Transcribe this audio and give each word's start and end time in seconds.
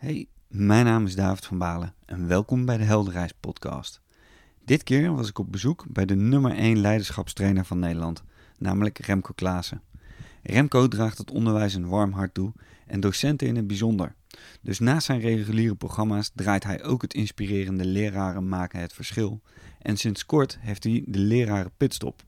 Hey, 0.00 0.28
mijn 0.48 0.84
naam 0.84 1.06
is 1.06 1.14
David 1.14 1.44
van 1.44 1.58
Balen 1.58 1.94
en 2.04 2.26
welkom 2.26 2.64
bij 2.64 2.76
de 2.76 2.84
Helderreis 2.84 3.32
podcast. 3.40 4.00
Dit 4.64 4.82
keer 4.82 5.14
was 5.14 5.28
ik 5.28 5.38
op 5.38 5.52
bezoek 5.52 5.84
bij 5.88 6.04
de 6.04 6.14
nummer 6.14 6.52
1 6.52 6.78
leiderschapstrainer 6.78 7.64
van 7.64 7.78
Nederland, 7.78 8.22
namelijk 8.58 8.98
Remco 8.98 9.32
Klaassen. 9.34 9.82
Remco 10.42 10.88
draagt 10.88 11.18
het 11.18 11.30
onderwijs 11.30 11.74
een 11.74 11.88
warm 11.88 12.12
hart 12.12 12.34
toe 12.34 12.52
en 12.86 13.00
docenten 13.00 13.46
in 13.46 13.56
het 13.56 13.66
bijzonder. 13.66 14.14
Dus 14.60 14.78
naast 14.78 15.06
zijn 15.06 15.20
reguliere 15.20 15.74
programma's 15.74 16.30
draait 16.34 16.64
hij 16.64 16.84
ook 16.84 17.02
het 17.02 17.14
inspirerende 17.14 17.84
Leraren 17.84 18.48
maken 18.48 18.80
het 18.80 18.92
verschil. 18.92 19.40
En 19.78 19.96
sinds 19.96 20.26
kort 20.26 20.58
heeft 20.60 20.84
hij 20.84 21.04
de 21.06 21.18
Leraren 21.18 21.72
Pitstop. 21.76 22.22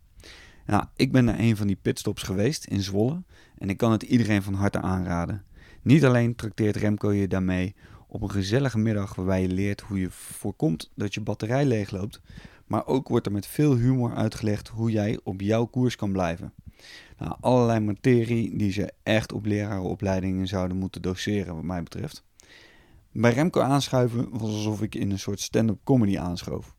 Nou, 0.66 0.84
ik 0.96 1.12
ben 1.12 1.24
naar 1.24 1.38
een 1.38 1.56
van 1.56 1.66
die 1.66 1.78
pitstops 1.82 2.22
geweest 2.22 2.64
in 2.64 2.82
Zwolle 2.82 3.22
en 3.58 3.70
ik 3.70 3.76
kan 3.76 3.92
het 3.92 4.02
iedereen 4.02 4.42
van 4.42 4.54
harte 4.54 4.80
aanraden. 4.80 5.44
Niet 5.82 6.04
alleen 6.04 6.34
trakteert 6.34 6.76
Remco 6.76 7.12
je 7.12 7.28
daarmee 7.28 7.74
op 8.08 8.22
een 8.22 8.30
gezellige 8.30 8.78
middag 8.78 9.14
waarbij 9.14 9.42
je 9.42 9.48
leert 9.48 9.80
hoe 9.80 9.98
je 9.98 10.10
voorkomt 10.10 10.90
dat 10.94 11.14
je 11.14 11.20
batterij 11.20 11.64
leegloopt, 11.64 12.20
maar 12.66 12.86
ook 12.86 13.08
wordt 13.08 13.26
er 13.26 13.32
met 13.32 13.46
veel 13.46 13.76
humor 13.76 14.14
uitgelegd 14.14 14.68
hoe 14.68 14.90
jij 14.90 15.20
op 15.22 15.40
jouw 15.40 15.64
koers 15.64 15.96
kan 15.96 16.12
blijven. 16.12 16.52
Nou, 17.18 17.36
allerlei 17.40 17.80
materie 17.80 18.56
die 18.56 18.72
ze 18.72 18.92
echt 19.02 19.32
op 19.32 19.44
lerarenopleidingen 19.44 20.46
zouden 20.46 20.76
moeten 20.76 21.02
doseren, 21.02 21.54
wat 21.54 21.64
mij 21.64 21.82
betreft. 21.82 22.24
Bij 23.12 23.32
Remco 23.32 23.60
aanschuiven 23.60 24.28
was 24.30 24.50
alsof 24.50 24.82
ik 24.82 24.94
in 24.94 25.10
een 25.10 25.18
soort 25.18 25.40
stand-up 25.40 25.78
comedy 25.84 26.18
aanschoof. 26.18 26.74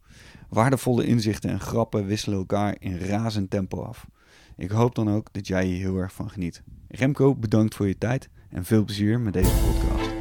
Waardevolle 0.50 1.06
inzichten 1.06 1.50
en 1.50 1.60
grappen 1.60 2.06
wisselen 2.06 2.38
elkaar 2.38 2.76
in 2.80 2.98
razend 2.98 3.50
tempo 3.50 3.82
af. 3.82 4.08
Ik 4.58 4.72
hoop 4.72 4.96
dan 4.96 5.10
ook 5.10 5.34
dat 5.34 5.48
jij 5.48 5.66
hier 5.66 5.78
heel 5.78 5.98
erg 5.98 6.14
van 6.14 6.30
geniet. 6.30 6.64
Remco, 6.88 7.36
bedankt 7.36 7.76
voor 7.76 7.88
je 7.88 7.98
tijd 7.98 8.30
en 8.54 8.66
veel 8.66 8.84
plezier 8.84 9.20
met 9.20 9.34
deze 9.34 9.50
podcast. 9.50 10.12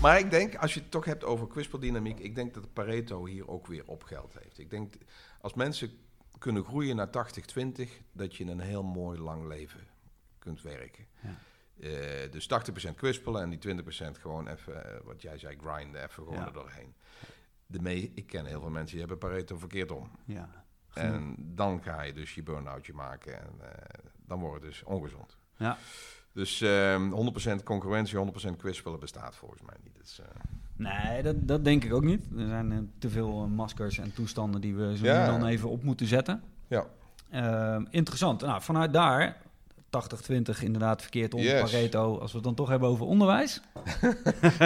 Maar 0.00 0.18
ik 0.18 0.30
denk, 0.30 0.54
als 0.54 0.74
je 0.74 0.80
het 0.80 0.90
toch 0.90 1.04
hebt 1.04 1.24
over 1.24 1.46
kwispeldynamiek, 1.46 2.18
ik 2.18 2.34
denk 2.34 2.54
dat 2.54 2.72
Pareto 2.72 3.26
hier 3.26 3.48
ook 3.48 3.66
weer 3.66 3.86
op 3.86 4.02
geld 4.02 4.36
heeft. 4.42 4.58
Ik 4.58 4.70
denk, 4.70 4.94
als 5.40 5.54
mensen 5.54 5.90
kunnen 6.38 6.64
groeien 6.64 6.96
naar 6.96 7.08
80-20, 7.08 7.88
dat 8.12 8.36
je 8.36 8.44
een 8.44 8.60
heel 8.60 8.82
mooi 8.82 9.18
lang 9.20 9.46
leven 9.46 9.80
kunt 10.38 10.62
werken. 10.62 11.06
Ja. 11.20 11.38
Eh, 11.82 12.30
dus 12.30 12.46
80% 12.46 12.94
kwispelen 12.96 13.42
en 13.42 13.50
die 13.50 13.58
20% 13.58 14.18
gewoon 14.18 14.48
even, 14.48 14.84
eh, 14.94 15.00
wat 15.04 15.22
jij 15.22 15.38
zei, 15.38 15.56
grinden, 15.64 16.02
even 16.02 16.14
gewoon 16.24 16.34
Ja. 16.34 16.46
er 16.46 16.52
doorheen. 16.52 16.94
De 17.66 17.80
mee, 17.80 18.12
ik 18.14 18.26
ken 18.26 18.44
heel 18.46 18.60
veel 18.60 18.70
mensen 18.70 18.90
die 18.90 19.06
hebben 19.06 19.18
Pareto 19.28 19.58
verkeerd 19.58 19.90
om. 19.90 20.10
Ja, 20.24 20.48
En 20.94 21.34
dan 21.38 21.82
ga 21.82 22.02
je 22.02 22.12
dus 22.12 22.34
je 22.34 22.42
burn-outje 22.42 22.92
maken 22.92 23.40
en 23.40 23.50
eh, 23.60 24.04
dan 24.26 24.40
wordt 24.40 24.54
het 24.62 24.72
dus 24.72 24.82
ongezond. 24.82 25.36
ja. 25.56 25.76
Dus 26.34 26.60
ehm 26.60 27.10
100% 27.12 27.62
concurrentie, 27.62 28.16
100% 28.18 28.56
kwispelen 28.56 29.00
bestaat 29.00 29.36
volgens 29.36 29.62
mij 29.62 29.74
niet. 29.82 29.96
Dus, 29.96 30.20
Nee, 30.76 31.22
dat, 31.22 31.48
dat 31.48 31.64
denk 31.64 31.84
ik 31.84 31.92
ook 31.92 32.02
niet. 32.04 32.24
Er 32.36 32.46
zijn 32.46 32.92
te 32.98 33.10
veel 33.10 33.48
maskers 33.48 33.98
en 33.98 34.12
toestanden 34.14 34.60
die 34.60 34.74
we 34.74 34.96
zo 34.96 35.04
Ja. 35.04 35.26
dan 35.26 35.46
even 35.46 35.68
op 35.70 35.82
moeten 35.82 36.06
zetten. 36.06 36.42
ja. 36.66 36.86
Ehm, 37.30 37.84
interessant. 37.90 38.40
Nou, 38.40 38.62
vanuit 38.62 38.92
daar, 38.92 39.42
80-20 39.96 40.62
inderdaad 40.62 41.00
verkeerd 41.02 41.34
om, 41.34 41.40
Yes. 41.40 41.70
Pareto. 41.70 42.18
Als 42.18 42.30
we 42.30 42.36
het 42.36 42.46
dan 42.46 42.54
toch 42.54 42.68
hebben 42.68 42.88
over 42.88 43.06
onderwijs. 43.06 43.60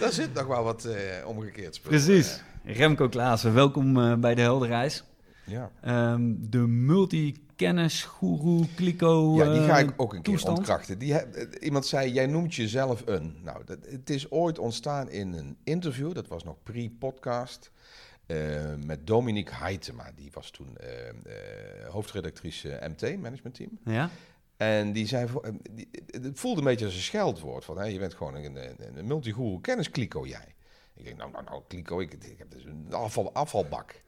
Daar 0.00 0.12
zit 0.12 0.34
nog 0.34 0.46
wel 0.46 0.62
wat 0.64 0.84
eh, 0.84 1.26
omgekeerd 1.26 1.74
spul. 1.74 1.90
Precies. 1.90 2.42
Remco 2.64 3.08
Klaassen, 3.08 3.54
welkom 3.54 3.98
eh, 4.00 4.14
bij 4.14 4.34
de 4.34 4.40
Helderreis. 4.40 5.04
Eh, 5.46 5.52
ja. 5.52 5.70
Ehm, 5.82 6.32
de 6.38 6.58
multi-kennis, 6.58 8.02
guru, 8.04 8.66
kliko 8.76 9.34
ja, 9.36 9.52
die 9.52 9.60
ga 9.62 9.78
eh, 9.78 9.84
ik 9.84 9.92
ook 9.96 10.14
een 10.14 10.22
keer 10.22 10.48
ontkrachten. 10.48 10.98
Die 10.98 11.12
heb- 11.12 11.34
eh, 11.34 11.46
iemand 11.60 11.86
zei, 11.86 12.12
jij 12.12 12.26
noemt 12.26 12.54
jezelf 12.54 13.02
een. 13.06 13.36
Nou, 13.42 13.64
dat, 13.64 13.78
het 13.90 14.10
is 14.10 14.30
ooit 14.30 14.58
ontstaan 14.58 15.10
in 15.10 15.32
een 15.32 15.56
interview, 15.64 16.14
dat 16.14 16.28
was 16.28 16.44
nog 16.44 16.56
pre-podcast, 16.62 17.70
eh, 18.26 18.36
met 18.86 19.06
Dominique 19.06 19.54
Heitema. 19.54 20.10
Die 20.16 20.30
was 20.34 20.50
toen 20.50 20.76
eh, 20.76 21.08
eh, 21.08 21.14
hoofdredactrice 21.90 22.80
MT, 22.88 23.20
managementteam. 23.20 23.70
Ja? 23.84 24.10
En 24.60 24.92
die 24.92 25.06
zei, 25.06 25.28
het 26.06 26.38
voelde 26.38 26.58
een 26.58 26.66
beetje 26.66 26.84
als 26.84 26.94
een 26.94 27.00
scheldwoord. 27.00 27.64
Van, 27.64 27.78
hè, 27.78 27.84
je 27.84 27.98
bent 27.98 28.14
gewoon 28.14 28.34
een, 28.34 28.56
een, 28.56 29.10
een 29.10 29.60
kenniskliko 29.60 30.26
jij. 30.26 30.54
Ik 30.94 31.04
denk, 31.04 31.16
nou, 31.16 31.30
nou, 31.30 31.44
nou, 31.44 31.62
kliko, 31.68 32.00
ik, 32.00 32.12
ik 32.12 32.38
heb 32.38 32.50
dus 32.50 32.64
een 32.64 32.86
afval, 32.90 33.32
afvalbak. 33.32 34.02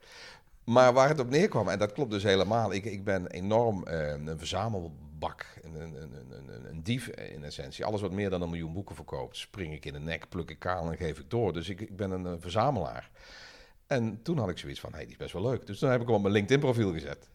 Maar 0.63 0.93
waar 0.93 1.09
het 1.09 1.19
op 1.19 1.29
neerkwam, 1.29 1.69
en 1.69 1.79
dat 1.79 1.93
klopt 1.93 2.11
dus 2.11 2.23
helemaal. 2.23 2.73
Ik, 2.73 2.85
ik 2.85 3.03
ben 3.03 3.27
enorm 3.27 3.83
eh, 3.83 4.07
een 4.07 4.37
verzamelbak, 4.37 5.45
een, 5.61 5.75
een, 5.75 5.95
een, 6.29 6.69
een, 6.69 6.83
dief 6.83 7.07
in 7.07 7.43
essentie. 7.43 7.85
Alles 7.85 8.01
wat 8.01 8.11
meer 8.11 8.29
dan 8.29 8.41
een 8.41 8.49
miljoen 8.49 8.73
boeken 8.73 8.95
verkoopt, 8.95 9.37
spring 9.37 9.73
ik 9.73 9.85
in 9.85 9.93
de 9.93 9.99
nek, 9.99 10.29
pluk 10.29 10.49
ik 10.49 10.59
kaal 10.59 10.91
en 10.91 10.97
geef 10.97 11.19
ik 11.19 11.29
door. 11.29 11.53
Dus 11.53 11.69
ik, 11.69 11.81
ik 11.81 11.95
ben 11.95 12.11
een, 12.11 12.41
verzamelaar. 12.41 13.11
En 13.87 14.21
toen 14.21 14.37
had 14.37 14.49
ik 14.49 14.57
zoiets 14.57 14.79
van, 14.79 14.89
hé, 14.89 14.95
hey, 14.95 15.05
die 15.05 15.13
is 15.13 15.21
best 15.21 15.33
wel 15.33 15.41
leuk. 15.41 15.65
Dus 15.65 15.79
toen 15.79 15.89
heb 15.89 16.01
ik 16.01 16.07
hem 16.07 16.15
op 16.15 16.21
mijn 16.21 16.33
LinkedIn 16.33 16.59
profiel 16.59 16.91
gezet. 16.91 17.29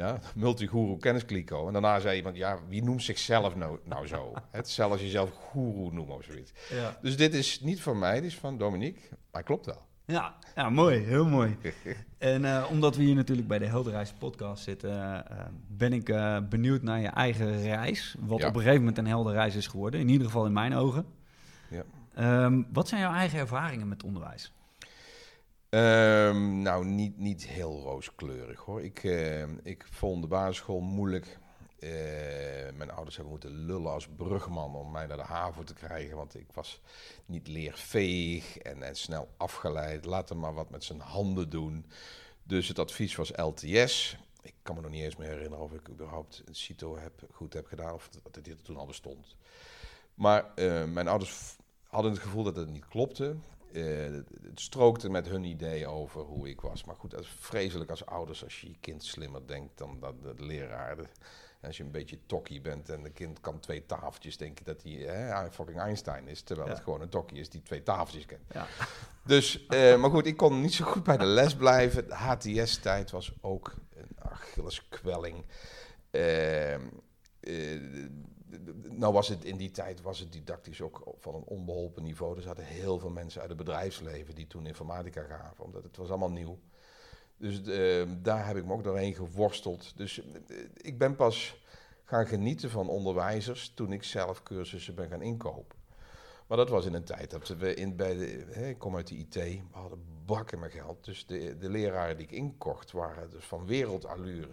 Ja, 0.00 0.18
multiguru 0.34 0.96
kenniskliko. 0.98 1.66
En 1.66 1.72
daarna 1.72 2.00
zei 2.00 2.16
iemand, 2.16 2.36
ja, 2.36 2.58
wie 2.68 2.82
noemt 2.84 3.02
zichzelf 3.02 3.56
nou, 3.56 3.78
nou 3.84 4.06
zo? 4.06 4.32
Het 4.50 4.68
zelfs 4.68 4.92
als 4.92 5.00
jezelf 5.00 5.30
guru 5.50 5.92
noemen 5.92 6.14
of 6.16 6.24
zoiets. 6.24 6.52
Ja. 6.70 6.98
Dus 7.02 7.16
dit 7.16 7.34
is 7.34 7.60
niet 7.60 7.80
van 7.80 7.98
mij, 7.98 8.14
dit 8.14 8.30
is 8.30 8.38
van 8.38 8.58
Dominique. 8.58 9.00
Maar 9.32 9.42
klopt 9.42 9.66
wel. 9.66 9.82
Ja, 10.04 10.34
ja, 10.56 10.70
mooi, 10.70 10.98
heel 10.98 11.26
mooi. 11.26 11.56
En 12.18 12.44
eh, 12.44 12.66
omdat 12.70 12.96
we 12.96 13.02
hier 13.02 13.14
natuurlijk 13.14 13.48
bij 13.48 13.58
de 13.58 13.66
Helderreis 13.66 14.12
podcast 14.12 14.62
zitten, 14.62 15.26
eh, 15.30 15.46
ben 15.68 15.92
ik 15.92 16.08
eh, 16.08 16.38
benieuwd 16.48 16.82
naar 16.82 17.00
je 17.00 17.08
eigen 17.08 17.62
reis. 17.62 18.16
Wat 18.18 18.38
Ja. 18.38 18.46
op 18.48 18.54
een 18.54 18.60
gegeven 18.60 18.80
moment 18.80 18.98
een 18.98 19.06
helderreis 19.06 19.54
is 19.54 19.66
geworden, 19.66 20.00
in 20.00 20.08
ieder 20.08 20.26
geval 20.26 20.46
in 20.46 20.52
mijn 20.52 20.74
ogen. 20.74 21.04
Ja. 21.70 21.82
Ehm, 22.14 22.62
wat 22.72 22.88
zijn 22.88 23.00
jouw 23.00 23.12
eigen 23.12 23.38
ervaringen 23.38 23.88
met 23.88 24.02
onderwijs? 24.04 24.52
Ehm, 25.70 26.62
nou, 26.62 26.84
niet, 26.84 27.18
niet 27.18 27.46
heel 27.46 27.80
rooskleurig 27.80 28.60
hoor. 28.60 28.82
Ik, 28.82 29.04
eh, 29.04 29.42
ik 29.62 29.86
vond 29.90 30.22
de 30.22 30.28
basisschool 30.28 30.80
moeilijk. 30.80 31.38
Eh, 31.78 31.90
mijn 32.74 32.90
ouders 32.90 33.16
hebben 33.16 33.32
moeten 33.32 33.64
lullen 33.64 33.92
als 33.92 34.08
brugman 34.08 34.74
om 34.74 34.90
mij 34.90 35.06
naar 35.06 35.16
de 35.16 35.22
HAVO 35.22 35.62
te 35.62 35.74
krijgen. 35.74 36.16
Want 36.16 36.34
ik 36.34 36.52
was 36.52 36.80
niet 37.26 37.48
leerveeg 37.48 38.58
en, 38.58 38.82
en 38.82 38.96
snel 38.96 39.28
afgeleid. 39.36 40.04
Laat 40.04 40.28
hem 40.28 40.38
maar 40.38 40.54
wat 40.54 40.70
met 40.70 40.84
zijn 40.84 41.00
handen 41.00 41.50
doen. 41.50 41.86
Dus 42.42 42.68
het 42.68 42.78
advies 42.78 43.16
was 43.16 43.32
LTS. 43.36 44.16
Ik 44.42 44.54
kan 44.62 44.74
me 44.74 44.80
nog 44.80 44.90
niet 44.90 45.02
eens 45.02 45.16
meer 45.16 45.28
herinneren 45.28 45.64
of 45.64 45.72
ik 45.72 45.88
überhaupt 45.88 46.42
een 46.44 46.54
CITO 46.54 46.96
heb, 46.98 47.22
goed 47.32 47.52
heb 47.52 47.66
gedaan. 47.66 47.94
Of 47.94 48.08
dat 48.08 48.44
dit 48.44 48.64
toen 48.64 48.76
al 48.76 48.86
bestond. 48.86 49.36
Maar 50.14 50.52
mijn 50.88 51.08
ouders 51.08 51.56
hadden 51.86 52.12
het 52.12 52.20
gevoel 52.20 52.42
dat 52.42 52.56
het 52.56 52.70
niet 52.70 52.88
klopte. 52.88 53.36
Eh, 53.72 53.82
het 54.42 54.60
strookte 54.60 55.10
met 55.10 55.28
hun 55.28 55.44
idee 55.44 55.86
over 55.86 56.20
hoe 56.20 56.48
ik 56.48 56.60
was. 56.60 56.84
Maar 56.84 56.96
goed, 56.96 57.10
dat 57.10 57.20
is 57.20 57.28
vreselijk 57.38 57.90
als 57.90 58.06
ouders 58.06 58.44
als 58.44 58.60
je 58.60 58.68
je 58.68 58.76
kind 58.80 59.04
slimmer 59.04 59.46
denkt 59.46 59.78
dan 59.78 60.00
dat 60.00 60.22
de 60.22 60.34
leraar. 60.44 60.96
De- 60.96 61.06
als 61.62 61.76
je 61.76 61.82
een 61.82 61.90
beetje 61.90 62.18
tokkie 62.26 62.60
bent 62.60 62.88
en 62.88 63.02
de 63.02 63.10
kind 63.10 63.40
kan 63.40 63.60
twee 63.60 63.86
tafeltjes, 63.86 64.36
denk 64.36 64.58
je 64.58 64.64
dat 64.64 64.82
hij 64.82 64.92
hè, 64.92 65.50
fucking 65.50 65.78
Einstein 65.78 66.28
is. 66.28 66.42
Terwijl 66.42 66.68
Ja. 66.68 66.74
het 66.74 66.82
gewoon 66.82 67.00
een 67.00 67.08
tokkie 67.08 67.38
is 67.40 67.48
die 67.50 67.62
twee 67.62 67.82
tafeltjes 67.82 68.26
kent. 68.26 68.40
Ja. 68.52 68.66
Dus, 69.24 69.66
eh, 69.66 69.96
maar 69.96 70.10
goed, 70.10 70.26
ik 70.26 70.36
kon 70.36 70.60
niet 70.60 70.74
zo 70.74 70.84
goed 70.84 71.02
bij 71.02 71.16
de 71.16 71.24
les 71.24 71.54
blijven. 71.56 72.06
De 72.08 72.14
HTS-tijd 72.14 73.10
was 73.10 73.32
ook 73.40 73.74
een 73.94 74.16
Achilleskwelling. 74.18 75.44
Eh, 76.10 76.74
nou 78.88 79.12
was 79.12 79.28
het 79.28 79.44
in 79.44 79.56
die 79.56 79.70
tijd 79.70 80.02
was 80.02 80.18
het 80.18 80.32
didactisch 80.32 80.80
ook 80.80 81.14
van 81.18 81.34
een 81.34 81.44
onbeholpen 81.44 82.02
niveau. 82.02 82.36
Er 82.36 82.42
zaten 82.42 82.64
heel 82.64 82.98
veel 82.98 83.10
mensen 83.10 83.40
uit 83.40 83.48
het 83.48 83.58
bedrijfsleven 83.58 84.34
die 84.34 84.46
toen 84.46 84.66
informatica 84.66 85.22
gaven, 85.22 85.64
omdat 85.64 85.82
het 85.82 85.96
was 85.96 86.08
allemaal 86.08 86.30
nieuw. 86.30 86.58
Dus 87.36 87.62
eh, 87.62 88.08
daar 88.22 88.46
heb 88.46 88.56
ik 88.56 88.64
me 88.64 88.72
ook 88.72 88.84
doorheen 88.84 89.14
geworsteld. 89.14 89.96
Dus 89.96 90.20
eh, 90.20 90.56
ik 90.76 90.98
ben 90.98 91.16
pas 91.16 91.62
gaan 92.04 92.26
genieten 92.26 92.70
van 92.70 92.88
onderwijzers 92.88 93.72
toen 93.74 93.92
ik 93.92 94.04
zelf 94.04 94.42
cursussen 94.42 94.94
ben 94.94 95.08
gaan 95.08 95.22
inkopen. 95.22 95.79
Maar 96.50 96.58
dat 96.58 96.68
was 96.68 96.86
in 96.86 96.94
een 96.94 97.04
tijd 97.04 97.30
dat 97.30 97.48
we 97.48 97.74
in, 97.74 97.96
bij 97.96 98.16
de, 98.16 98.46
hè, 98.50 98.68
ik 98.68 98.78
kom 98.78 98.96
uit 98.96 99.06
de 99.08 99.16
IT, 99.16 99.34
we 99.34 99.60
hadden 99.70 100.04
bakken 100.26 100.58
met 100.58 100.72
geld. 100.72 101.04
Dus 101.04 101.26
de, 101.26 101.56
de 101.58 101.70
leraren 101.70 102.16
die 102.16 102.26
ik 102.26 102.32
inkocht 102.32 102.92
waren 102.92 103.30
dus 103.30 103.44
van 103.44 103.66
wereldallure. 103.66 104.48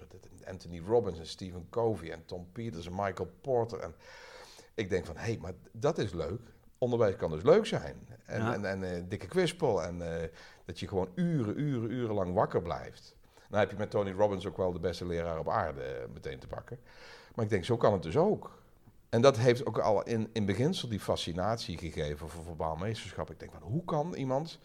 Anthony 0.45 0.79
Robbins 0.79 1.19
en 1.19 1.27
Stephen 1.27 1.67
Covey 1.69 2.11
en 2.11 2.25
Tom 2.25 2.47
Peters 2.51 2.85
en 2.85 2.95
Michael 2.95 3.31
Porter. 3.41 3.79
En 3.79 3.95
ik 4.73 4.89
denk 4.89 5.05
van, 5.05 5.17
hé, 5.17 5.23
hey, 5.23 5.37
maar 5.41 5.53
dat 5.71 5.97
is 5.97 6.13
leuk. 6.13 6.41
Onderwijs 6.77 7.15
kan 7.15 7.31
dus 7.31 7.43
leuk 7.43 7.65
zijn. 7.65 8.07
En, 8.25 8.41
Ja. 8.41 8.53
en, 8.53 8.65
en 8.65 8.83
eh, 8.83 9.03
dikke 9.07 9.27
kwispel. 9.27 9.83
En 9.83 10.21
eh, 10.21 10.29
dat 10.65 10.79
je 10.79 10.87
gewoon 10.87 11.09
uren, 11.15 11.59
uren, 11.59 11.91
uren 11.91 12.15
lang 12.15 12.33
wakker 12.33 12.61
blijft. 12.61 13.15
Dan 13.49 13.59
heb 13.59 13.71
je 13.71 13.77
met 13.77 13.89
Tony 13.89 14.11
Robbins 14.11 14.45
ook 14.45 14.57
wel 14.57 14.71
de 14.71 14.79
beste 14.79 15.05
leraar 15.05 15.39
op 15.39 15.49
aarde 15.49 15.81
eh, 15.81 16.07
meteen 16.13 16.39
te 16.39 16.47
pakken. 16.47 16.79
Maar 17.35 17.45
ik 17.45 17.51
denk, 17.51 17.65
zo 17.65 17.77
kan 17.77 17.93
het 17.93 18.03
dus 18.03 18.17
ook. 18.17 18.65
En 19.09 19.21
dat 19.21 19.37
heeft 19.37 19.65
ook 19.65 19.79
al 19.79 20.03
in, 20.03 20.29
in 20.33 20.45
beginsel 20.45 20.89
die 20.89 20.99
fascinatie 20.99 21.77
gegeven 21.77 22.29
voor 22.29 22.43
verbaal 22.43 22.75
meesterschap. 22.75 23.31
Ik 23.31 23.39
denk 23.39 23.51
van, 23.51 23.61
hoe 23.61 23.83
kan 23.83 24.13
iemand... 24.13 24.59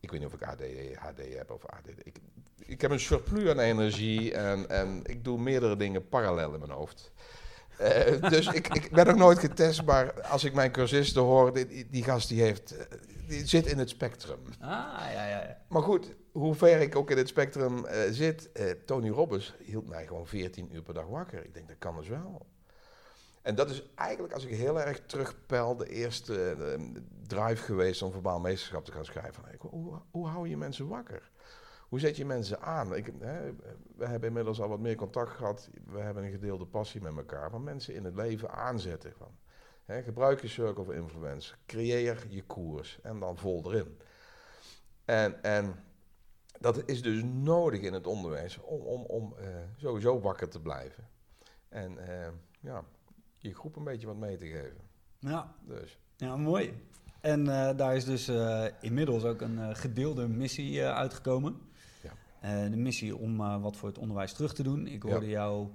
Ik 0.00 0.10
weet 0.10 0.20
niet 0.20 0.28
of 0.28 0.34
ik 0.34 0.46
ADHD 0.46 1.34
heb 1.36 1.50
of 1.50 1.66
ADD. 1.66 2.06
Ik, 2.06 2.16
ik 2.58 2.80
heb 2.80 2.90
een 2.90 3.00
surplus 3.00 3.50
aan 3.50 3.58
energie 3.58 4.34
en, 4.34 4.68
en 4.68 5.00
ik 5.04 5.24
doe 5.24 5.38
meerdere 5.38 5.76
dingen 5.76 6.08
parallel 6.08 6.52
in 6.52 6.58
mijn 6.58 6.70
hoofd. 6.70 7.12
Uh, 7.80 8.30
dus 8.30 8.46
ik, 8.46 8.68
ik 8.68 8.90
ben 8.90 9.06
nog 9.06 9.16
nooit 9.16 9.38
getest, 9.38 9.84
maar 9.84 10.22
als 10.22 10.44
ik 10.44 10.54
mijn 10.54 10.70
cursisten 10.70 11.22
hoor, 11.22 11.52
die, 11.54 11.86
die 11.90 12.04
gast 12.04 12.28
die 12.28 12.42
heeft, 12.42 12.76
eh, 12.76 12.98
die 13.26 13.46
zit 13.46 13.66
in 13.66 13.78
het 13.78 13.88
spectrum. 13.88 14.38
Ah, 14.60 14.68
ja, 14.68 15.10
ja, 15.12 15.26
ja. 15.26 15.56
Maar 15.68 15.82
goed, 15.82 16.14
hoe 16.32 16.54
ver 16.54 16.80
ik 16.80 16.96
ook 16.96 17.10
in 17.10 17.16
het 17.16 17.28
spectrum 17.28 17.84
uh, 17.84 17.92
zit, 18.10 18.50
Tony 18.86 19.08
Robbins 19.08 19.54
hield 19.64 19.88
mij 19.88 20.06
gewoon 20.06 20.26
14 20.26 20.74
uur 20.74 20.82
per 20.82 20.94
dag 20.94 21.06
wakker. 21.06 21.44
Ik 21.44 21.54
denk, 21.54 21.68
dat 21.68 21.78
kan 21.78 21.96
dus 21.96 22.08
wel. 22.08 22.46
En 23.42 23.54
dat 23.54 23.70
is 23.70 23.90
eigenlijk, 23.94 24.32
als 24.32 24.44
ik 24.44 24.56
heel 24.56 24.80
erg 24.80 25.00
terugpel, 25.06 25.76
de 25.76 25.88
eerste 25.88 26.56
drive 27.26 27.62
geweest 27.62 28.02
om 28.02 28.12
verbaal 28.12 28.40
meesterschap 28.40 28.84
te 28.84 28.92
gaan 28.92 29.04
schrijven. 29.04 29.42
Hoe, 29.58 30.00
hoe 30.10 30.26
hou 30.26 30.48
je 30.48 30.56
mensen 30.56 30.88
wakker? 30.88 31.30
Hoe 31.88 32.00
zet 32.00 32.16
je 32.16 32.24
mensen 32.24 32.60
aan? 32.60 32.94
Ik, 32.94 33.12
hè, 33.18 33.52
we 33.96 34.06
hebben 34.06 34.28
inmiddels 34.28 34.60
al 34.60 34.68
wat 34.68 34.78
meer 34.78 34.96
contact 34.96 35.30
gehad. 35.30 35.70
We 35.86 35.98
hebben 35.98 36.24
een 36.24 36.30
gedeelde 36.30 36.66
passie 36.66 37.00
met 37.00 37.16
elkaar. 37.16 37.50
Van 37.50 37.64
mensen 37.64 37.94
in 37.94 38.04
het 38.04 38.14
leven 38.14 38.50
aanzetten. 38.50 39.12
Van, 39.16 39.38
hè, 39.84 40.02
gebruik 40.02 40.40
je 40.40 40.48
circle 40.48 40.82
of 40.82 40.90
influence. 40.90 41.54
Creëer 41.66 42.26
je 42.28 42.42
koers. 42.42 42.98
En 43.02 43.20
dan 43.20 43.36
vol 43.36 43.72
erin. 43.72 43.98
En, 45.04 45.42
en 45.42 45.74
dat 46.58 46.88
is 46.88 47.02
dus 47.02 47.22
nodig 47.24 47.80
in 47.80 47.92
het 47.92 48.06
onderwijs 48.06 48.58
om, 48.58 48.80
om, 48.80 49.02
om 49.04 49.34
uh, 49.40 49.46
sowieso 49.76 50.20
wakker 50.20 50.48
te 50.48 50.60
blijven. 50.60 51.08
En 51.68 51.98
ja, 52.60 52.84
je 53.40 53.54
groep 53.54 53.76
een 53.76 53.84
beetje 53.84 54.06
wat 54.06 54.16
mee 54.16 54.36
te 54.36 54.46
geven. 54.46 54.80
Ja, 55.18 55.54
dus. 55.66 55.98
ja 56.16 56.36
mooi. 56.36 56.74
En 57.20 57.40
uh, 57.40 57.76
daar 57.76 57.96
is 57.96 58.04
dus 58.04 58.30
inmiddels 58.80 59.24
ook 59.24 59.40
een 59.40 59.76
gedeelde 59.76 60.28
missie 60.28 60.84
uitgekomen. 60.84 61.60
Eh, 62.40 62.62
de 62.62 62.76
missie 62.76 63.16
om 63.16 63.36
wat 63.60 63.76
voor 63.76 63.88
het 63.88 63.98
onderwijs 63.98 64.32
terug 64.32 64.54
te 64.54 64.62
doen. 64.62 64.86
Ik 64.86 65.02
hoorde 65.02 65.28
jou, 65.28 65.68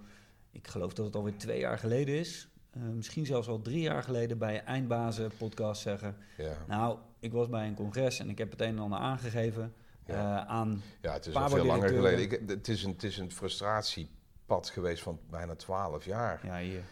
ik 0.51 0.67
geloof 0.67 0.93
dat 0.93 1.05
het 1.05 1.15
alweer 1.15 1.37
twee 1.37 1.59
jaar 1.59 1.77
geleden 1.77 2.15
is, 2.15 2.47
misschien 2.93 3.25
zelfs 3.25 3.47
al 3.47 3.61
drie 3.61 3.81
jaar 3.81 4.03
geleden 4.03 4.37
bij 4.37 4.63
Eindbazen 4.63 5.31
podcast 5.37 5.81
zeggen. 5.81 6.15
Ja. 6.37 6.57
Nou, 6.67 6.97
ik 7.19 7.31
was 7.31 7.49
bij 7.49 7.67
een 7.67 7.75
congres 7.75 8.19
en 8.19 8.29
ik 8.29 8.37
heb 8.37 8.51
het 8.51 8.61
een 8.61 8.67
en 8.67 8.79
ander 8.79 8.99
aangegeven 8.99 9.73
ja. 10.05 10.45
aan. 10.45 10.81
Ja, 11.01 11.13
het 11.13 11.25
is 11.25 11.35
al 11.35 11.49
veel 11.49 11.65
langer 11.65 11.89
geleden. 11.89 12.19
Ik, 12.19 12.41
het, 12.47 12.67
is 12.67 12.83
een, 12.83 12.91
het 12.91 13.03
is 13.03 13.17
een 13.17 13.31
frustratiepad 13.31 14.69
geweest 14.69 15.03
van 15.03 15.19
bijna 15.29 15.55
twaalf 15.55 16.05
jaar. 16.05 16.39
Ja, 16.43 16.59
hier. 16.59 16.83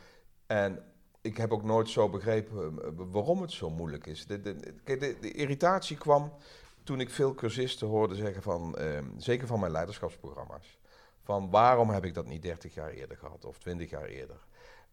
En 0.53 0.79
ik 1.21 1.37
heb 1.37 1.51
ook 1.51 1.63
nooit 1.63 1.89
zo 1.89 2.09
begrepen 2.09 3.11
waarom 3.11 3.41
het 3.41 3.51
zo 3.51 3.69
moeilijk 3.69 4.05
is. 4.05 4.25
De, 4.25 4.41
de 5.21 5.31
irritatie 5.31 5.97
kwam 5.97 6.33
toen 6.83 6.99
ik 6.99 7.09
veel 7.09 7.33
cursisten 7.33 7.87
hoorde 7.87 8.15
zeggen 8.15 8.41
van, 8.41 8.77
ehm, 8.77 9.05
zeker 9.17 9.47
van 9.47 9.59
mijn 9.59 9.71
leiderschapsprogramma's, 9.71 10.79
van 11.21 11.49
waarom 11.49 11.89
heb 11.89 12.05
ik 12.05 12.13
dat 12.13 12.25
niet 12.25 12.41
30 12.41 12.73
jaar 12.73 12.89
eerder 12.89 13.17
gehad 13.17 13.45
of 13.45 13.57
20 13.57 13.89
jaar 13.89 14.05
eerder? 14.05 14.37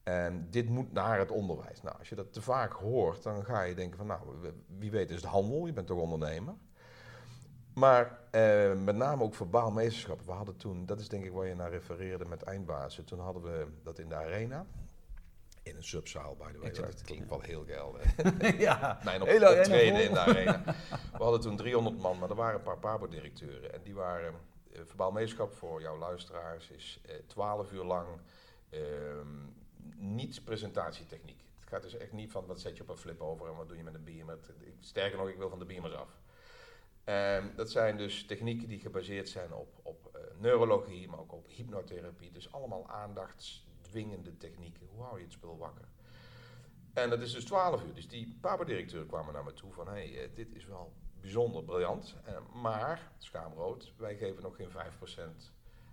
En 0.03 0.47
dit 0.51 0.69
moet 0.69 0.93
naar 0.93 1.19
het 1.19 1.31
onderwijs. 1.31 1.83
Nou, 1.83 1.99
als 1.99 2.09
je 2.09 2.15
dat 2.15 2.33
te 2.33 2.43
vaak 2.43 2.73
hoort, 2.73 3.23
dan 3.23 3.45
ga 3.45 3.63
je 3.63 3.75
denken 3.75 3.97
van, 3.97 4.07
nou, 4.07 4.21
wie 4.79 4.91
weet 4.91 5.11
is 5.11 5.17
het 5.17 5.25
handel, 5.25 5.67
je 5.67 5.73
bent 5.73 5.87
toch 5.87 5.99
ondernemer. 5.99 6.55
Maar 7.75 8.19
eh, 8.31 8.75
met 8.75 8.97
name 8.97 9.23
ook 9.23 9.35
verbaal 9.35 9.71
meesterschap. 9.71 10.21
We 10.23 10.33
hadden 10.33 10.57
toen, 10.57 10.87
dat 10.87 11.01
is 11.01 11.09
denk 11.09 11.25
ik 11.25 11.33
waar 11.33 11.47
je 11.47 11.55
naar 11.55 11.71
refereerde 11.71 12.25
met 12.25 12.43
eindbazen. 12.43 13.05
Toen 13.05 13.21
hadden 13.21 13.43
we 13.43 13.67
dat 13.83 13.99
in 13.99 14.09
de 14.09 14.15
arena. 14.15 14.67
In 15.63 15.77
een 15.77 15.85
subzaal, 15.85 16.37
by 16.37 16.53
the 16.53 16.59
way. 16.59 16.71
Dat 16.71 17.03
klinkt 17.03 17.29
wel 17.29 17.41
heel 17.41 17.65
geil. 17.65 17.97
ja. 18.59 19.01
Mijn 19.05 19.23
op, 19.23 19.29
optreden 19.29 20.05
in 20.05 20.13
de 20.13 20.19
arena. 20.19 20.63
We 21.13 21.23
hadden 21.23 21.41
toen 21.41 21.57
300 21.57 21.99
man, 21.99 22.19
maar 22.19 22.31
er 22.31 22.35
waren 22.35 22.55
een 22.55 22.63
paar 22.63 22.79
Pabo-directeuren. 22.79 23.73
En 23.73 23.83
die 23.83 23.95
waren... 23.95 24.35
Uh, 24.73 24.81
verbaal 24.85 25.49
voor 25.49 25.81
jouw 25.81 25.99
luisteraars 25.99 26.71
is 26.71 27.01
uh, 27.07 27.15
eh, 27.15 27.23
12 27.27 27.73
uur 27.73 27.85
lang 27.85 28.07
uh, 28.71 28.81
niet 29.97 30.45
presentatietechniek. 30.45 31.45
Het 31.59 31.69
gaat 31.69 31.83
dus 31.83 31.97
echt 31.97 32.13
niet 32.13 32.31
van 32.31 32.47
wat 32.47 32.61
zet 32.61 32.77
je 32.77 32.83
op 32.83 32.89
een 32.89 32.97
flip 32.97 33.21
over 33.21 33.49
en 33.49 33.57
wat 33.57 33.69
doe 33.69 33.77
je 33.77 33.83
met 33.83 33.95
een 33.95 34.05
beamer. 34.05 34.39
Sterker 34.81 35.19
nog, 35.19 35.29
ik 35.29 35.37
wil 35.37 35.49
van 35.49 35.59
de 35.59 35.65
beamers 35.65 35.95
af. 35.95 36.09
Um, 37.05 37.53
dat 37.57 37.71
zijn 37.71 37.97
dus 37.97 38.27
technieken 38.27 38.69
die 38.69 38.81
gebaseerd 38.81 39.29
zijn 39.29 39.53
op, 39.53 39.81
op 39.83 40.11
uh, 40.15 40.21
neurologie, 40.39 41.09
maar 41.09 41.19
ook 41.19 41.33
op 41.33 41.47
hypnotherapie. 41.49 42.33
Dus 42.33 42.53
allemaal 42.53 42.89
aandachts 42.89 43.67
dwingende 43.91 44.37
technieken. 44.37 44.87
Hoe 44.87 45.03
hou 45.03 45.19
je 45.19 45.25
het 45.25 45.33
spul 45.33 45.59
wakker? 45.59 45.89
En 46.93 47.11
dat 47.11 47.21
is 47.21 47.33
dus 47.33 47.45
12 47.45 47.85
uur. 47.85 47.95
Dus 47.95 48.09
die 48.09 48.39
papa-directeur 48.41 49.07
kwamen 49.07 49.35
naar 49.35 49.45
me 49.45 49.53
toe 49.53 49.73
van... 49.73 49.87
hé, 49.87 49.93
hey, 49.93 50.23
eh, 50.23 50.35
dit 50.35 50.55
is 50.55 50.65
wel 50.65 50.93
bijzonder 51.21 51.65
briljant. 51.65 52.17
Uh, 52.29 52.63
maar, 52.63 53.13
schaamrood, 53.19 53.93
wij 53.97 54.17
geven 54.17 54.43
nog 54.43 54.57
geen 54.57 54.71
5% 54.71 54.73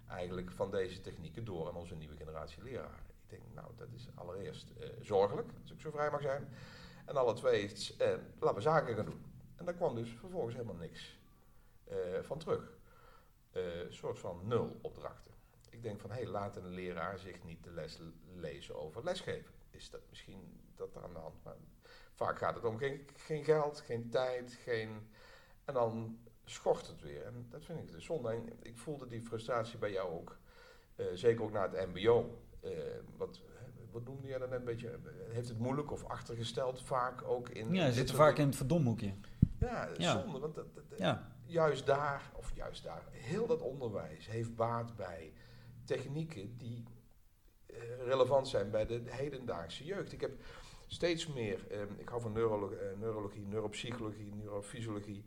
eigenlijk 0.07 0.51
van 0.51 0.71
deze 0.71 1.01
technieken 1.01 1.45
door 1.45 1.67
aan 1.67 1.75
onze 1.75 1.95
nieuwe 1.95 2.15
generatie 2.15 2.63
leraren. 2.63 3.05
Ik 3.23 3.29
denk, 3.29 3.43
nou, 3.53 3.67
dat 3.77 3.87
is 3.93 4.07
allereerst 4.15 4.71
uh, 4.79 4.87
zorgelijk, 5.01 5.51
als 5.61 5.71
ik 5.71 5.79
zo 5.79 5.91
vrij 5.91 6.11
mag 6.11 6.21
zijn. 6.21 6.47
En 7.05 7.15
alle 7.15 7.33
twee, 7.33 7.71
laten 8.39 8.55
we 8.55 8.61
zaken 8.61 8.95
gaan 8.95 9.05
doen. 9.05 9.25
En 9.55 9.65
daar 9.65 9.73
kwam 9.73 9.95
dus 9.95 10.09
vervolgens 10.09 10.55
helemaal 10.55 10.75
niks 10.75 11.19
van 12.21 12.39
terug. 12.39 12.77
Een 13.51 13.93
soort 13.93 14.19
van 14.19 14.41
nul 14.43 14.79
opdrachten. 14.81 15.36
Ik 15.77 15.83
denk 15.83 15.99
van, 15.99 16.09
hé, 16.09 16.15
hey, 16.15 16.27
laat 16.27 16.55
een 16.55 16.69
leraar 16.69 17.19
zich 17.19 17.43
niet 17.43 17.63
de 17.63 17.71
les 17.71 17.99
lezen 18.35 18.75
over 18.75 19.03
lesgeven. 19.03 19.53
Is 19.69 19.89
dat 19.89 20.01
misschien 20.09 20.61
dat 20.75 20.97
aan 21.03 21.13
de 21.13 21.19
hand? 21.19 21.43
Maar 21.43 21.55
vaak 22.13 22.37
gaat 22.37 22.55
het 22.55 22.65
om 22.65 22.77
geen, 22.77 23.07
geen 23.15 23.43
geld, 23.43 23.79
geen 23.79 24.09
tijd, 24.09 24.53
geen... 24.63 25.09
En 25.65 25.73
dan 25.73 26.19
schort 26.45 26.87
het 26.87 27.01
weer. 27.01 27.25
En 27.25 27.47
dat 27.49 27.65
vind 27.65 27.79
ik 27.79 27.91
dus 27.91 28.05
zonde. 28.05 28.29
En 28.29 28.49
ik 28.61 28.77
voelde 28.77 29.07
die 29.07 29.21
frustratie 29.21 29.77
bij 29.77 29.91
jou 29.91 30.09
ook. 30.11 30.37
Uh, 30.95 31.05
zeker 31.13 31.43
ook 31.43 31.51
naar 31.51 31.71
het 31.71 31.87
mbo. 31.87 32.41
Uh, 32.63 32.71
wat, 33.17 33.41
wat 33.91 34.03
noemde 34.03 34.27
jij 34.27 34.37
dan 34.37 34.51
een 34.51 34.63
beetje? 34.63 34.99
Heeft 35.29 35.49
het 35.49 35.59
moeilijk 35.59 35.91
of 35.91 36.03
achtergesteld 36.03 36.81
vaak 36.81 37.23
ook 37.23 37.49
in... 37.49 37.73
Ja, 37.73 37.91
zit 37.91 38.11
vaak 38.11 38.37
in 38.37 38.45
het 38.45 38.55
verdomhoekje. 38.55 39.13
Ja, 39.59 39.89
ja. 39.97 40.21
zonde. 40.21 40.39
Want 40.39 40.55
dat, 40.55 40.75
dat, 40.75 40.83
ja. 40.97 41.31
juist 41.45 41.85
daar, 41.85 42.31
of 42.33 42.55
juist 42.55 42.83
daar, 42.83 43.03
heel 43.11 43.47
dat 43.47 43.61
onderwijs 43.61 44.27
heeft 44.27 44.55
baat 44.55 44.95
bij 44.95 45.33
technieken 45.87 46.57
die 46.57 46.83
uh, 47.67 47.77
relevant 48.05 48.47
zijn 48.47 48.71
bij 48.71 48.85
de 48.85 49.01
hedendaagse 49.05 49.85
jeugd. 49.85 50.13
Ik 50.13 50.21
heb 50.21 50.31
steeds 50.87 51.27
meer, 51.27 51.59
um, 51.71 51.95
ik 51.97 52.09
hou 52.09 52.21
van 52.21 52.31
neurolo 52.31 52.71
uh, 52.71 52.79
neurologie, 52.99 53.45
neuropsychologie, 53.45 54.35
neurofysiologie. 54.35 55.25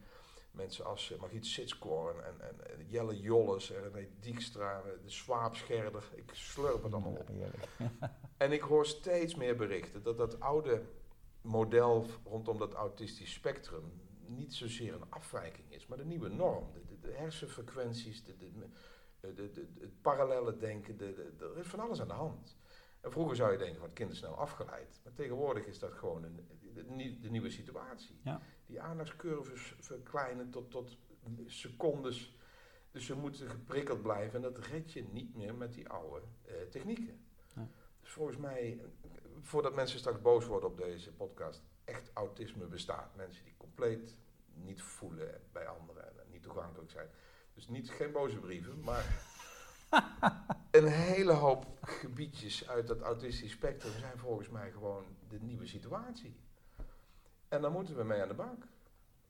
Mensen 0.51 0.85
als 0.85 1.11
uh, 1.11 1.19
Margriet 1.19 1.47
Sitskoorn 1.47 2.25
en, 2.25 2.41
en, 2.41 2.79
en, 2.79 2.87
Jelle 2.87 3.21
Jolles 3.21 3.71
en 3.71 3.83
René 3.83 4.09
Dijkstra, 4.21 4.83
de 4.83 5.11
Swaapscherder. 5.11 6.11
Ik 6.15 6.31
slurp 6.33 6.83
het 6.83 6.93
allemaal 6.93 7.13
op. 7.13 7.31
en 8.37 8.53
ik 8.53 8.61
hoor 8.61 8.87
steeds 8.87 9.35
meer 9.35 9.57
berichten 9.57 10.03
dat 10.03 10.17
dat 10.17 10.41
oude 10.41 10.83
model 11.41 12.07
rondom 12.25 12.59
dat 12.59 12.73
autistisch 12.73 13.33
spectrum 13.33 13.93
niet 14.27 14.55
zozeer 14.55 14.95
een 14.95 15.11
afwijking 15.11 15.73
is, 15.73 15.87
maar 15.87 15.99
de 15.99 16.05
nieuwe 16.05 16.29
norm. 16.29 16.73
De, 16.73 16.85
de, 16.85 16.99
de 17.01 17.13
hersenfrequenties, 17.13 18.25
de, 18.25 18.37
de, 18.37 18.51
de, 19.21 19.51
de, 19.51 19.67
het 19.81 20.01
parallele 20.01 20.57
denken, 20.57 20.97
de, 20.97 21.33
er 21.39 21.59
is 21.59 21.67
van 21.67 21.81
alles 21.81 22.01
aan 22.01 22.09
de 22.09 22.15
hand. 22.15 22.59
En 23.01 23.11
vroeger 23.13 23.37
zou 23.37 23.53
je 23.53 23.59
denken 23.59 23.77
van 23.77 23.89
het 23.89 23.95
kind 23.95 24.13
is 24.13 24.19
snel 24.19 24.37
afgeleid. 24.37 25.01
Maar 25.05 25.13
tegenwoordig 25.13 25.67
is 25.67 25.79
dat 25.79 25.93
gewoon 25.93 26.23
een, 26.23 26.47
de, 27.21 27.31
nieuwe 27.31 27.51
situatie. 27.51 28.21
Ja. 28.23 28.41
Die 28.67 28.81
aandachtscurves 28.81 29.75
verkleinen 29.79 30.51
tot, 30.51 30.71
tot 30.71 30.99
secondes. 31.47 32.35
Dus 32.91 33.07
ze 33.07 33.17
moeten 33.17 33.49
geprikkeld 33.49 34.03
blijven. 34.03 34.35
En 34.35 34.53
dat 34.53 34.67
red 34.67 34.93
je 34.93 35.05
niet 35.05 35.35
meer 35.35 35.55
met 35.55 35.73
die 35.73 35.89
oude 35.89 36.27
eh, 36.43 36.55
technieken. 36.71 37.25
Ja. 37.55 37.69
Dus 38.01 38.11
volgens 38.11 38.37
mij, 38.37 38.85
voordat 39.41 39.75
mensen 39.75 39.99
straks 39.99 40.21
boos 40.21 40.47
worden 40.47 40.69
op 40.69 40.77
deze 40.77 41.13
podcast, 41.13 41.63
echt 41.85 42.11
autisme 42.15 42.67
bestaat. 42.67 43.17
Mensen 43.17 43.45
die 43.45 43.57
compleet 43.57 44.17
niet 44.55 44.83
voelen 44.83 45.41
bij 45.53 45.67
anderen 45.67 46.21
en 46.21 46.31
niet 46.31 46.43
toegankelijk 46.43 46.91
zijn. 46.91 47.09
Dus 47.61 47.69
niet, 47.69 47.91
geen 47.91 48.13
boze 48.13 48.37
brieven, 48.37 48.81
maar 48.81 49.05
een 50.71 50.87
hele 50.87 51.33
hoop 51.33 51.67
gebiedjes 51.83 52.69
uit 52.69 52.87
dat 52.87 53.01
autistisch 53.01 53.51
spectrum 53.51 53.93
zijn 53.99 54.19
volgens 54.19 54.49
mij 54.49 54.71
gewoon 54.71 55.05
de 55.29 55.39
nieuwe 55.41 55.67
situatie. 55.67 56.37
En 57.49 57.61
dan 57.61 57.73
moeten 57.73 57.97
we 57.97 58.05
mee 58.05 58.23
aan 58.23 58.29
de 58.29 58.35
bank. 58.35 58.67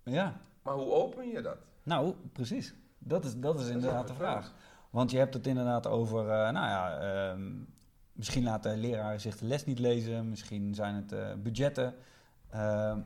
Ja. 0.02 0.40
Maar 0.62 0.75
hoe 0.75 0.92
open 0.92 1.28
je 1.28 1.40
dat? 1.40 1.56
Nou, 1.82 2.14
precies. 2.32 2.75
Dat 2.99 3.25
is, 3.25 3.37
dat 3.37 3.60
is 3.60 3.68
inderdaad 3.68 4.08
de 4.08 4.14
vraag. 4.14 4.52
Want 4.90 5.10
je 5.10 5.18
hebt 5.18 5.34
het 5.34 5.46
inderdaad 5.46 5.87
over, 5.87 6.22
uh, 6.22 6.28
nou 6.28 6.52
ja, 6.52 6.99
ehm, 6.99 7.52
misschien 8.12 8.42
laten 8.42 8.78
leraren 8.78 9.20
zich 9.20 9.37
de 9.37 9.46
les 9.46 9.64
niet 9.64 9.78
lezen, 9.78 10.28
misschien 10.28 10.75
zijn 10.75 10.94
het 10.94 11.12
uh, 11.12 11.34
budgetten. 11.34 11.94
Uh, 12.54 12.96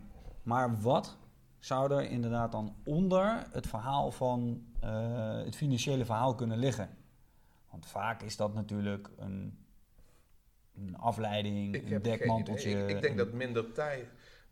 maar 0.42 0.80
wat 0.80 1.16
zou 1.58 1.92
er 1.92 2.10
inderdaad 2.10 2.52
dan 2.52 2.74
onder 2.84 3.46
het 3.50 3.66
verhaal 3.66 4.10
van 4.10 4.66
uh, 4.84 5.44
het 5.44 5.56
financiële 5.56 6.04
verhaal 6.04 6.34
kunnen 6.34 6.58
liggen? 6.58 6.96
Want 7.70 7.86
vaak 7.86 8.22
is 8.22 8.36
dat 8.36 8.54
natuurlijk 8.54 9.10
een 9.16 9.58
een 10.76 10.96
afleiding, 10.96 11.74
Ik 11.74 11.90
een 11.90 12.02
dekmanteltje. 12.02 12.70
Ik, 12.70 12.88
ik 12.88 13.00
denk 13.00 13.04
een- 13.04 13.16
dat 13.16 13.32
minder 13.32 13.72
tijd, 13.72 14.06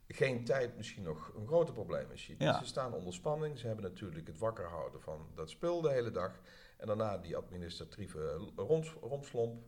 geen 0.08 0.44
tijd 0.44 0.76
misschien 0.76 1.02
nog 1.02 1.32
een 1.36 1.46
groter 1.46 1.74
probleem 1.74 2.10
is. 2.10 2.26
Ja. 2.38 2.58
Ze 2.58 2.66
staan 2.66 2.94
onder 2.94 3.12
spanning. 3.14 3.58
Ze 3.58 3.66
hebben 3.66 3.84
natuurlijk 3.84 4.26
het 4.26 4.38
wakker 4.38 4.64
houden 4.68 5.00
van 5.00 5.26
dat 5.34 5.50
spul 5.50 5.80
de 5.80 5.90
hele 5.90 6.10
dag. 6.10 6.40
En 6.78 6.86
daarna 6.86 7.18
die 7.18 7.36
administratieve 7.36 8.50
rons, 8.56 8.92
romslomp. 9.00 9.64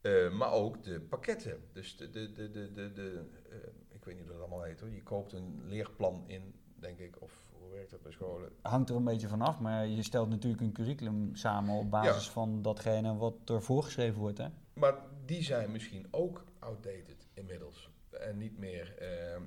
Eh, 0.00 0.30
maar 0.30 0.52
ook 0.52 0.82
de 0.82 1.00
pakketten. 1.00 1.60
Dus 1.72 1.96
de, 1.96 2.10
de, 2.10 2.32
de, 2.32 2.50
de, 2.50 2.72
de, 2.72 2.92
de 2.92 3.24
eh, 3.50 3.56
ik 3.88 4.04
weet 4.04 4.14
niet 4.14 4.24
hoe 4.24 4.32
dat 4.32 4.40
allemaal 4.40 4.62
heet 4.62 4.80
hoor. 4.80 4.90
Je 4.90 5.02
koopt 5.02 5.32
een 5.32 5.60
leerplan 5.64 6.24
in, 6.26 6.54
denk 6.74 6.98
ik. 6.98 7.22
Of 7.22 7.43
hoe 7.64 7.72
werkt 7.74 7.90
dat 7.90 8.02
bij 8.02 8.12
scholen? 8.12 8.52
hangt 8.62 8.88
er 8.90 8.96
een 8.96 9.04
beetje 9.04 9.28
vanaf, 9.28 9.60
maar 9.60 9.86
je 9.86 10.02
stelt 10.02 10.28
natuurlijk 10.28 10.62
een 10.62 10.72
curriculum 10.72 11.36
samen 11.36 11.74
op 11.78 11.90
basis 11.90 12.24
Ja. 12.26 12.30
van 12.32 12.62
datgene 12.62 13.16
wat 13.16 13.34
er 13.44 13.62
voorgeschreven 13.62 14.20
wordt. 14.20 14.38
Hè? 14.38 14.46
Maar 14.72 14.94
die 15.24 15.42
zijn 15.42 15.70
misschien 15.72 16.06
ook 16.10 16.44
outdated 16.58 17.26
inmiddels. 17.34 17.90
En 18.10 18.38
niet 18.38 18.58
meer 18.58 18.94
eh, 18.98 19.34
eh, 19.34 19.40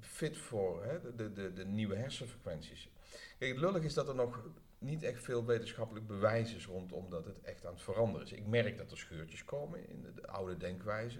fit 0.00 0.38
voor 0.38 0.84
hè, 0.84 1.00
de, 1.00 1.14
de, 1.14 1.32
de, 1.32 1.52
de 1.52 1.64
nieuwe 1.64 1.96
hersenfrequenties. 1.96 2.90
Kijk, 3.38 3.50
het 3.52 3.60
lullig 3.60 3.82
is 3.82 3.94
dat 3.94 4.08
er 4.08 4.14
nog 4.14 4.42
niet 4.78 5.02
echt 5.02 5.22
veel 5.24 5.44
wetenschappelijk 5.44 6.06
bewijs 6.06 6.54
is 6.54 6.66
rondom 6.66 7.10
dat 7.10 7.24
het 7.24 7.40
echt 7.40 7.66
aan 7.66 7.72
het 7.72 7.82
veranderen 7.82 8.26
is. 8.26 8.32
Ik 8.32 8.46
merk 8.46 8.78
dat 8.78 8.90
er 8.90 8.96
scheurtjes 8.98 9.44
komen 9.44 9.88
in 9.88 10.00
de, 10.02 10.14
de 10.14 10.26
oude 10.26 10.56
denkwijze. 10.56 11.18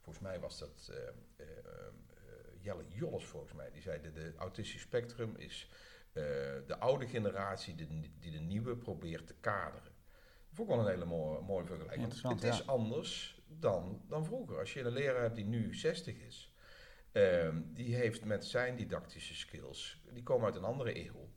Volgens 0.00 0.24
mij 0.24 0.40
was 0.40 0.58
dat 0.58 0.90
eh, 0.92 0.96
Jelle 2.68 2.84
Jolles 2.88 3.24
volgens 3.24 3.52
mij. 3.52 3.70
Die 3.70 3.82
zei 3.82 4.00
dat 4.02 4.14
de 4.14 4.32
autistisch 4.36 4.80
spectrum 4.80 5.36
is 5.36 5.68
eh, 6.12 6.22
de 6.66 6.76
oude 6.78 7.06
generatie 7.06 7.74
die, 7.74 8.12
die 8.18 8.32
de 8.32 8.38
nieuwe 8.38 8.76
probeert 8.76 9.26
te 9.26 9.34
kaderen. 9.40 9.92
Vond 10.52 10.68
ik 10.68 10.74
wel 10.74 10.84
een 10.84 10.90
hele 10.90 11.04
mooie, 11.04 11.40
mooie 11.40 11.64
vergelijking. 11.64 12.22
Het 12.22 12.42
is 12.42 12.58
ja. 12.58 12.64
anders 12.66 13.42
dan, 13.46 14.02
dan 14.08 14.24
vroeger. 14.24 14.58
Als 14.58 14.72
je 14.72 14.80
een 14.80 14.92
leraar 14.92 15.22
hebt 15.22 15.36
die 15.36 15.44
nu 15.44 15.74
60 15.74 16.16
is, 16.16 16.52
ehm, 17.12 17.62
die 17.66 17.94
heeft 17.94 18.24
met 18.24 18.44
zijn 18.44 18.76
didactische 18.76 19.34
skills, 19.34 20.02
die 20.12 20.22
komen 20.22 20.46
uit 20.46 20.56
een 20.56 20.64
andere 20.64 21.06
eeuw. 21.06 21.28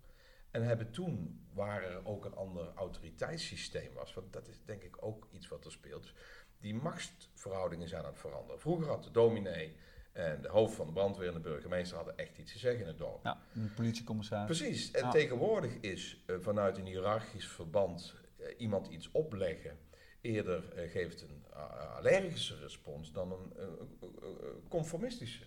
En 0.51 0.63
hebben 0.63 0.91
toen, 0.91 1.45
waar 1.53 1.83
er 1.83 2.05
ook 2.05 2.25
een 2.25 2.35
ander 2.35 2.73
autoriteitssysteem 2.75 3.93
was, 3.93 4.13
want 4.13 4.33
dat 4.33 4.47
is 4.47 4.61
denk 4.65 4.83
ik 4.83 5.05
ook 5.05 5.27
iets 5.31 5.47
wat 5.47 5.65
er 5.65 5.71
speelt. 5.71 6.13
Die 6.59 6.75
machtsverhoudingen 6.75 7.87
zijn 7.87 8.03
aan 8.03 8.11
het 8.11 8.19
veranderen. 8.19 8.61
Vroeger 8.61 8.87
had 8.87 9.03
de 9.03 9.11
dominee 9.11 9.75
en 10.11 10.41
de 10.41 10.47
hoofd 10.47 10.75
van 10.75 10.85
de 10.87 10.93
brandweer 10.93 11.27
en 11.27 11.33
de 11.33 11.39
burgemeester 11.39 11.95
hadden 11.97 12.17
echt 12.17 12.37
iets 12.37 12.51
te 12.51 12.59
zeggen 12.59 12.81
in 12.81 12.87
het 12.87 12.97
dorp. 12.97 13.23
Ja, 13.23 13.41
een 13.55 13.73
politiecommissaris. 13.75 14.57
Precies. 14.57 14.91
En 14.91 15.03
Ja. 15.03 15.11
tegenwoordig 15.11 15.73
is 15.79 16.23
eh, 16.25 16.35
vanuit 16.39 16.77
een 16.77 16.85
hiërarchisch 16.85 17.47
verband 17.47 18.13
eh, 18.37 18.45
iemand 18.57 18.87
iets 18.87 19.11
opleggen 19.11 19.77
eerder 20.21 20.73
eh, 20.75 20.91
geeft 20.91 21.21
een 21.21 21.43
allergische 21.97 22.55
respons 22.57 23.11
dan 23.11 23.31
een 23.31 23.53
conformistische. 24.69 25.43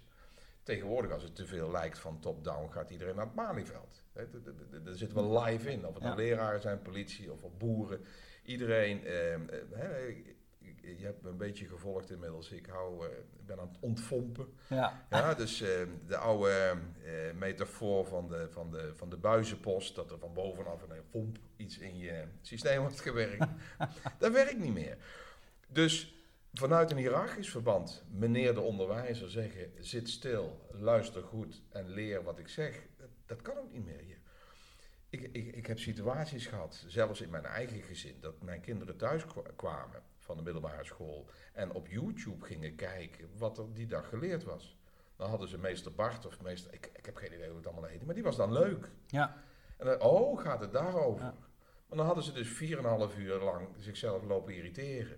Tegenwoordig, 0.62 1.10
als 1.12 1.22
het 1.22 1.34
te 1.36 1.46
veel 1.46 1.70
lijkt 1.70 1.98
van 1.98 2.20
top-down, 2.20 2.70
gaat 2.72 2.90
iedereen 2.90 3.14
naar 3.16 3.24
het 3.26 3.34
Malieveld. 3.34 4.02
Daar 4.12 4.94
zitten 4.94 5.16
we 5.32 5.40
live 5.40 5.70
in. 5.70 5.86
Of 5.86 5.94
het 5.94 6.02
nou 6.02 6.22
Ja. 6.22 6.28
leraren 6.28 6.60
zijn, 6.60 6.82
politie 6.82 7.32
of 7.32 7.56
boeren. 7.58 8.00
Iedereen. 8.44 9.04
eh, 9.04 9.34
eh, 9.34 10.08
ik- 10.08 10.36
je 10.84 11.04
hebt 11.04 11.22
me 11.22 11.28
een 11.28 11.36
beetje 11.36 11.66
gevolgd 11.66 12.10
inmiddels. 12.10 12.50
Ik, 12.50 12.66
hou, 12.66 13.06
eh, 13.06 13.12
ben 13.46 13.60
aan 13.60 13.68
het 13.68 13.76
ontvompen. 13.80 14.46
Ja, 14.68 15.06
Ja, 15.10 15.34
dus 15.34 15.60
eh, 15.60 15.68
de 16.06 16.16
oude 16.16 16.74
eh, 17.04 17.12
metafoor 17.38 18.06
van 18.06 18.28
de, 18.28 18.46
van, 18.50 18.70
de, 18.70 18.92
van 18.94 19.10
de 19.10 19.16
buizenpost, 19.16 19.94
dat 19.94 20.10
er 20.10 20.18
van 20.18 20.32
bovenaf 20.32 20.82
een 20.82 21.08
pomp 21.10 21.38
iets 21.56 21.78
in 21.78 21.98
je 21.98 22.24
systeem 22.40 22.80
wordt 22.80 23.00
gewerkt, 23.00 23.46
dat 24.18 24.32
werkt 24.32 24.58
niet 24.58 24.72
meer. 24.74 24.96
Dus 25.68 26.14
vanuit 26.52 26.90
een 26.90 26.96
hiërarchisch 26.96 27.50
verband, 27.50 28.04
meneer 28.10 28.54
de 28.54 28.60
onderwijzer 28.60 29.30
zeggen, 29.30 29.72
zit 29.80 30.08
stil, 30.08 30.66
luister 30.70 31.22
goed 31.22 31.62
en 31.70 31.88
leer 31.88 32.22
wat 32.22 32.38
ik 32.38 32.48
zeg, 32.48 32.82
dat, 32.96 33.08
dat 33.26 33.42
kan 33.42 33.56
ook 33.58 33.72
niet 33.72 33.84
meer 33.84 34.00
hier. 34.00 34.18
Ik, 35.08 35.20
ik, 35.32 35.54
ik 35.56 35.66
heb 35.66 35.78
situaties 35.78 36.46
gehad, 36.46 36.84
zelfs 36.86 37.20
in 37.20 37.30
mijn 37.30 37.44
eigen 37.44 37.82
gezin, 37.82 38.16
dat 38.20 38.42
mijn 38.42 38.60
kinderen 38.60 38.96
thuis 38.96 39.26
kwa- 39.26 39.50
kwamen 39.56 40.02
van 40.24 40.36
de 40.36 40.42
middelbare 40.42 40.84
school 40.84 41.26
en 41.52 41.72
op 41.72 41.88
YouTube 41.88 42.44
gingen 42.44 42.74
kijken 42.74 43.28
wat 43.38 43.58
er 43.58 43.64
die 43.72 43.86
dag 43.86 44.08
geleerd 44.08 44.44
was. 44.44 44.76
Dan 45.16 45.28
hadden 45.28 45.48
ze 45.48 45.58
meester 45.58 45.92
Bart 45.94 46.26
of 46.26 46.40
meester, 46.42 46.72
ik, 46.72 46.90
ik 46.96 47.06
heb 47.06 47.16
geen 47.16 47.32
idee 47.34 47.48
hoe 47.48 47.56
het 47.56 47.66
allemaal 47.66 47.84
heette, 47.90 48.04
maar 48.04 48.14
die 48.14 48.24
was 48.24 48.36
dan 48.36 48.52
leuk. 48.52 48.90
ja. 49.06 49.36
En 49.76 49.86
dan, 49.86 50.00
oh, 50.00 50.40
gaat 50.40 50.60
het 50.60 50.72
daarover? 50.72 51.24
Ja. 51.24 51.34
Maar 51.88 51.96
dan 51.98 52.06
hadden 52.06 52.24
ze 52.24 52.32
dus 52.32 52.48
4,5 53.14 53.18
uur 53.18 53.38
lang 53.40 53.68
zichzelf 53.78 54.22
lopen 54.24 54.54
irriteren. 54.54 55.16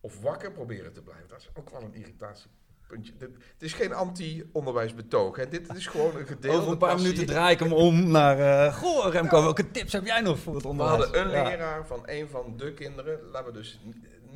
Of 0.00 0.20
wakker 0.20 0.52
proberen 0.52 0.92
te 0.92 1.02
blijven. 1.02 1.28
Dat 1.28 1.38
is 1.40 1.50
ook 1.54 1.70
wel 1.70 1.82
een 1.82 1.94
irritatiepuntje. 1.94 3.16
Dit- 3.16 3.34
Het 3.52 3.62
is 3.62 3.72
geen 3.72 3.92
anti-onderwijsbetoog. 3.92 5.36
hè. 5.36 5.48
Dit 5.48 5.74
is 5.74 5.86
gewoon 5.86 6.16
een 6.16 6.26
gedeelde 6.26 6.58
Over 6.58 6.72
een 6.72 6.78
paar 6.78 6.90
passie. 6.90 7.10
minuten 7.10 7.34
draai 7.34 7.52
ik 7.54 7.58
hem 7.60 7.72
om 7.72 8.10
naar... 8.10 8.38
eh 8.66 8.74
goh, 8.76 9.12
Remco, 9.12 9.42
welke 9.42 9.70
tips 9.70 9.92
heb 9.92 10.04
jij 10.06 10.20
nog 10.20 10.38
voor 10.38 10.54
het 10.54 10.62
We 10.62 10.68
onderwijs? 10.68 11.02
hadden 11.04 11.20
een 11.26 11.30
Ja. 11.30 11.42
leraar 11.48 11.86
van 11.86 12.02
een 12.06 12.28
van 12.28 12.56
de 12.56 12.74
kinderen, 12.74 13.20
laten 13.30 13.52
we 13.52 13.58
dus 13.58 13.80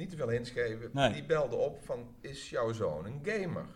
niet 0.02 0.10
te 0.10 0.16
veel 0.16 0.28
hints 0.28 0.50
geven, 0.50 0.90
Nee. 0.92 1.12
die 1.12 1.24
belde 1.24 1.56
op 1.56 1.84
van, 1.84 2.14
is 2.20 2.50
jouw 2.50 2.72
zoon 2.72 3.04
een 3.06 3.20
gamer? 3.24 3.66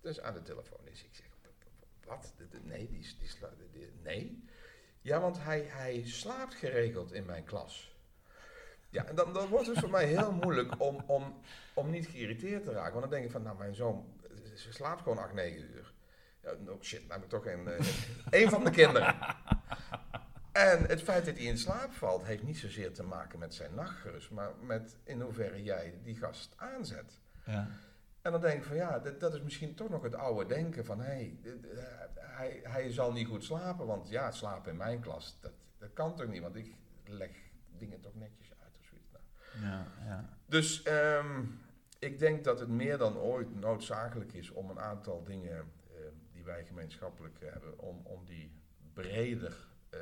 Dus 0.00 0.20
aan 0.20 0.34
de 0.34 0.42
telefoon 0.42 0.80
is 0.84 1.04
ik 1.04 1.14
zeg, 1.14 1.26
wat? 2.06 2.32
Nee, 2.62 2.88
die, 2.90 3.16
die 3.18 3.28
die- 3.72 3.92
nee. 4.02 4.44
Ja, 5.00 5.20
want 5.20 5.42
hij, 5.42 5.60
hij 5.60 6.02
slaapt 6.06 6.54
geregeld 6.54 7.12
in 7.12 7.24
mijn 7.24 7.44
klas. 7.44 7.96
Ja, 8.90 9.04
en 9.04 9.14
dan, 9.14 9.32
dan 9.32 9.48
wordt 9.48 9.66
het 9.66 9.78
voor 9.78 9.90
mij 9.90 10.06
heel 10.06 10.32
moeilijk 10.32 10.80
om, 10.80 11.04
om, 11.06 11.40
om 11.74 11.90
niet 11.90 12.06
geïrriteerd 12.06 12.64
te 12.64 12.72
raken. 12.72 12.90
Want 12.92 13.02
dan 13.02 13.10
denk 13.10 13.24
ik 13.24 13.30
van, 13.30 13.42
nou, 13.42 13.58
mijn 13.58 13.74
zoon 13.74 14.04
ze 14.54 14.72
slaapt 14.72 15.02
gewoon 15.02 15.18
8, 15.18 15.32
9 15.32 15.60
uur. 15.74 15.92
Ja, 16.42 16.52
no 16.58 16.78
shit, 16.80 17.00
nou 17.00 17.12
heb 17.12 17.22
ik 17.22 17.28
toch 17.28 17.46
een, 17.46 17.68
eh, 17.68 17.86
een 18.42 18.50
van 18.50 18.64
de 18.64 18.70
kinderen. 18.70 19.16
En 20.52 20.84
het 20.86 21.02
feit 21.02 21.24
dat 21.24 21.36
hij 21.36 21.44
in 21.44 21.58
slaap 21.58 21.92
valt, 21.92 22.24
heeft 22.24 22.42
niet 22.42 22.58
zozeer 22.58 22.92
te 22.92 23.02
maken 23.02 23.38
met 23.38 23.54
zijn 23.54 23.74
nachtgerust, 23.74 24.30
maar 24.30 24.50
met 24.60 24.96
in 25.04 25.20
hoeverre 25.20 25.62
jij 25.62 25.98
die 26.02 26.16
gast 26.16 26.54
aanzet. 26.56 27.18
Ja. 27.44 27.68
En 28.22 28.32
dan 28.32 28.40
denk 28.40 28.58
ik 28.58 28.64
van 28.64 28.76
ja, 28.76 28.98
dat, 28.98 29.20
dat 29.20 29.34
is 29.34 29.42
misschien 29.42 29.74
toch 29.74 29.88
nog 29.88 30.02
het 30.02 30.14
oude 30.14 30.46
denken 30.54 30.84
van 30.84 31.00
hé, 31.00 31.04
hey, 31.04 31.38
eh, 31.42 31.82
hij, 32.14 32.60
hij 32.62 32.90
zal 32.90 33.12
niet 33.12 33.26
goed 33.26 33.44
slapen, 33.44 33.86
want 33.86 34.08
ja, 34.08 34.30
slapen 34.30 34.70
in 34.70 34.76
mijn 34.76 35.00
klas, 35.00 35.38
dat, 35.40 35.52
dat 35.78 35.92
kan 35.92 36.16
toch 36.16 36.26
niet, 36.26 36.42
want 36.42 36.56
ik 36.56 36.74
leg 37.04 37.30
dingen 37.78 38.00
toch 38.00 38.14
netjes 38.14 38.52
uit 38.62 38.72
of 38.78 38.84
zoiets. 38.84 39.10
Nou. 39.10 39.24
Ja, 39.62 39.86
ja. 40.04 40.28
Dus 40.46 40.82
ehm, 40.82 41.44
ik 41.98 42.18
denk 42.18 42.44
dat 42.44 42.60
het 42.60 42.68
meer 42.68 42.98
dan 42.98 43.16
ooit 43.16 43.54
noodzakelijk 43.54 44.32
is 44.32 44.50
om 44.50 44.70
een 44.70 44.80
aantal 44.80 45.22
dingen 45.24 45.58
eh, 45.58 45.96
die 46.32 46.44
wij 46.44 46.64
gemeenschappelijk 46.64 47.36
hebben, 47.40 47.78
om, 47.78 48.00
om 48.04 48.24
die 48.24 48.52
breder 48.92 49.70
eh, 49.92 50.00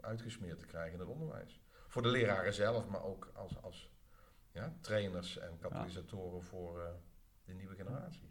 uitgesmeerd 0.00 0.58
te 0.58 0.66
krijgen 0.66 0.92
in 0.92 0.98
het 1.00 1.08
onderwijs. 1.08 1.60
Voor 1.86 2.02
de 2.02 2.08
leraren 2.08 2.54
zelf, 2.54 2.88
maar 2.88 3.02
ook 3.04 3.30
als, 3.34 3.62
als 3.62 3.90
ja, 4.52 4.72
trainers 4.80 5.38
en 5.38 5.58
katalysatoren 5.58 6.42
voor 6.42 6.80
eh, 6.80 6.86
de 7.44 7.54
nieuwe 7.54 7.74
generatie. 7.74 8.30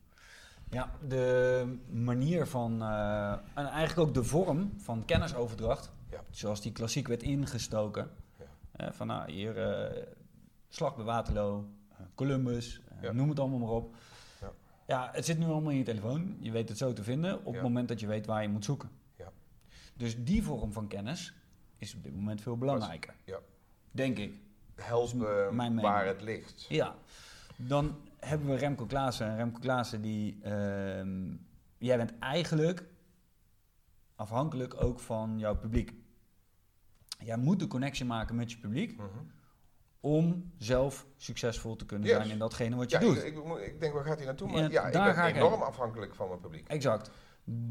Ja, 0.69 0.91
de 1.07 1.77
manier 1.89 2.45
van, 2.45 2.81
eh, 2.81 3.31
en 3.53 3.65
eigenlijk 3.65 4.07
ook 4.07 4.13
de 4.13 4.23
vorm 4.23 4.73
van 4.77 5.05
kennisoverdracht, 5.05 5.91
Ja. 6.09 6.23
zoals 6.29 6.61
die 6.61 6.71
klassiek 6.71 7.07
werd 7.07 7.23
ingestoken. 7.23 8.11
Ja. 8.77 8.93
Van 8.93 9.07
nou, 9.07 9.31
hier, 9.31 9.55
slag 10.69 10.95
bij 10.95 11.05
Waterloo, 11.05 11.69
Columbus, 12.15 12.81
noem 13.11 13.29
het 13.29 13.39
allemaal 13.39 13.59
maar 13.59 13.69
op. 13.69 13.95
Ja. 14.41 14.51
Ja, 14.87 15.09
het 15.11 15.25
zit 15.25 15.37
nu 15.37 15.45
allemaal 15.45 15.71
in 15.71 15.77
je 15.77 15.83
telefoon. 15.83 16.37
Je 16.39 16.51
weet 16.51 16.69
het 16.69 16.77
zo 16.77 16.93
te 16.93 17.03
vinden 17.03 17.45
op 17.45 17.53
het 17.53 17.63
moment 17.63 17.87
dat 17.87 17.99
je 17.99 18.07
weet 18.07 18.25
waar 18.25 18.41
je 18.41 18.49
moet 18.49 18.65
zoeken. 18.65 18.89
Dus 19.97 20.23
die 20.23 20.43
vorm 20.43 20.73
van 20.73 20.87
kennis 20.87 21.33
is 21.77 21.95
op 21.95 22.03
dit 22.03 22.13
moment 22.15 22.41
veel 22.41 22.57
belangrijker. 22.57 23.15
Ja. 23.23 23.39
Denk 23.91 24.17
ik. 24.17 24.33
Helpen 24.75 25.17
mijn 25.55 25.73
mening. 25.73 25.81
waar 25.81 26.05
het 26.05 26.21
ligt. 26.21 26.65
Ja, 26.69 26.95
dan 27.55 27.95
hebben 28.19 28.47
we 28.47 28.55
Remco 28.55 28.85
Klaassen. 28.85 29.27
En 29.27 29.35
Remco 29.37 29.59
Klaassen, 29.59 30.01
die, 30.01 30.39
ehm, 30.43 31.33
jij 31.77 31.97
bent 31.97 32.13
eigenlijk 32.19 32.83
afhankelijk 34.15 34.83
ook 34.83 34.99
van 34.99 35.39
jouw 35.39 35.55
publiek. 35.55 35.93
Jij 37.19 37.37
moet 37.37 37.59
de 37.59 37.67
connectie 37.67 38.05
maken 38.05 38.35
met 38.35 38.51
je 38.51 38.57
publiek 38.57 38.97
Mhm. 38.97 39.07
om 39.99 40.51
zelf 40.57 41.05
succesvol 41.17 41.75
te 41.75 41.85
kunnen 41.85 42.07
Yes. 42.07 42.17
zijn 42.17 42.29
in 42.29 42.37
datgene 42.37 42.75
wat 42.75 42.89
je 42.91 42.99
Ja, 42.99 43.03
doet. 43.05 43.23
ik, 43.23 43.35
ik, 43.37 43.57
ik 43.73 43.79
denk, 43.79 43.93
waar 43.93 44.03
gaat 44.03 44.17
hij 44.17 44.25
naartoe? 44.25 44.47
Maar 44.51 44.61
Ja, 44.61 44.67
ja, 44.69 44.85
ik 44.87 44.93
ben 44.93 45.13
ga 45.13 45.27
enorm 45.27 45.53
heen. 45.53 45.61
afhankelijk 45.61 46.15
van 46.15 46.27
mijn 46.27 46.39
publiek. 46.39 46.67
Exact. 46.67 47.11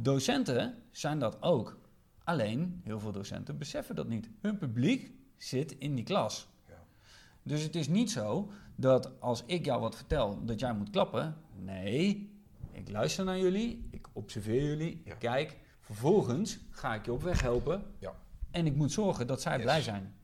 Docenten 0.03 0.83
zijn 0.91 1.19
dat 1.19 1.43
ook. 1.43 1.79
Alleen, 2.25 2.81
heel 2.85 3.01
veel 3.01 3.13
docenten 3.13 3.59
beseffen 3.59 3.95
dat 3.95 4.09
niet. 4.09 4.29
Hun 4.41 4.59
publiek 4.59 5.13
zit 5.37 5.73
in 5.79 5.95
die 5.95 6.05
klas. 6.05 6.49
Ja. 6.69 6.85
Dus 7.43 7.63
het 7.63 7.77
is 7.77 7.89
niet 7.89 8.11
zo 8.11 8.51
dat 8.77 9.21
als 9.21 9.43
ik 9.47 9.65
jou 9.65 9.81
wat 9.81 9.97
vertel, 9.97 10.45
dat 10.45 10.61
jij 10.61 10.75
moet 10.75 10.91
klappen. 10.91 11.37
Nee, 11.55 12.33
ik 12.73 12.91
luister 12.91 13.25
naar 13.25 13.39
jullie, 13.39 13.89
ik 13.91 14.07
observeer 14.13 14.63
jullie, 14.63 15.03
Ja. 15.05 15.13
ik 15.13 15.19
kijk. 15.19 15.59
Vervolgens 15.81 16.59
ga 16.71 16.95
ik 16.95 17.05
je 17.05 17.13
op 17.13 17.23
weg 17.23 17.41
helpen. 17.43 17.83
Ja. 17.99 18.15
En 18.51 18.67
ik 18.67 18.75
moet 18.75 18.93
zorgen 18.93 19.27
dat 19.27 19.43
zij 19.43 19.55
Yes. 19.55 19.63
blij 19.63 19.83
zijn. 19.83 20.15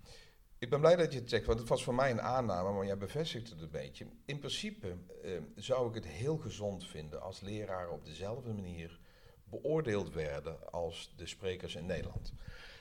Ik 0.59 0.71
ben 0.71 0.80
blij 0.80 0.97
dat 0.97 1.12
je 1.12 1.19
het 1.19 1.28
zegt, 1.28 1.47
want 1.47 1.59
het 1.59 1.69
was 1.69 1.85
voor 1.85 1.95
mij 1.95 2.11
een 2.11 2.21
aanname, 2.21 2.73
maar 2.73 2.87
jij 2.87 2.99
bevestigt 2.99 3.50
het 3.50 3.61
een 3.61 3.71
beetje. 3.71 4.07
In 4.25 4.38
principe 4.38 4.97
eh, 5.23 5.30
zou 5.57 5.88
ik 5.88 5.95
het 5.95 6.07
heel 6.07 6.37
gezond 6.37 6.87
vinden 6.87 7.23
als 7.23 7.40
leraren 7.40 7.92
op 7.92 8.04
dezelfde 8.04 8.52
manier 8.52 9.00
beoordeeld 9.50 10.12
werden 10.12 10.73
als 10.73 11.14
de 11.16 11.26
sprekers 11.26 11.75
in 11.75 11.87
Nederland. 11.87 12.33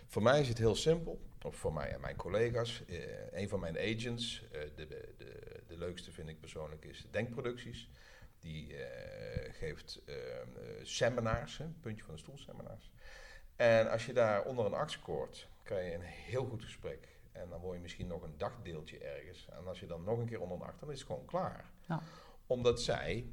Voor 0.07 0.21
mij 0.21 0.41
is 0.41 0.47
het 0.47 0.57
heel 0.57 0.75
simpel, 0.75 1.21
of 1.41 1.55
voor 1.55 1.73
mij 1.73 1.91
en 1.91 2.01
mijn 2.01 2.15
collega's. 2.15 2.85
Eh, 2.85 3.31
een 3.31 3.49
van 3.49 3.59
mijn 3.59 3.77
agents, 3.77 4.43
eh, 4.51 4.61
de, 4.75 4.88
de, 4.88 5.13
de, 5.67 5.77
leukste 5.77 6.11
vind 6.11 6.29
ik 6.29 6.39
persoonlijk, 6.39 6.85
is 6.85 7.07
Denkproducties. 7.11 7.89
Die 8.39 8.75
eh, 8.75 9.53
geeft 9.53 10.01
seminars, 10.83 11.57
hè, 11.57 11.65
puntje 11.81 12.03
van 12.03 12.13
de 12.13 12.19
stoel 12.19 12.38
seminars. 12.38 12.91
En 13.55 13.91
als 13.91 14.05
je 14.05 14.13
daar 14.13 14.43
onder 14.43 14.65
een 14.65 14.73
act 14.73 14.91
scoort, 14.91 15.47
krijg 15.63 15.85
je 15.85 15.93
een 15.93 16.01
heel 16.01 16.45
goed 16.45 16.63
gesprek. 16.63 17.07
En 17.31 17.49
dan 17.49 17.59
word 17.59 17.75
je 17.75 17.81
misschien 17.81 18.07
nog 18.07 18.21
een 18.21 18.38
dagdeeltje 18.38 18.97
ergens. 18.97 19.47
En 19.49 19.67
als 19.67 19.79
je 19.79 19.85
dan 19.85 20.03
nog 20.03 20.19
een 20.19 20.25
keer 20.25 20.41
onder 20.41 20.57
een 20.57 20.63
act, 20.63 20.79
dan 20.79 20.91
is 20.91 20.99
het 20.99 21.07
gewoon 21.07 21.25
klaar. 21.25 21.65
Ja. 21.88 22.01
Omdat 22.47 22.81
zij 22.81 23.31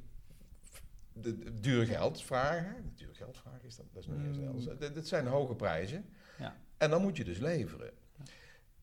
de, 1.21 1.37
de 1.37 1.59
duur 1.59 1.85
geld 1.85 2.21
vragen. 2.23 2.91
Duur 2.95 3.15
geld 3.15 3.37
vragen 3.37 3.67
is 3.67 3.75
dat, 3.75 3.85
dat 3.93 4.03
is 4.03 4.09
nog 4.09 4.17
niet 4.17 4.37
eens 4.37 4.65
Mm. 4.67 4.93
Dit 4.93 5.07
zijn 5.07 5.27
hoge 5.27 5.55
prijzen. 5.55 6.05
Ja. 6.39 6.55
En 6.77 6.89
dan 6.89 7.01
moet 7.01 7.17
je 7.17 7.23
dus 7.23 7.37
leveren. 7.37 7.91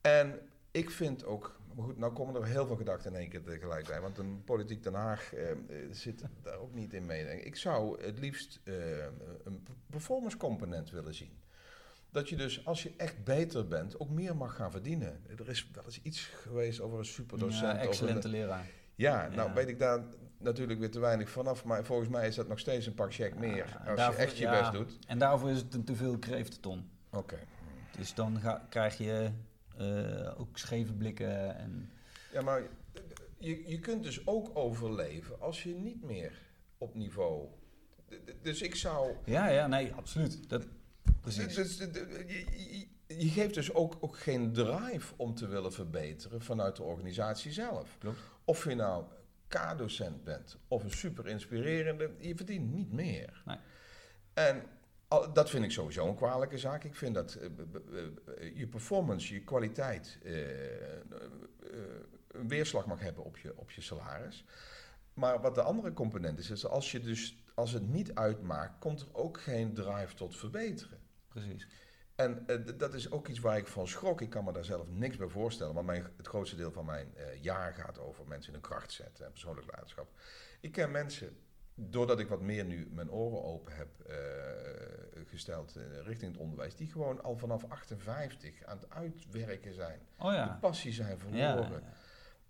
En 0.01 0.41
ik 0.71 0.91
vind 0.91 1.25
ook, 1.25 1.61
maar 1.75 1.85
goed, 1.85 1.99
nou 1.99 2.13
komen 2.13 2.35
er 2.35 2.47
heel 2.47 2.67
veel 2.67 2.77
gedachten 2.77 3.13
in 3.13 3.19
één 3.21 3.29
keer 3.29 3.43
tegelijk 3.43 3.87
bij, 3.87 4.01
want 4.01 4.19
een 4.19 4.43
politiek 4.45 4.83
Den 4.83 4.95
Haag 4.95 5.33
eh, 5.35 5.51
eh, 5.51 5.57
zit 5.91 6.23
daar 6.43 6.59
ook 6.59 6.75
niet 6.75 6.93
in 6.93 7.07
mee. 7.07 7.45
Ik 7.45 7.57
zou 7.57 8.03
het 8.03 8.19
liefst 8.19 8.61
eh, 8.65 8.75
een 9.45 9.67
performance 9.91 10.37
component 10.37 10.91
willen 10.91 11.15
zien. 11.15 11.43
Dat 12.11 12.29
je 12.29 12.37
dus, 12.37 12.67
als 12.67 12.83
je 12.83 12.93
echt 12.97 13.25
beter 13.25 13.69
bent, 13.69 14.01
ook 14.01 14.11
meer 14.11 14.37
mag 14.37 14.57
gaan 14.57 14.71
verdienen. 14.71 15.21
Er 15.39 15.49
is 15.49 15.71
wel 15.73 15.85
eens 15.85 16.03
iets 16.03 16.21
geweest 16.25 16.81
over 16.81 16.99
een 16.99 17.05
superdocent. 17.05 17.61
Ja, 17.63 17.71
een- 17.83 17.89
excellente 17.89 18.29
leraar. 18.29 18.67
ja, 18.95 19.29
nou 19.29 19.49
Ja. 19.49 19.55
weet 19.55 19.69
ik 19.69 19.79
daar 19.79 20.03
natuurlijk 20.45 20.79
weer 20.81 20.91
te 20.91 21.01
weinig 21.01 21.31
vanaf. 21.31 21.65
Maar 21.65 21.85
volgens 21.85 22.09
mij 22.09 22.27
is 22.27 22.35
dat 22.35 22.49
nog 22.49 22.59
steeds 22.59 22.87
een 22.87 22.95
pak 22.95 23.15
check 23.15 23.39
meer. 23.39 23.57
Ja, 23.57 23.83
als 23.87 23.97
daarvoor- 23.97 24.21
je 24.21 24.27
echt 24.27 24.37
je 24.37 24.45
ja. 24.45 24.61
best 24.61 24.73
doet. 24.73 24.99
En 25.07 25.19
daarvoor 25.19 25.51
is 25.51 25.59
het 25.59 25.75
een 25.75 25.85
te 25.85 25.95
veel 25.95 26.19
kreeftenton. 26.19 26.91
Oké. 27.11 27.39
Dus 27.97 28.15
dan 28.15 28.41
ga, 28.41 28.67
krijg 28.69 28.99
je 28.99 29.31
eh, 29.77 30.41
ook 30.41 30.59
scheve 30.59 30.93
blikken 30.93 31.57
en... 31.57 31.91
Ja, 32.33 32.43
maar 32.43 32.63
je, 33.39 33.69
je 33.71 33.79
kunt 33.79 34.03
dus 34.03 34.27
ook 34.27 34.51
overleven 34.55 35.41
als 35.41 35.63
je 35.63 35.75
niet 35.75 36.03
meer 36.03 36.33
op 36.79 36.95
niveau... 36.95 37.49
Dus 38.43 38.63
ik 38.63 38.75
zou... 38.75 39.17
Ja, 39.25 39.49
ja, 39.49 39.67
nee, 39.67 39.93
absoluut. 39.93 40.49
Dat, 40.49 40.67
precies. 41.21 41.55
Dus, 41.55 41.79
je 43.07 43.29
geeft 43.29 43.55
dus 43.55 43.75
ook, 43.75 43.97
ook 44.01 44.19
geen 44.19 44.53
drive 44.53 45.15
om 45.17 45.35
te 45.35 45.47
willen 45.47 45.73
verbeteren 45.73 46.41
vanuit 46.43 46.77
de 46.77 46.83
organisatie 46.83 47.53
zelf. 47.53 47.97
Klopt. 47.99 48.19
Of 48.45 48.65
je 48.65 48.75
nou 48.75 49.05
K-docent 49.49 50.25
bent 50.25 50.59
of 50.69 50.85
een 50.85 50.91
super 50.91 51.27
inspirerende, 51.27 52.11
je 52.19 52.37
verdient 52.37 52.73
niet 52.73 52.93
meer. 52.93 53.43
Nee. 53.45 53.59
En 54.35 54.63
dat 55.33 55.51
vind 55.51 55.65
ik 55.65 55.71
sowieso 55.71 56.09
een 56.09 56.15
kwalijke 56.15 56.59
zaak. 56.59 56.85
Ik 56.85 56.95
vind 56.95 57.15
dat 57.15 57.35
eh, 57.35 57.47
eh, 57.47 58.57
je 58.57 58.67
performance, 58.67 59.35
je 59.35 59.41
kwaliteit 59.41 60.19
eh, 60.23 60.33
een 62.29 62.49
weerslag 62.49 62.87
mag 62.87 63.01
hebben 63.01 63.25
op 63.25 63.39
je, 63.39 63.57
op 63.57 63.71
je 63.71 63.81
salaris. 63.81 64.45
Maar 65.15 65.41
wat 65.41 65.55
de 65.55 65.63
andere 65.63 65.93
component 65.93 66.39
is, 66.39 66.51
is 66.51 66.67
als, 66.67 66.93
je 66.93 67.01
dus, 67.01 67.45
als 67.55 67.73
het 67.73 67.89
niet 67.89 68.15
uitmaakt, 68.15 68.79
komt 68.79 69.01
er 69.01 69.15
ook 69.15 69.41
geen 69.41 69.75
drive 69.75 70.15
tot 70.15 70.37
verbeteren. 70.37 70.99
precies. 71.29 71.69
En 72.15 72.47
eh, 72.47 72.59
dat 72.77 72.95
is 72.95 73.11
ook 73.11 73.29
iets 73.29 73.39
waar 73.39 73.57
ik 73.57 73.67
van 73.67 73.89
schrok. 73.89 74.21
Ik 74.21 74.31
kan 74.31 74.45
me 74.45 74.53
daar 74.53 74.65
zelf 74.65 74.89
niks 74.89 75.17
bij 75.17 75.29
voorstellen. 75.29 75.75
Want 75.75 75.87
mijn, 75.87 76.07
het 76.17 76.27
grootste 76.27 76.57
deel 76.57 76.73
van 76.73 76.85
mijn 76.85 77.17
eh, 77.17 77.43
jaar 77.43 77.75
gaat 77.75 77.99
over 77.99 78.27
mensen 78.27 78.53
in 78.53 78.59
hun 78.61 78.69
kracht 78.69 78.93
zetten 78.93 79.25
en 79.25 79.31
persoonlijk 79.31 79.67
leiderschap. 79.67 80.09
Ik 80.61 80.73
ken 80.73 80.91
mensen, 80.91 81.37
doordat 81.75 82.19
ik 82.19 82.29
wat 82.29 82.41
meer 82.41 82.65
nu 82.65 82.89
mijn 82.91 83.11
oren 83.11 83.45
open 83.45 83.77
heb 83.77 84.01
eh, 84.01 84.17
gesteld 85.27 85.79
richting 86.03 86.33
het 86.33 86.41
onderwijs, 86.41 86.77
die 86.77 86.91
gewoon 86.91 87.23
al 87.23 87.37
vanaf 87.37 87.65
58 87.69 88.65
aan 88.65 88.79
het 88.79 88.91
uitwerken 88.91 89.75
zijn. 89.75 90.01
Oh 90.19 90.31
De 90.31 90.37
ja. 90.37 90.59
passie 90.61 90.93
zijn 90.93 91.11
Ja, 91.11 91.19
verloren. 91.19 91.83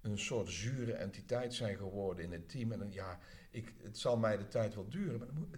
Een 0.01 0.19
soort 0.19 0.49
zure 0.49 0.93
entiteit 0.93 1.55
zijn 1.55 1.77
geworden 1.77 2.25
in 2.25 2.33
het 2.33 2.49
team. 2.49 2.73
En 2.73 2.79
dan, 2.79 2.93
ja, 2.93 3.19
ik, 3.51 3.75
het 3.83 3.99
zal 3.99 4.17
mij 4.17 4.37
de 4.37 4.49
tijd 4.49 4.75
wel 4.75 4.89
duren. 4.89 5.19
Maar 5.19 5.29
moet, 5.33 5.57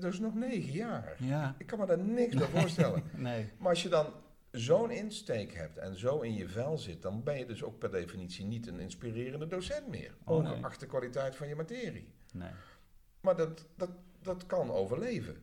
dat 0.00 0.12
is 0.12 0.18
nog 0.18 0.34
negen 0.34 0.72
jaar. 0.72 1.14
ja. 1.18 1.54
Ik 1.58 1.66
kan 1.66 1.78
me 1.78 1.86
daar 1.86 1.98
niks 1.98 2.34
bij 2.34 2.46
voorstellen. 2.46 3.02
Nee. 3.16 3.50
Maar 3.58 3.68
als 3.68 3.82
je 3.82 3.88
dan 3.88 4.06
zo'n 4.50 4.90
insteek 4.90 5.52
hebt 5.54 5.78
en 5.78 5.96
zo 5.98 6.20
in 6.20 6.34
je 6.34 6.48
vel 6.48 6.78
zit, 6.78 7.02
dan 7.02 7.22
ben 7.22 7.38
je 7.38 7.46
dus 7.46 7.62
ook 7.62 7.78
per 7.78 7.90
definitie 7.90 8.44
niet 8.44 8.66
een 8.66 8.80
inspirerende 8.80 9.46
docent 9.46 9.88
meer. 9.88 10.14
Oh, 10.24 10.42
nee. 10.42 10.52
ongeacht 10.52 10.80
de 10.80 10.86
kwaliteit 10.86 11.36
van 11.36 11.48
je 11.48 11.54
materie. 11.54 12.08
Nee. 12.32 12.50
Maar 13.20 13.36
dat, 13.36 13.66
dat, 13.76 13.90
dat 14.22 14.46
kan 14.46 14.70
overleven. 14.70 15.36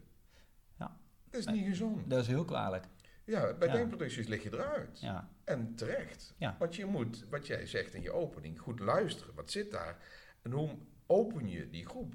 Ja. 0.77 0.97
Dat 1.29 1.39
is 1.39 1.45
Nee. 1.45 1.55
niet 1.55 1.67
gezond. 1.67 2.09
Dat 2.09 2.21
is 2.21 2.27
heel 2.27 2.45
kwalijk. 2.45 2.85
Ja, 3.25 3.53
bij 3.53 3.67
Ja. 3.67 3.73
denkproducties 3.73 4.27
lig 4.27 4.43
je 4.43 4.53
eruit. 4.53 4.99
Ja. 4.99 5.29
En 5.43 5.75
terecht. 5.75 6.33
Ja. 6.37 6.55
Want 6.59 6.75
je 6.75 6.85
moet, 6.85 7.25
wat 7.29 7.47
jij 7.47 7.65
zegt 7.67 7.93
in 7.93 8.01
je 8.01 8.11
opening, 8.11 8.59
goed 8.59 8.79
luisteren. 8.79 9.33
Wat 9.35 9.51
zit 9.51 9.71
daar? 9.71 9.97
En 10.41 10.51
hoe 10.51 10.69
open 11.05 11.49
je 11.49 11.69
die 11.69 11.85
groep? 11.85 12.13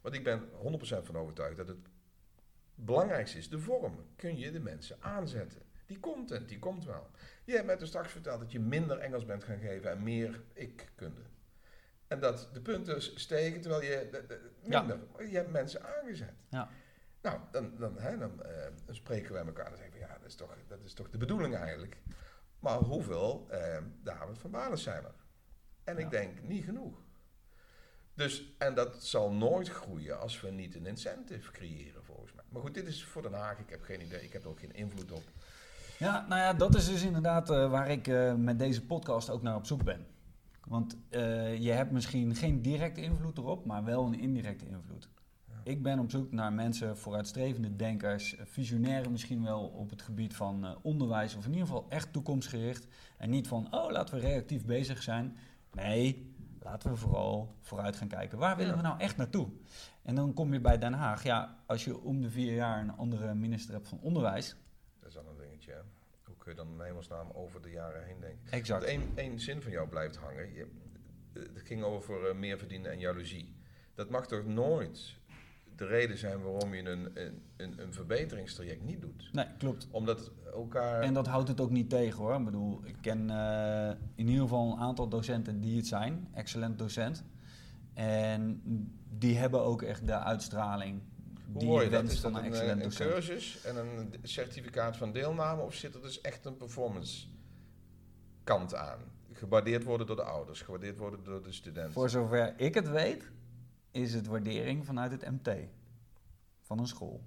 Want 0.00 0.14
ik 0.14 0.24
ben 0.24 0.48
100% 0.50 0.52
van 1.02 1.16
overtuigd 1.16 1.56
dat 1.56 1.68
het 1.68 1.78
belangrijkste 2.74 3.38
is, 3.38 3.48
de 3.48 3.58
vorm. 3.58 4.06
Kun 4.16 4.38
je 4.38 4.50
de 4.50 4.60
mensen 4.60 4.96
aanzetten? 5.00 5.62
Die 5.86 6.00
content, 6.00 6.48
die 6.48 6.58
komt 6.58 6.84
wel. 6.84 7.10
Je 7.44 7.52
hebt 7.52 7.66
mij 7.66 7.76
dus 7.76 7.88
straks 7.88 8.10
verteld 8.12 8.40
dat 8.40 8.52
je 8.52 8.60
minder 8.60 8.98
Engels 8.98 9.24
bent 9.24 9.44
gaan 9.44 9.58
geven 9.58 9.90
en 9.90 10.02
meer 10.02 10.42
ik-kunde. 10.52 11.20
En 12.06 12.20
dat 12.20 12.50
de 12.52 12.60
punten 12.60 13.02
stegen 13.20 13.60
terwijl 13.60 13.82
je 13.82 14.08
de- 14.10 14.26
de- 14.26 14.50
Ja. 14.62 14.80
minder. 14.82 15.28
Je 15.30 15.36
hebt 15.36 15.50
mensen 15.50 15.82
aangezet. 15.96 16.34
Ja. 16.50 16.68
Nou, 17.22 17.40
dan, 17.50 17.76
dan, 17.78 17.98
hè, 17.98 18.18
dan, 18.18 18.42
eh, 18.42 18.66
dan 18.86 18.94
spreken 18.94 19.32
wij 19.32 19.44
elkaar 19.46 19.70
en 19.70 19.76
zeggen 19.76 19.92
we, 19.94 19.98
ja, 20.00 20.18
dat 20.18 20.26
is, 20.28 20.34
toch, 20.34 20.56
dat 20.68 20.78
is 20.84 20.92
toch 20.94 21.10
de 21.10 21.18
bedoeling 21.18 21.54
eigenlijk. 21.56 21.96
Maar 22.58 22.78
hoeveel 22.78 23.46
eh, 23.50 23.82
David 24.02 24.38
van 24.38 24.50
Balen 24.50 24.78
zijn 24.78 25.04
er? 25.04 25.14
En 25.84 25.96
Ja. 25.96 26.04
ik 26.04 26.10
denk, 26.10 26.42
niet 26.42 26.64
genoeg. 26.64 27.02
Dus, 28.20 28.44
en 28.58 28.74
dat 28.74 29.04
zal 29.04 29.32
nooit 29.32 29.68
groeien 29.68 30.20
als 30.20 30.40
we 30.40 30.50
niet 30.50 30.74
een 30.74 30.86
incentive 30.86 31.50
creëren, 31.50 32.04
volgens 32.04 32.32
mij. 32.32 32.44
Maar 32.48 32.62
goed, 32.62 32.74
dit 32.74 32.86
is 32.86 33.04
voor 33.04 33.22
Den 33.22 33.32
Haag, 33.32 33.58
ik 33.58 33.70
heb 33.70 33.82
geen 33.82 34.02
idee, 34.02 34.22
ik 34.22 34.32
heb 34.32 34.42
er 34.42 34.48
ook 34.48 34.60
geen 34.60 34.74
invloed 34.74 35.12
op. 35.12 35.22
Ja, 35.98 36.26
nou 36.28 36.40
ja, 36.40 36.52
dat 36.52 36.74
is 36.74 36.88
dus 36.88 37.02
inderdaad 37.02 37.50
eh, 37.50 37.70
waar 37.70 37.90
ik 37.90 38.08
eh, 38.08 38.34
met 38.34 38.58
deze 38.58 38.86
podcast 38.86 39.30
ook 39.30 39.42
naar 39.42 39.56
op 39.56 39.66
zoek 39.66 39.84
ben. 39.84 40.06
Want 40.64 40.96
eh, 41.08 41.56
je 41.56 41.70
hebt 41.70 41.90
misschien 41.90 42.34
geen 42.34 42.62
directe 42.62 43.02
invloed 43.02 43.38
erop, 43.38 43.64
maar 43.64 43.84
wel 43.84 44.06
een 44.06 44.20
indirecte 44.20 44.66
invloed. 44.66 45.08
Ja. 45.48 45.60
Ik 45.64 45.82
ben 45.82 45.98
op 45.98 46.10
zoek 46.10 46.32
naar 46.32 46.52
mensen, 46.52 46.96
vooruitstrevende 46.96 47.76
denkers, 47.76 48.36
visionairen 48.44 49.10
misschien 49.10 49.42
wel 49.42 49.66
op 49.66 49.90
het 49.90 50.02
gebied 50.02 50.36
van 50.36 50.78
onderwijs, 50.82 51.34
of 51.34 51.44
in 51.44 51.52
ieder 51.52 51.66
geval 51.66 51.86
echt 51.88 52.12
toekomstgericht. 52.12 52.86
En 53.16 53.30
niet 53.30 53.48
van, 53.48 53.74
oh, 53.74 53.90
laten 53.90 54.14
we 54.14 54.20
reactief 54.20 54.64
bezig 54.64 55.02
zijn. 55.02 55.36
Nee, 55.72 56.34
laten 56.62 56.90
we 56.90 56.96
vooral 56.96 57.54
vooruit 57.60 57.96
gaan 57.96 58.08
kijken. 58.08 58.38
Waar 58.38 58.56
willen 58.56 58.76
we 58.76 58.82
nou 58.82 58.98
echt 58.98 59.16
naartoe? 59.16 59.48
En 60.02 60.14
dan 60.14 60.34
kom 60.34 60.52
je 60.52 60.60
bij 60.60 60.78
Den 60.78 60.92
Haag. 60.92 61.22
Ja, 61.22 61.58
als 61.66 61.84
je 61.84 62.00
om 62.00 62.20
de 62.20 62.30
vier 62.30 62.54
jaar 62.54 62.80
een 62.80 62.96
andere 62.96 63.34
minister 63.34 63.74
hebt 63.74 63.88
van 63.88 64.00
onderwijs. 64.00 64.56
Dat 64.98 65.08
is 65.08 65.14
dan 65.14 65.26
een 65.26 65.36
dingetje, 65.36 65.72
hè. 65.72 65.80
Hoe 66.24 66.36
kun 66.36 66.50
je 66.50 66.56
dan 66.56 66.72
in 66.72 66.80
hemelsnaam 66.80 67.30
over 67.30 67.62
de 67.62 67.70
jaren 67.70 68.04
heen 68.04 68.20
denken? 68.20 68.52
Exact. 68.52 68.84
Één, 68.84 69.12
één 69.14 69.40
zin 69.40 69.62
van 69.62 69.70
jou 69.70 69.88
blijft 69.88 70.16
hangen. 70.16 70.52
Je, 70.52 70.66
het 71.32 71.62
ging 71.64 71.82
over 71.82 72.28
eh, 72.28 72.34
meer 72.34 72.58
verdienen 72.58 72.90
en 72.90 72.98
jaloezie. 72.98 73.56
Dat 73.94 74.10
mag 74.10 74.26
toch 74.26 74.44
nooit 74.44 75.19
de 75.80 75.86
reden 75.86 76.18
zijn 76.18 76.42
waarom 76.42 76.74
je 76.74 76.88
een, 76.88 77.10
een, 77.56 77.80
een, 77.80 77.92
verbeteringstraject 77.92 78.82
niet 78.82 79.00
doet? 79.00 79.28
Nee, 79.32 79.46
klopt. 79.58 79.88
Omdat 79.90 80.30
elkaar... 80.52 81.02
En 81.02 81.14
dat 81.14 81.26
houdt 81.26 81.48
het 81.48 81.60
ook 81.60 81.70
niet 81.70 81.90
tegen 81.90 82.18
hoor. 82.18 82.34
Ik 82.38 82.44
bedoel, 82.44 82.80
ik 82.84 82.96
ken 83.00 83.30
eh, 83.30 83.90
in 84.14 84.28
ieder 84.28 84.42
geval 84.42 84.72
een 84.72 84.78
aantal 84.78 85.08
docenten 85.08 85.60
die 85.60 85.76
het 85.76 85.86
zijn. 85.86 86.28
Excellent 86.34 86.78
docent. 86.78 87.24
En 87.94 88.62
die 89.18 89.36
hebben 89.36 89.60
ook 89.60 89.82
echt 89.82 90.06
de 90.06 90.18
uitstraling 90.18 91.02
die 91.46 91.68
hoor 91.68 91.82
je 91.82 91.90
dat? 91.90 92.04
Is 92.04 92.20
van 92.20 92.32
dat 92.32 92.40
een 92.40 92.46
een, 92.46 92.52
excellent 92.52 92.78
eh, 92.78 92.84
een 92.84 92.90
docent. 92.90 93.10
cursus 93.10 93.64
en 93.64 93.76
een 93.76 94.14
certificaat 94.22 94.96
van 94.96 95.12
deelname? 95.12 95.62
Of 95.62 95.74
zit 95.74 95.94
er 95.94 96.02
dus 96.02 96.20
echt 96.20 96.44
een 96.44 96.56
performance 96.56 97.26
kant 98.44 98.74
aan? 98.74 98.98
Gewaardeerd 99.32 99.84
worden 99.84 100.06
door 100.06 100.16
de 100.16 100.22
ouders, 100.22 100.60
gewaardeerd 100.60 100.96
worden 100.96 101.24
door 101.24 101.42
de 101.42 101.52
studenten. 101.52 101.92
Voor 101.92 102.10
zover 102.10 102.54
ik 102.56 102.74
het 102.74 102.88
weet, 102.88 103.30
is 103.90 104.14
het 104.14 104.26
waardering 104.26 104.86
vanuit 104.86 105.10
het 105.10 105.30
MT. 105.30 105.50
Van 106.60 106.78
een 106.78 106.86
school. 106.86 107.20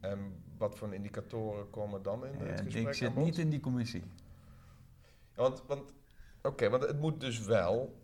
En 0.00 0.42
wat 0.58 0.76
voor 0.78 0.94
indicatoren 0.94 1.70
komen 1.70 2.02
dan 2.02 2.26
in 2.26 2.34
het 2.34 2.58
En 2.58 2.64
gesprek 2.64 2.86
ik 2.86 2.94
zit 2.94 3.16
niet 3.16 3.38
in 3.38 3.50
die 3.50 3.60
commissie. 3.60 4.02
Want, 5.34 5.62
want, 5.66 5.92
oké, 6.42 6.68
want 6.70 6.82
het 6.82 7.00
moet 7.00 7.20
dus 7.20 7.38
wel 7.40 8.00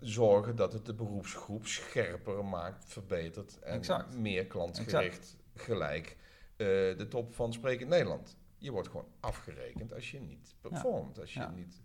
zorgen 0.00 0.56
dat 0.56 0.72
het 0.72 0.86
de 0.86 0.94
beroepsgroep 0.94 1.66
scherper 1.66 2.44
maakt, 2.44 2.84
verbetert 2.84 3.58
en 3.58 3.74
Exact. 3.74 4.16
meer 4.18 4.46
klantgericht 4.46 5.36
gelijk 5.54 6.16
eh, 6.56 6.66
de 6.66 7.06
top 7.08 7.34
van 7.34 7.52
Sprekend 7.52 7.88
Nederland 7.90 8.36
Je 8.58 8.70
wordt 8.70 8.88
gewoon 8.88 9.08
afgerekend 9.20 9.92
als 9.94 10.10
je 10.10 10.20
niet 10.20 10.54
performt. 10.60 11.20
Als 11.20 11.34
je 11.34 11.40
Ja. 11.40 11.50
niet... 11.50 11.82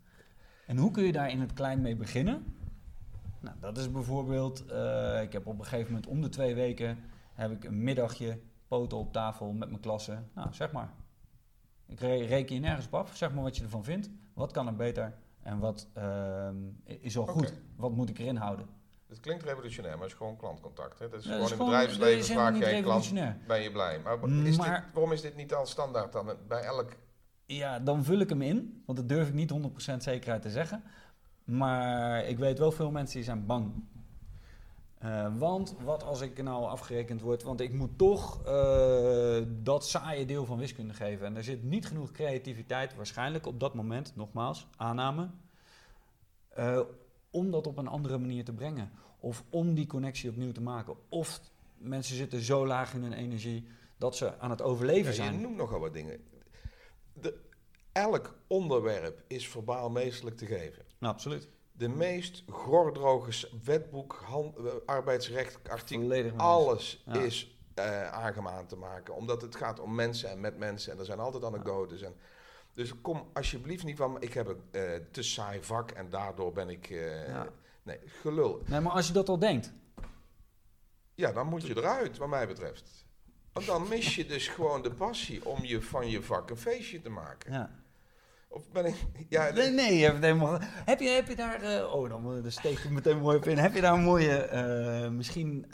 En 0.65 0.77
hoe 0.77 0.91
kun 0.91 1.03
je 1.03 1.11
daar 1.11 1.29
in 1.29 1.39
het 1.39 1.53
klein 1.53 1.81
mee 1.81 1.95
beginnen? 1.95 2.55
Nou, 3.41 3.55
dat 3.59 3.77
is 3.77 3.91
bijvoorbeeld, 3.91 4.65
eh, 4.65 5.21
ik 5.21 5.33
heb 5.33 5.47
op 5.47 5.59
een 5.59 5.65
gegeven 5.65 5.87
moment 5.93 6.07
om 6.11 6.21
de 6.21 6.29
twee 6.29 6.55
weken 6.55 6.97
heb 7.33 7.51
ik 7.51 7.63
een 7.63 7.83
middagje 7.83 8.39
poten 8.67 8.97
op 8.97 9.13
tafel 9.13 9.51
met 9.53 9.69
mijn 9.69 9.81
klasse. 9.81 10.17
Nou, 10.33 10.53
zeg 10.53 10.71
maar. 10.71 10.89
Ik 11.87 11.99
re- 11.99 12.25
reken 12.25 12.55
je 12.55 12.61
nergens 12.61 12.85
op 12.85 12.93
af. 12.93 13.15
Zeg 13.15 13.33
maar 13.33 13.43
wat 13.43 13.57
je 13.57 13.63
ervan 13.63 13.83
vindt. 13.83 14.09
Wat 14.33 14.51
kan 14.51 14.67
er 14.67 14.75
beter 14.75 15.13
en 15.41 15.59
wat 15.59 15.87
ehm, 15.93 16.55
is 16.83 17.17
al 17.17 17.25
goed? 17.25 17.53
Wat 17.75 17.91
moet 17.91 18.09
ik 18.09 18.19
erin 18.19 18.35
houden? 18.35 18.65
Het 19.07 19.19
klinkt 19.19 19.43
revolutionair, 19.43 19.93
maar 19.93 20.03
het 20.03 20.11
is 20.11 20.17
gewoon 20.17 20.37
klantcontact. 20.37 20.99
Hè? 20.99 21.09
Dat 21.09 21.19
is 21.19 21.25
Ja, 21.25 21.31
gewoon 21.31 21.45
in 21.45 21.49
het 21.49 21.57
bedrijfsleven 21.67 22.53
niet 22.53 22.61
jij 22.61 22.81
klant, 22.81 23.13
ben 23.47 23.61
je 23.61 23.71
blij. 23.71 23.99
Maar, 23.99 24.13
is 24.45 24.57
Maar- 24.57 24.81
dit, 24.85 24.93
waarom 24.93 25.11
is 25.11 25.21
dit 25.21 25.35
niet 25.35 25.53
al 25.53 25.65
standaard 25.65 26.11
dan 26.11 26.29
bij 26.47 26.61
elk... 26.63 26.91
Ja, 27.45 27.79
dan 27.79 28.03
vul 28.03 28.19
ik 28.19 28.29
hem 28.29 28.41
in, 28.41 28.83
want 28.85 28.97
dat 28.97 29.09
durf 29.09 29.27
ik 29.27 29.33
niet 29.33 29.51
100% 29.51 29.97
zekerheid 29.97 30.41
te 30.41 30.49
zeggen. 30.49 30.83
Maar 31.51 32.25
ik 32.25 32.37
weet 32.37 32.59
wel 32.59 32.71
veel 32.71 32.91
mensen 32.91 33.15
die 33.15 33.23
zijn 33.23 33.45
bang. 33.45 33.71
Eh, 34.97 35.37
want 35.37 35.75
wat 35.83 36.03
als 36.03 36.21
ik 36.21 36.43
nou 36.43 36.65
afgerekend 36.65 37.21
word? 37.21 37.43
Want 37.43 37.61
ik 37.61 37.73
moet 37.73 37.97
toch 37.97 38.43
eh, 38.45 39.41
dat 39.63 39.85
saaie 39.87 40.25
deel 40.25 40.45
van 40.45 40.57
wiskunde 40.57 40.93
geven. 40.93 41.25
En 41.25 41.35
er 41.35 41.43
zit 41.43 41.63
niet 41.63 41.85
genoeg 41.87 42.11
creativiteit, 42.11 42.95
waarschijnlijk 42.95 43.45
op 43.45 43.59
dat 43.59 43.73
moment, 43.73 44.15
nogmaals, 44.15 44.67
aanname. 44.77 45.29
eh, 46.49 46.79
om 47.31 47.51
dat 47.51 47.67
op 47.67 47.77
een 47.77 47.87
andere 47.87 48.17
manier 48.17 48.43
te 48.45 48.53
brengen. 48.53 48.91
Of 49.19 49.43
om 49.49 49.73
die 49.73 49.87
connectie 49.87 50.29
opnieuw 50.29 50.51
te 50.51 50.61
maken. 50.61 50.95
Of 51.09 51.39
mensen 51.77 52.15
zitten 52.15 52.41
zo 52.41 52.67
laag 52.67 52.93
in 52.93 53.01
hun 53.03 53.13
energie 53.13 53.67
dat 53.97 54.15
ze 54.15 54.39
aan 54.39 54.49
het 54.49 54.61
overleven 54.61 55.03
Ja, 55.03 55.09
je 55.09 55.15
zijn. 55.15 55.41
noemt 55.41 55.57
nogal 55.57 55.79
wat 55.79 55.93
dingen. 55.93 56.19
De, 57.13 57.39
elk 57.91 58.37
onderwerp 58.47 59.21
is 59.27 59.47
verbaal 59.49 59.89
meestelijk 59.89 60.37
te 60.37 60.45
geven. 60.45 60.83
Nou, 61.01 61.13
absoluut. 61.13 61.47
De 61.71 61.89
meest 61.89 62.43
gordroge 62.49 63.47
wetboek, 63.63 64.21
hand, 64.25 64.57
eh, 64.57 64.63
arbeidsrecht, 64.85 65.69
artikel, 65.69 66.31
alles 66.37 67.03
Ja. 67.05 67.13
is 67.13 67.55
eh 67.73 68.11
aangemaan 68.11 68.65
te 68.67 68.75
maken. 68.75 69.15
Omdat 69.15 69.41
het 69.41 69.55
gaat 69.55 69.79
om 69.79 69.95
mensen 69.95 70.29
en 70.29 70.39
met 70.39 70.57
mensen. 70.57 70.93
En 70.93 70.99
er 70.99 71.05
zijn 71.05 71.19
altijd 71.19 71.43
anekdotes. 71.43 72.01
En, 72.01 72.15
dus 72.73 73.01
kom 73.01 73.29
alsjeblieft 73.33 73.83
niet 73.83 73.97
van, 73.97 74.21
ik 74.21 74.33
heb 74.33 74.47
een 74.47 74.61
eh, 74.71 74.99
te 75.11 75.21
saai 75.23 75.63
vak 75.63 75.91
en 75.91 76.09
daardoor 76.09 76.51
ben 76.53 76.69
ik... 76.69 76.85
Ja. 77.27 77.47
Nee, 77.83 77.99
gelul. 78.05 78.61
Nee, 78.65 78.79
maar 78.79 78.91
als 78.91 79.07
je 79.07 79.13
dat 79.13 79.29
al 79.29 79.39
denkt. 79.39 79.73
Ja, 81.13 81.31
dan 81.31 81.47
moet 81.47 81.67
je 81.67 81.77
eruit, 81.77 82.17
wat 82.17 82.29
mij 82.29 82.47
betreft. 82.47 83.05
Want 83.53 83.65
dan 83.65 83.87
mis 83.87 84.15
je 84.15 84.25
dus 84.25 84.47
gewoon 84.47 84.81
de 84.81 84.91
passie 84.91 85.45
om 85.45 85.63
je 85.65 85.81
van 85.81 86.09
je 86.09 86.21
vak 86.21 86.49
een 86.49 86.57
feestje 86.57 87.01
te 87.01 87.09
maken. 87.09 87.51
Ja. 87.53 87.80
Of 88.51 88.71
ben 88.71 88.85
ik... 88.85 88.95
Ja, 89.29 89.51
Nee, 89.51 89.69
nee, 89.71 89.95
je 89.97 90.01
hebt 90.03 90.15
het 90.15 90.23
helemaal. 90.23 90.57
Heb 90.61 90.99
je, 90.99 91.09
heb 91.09 91.27
je 91.27 91.35
daar. 91.35 91.61
eh, 91.61 91.93
oh, 91.93 92.09
dan 92.09 92.37
uh, 92.37 92.51
steek 92.51 92.77
ik 92.79 92.89
meteen 92.89 93.17
mooi 93.19 93.37
op 93.37 93.45
in. 93.45 93.57
Heb 93.57 93.73
je 93.73 93.81
daar 93.81 93.93
een 93.93 94.03
mooie. 94.03 94.37
eh, 94.37 95.09
misschien. 95.09 95.65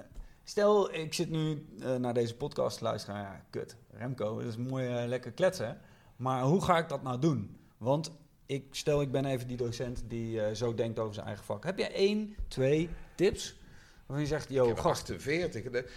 Stel, 0.43 0.93
ik 0.93 1.13
zit 1.13 1.29
nu 1.29 1.65
eh, 1.79 1.95
naar 1.95 2.13
deze 2.13 2.35
podcast 2.35 2.77
te 2.77 2.83
luisteren. 2.83 3.19
Ja, 3.21 3.45
kut. 3.49 3.75
Remco, 3.91 4.37
dat 4.39 4.47
is 4.47 4.57
mooi 4.57 4.87
eh, 4.87 5.07
lekker 5.07 5.31
kletsen. 5.31 5.79
Maar 6.15 6.41
hoe 6.41 6.63
ga 6.63 6.77
ik 6.77 6.89
dat 6.89 7.03
nou 7.03 7.19
doen? 7.19 7.57
Want 7.77 8.11
ik 8.45 8.65
stel, 8.71 9.01
ik 9.01 9.11
ben 9.11 9.25
even 9.25 9.47
die 9.47 9.57
docent 9.57 10.03
die 10.07 10.41
eh, 10.41 10.53
zo 10.55 10.73
denkt 10.73 10.99
over 10.99 11.13
zijn 11.13 11.25
eigen 11.27 11.45
vak. 11.45 11.63
Heb 11.63 11.77
jij 11.77 11.91
één, 11.93 12.35
twee 12.47 12.89
tips? 13.15 13.59
Waarvan 14.05 14.25
je 14.25 14.31
zegt, 14.31 14.49
heb 14.49 14.77
gast. 14.79 15.01
48. 15.09 15.69
De, 15.71 15.89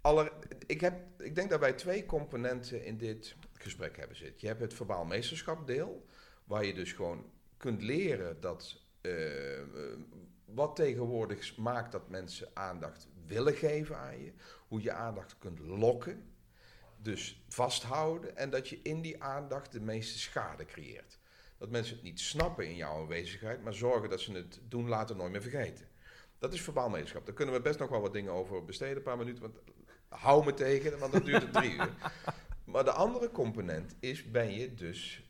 aller, 0.00 0.32
ik, 0.66 0.80
heb, 0.80 0.94
ik 1.18 1.34
denk 1.34 1.50
dat 1.50 1.60
wij 1.60 1.72
twee 1.72 2.06
componenten 2.06 2.84
in 2.84 2.96
dit 2.96 3.36
gesprek 3.52 3.96
hebben 3.96 4.16
zitten. 4.16 4.36
Je 4.40 4.46
hebt 4.46 4.60
het 4.60 4.74
verbaal 4.74 5.04
meesterschap 5.04 5.66
deel, 5.66 6.06
waar 6.48 6.64
je 6.64 6.74
dus 6.74 6.92
gewoon 6.92 7.30
kunt 7.56 7.82
leren 7.82 8.40
dat 8.40 8.80
eh, 9.00 9.12
wat 10.44 10.76
tegenwoordig 10.76 11.56
maakt 11.56 11.92
dat 11.92 12.08
mensen 12.08 12.48
aandacht 12.54 13.08
willen 13.26 13.54
geven 13.54 13.98
aan 13.98 14.22
je, 14.22 14.32
hoe 14.68 14.82
je 14.82 14.92
aandacht 14.92 15.38
kunt 15.38 15.58
lokken, 15.58 16.32
dus 17.02 17.44
vasthouden 17.48 18.36
en 18.36 18.50
dat 18.50 18.68
je 18.68 18.80
in 18.82 19.00
die 19.00 19.22
aandacht 19.22 19.72
de 19.72 19.80
meeste 19.80 20.18
schade 20.18 20.64
creëert. 20.64 21.18
Dat 21.58 21.70
mensen 21.70 21.94
het 21.94 22.04
niet 22.04 22.20
snappen 22.20 22.68
in 22.68 22.76
jouw 22.76 23.00
aanwezigheid, 23.00 23.62
maar 23.62 23.74
zorgen 23.74 24.10
dat 24.10 24.20
ze 24.20 24.32
het 24.32 24.60
doen 24.68 24.88
later 24.88 25.16
nooit 25.16 25.32
meer 25.32 25.42
vergeten. 25.42 25.88
Dat 26.38 26.52
is 26.52 26.62
verbaal 26.62 26.88
meesterschap. 26.88 27.26
Daar 27.26 27.34
kunnen 27.34 27.54
we 27.54 27.60
best 27.60 27.78
nog 27.78 27.88
wel 27.88 28.00
wat 28.00 28.12
dingen 28.12 28.32
over 28.32 28.64
besteden, 28.64 28.96
een 28.96 29.02
paar 29.02 29.18
minuten. 29.18 29.42
Want 29.42 29.58
hou 30.08 30.44
me 30.44 30.54
tegen, 30.54 30.98
want 30.98 31.12
dat 31.12 31.24
duurt 31.24 31.42
het 31.42 31.52
drie 31.52 31.72
uur. 31.72 31.92
Maar 32.64 32.84
de 32.84 32.92
andere 32.92 33.30
component 33.30 33.94
is, 34.00 34.30
ben 34.30 34.52
je 34.52 34.74
dus, 34.74 35.27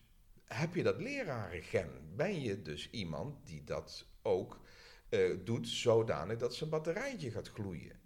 heb 0.48 0.74
je 0.74 0.82
dat 0.82 1.00
lerarengen? 1.00 2.16
Ben 2.16 2.40
je 2.40 2.62
dus 2.62 2.90
iemand 2.90 3.46
die 3.46 3.64
dat 3.64 4.06
ook 4.22 4.60
eh, 5.08 5.36
doet 5.44 5.68
zodanig 5.68 6.38
dat 6.38 6.54
zijn 6.54 6.70
batterijtje 6.70 7.30
gaat 7.30 7.48
gloeien? 7.48 7.96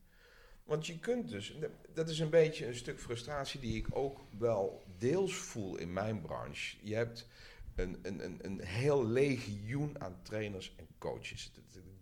Want 0.65 0.87
je 0.87 0.99
kunt 0.99 1.29
dus, 1.29 1.59
dat 1.95 2.09
is 2.09 2.19
een 2.19 2.31
beetje 2.31 2.67
een 2.67 2.75
stuk 2.75 3.01
frustratie 3.01 3.61
die 3.61 3.77
ik 3.77 3.87
ook 3.91 4.21
wel 4.39 4.83
deels 4.99 5.35
voel 5.35 5.77
in 5.77 5.93
mijn 5.93 6.21
branche. 6.21 6.77
Je 6.83 6.95
hebt 6.95 7.29
een, 7.75 7.99
een, 8.03 8.25
een, 8.25 8.39
een 8.43 8.61
heel 8.61 9.07
legioen 9.07 10.01
aan 10.01 10.23
trainers 10.23 10.75
en 10.77 10.87
coaches. 10.99 11.53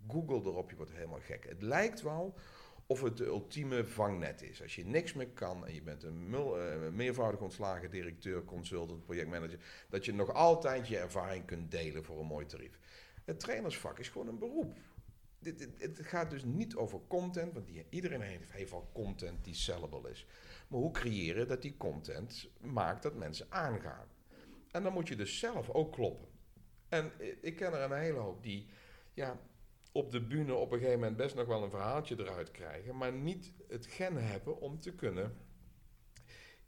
Google 0.09 0.50
erop, 0.50 0.70
je 0.70 0.76
wordt 0.76 0.92
helemaal 0.92 1.20
gek. 1.20 1.44
Het 1.48 1.62
lijkt 1.62 2.03
wel 2.03 2.35
of 2.90 3.03
het 3.03 3.16
de 3.16 3.24
ultieme 3.24 3.85
vangnet 3.85 4.42
is. 4.42 4.62
Als 4.62 4.74
je 4.74 4.85
niks 4.85 5.12
meer 5.12 5.29
kan 5.29 5.66
en 5.66 5.74
je 5.74 5.83
bent 5.83 6.03
een 6.03 6.29
uh, 6.31 6.88
meervoudig 6.88 7.40
ontslagen 7.40 7.90
directeur, 7.90 8.44
consultant, 8.44 9.05
projectmanager, 9.05 9.59
dat 9.88 10.05
je 10.05 10.14
nog 10.14 10.33
altijd 10.33 10.88
je 10.88 10.98
ervaring 10.98 11.44
kunt 11.44 11.70
delen 11.70 12.05
voor 12.05 12.20
een 12.20 12.26
mooi 12.26 12.46
tarief. 12.46 12.79
Het 13.24 13.40
trainersvak 13.40 13.98
is 13.98 14.09
gewoon 14.09 14.29
een 14.29 14.38
beroep. 14.38 14.79
Dit, 15.38 15.68
het 15.79 15.98
gaat 16.03 16.31
dus 16.31 16.44
niet 16.44 16.76
over 16.76 17.00
content, 17.09 17.53
want 17.53 17.66
die, 17.66 17.87
iedereen 17.90 18.20
heeft, 18.20 18.53
heeft 18.53 18.72
al 18.72 18.90
content 18.92 19.44
die 19.44 19.55
sellable 19.55 20.11
is. 20.11 20.26
Maar 20.68 20.81
hoe 20.81 20.92
creëren 20.92 21.48
dat 21.48 21.62
die 21.62 21.76
content 21.76 22.48
maakt 22.61 23.03
dat 23.03 23.14
mensen 23.14 23.46
aangaan? 23.48 24.09
En 24.70 24.83
dan 24.83 24.92
moet 24.92 25.09
je 25.09 25.16
dus 25.16 25.38
zelf 25.38 25.70
ook 25.70 25.92
kloppen. 25.92 26.29
En 26.88 27.12
ik 27.40 27.57
ken 27.57 27.72
er 27.72 27.81
een 27.81 27.98
hele 27.98 28.18
hoop 28.18 28.42
die 28.42 28.66
ja, 29.14 29.40
op 29.92 30.11
de 30.11 30.20
bühne 30.20 30.55
op 30.55 30.72
een 30.72 30.79
gegeven 30.79 31.00
moment 31.00 31.16
best 31.16 31.35
nog 31.35 31.46
wel 31.46 31.62
een 31.62 31.70
verhaaltje 31.70 32.18
eruit 32.18 32.50
krijgen, 32.50 32.96
maar 32.96 33.12
niet 33.12 33.53
het 33.68 33.87
gen 33.87 34.16
hebben 34.16 34.61
om 34.61 34.81
te 34.81 34.94
kunnen 34.94 35.37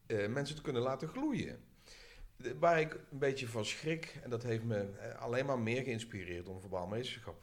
uh, 0.07 0.29
mensen 0.29 0.57
te 0.57 0.63
kunnen 0.63 0.83
laten 0.83 1.09
gloeien. 1.09 1.65
Waar 2.59 2.81
ik 2.81 2.95
een 3.11 3.19
beetje 3.19 3.49
van 3.49 3.65
schrik, 3.65 4.19
en 4.23 4.31
dat 4.31 4.43
heeft 4.43 4.65
me 4.65 5.15
alleen 5.19 5.47
maar 5.47 5.59
meer 5.59 5.83
geïnspireerd 5.83 6.49
om 6.49 6.61
verbaal 6.61 6.87
meesterschap 6.87 7.43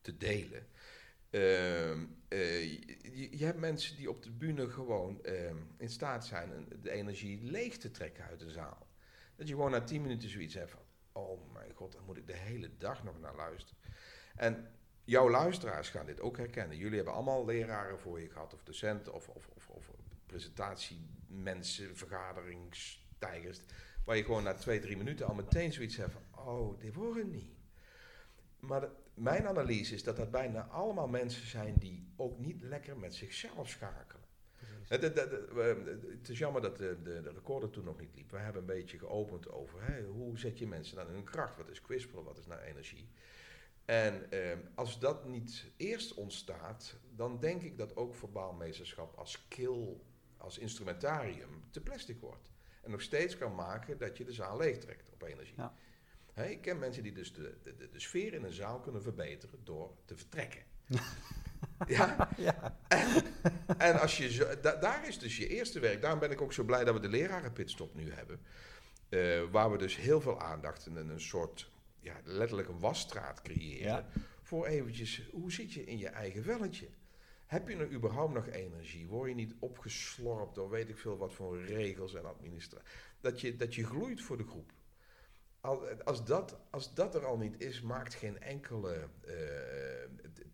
te, 0.00 0.16
delen. 0.16 0.66
Uh, 1.30 1.90
uh, 1.90 2.06
je, 2.28 3.38
je, 3.38 3.44
hebt 3.44 3.58
mensen 3.58 3.96
die 3.96 4.10
op 4.10 4.22
de 4.22 4.30
bühne 4.30 4.68
gewoon 4.68 5.18
uh, 5.22 5.50
in 5.76 5.88
staat 5.88 6.26
zijn 6.26 6.68
de 6.82 6.90
energie 6.90 7.42
leeg 7.42 7.76
te 7.76 7.90
trekken 7.90 8.24
uit 8.24 8.40
de 8.40 8.50
zaal. 8.50 8.86
Dat 9.36 9.48
je 9.48 9.54
gewoon 9.54 9.70
na 9.70 9.84
tien 9.84 10.02
minuten 10.02 10.28
zoiets 10.28 10.54
hebt 10.54 10.70
van, 10.70 10.80
oh 11.12 11.52
mijn 11.52 11.72
god, 11.74 11.92
dan 11.92 12.04
moet 12.04 12.16
ik 12.16 12.26
de 12.26 12.36
hele 12.36 12.76
dag 12.76 13.04
nog 13.04 13.20
naar 13.20 13.36
luisteren. 13.36 13.82
En 14.36 14.70
jouw 15.06 15.30
luisteraars 15.30 15.88
gaan 15.88 16.06
dit 16.06 16.20
ook 16.20 16.36
herkennen. 16.36 16.76
Jullie 16.76 16.96
hebben 16.96 17.14
allemaal 17.14 17.44
leraren 17.44 17.98
voor 17.98 18.20
je 18.20 18.28
gehad, 18.28 18.54
of 18.54 18.62
docenten, 18.62 19.14
of, 19.14 19.28
of, 19.28 19.48
of, 19.54 19.68
of 19.68 19.90
presentatiemensen, 20.26 21.96
vergaderingstijgers, 21.96 23.60
waar 24.04 24.16
je 24.16 24.24
gewoon 24.24 24.42
na 24.42 24.54
twee, 24.54 24.80
drie 24.80 24.96
minuten 24.96 25.26
al 25.26 25.34
meteen 25.34 25.72
zoiets 25.72 25.96
hebt 25.96 26.12
van, 26.12 26.44
oh, 26.44 26.80
dit 26.80 26.94
wordt 26.94 27.18
het 27.18 27.32
niet. 27.32 27.54
Maar 28.58 28.80
de, 28.80 28.90
mijn 29.14 29.46
analyse 29.46 29.94
is 29.94 30.02
dat 30.02 30.16
dat 30.16 30.30
bijna 30.30 30.66
allemaal 30.66 31.08
mensen 31.08 31.46
zijn 31.46 31.74
die 31.78 32.06
ook 32.16 32.38
niet 32.38 32.62
lekker 32.62 32.96
met 32.96 33.14
zichzelf 33.14 33.68
schakelen. 33.68 34.24
Het, 34.88 35.02
het, 35.02 35.14
het, 35.14 35.30
het, 36.08 36.28
is 36.28 36.38
jammer 36.38 36.62
dat 36.62 36.76
de, 36.76 36.96
de, 37.02 37.20
de, 37.22 37.30
recorder 37.30 37.70
toen 37.70 37.84
nog 37.84 38.00
niet 38.00 38.14
liep. 38.14 38.30
We 38.30 38.38
hebben 38.38 38.60
een 38.60 38.66
beetje 38.66 38.98
geopend 38.98 39.50
over 39.50 39.82
hè, 39.82 40.04
hoe 40.04 40.38
zet 40.38 40.58
je 40.58 40.66
mensen 40.66 40.96
dan 40.96 41.06
in 41.06 41.12
hun 41.12 41.24
kracht. 41.24 41.56
Wat 41.56 41.68
is 41.68 41.80
kwispelen, 41.80 42.24
wat 42.24 42.38
is 42.38 42.46
nou 42.46 42.60
energie. 42.60 43.08
En 43.86 44.30
eh, 44.30 44.58
als 44.74 44.98
dat 44.98 45.24
niet 45.24 45.64
eerst 45.76 46.14
ontstaat, 46.14 46.96
dan 47.14 47.40
denk 47.40 47.62
ik 47.62 47.78
dat 47.78 47.96
ook 47.96 48.14
verbaalmeesterschap 48.14 49.16
als 49.16 49.48
kill, 49.48 49.96
als 50.36 50.58
instrumentarium, 50.58 51.64
te 51.70 51.80
plastic 51.80 52.20
wordt. 52.20 52.50
En 52.82 52.90
nog 52.90 53.02
steeds 53.02 53.38
kan 53.38 53.54
maken 53.54 53.98
dat 53.98 54.16
je 54.16 54.24
de 54.24 54.32
zaal 54.32 54.56
leegtrekt 54.56 55.12
op 55.12 55.22
energie. 55.22 55.54
Ja. 55.56 55.74
Ik 56.44 56.60
ken 56.60 56.78
mensen 56.78 57.02
die 57.02 57.12
dus 57.12 57.32
de, 57.32 57.54
de, 57.62 57.76
de, 57.76 57.88
de 57.88 58.00
sfeer 58.00 58.34
in 58.34 58.44
een 58.44 58.52
zaal 58.52 58.80
kunnen 58.80 59.02
verbeteren 59.02 59.58
door 59.64 59.96
te 60.04 60.16
vertrekken. 60.16 60.62
ja? 61.86 62.28
ja. 62.36 62.78
En, 62.88 63.22
en 63.78 64.00
als 64.00 64.16
je 64.16 64.32
zo, 64.32 64.60
da, 64.60 64.76
daar 64.76 65.08
is 65.08 65.18
dus 65.18 65.36
je 65.36 65.48
eerste 65.48 65.80
werk. 65.80 66.00
Daarom 66.00 66.20
ben 66.20 66.30
ik 66.30 66.40
ook 66.40 66.52
zo 66.52 66.64
blij 66.64 66.84
dat 66.84 66.94
we 66.94 67.00
de 67.00 67.08
lerarenpitstop 67.08 67.94
nu 67.94 68.12
hebben. 68.12 68.40
Uh, 69.08 69.42
waar 69.50 69.70
we 69.70 69.78
dus 69.78 69.96
heel 69.96 70.20
veel 70.20 70.40
aandacht 70.40 70.86
en 70.86 70.96
een 70.96 71.20
soort, 71.20 71.70
ja, 72.06 72.20
letterlijk 72.24 72.68
een 72.68 72.78
wasstraat 72.78 73.42
creëren. 73.42 73.86
Ja. 73.86 74.06
Voor 74.42 74.66
eventjes, 74.66 75.28
hoe 75.32 75.52
zit 75.52 75.72
je 75.72 75.84
in 75.84 75.98
je 75.98 76.08
eigen 76.08 76.42
velletje? 76.42 76.88
Heb 77.46 77.68
je 77.68 77.76
nou 77.76 77.92
überhaupt 77.92 78.34
nog 78.34 78.46
energie? 78.48 79.06
Word 79.06 79.28
je 79.28 79.34
niet 79.34 79.54
opgeslorpt 79.58 80.54
door 80.54 80.70
weet 80.70 80.88
ik 80.88 80.98
veel 80.98 81.16
wat 81.16 81.34
voor 81.34 81.62
regels 81.64 82.14
en 82.14 82.24
administratie? 82.24 82.86
Dat 83.20 83.40
je, 83.40 83.56
dat 83.56 83.74
je 83.74 83.84
gloeit 83.84 84.22
voor 84.22 84.36
de 84.36 84.46
groep. 84.46 84.72
Al- 85.60 85.88
Als 86.02 86.24
dat, 86.24 86.58
als 86.70 86.94
dat 86.94 87.14
er 87.14 87.24
al 87.26 87.36
niet 87.38 87.60
is, 87.60 87.80
maakt 87.80 88.14
geen 88.14 88.40
enkele 88.40 89.08
eh, 89.20 89.30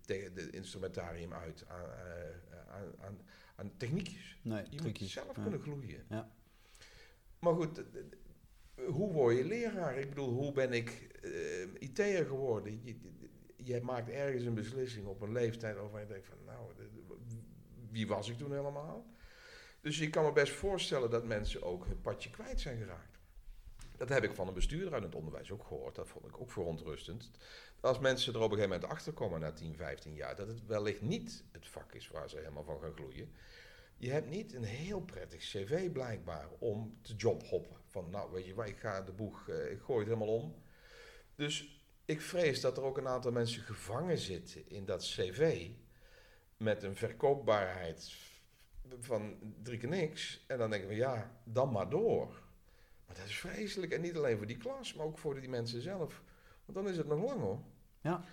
de 0.06 0.48
instrumentarium 0.50 1.32
uit 1.32 1.64
aan, 1.68 1.90
eh, 1.90 2.72
aan, 2.74 2.92
aan, 3.00 3.18
aan 3.56 3.76
techniekjes. 3.76 4.38
Nee, 4.42 4.64
Je 4.70 4.82
moet 4.82 4.98
zelf 5.02 5.36
Ja. 5.36 5.42
kunnen 5.42 5.60
gloeien. 5.60 6.04
Ja. 6.08 6.30
Maar 7.38 7.54
goed, 7.54 7.82
hoe 8.86 9.12
word 9.12 9.36
je 9.36 9.44
leraar? 9.44 9.98
Ik 9.98 10.08
bedoel, 10.08 10.30
hoe 10.30 10.52
ben 10.52 10.72
ik 10.72 11.08
eh 11.22 11.88
IT'er 11.88 12.26
geworden? 12.26 12.80
Je, 13.56 13.80
maakt 13.82 14.08
ergens 14.08 14.44
een 14.44 14.54
beslissing 14.54 15.06
op 15.06 15.20
een 15.20 15.32
leeftijd 15.32 15.76
waarvan 15.76 16.00
je 16.00 16.06
denkt 16.06 16.26
van, 16.26 16.36
nou, 16.46 16.72
wie 17.90 18.06
was 18.06 18.28
ik 18.28 18.38
toen 18.38 18.52
helemaal? 18.52 19.06
Dus 19.80 19.98
je 19.98 20.10
kan 20.10 20.24
me 20.24 20.32
best 20.32 20.52
voorstellen 20.52 21.10
dat 21.10 21.26
mensen 21.26 21.62
ook 21.62 21.86
het 21.86 22.02
padje 22.02 22.30
kwijt 22.30 22.60
zijn 22.60 22.78
geraakt. 22.78 23.18
Dat 23.96 24.08
heb 24.08 24.24
ik 24.24 24.34
van 24.34 24.48
een 24.48 24.54
bestuurder 24.54 24.92
uit 24.92 25.02
het 25.02 25.14
onderwijs 25.14 25.50
ook 25.50 25.64
gehoord. 25.64 25.94
Dat 25.94 26.08
vond 26.08 26.26
ik 26.26 26.40
ook 26.40 26.50
verontrustend. 26.50 27.30
Als 27.80 27.98
mensen 27.98 28.32
er 28.34 28.38
op 28.38 28.50
een 28.50 28.56
gegeven 28.56 28.74
moment 28.74 28.92
achter 28.92 29.12
komen 29.12 29.40
na 29.40 29.52
10, 29.52 29.76
15 29.76 30.14
jaar, 30.14 30.36
dat 30.36 30.48
het 30.48 30.66
wellicht 30.66 31.00
niet 31.00 31.44
het 31.52 31.66
vak 31.66 31.92
is 31.92 32.08
waar 32.08 32.30
ze 32.30 32.36
helemaal 32.36 32.64
van 32.64 32.80
gaan 32.80 32.92
gloeien. 32.94 33.32
Je 33.96 34.10
hebt 34.10 34.30
niet 34.30 34.54
een 34.54 34.64
heel 34.64 35.00
prettig 35.00 35.40
cv 35.40 35.90
blijkbaar 35.92 36.48
om 36.58 36.98
te 37.02 37.14
jobhoppen. 37.14 37.81
Van 37.92 38.11
nou, 38.11 38.33
weet 38.33 38.46
je 38.46 38.55
waar, 38.55 38.68
ik 38.68 38.78
ga 38.78 39.02
de 39.02 39.12
boeg, 39.12 39.48
eh, 39.48 39.70
ik 39.70 39.81
gooi 39.81 39.98
het 39.98 40.09
helemaal 40.09 40.35
om. 40.35 40.55
Dus 41.35 41.83
ik 42.05 42.20
vrees 42.20 42.61
dat 42.61 42.76
er 42.76 42.83
ook 42.83 42.98
een 42.98 43.09
aantal 43.09 43.33
mensen 43.33 43.62
gevangen 43.62 44.18
zitten 44.18 44.68
in 44.68 44.85
dat 44.85 45.02
cv 45.02 45.70
met 46.57 46.83
een 46.83 46.96
verkoopbaarheid 46.96 48.12
van 49.00 49.37
drie 49.62 49.78
keer 49.78 49.88
niks. 49.88 50.44
En 50.46 50.59
dan 50.59 50.70
denken 50.70 50.88
we, 50.88 50.94
ja, 50.94 51.40
dan 51.44 51.72
maar 51.72 51.90
door. 51.90 52.26
Maar 53.07 53.16
dat 53.16 53.26
is 53.26 53.38
vreselijk. 53.38 53.92
En 53.92 54.00
niet 54.00 54.16
alleen 54.16 54.37
voor 54.37 54.46
die 54.46 54.57
klas, 54.57 54.94
maar 54.94 55.07
ook 55.07 55.18
voor 55.18 55.40
die 55.40 55.48
mensen 55.48 55.83
zelf. 55.83 56.22
Want 56.64 56.78
dan 56.78 56.88
is 56.88 56.96
het 56.96 57.07
nog 57.07 57.24
lang 57.24 57.40
hoor. 57.40 57.61
Ja. 58.00 58.24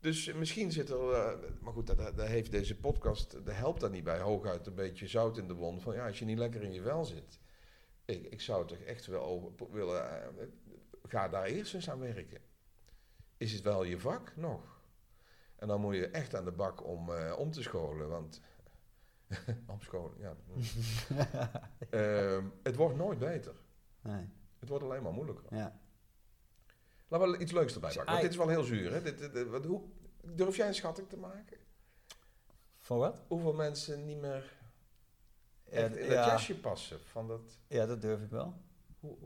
Dus 0.00 0.32
misschien 0.32 0.72
zit 0.72 0.90
er, 0.90 1.12
eh, 1.12 1.38
maar 1.60 1.72
goed, 1.72 1.96
daar, 1.96 2.14
daar 2.14 2.28
heeft 2.28 2.50
deze 2.50 2.76
podcast, 2.76 3.44
daar 3.44 3.56
helpt 3.56 3.80
dat 3.80 3.90
niet 3.90 4.04
bij. 4.04 4.20
Hooguit 4.20 4.66
een 4.66 4.74
beetje 4.74 5.06
zout 5.06 5.38
in 5.38 5.48
de 5.48 5.54
wond. 5.54 5.82
Van 5.82 5.94
ja, 5.94 6.06
als 6.06 6.18
je 6.18 6.24
niet 6.24 6.38
lekker 6.38 6.62
in 6.62 6.72
je 6.72 6.82
vel 6.82 7.04
zit. 7.04 7.38
Ik, 8.08 8.26
ik 8.26 8.40
zou 8.40 8.66
toch 8.66 8.78
echt 8.78 9.06
wel 9.06 9.22
over, 9.22 9.52
willen, 9.70 10.10
eh, 10.38 10.46
ga 11.02 11.28
daar 11.28 11.44
eerst 11.44 11.74
eens 11.74 11.90
aan 11.90 11.98
werken. 11.98 12.40
Is 13.36 13.52
het 13.52 13.62
wel 13.62 13.84
je 13.84 13.98
vak? 13.98 14.36
Nog. 14.36 14.80
En 15.56 15.68
dan 15.68 15.80
moet 15.80 15.94
je 15.94 16.06
echt 16.08 16.34
aan 16.34 16.44
de 16.44 16.52
bak 16.52 16.84
om, 16.86 17.12
eh, 17.12 17.34
om 17.38 17.50
te 17.50 17.62
scholen, 17.62 18.08
want... 18.08 18.40
Omscholen, 19.66 20.18
ja. 20.18 20.36
Ehm, 21.90 22.44
het 22.62 22.76
wordt 22.76 22.96
nooit 22.96 23.18
beter. 23.18 23.54
Nee. 24.00 24.28
Het 24.58 24.68
wordt 24.68 24.84
alleen 24.84 25.02
maar 25.02 25.12
moeilijker. 25.12 25.56
Ja. 25.56 25.80
Laten 27.08 27.30
we 27.30 27.38
iets 27.38 27.52
leuks 27.52 27.74
erbij 27.74 27.92
pakken, 27.92 28.10
want 28.12 28.22
dit 28.22 28.30
is 28.30 28.36
wel 28.36 28.48
heel 28.48 28.62
zuur. 28.62 28.92
Hè? 28.92 29.02
Dit, 29.02 29.18
dit- 29.18 29.32
dit- 29.32 29.48
wat, 29.48 29.64
hoe, 29.64 29.82
durf 30.22 30.56
jij 30.56 30.66
een 30.68 30.74
schatting 30.74 31.08
te 31.08 31.16
maken? 31.16 31.56
Voor 32.80 32.98
wat? 32.98 33.22
Hoeveel 33.28 33.54
mensen 33.54 34.04
niet 34.04 34.18
meer 34.20 34.57
echt 35.70 35.96
in 35.96 36.02
dat 36.08 36.12
ja, 36.12 36.26
jasje 36.26 36.54
passen? 36.58 36.98
Van 37.04 37.28
dat, 37.28 37.40
ja, 37.68 37.86
dat 37.86 38.00
durf 38.00 38.20
ik 38.22 38.30
wel. 38.30 38.54
hoe, 39.00 39.16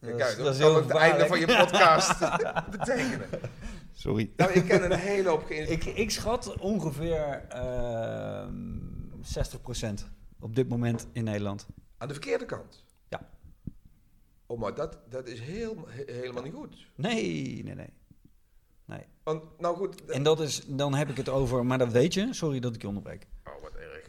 Dat 0.00 0.16
Kijk, 0.16 0.30
is- 0.30 0.36
dat, 0.36 0.44
dat 0.44 0.54
is 0.54 0.60
kan 0.60 0.68
heel 0.70 0.76
ook 0.80 0.88
het 0.88 0.96
einde 0.96 1.26
van 1.26 1.38
je 1.40 1.46
podcast 1.46 2.18
betekenen. 2.78 3.28
Sorry. 3.92 4.30
Nou, 4.36 4.52
ik 4.52 4.64
ken 4.64 4.84
een 4.92 4.98
hele 4.98 5.28
hoop... 5.28 5.50
Ik, 5.50 5.84
ik 5.84 6.10
schat 6.10 6.58
ongeveer 6.58 7.44
ehm 7.48 8.88
60% 9.90 9.94
op 10.40 10.54
dit 10.56 10.68
moment 10.68 11.06
in 11.12 11.24
Nederland. 11.24 11.66
Aan 11.98 12.08
de 12.08 12.14
verkeerde 12.14 12.44
kant. 12.44 12.84
Ja. 13.08 13.28
Oh, 14.46 14.58
maar 14.58 14.74
dat, 14.74 14.98
dat 15.08 15.26
is 15.28 15.40
heel, 15.40 15.84
he- 15.88 16.12
helemaal 16.12 16.42
niet 16.42 16.54
goed. 16.54 16.86
Nee, 16.94 17.62
nee, 17.64 17.74
nee. 17.74 17.88
Want, 19.22 19.42
nou 19.58 19.76
goed... 19.76 20.04
En 20.04 20.22
dat 20.22 20.40
is, 20.40 20.62
dan 20.66 20.94
heb 20.94 21.08
ik 21.08 21.16
het 21.16 21.28
over, 21.28 21.66
maar 21.66 21.78
dat 21.78 21.92
weet 21.92 22.14
je. 22.14 22.34
Sorry 22.34 22.60
dat 22.60 22.74
ik 22.74 22.80
je 22.82 22.88
onderbreek. 22.88 23.26
Oh. 23.44 23.52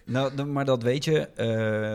Nou, 0.05 0.43
maar 0.45 0.65
dat 0.65 0.83
weet 0.83 1.03
je. 1.03 1.19
eh, 1.27 1.45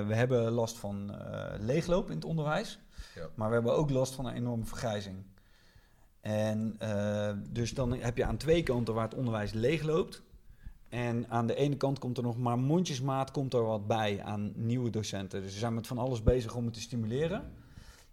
we 0.07 0.15
hebben 0.15 0.51
last 0.51 0.77
van 0.79 1.15
eh, 1.15 1.55
leegloop 1.61 2.09
in 2.11 2.15
het 2.17 2.25
onderwijs. 2.25 2.79
Ja. 3.15 3.29
Maar 3.35 3.49
we 3.49 3.55
hebben 3.55 3.75
ook 3.77 3.91
last 3.91 4.15
van 4.15 4.27
een 4.27 4.35
enorme 4.35 4.65
vergrijzing. 4.65 5.17
En 6.21 6.75
eh, 6.79 7.33
dus 7.51 7.75
dan 7.75 7.93
heb 7.93 8.17
je 8.17 8.25
aan 8.25 8.37
twee 8.37 8.63
kanten 8.63 8.95
waar 8.95 9.05
het 9.05 9.15
onderwijs 9.15 9.53
leegloopt. 9.53 10.23
En 10.89 11.29
aan 11.29 11.47
de 11.47 11.55
ene 11.55 11.77
kant 11.77 11.99
komt 11.99 12.17
er 12.17 12.23
nog 12.23 12.37
maar 12.39 12.59
mondjesmaat 12.59 13.31
komt 13.31 13.55
er 13.55 13.63
wat 13.63 13.87
bij 13.87 14.23
aan 14.23 14.53
nieuwe 14.55 14.91
docenten. 14.91 15.43
Dus 15.43 15.53
we 15.53 15.59
zijn 15.59 15.75
met 15.75 15.87
van 15.87 15.99
alles 15.99 16.23
bezig 16.23 16.55
om 16.55 16.65
het 16.65 16.75
te 16.75 16.81
stimuleren. 16.81 17.53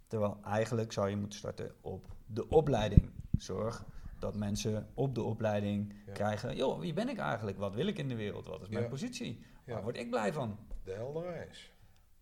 Terwijl 0.06 0.36
eigenlijk 0.44 0.92
zou 0.92 1.08
je 1.10 1.16
moeten 1.16 1.38
starten 1.38 1.72
op 1.80 2.04
de 2.26 2.48
opleiding. 2.48 3.10
Zorg 3.38 3.84
dat 4.18 4.36
mensen 4.36 4.86
op 4.94 5.14
de 5.14 5.22
opleiding 5.22 5.92
Ja. 6.06 6.12
krijgen... 6.12 6.56
joh, 6.56 6.80
wie 6.80 6.92
ben 6.92 7.08
ik 7.08 7.18
eigenlijk? 7.18 7.58
Wat 7.58 7.74
wil 7.74 7.86
ik 7.86 7.98
in 7.98 8.08
de 8.08 8.14
wereld? 8.16 8.46
Wat 8.46 8.62
is 8.62 8.68
mijn 8.68 8.82
Ja. 8.82 8.88
positie? 8.88 9.40
Ja. 9.64 9.72
Waar 9.74 9.82
word 9.82 9.96
ik 9.96 10.10
blij 10.10 10.32
van? 10.32 10.58
De 10.84 10.92
heldere 10.92 11.30
reis. 11.30 11.72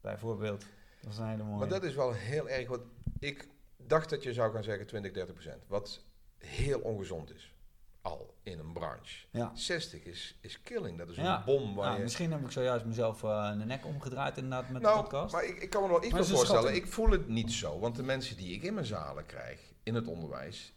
Bijvoorbeeld. 0.00 0.64
Dat 1.00 1.12
is 1.12 1.18
een 1.18 1.26
hele 1.28 1.42
mooie. 1.42 1.59
Maar 1.59 1.68
dat 1.68 1.83
is 1.83 1.94
wel 1.94 2.12
heel 2.12 2.48
erg, 2.48 2.68
want 2.68 2.83
ik 3.18 3.48
dacht 3.76 4.11
dat 4.11 4.22
je 4.22 4.33
zou 4.33 4.52
gaan 4.52 4.62
zeggen 4.62 4.87
20, 4.87 5.12
30 5.12 5.35
procent. 5.35 5.62
Wat 5.66 6.05
heel 6.38 6.81
ongezond 6.81 7.35
is. 7.35 7.55
Al 8.02 8.35
in 8.42 8.59
een 8.59 8.72
branche. 8.72 9.26
Ja. 9.31 9.50
60 9.55 10.02
is, 10.05 10.38
is 10.40 10.61
killing. 10.62 10.98
Dat 10.98 11.09
is 11.09 11.16
Ja. 11.16 11.37
een 11.38 11.44
bom 11.44 11.74
waar 11.74 11.85
Nou, 11.85 11.96
je... 11.96 12.02
Misschien 12.02 12.33
heb 12.33 12.40
ik 12.44 12.50
zojuist 12.50 12.85
mezelf 12.85 13.22
in 13.22 13.59
de 13.59 13.64
nek 13.64 13.87
omgedraaid 13.87 14.37
inderdaad 14.37 14.70
met 14.70 14.83
de 14.83 14.88
Nou, 14.88 15.02
podcast. 15.02 15.33
maar 15.33 15.44
ik, 15.44 15.57
ik 15.62 15.70
kan 15.70 15.83
me 15.83 15.88
nog 15.88 16.05
iets 16.05 16.12
voorstellen. 16.14 16.46
schatting. 16.46 16.76
Ik 16.76 16.87
voel 16.92 17.11
het 17.11 17.28
niet 17.28 17.52
zo. 17.52 17.78
Want 17.78 17.96
de 17.96 18.02
mensen 18.02 18.37
die 18.37 18.55
ik 18.55 18.62
in 18.62 18.74
mijn 18.74 18.87
zalen 18.87 19.26
krijg, 19.26 19.61
in 19.83 19.94
het 19.94 20.07
onderwijs... 20.07 20.74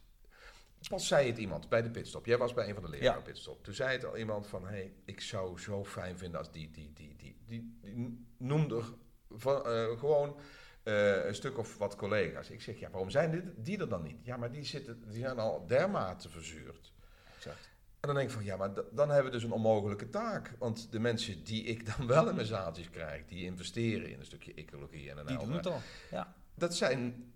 Pas 0.90 1.08
zei 1.08 1.28
het 1.28 1.38
iemand 1.38 1.70
bij 1.70 1.82
de 1.82 1.90
pitstop. 1.90 2.26
Jij 2.26 2.38
was 2.38 2.54
bij 2.54 2.68
een 2.68 2.74
van 2.74 2.84
de 2.84 2.90
leraren 2.90 3.20
Ja. 3.20 3.26
pitstop. 3.26 3.64
Toen 3.64 3.74
zei 3.74 3.92
het 3.92 4.06
al 4.06 4.18
iemand 4.18 4.48
van... 4.48 4.68
hey, 4.68 4.94
ik 5.06 5.22
zou 5.22 5.60
zo 5.60 5.86
fijn 5.86 6.18
vinden 6.18 6.40
als 6.40 6.52
die... 6.52 6.72
die, 6.72 6.92
die, 6.94 7.16
die, 7.18 7.38
die, 7.46 7.78
die 7.82 8.26
noemde 8.38 8.82
van, 9.30 9.66
eh, 9.66 10.00
gewoon 10.00 10.40
eh, 10.84 11.26
een 11.26 11.36
stuk 11.36 11.58
of 11.58 11.78
wat 11.78 11.96
collega's. 11.96 12.50
Ik 12.50 12.62
zeg, 12.62 12.80
ja, 12.80 12.90
waarom 12.90 13.10
zijn 13.10 13.32
dit, 13.32 13.44
die 13.56 13.80
er 13.80 13.90
dan 13.90 14.04
niet? 14.04 14.18
Ja, 14.26 14.38
maar 14.38 14.52
die, 14.52 14.64
zitten, 14.66 15.02
die 15.10 15.20
zijn 15.20 15.40
al 15.40 15.66
dermate 15.68 16.30
verzuurd. 16.30 16.94
Exact. 17.36 17.70
En 18.00 18.08
dan 18.12 18.16
denk 18.16 18.30
ik 18.30 18.36
van, 18.36 18.44
ja, 18.46 18.58
maar 18.58 18.74
dan 18.92 19.10
hebben 19.10 19.32
we 19.32 19.38
dus 19.38 19.44
een 19.44 19.52
onmogelijke 19.52 20.10
taak. 20.10 20.52
Want 20.60 20.92
de 20.92 21.00
mensen 21.00 21.44
die 21.44 21.64
ik 21.64 21.98
dan 21.98 22.08
wel 22.16 22.30
in 22.30 22.36
mijn 22.36 22.48
zaaltjes 22.48 22.90
krijg... 22.90 23.26
die 23.26 23.44
investeren 23.44 24.10
in 24.10 24.20
een 24.20 24.26
stukje 24.26 24.54
ecologie 24.54 25.10
en 25.10 25.18
een 25.18 25.26
Die 25.26 25.38
doen 25.38 25.52
het 25.54 25.66
al. 25.68 25.82
Ja. 26.12 26.36
dat 26.56 26.76
zijn, 26.76 27.34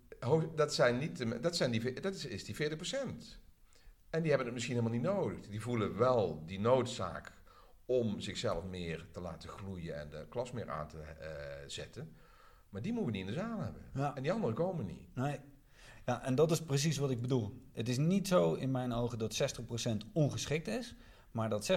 dat 0.56 0.74
zijn 0.74 0.98
niet 0.98 1.18
de, 1.18 1.40
dat 1.40 1.56
zijn 1.56 1.72
die, 1.72 2.02
dat 2.02 2.14
is, 2.14 2.26
is 2.26 2.46
die 2.46 2.56
40%. 2.56 2.60
En 4.10 4.22
die 4.22 4.30
hebben 4.30 4.46
het 4.46 4.54
misschien 4.54 4.76
helemaal 4.76 4.98
niet 4.98 5.08
nodig. 5.08 5.48
Die 5.48 5.62
voelen 5.62 5.98
wel 5.98 6.44
die 6.46 6.60
noodzaak 6.60 7.32
om 7.86 8.20
zichzelf 8.20 8.64
meer 8.64 9.08
te 9.12 9.22
laten 9.22 9.50
groeien 9.50 10.00
en 10.00 10.10
de 10.10 10.26
klas 10.30 10.52
meer 10.52 10.70
aan 10.70 10.88
te 10.88 11.02
eh, 11.02 11.30
zetten. 11.68 12.16
Maar 12.70 12.82
die 12.82 12.94
moeten 12.94 13.12
we 13.12 13.18
niet 13.18 13.28
in 13.28 13.34
de 13.34 13.40
zaal 13.40 13.60
hebben. 13.60 13.82
Ja. 13.94 14.16
En 14.16 14.24
die 14.24 14.32
anderen 14.32 14.56
komen 14.56 14.86
niet. 14.86 15.16
Nee. 15.16 15.40
Ja, 16.06 16.24
en 16.24 16.36
dat 16.36 16.52
is 16.52 16.62
precies 16.62 16.98
wat 16.98 17.12
ik 17.12 17.22
bedoel. 17.22 17.62
Het 17.72 17.90
is 17.90 17.98
niet 17.98 18.28
zo 18.28 18.54
in 18.54 18.72
mijn 18.72 18.94
ogen 18.94 19.20
dat 19.20 19.60
60% 19.62 20.12
ongeschikt 20.14 20.68
is, 20.68 20.96
maar 21.32 21.50
dat 21.50 21.72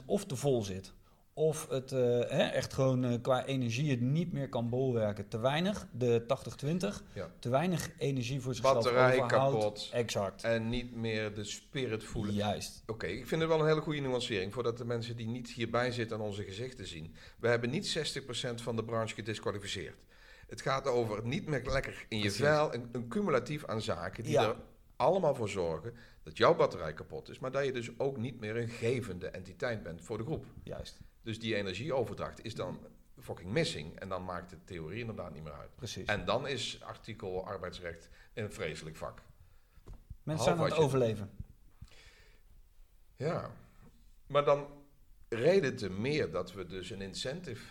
60% 0.00 0.04
of 0.06 0.26
te 0.26 0.36
vol 0.36 0.62
zit. 0.62 0.92
Of 1.34 1.68
het 1.68 1.92
eh, 1.92 1.98
hè, 2.20 2.42
echt 2.42 2.72
gewoon 2.72 3.04
eh, 3.04 3.14
qua 3.22 3.44
energie 3.44 3.90
het 3.90 4.00
niet 4.00 4.32
meer 4.32 4.48
kan 4.48 4.68
bolwerken. 4.68 5.28
Te 5.28 5.38
weinig, 5.38 5.86
de 5.92 6.24
80-20, 6.26 7.02
Ja. 7.12 7.30
te 7.38 7.48
weinig 7.48 7.90
energie 7.98 8.40
voor 8.40 8.54
zichzelf 8.54 8.74
Batterij 8.82 9.22
overhoudt. 9.22 9.54
kapot. 9.54 9.90
Exact. 9.92 10.42
En 10.44 10.68
niet 10.68 10.94
meer 10.96 11.34
de 11.34 11.44
spirit 11.44 12.04
voelen. 12.04 12.34
Juist. 12.34 12.82
Oké, 12.86 13.06
ik 13.06 13.26
vind 13.26 13.40
het 13.40 13.50
wel 13.50 13.60
een 13.60 13.66
hele 13.66 13.80
goede 13.80 14.00
nuancering. 14.00 14.52
Voordat 14.52 14.78
de 14.78 14.84
mensen 14.84 15.16
die 15.16 15.26
niet 15.26 15.50
hierbij 15.50 15.90
zitten 15.92 16.16
aan 16.16 16.22
onze 16.24 16.42
gezichten 16.44 16.86
zien. 16.86 17.14
We 17.38 17.48
hebben 17.48 17.70
niet 17.70 17.86
60% 17.86 18.62
van 18.62 18.76
de 18.76 18.84
branche 18.84 19.14
gedisqualificeerd. 19.14 19.96
Het 20.48 20.60
gaat 20.60 20.86
over 20.86 21.16
het 21.16 21.24
niet 21.24 21.46
meer 21.46 21.62
lekker 21.64 22.06
in 22.08 22.18
je 22.18 22.30
vel. 22.30 22.74
Een, 22.74 22.88
een 22.92 23.08
cumulatief 23.08 23.64
aan 23.64 23.80
zaken 23.80 24.22
die 24.24 24.32
Ja. 24.32 24.48
er 24.48 24.56
allemaal 24.96 25.34
voor 25.34 25.48
zorgen 25.48 25.94
dat 26.22 26.36
jouw 26.36 26.54
batterij 26.56 26.92
kapot 26.92 27.28
is. 27.28 27.38
Maar 27.38 27.50
dat 27.52 27.64
je 27.64 27.72
dus 27.72 27.98
ook 27.98 28.16
niet 28.16 28.40
meer 28.40 28.56
een 28.56 28.68
gevende 28.68 29.26
entiteit 29.28 29.82
bent 29.82 30.00
voor 30.02 30.18
de 30.18 30.24
groep. 30.24 30.44
Juist. 30.62 31.00
Dus 31.22 31.40
die 31.40 31.54
energieoverdracht 31.54 32.44
is 32.44 32.54
dan 32.54 32.86
fucking 33.18 33.50
missing. 33.50 33.98
En 33.98 34.08
dan 34.08 34.24
maakt 34.24 34.50
de 34.50 34.64
theorie 34.64 35.00
inderdaad 35.00 35.32
niet 35.32 35.42
meer 35.42 35.52
uit. 35.52 35.74
Precies. 35.74 36.06
En 36.06 36.24
dan 36.24 36.46
is 36.46 36.82
artikel 36.82 37.46
arbeidsrecht 37.46 38.08
een 38.34 38.52
vreselijk 38.52 38.96
vak. 38.96 39.22
Mensen 40.22 40.44
zijn 40.44 40.58
aan 40.58 40.64
het 40.64 40.74
overleven. 40.74 41.30
Ja, 43.16 43.50
maar 44.26 44.44
dan 44.44 44.66
reden 45.28 45.76
te 45.76 45.90
meer 45.90 46.30
dat 46.30 46.52
we 46.52 46.66
dus 46.66 46.90
een 46.90 47.00
incentive 47.00 47.64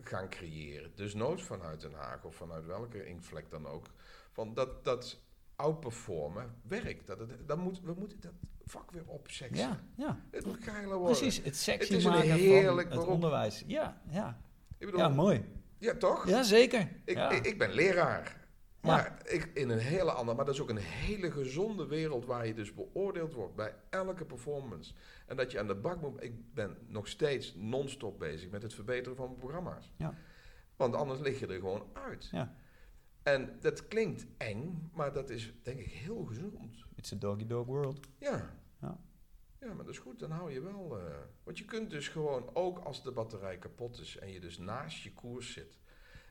gaan 0.00 0.28
creëren. 0.28 0.92
Dus 0.94 1.14
nooit 1.14 1.42
vanuit 1.42 1.80
Den 1.80 1.92
Haag 1.92 2.24
of 2.24 2.34
vanuit 2.34 2.66
welke 2.66 3.06
inkvlek 3.06 3.50
dan 3.50 3.66
ook. 3.66 3.86
Van 4.32 4.54
dat, 4.54 4.84
dat 4.84 5.18
outperformen 5.56 6.54
werkt. 6.62 7.06
Dat, 7.06 7.18
het, 7.18 7.48
dat 7.48 7.58
moet, 7.58 7.80
we 7.80 7.92
moeten 7.92 8.20
dat 8.20 8.32
vak 8.68 8.90
weer 8.90 9.06
opseksen. 9.06 9.68
Ja, 9.68 9.80
ja. 9.94 10.20
Het 10.30 10.46
moet 10.46 10.64
geiler 10.64 10.96
worden. 10.96 11.16
Precies. 11.16 11.44
Het 11.44 11.56
sexy 11.56 11.88
Het 11.88 11.98
is 11.98 12.04
een 12.04 12.10
maken 12.10 12.30
heerlijk 12.32 12.88
van 12.88 12.98
het 12.98 13.06
onderwijs. 13.06 13.64
Ja, 13.66 14.00
ja. 14.10 14.40
Ik 14.78 14.86
bedoel, 14.86 15.00
Ja, 15.00 15.08
ja, 15.08 15.14
mooi. 15.14 15.44
toch? 15.98 16.28
Ja, 16.28 16.42
zeker. 16.42 16.88
Ik, 17.04 17.16
ja. 17.16 17.30
ik, 17.30 17.46
ik 17.46 17.58
ben 17.58 17.70
leraar. 17.72 18.46
Maar 18.80 19.18
ik, 19.24 19.50
in 19.54 19.68
een 19.68 19.78
hele 19.78 20.10
andere, 20.10 20.36
maar 20.36 20.44
dat 20.44 20.54
is 20.54 20.60
ook 20.60 20.70
een 20.70 20.76
hele 20.76 21.30
gezonde 21.30 21.86
wereld 21.86 22.24
waar 22.24 22.46
je 22.46 22.54
dus 22.54 22.74
beoordeeld 22.74 23.32
wordt 23.34 23.54
bij 23.54 23.74
elke 23.90 24.24
performance. 24.24 24.94
En 25.26 25.36
dat 25.36 25.50
je 25.50 25.58
aan 25.58 25.66
de 25.66 25.74
bak 25.74 26.00
moet. 26.00 26.22
Ik 26.22 26.54
ben 26.54 26.76
nog 26.86 27.08
steeds 27.08 27.54
non-stop 27.56 28.18
bezig 28.18 28.50
met 28.50 28.62
het 28.62 28.74
verbeteren 28.74 29.16
van 29.16 29.36
programma's. 29.38 29.92
Ja. 29.96 30.14
Want 30.76 30.94
anders 30.94 31.20
lig 31.20 31.38
je 31.38 31.46
er 31.46 31.58
gewoon 31.58 31.86
uit. 31.92 32.28
Ja. 32.30 32.54
En 33.22 33.56
dat 33.60 33.88
klinkt 33.88 34.26
eng, 34.36 34.90
maar 34.92 35.12
dat 35.12 35.30
is 35.30 35.52
denk 35.62 35.78
ik 35.78 35.90
heel 35.92 36.24
gezond. 36.24 36.84
It's 36.94 37.12
a 37.12 37.16
doggy 37.16 37.46
dog 37.46 37.66
world. 37.66 38.06
Ja. 38.18 38.54
Ja. 38.80 38.98
Ja, 39.60 39.66
maar 39.66 39.84
dat 39.84 39.94
is 39.94 39.98
goed, 40.00 40.18
dan 40.18 40.30
hou 40.30 40.52
je 40.52 40.60
wel. 40.60 40.98
eh, 40.98 41.04
want 41.44 41.58
je 41.58 41.64
kunt 41.64 41.90
dus 41.90 42.08
gewoon, 42.08 42.50
ook 42.54 42.78
als 42.78 43.02
de 43.02 43.10
batterij 43.12 43.58
kapot 43.58 44.00
is 44.00 44.16
en 44.18 44.32
je 44.32 44.40
dus 44.40 44.58
naast 44.58 45.02
je 45.02 45.12
koers 45.12 45.52
zit, 45.52 45.78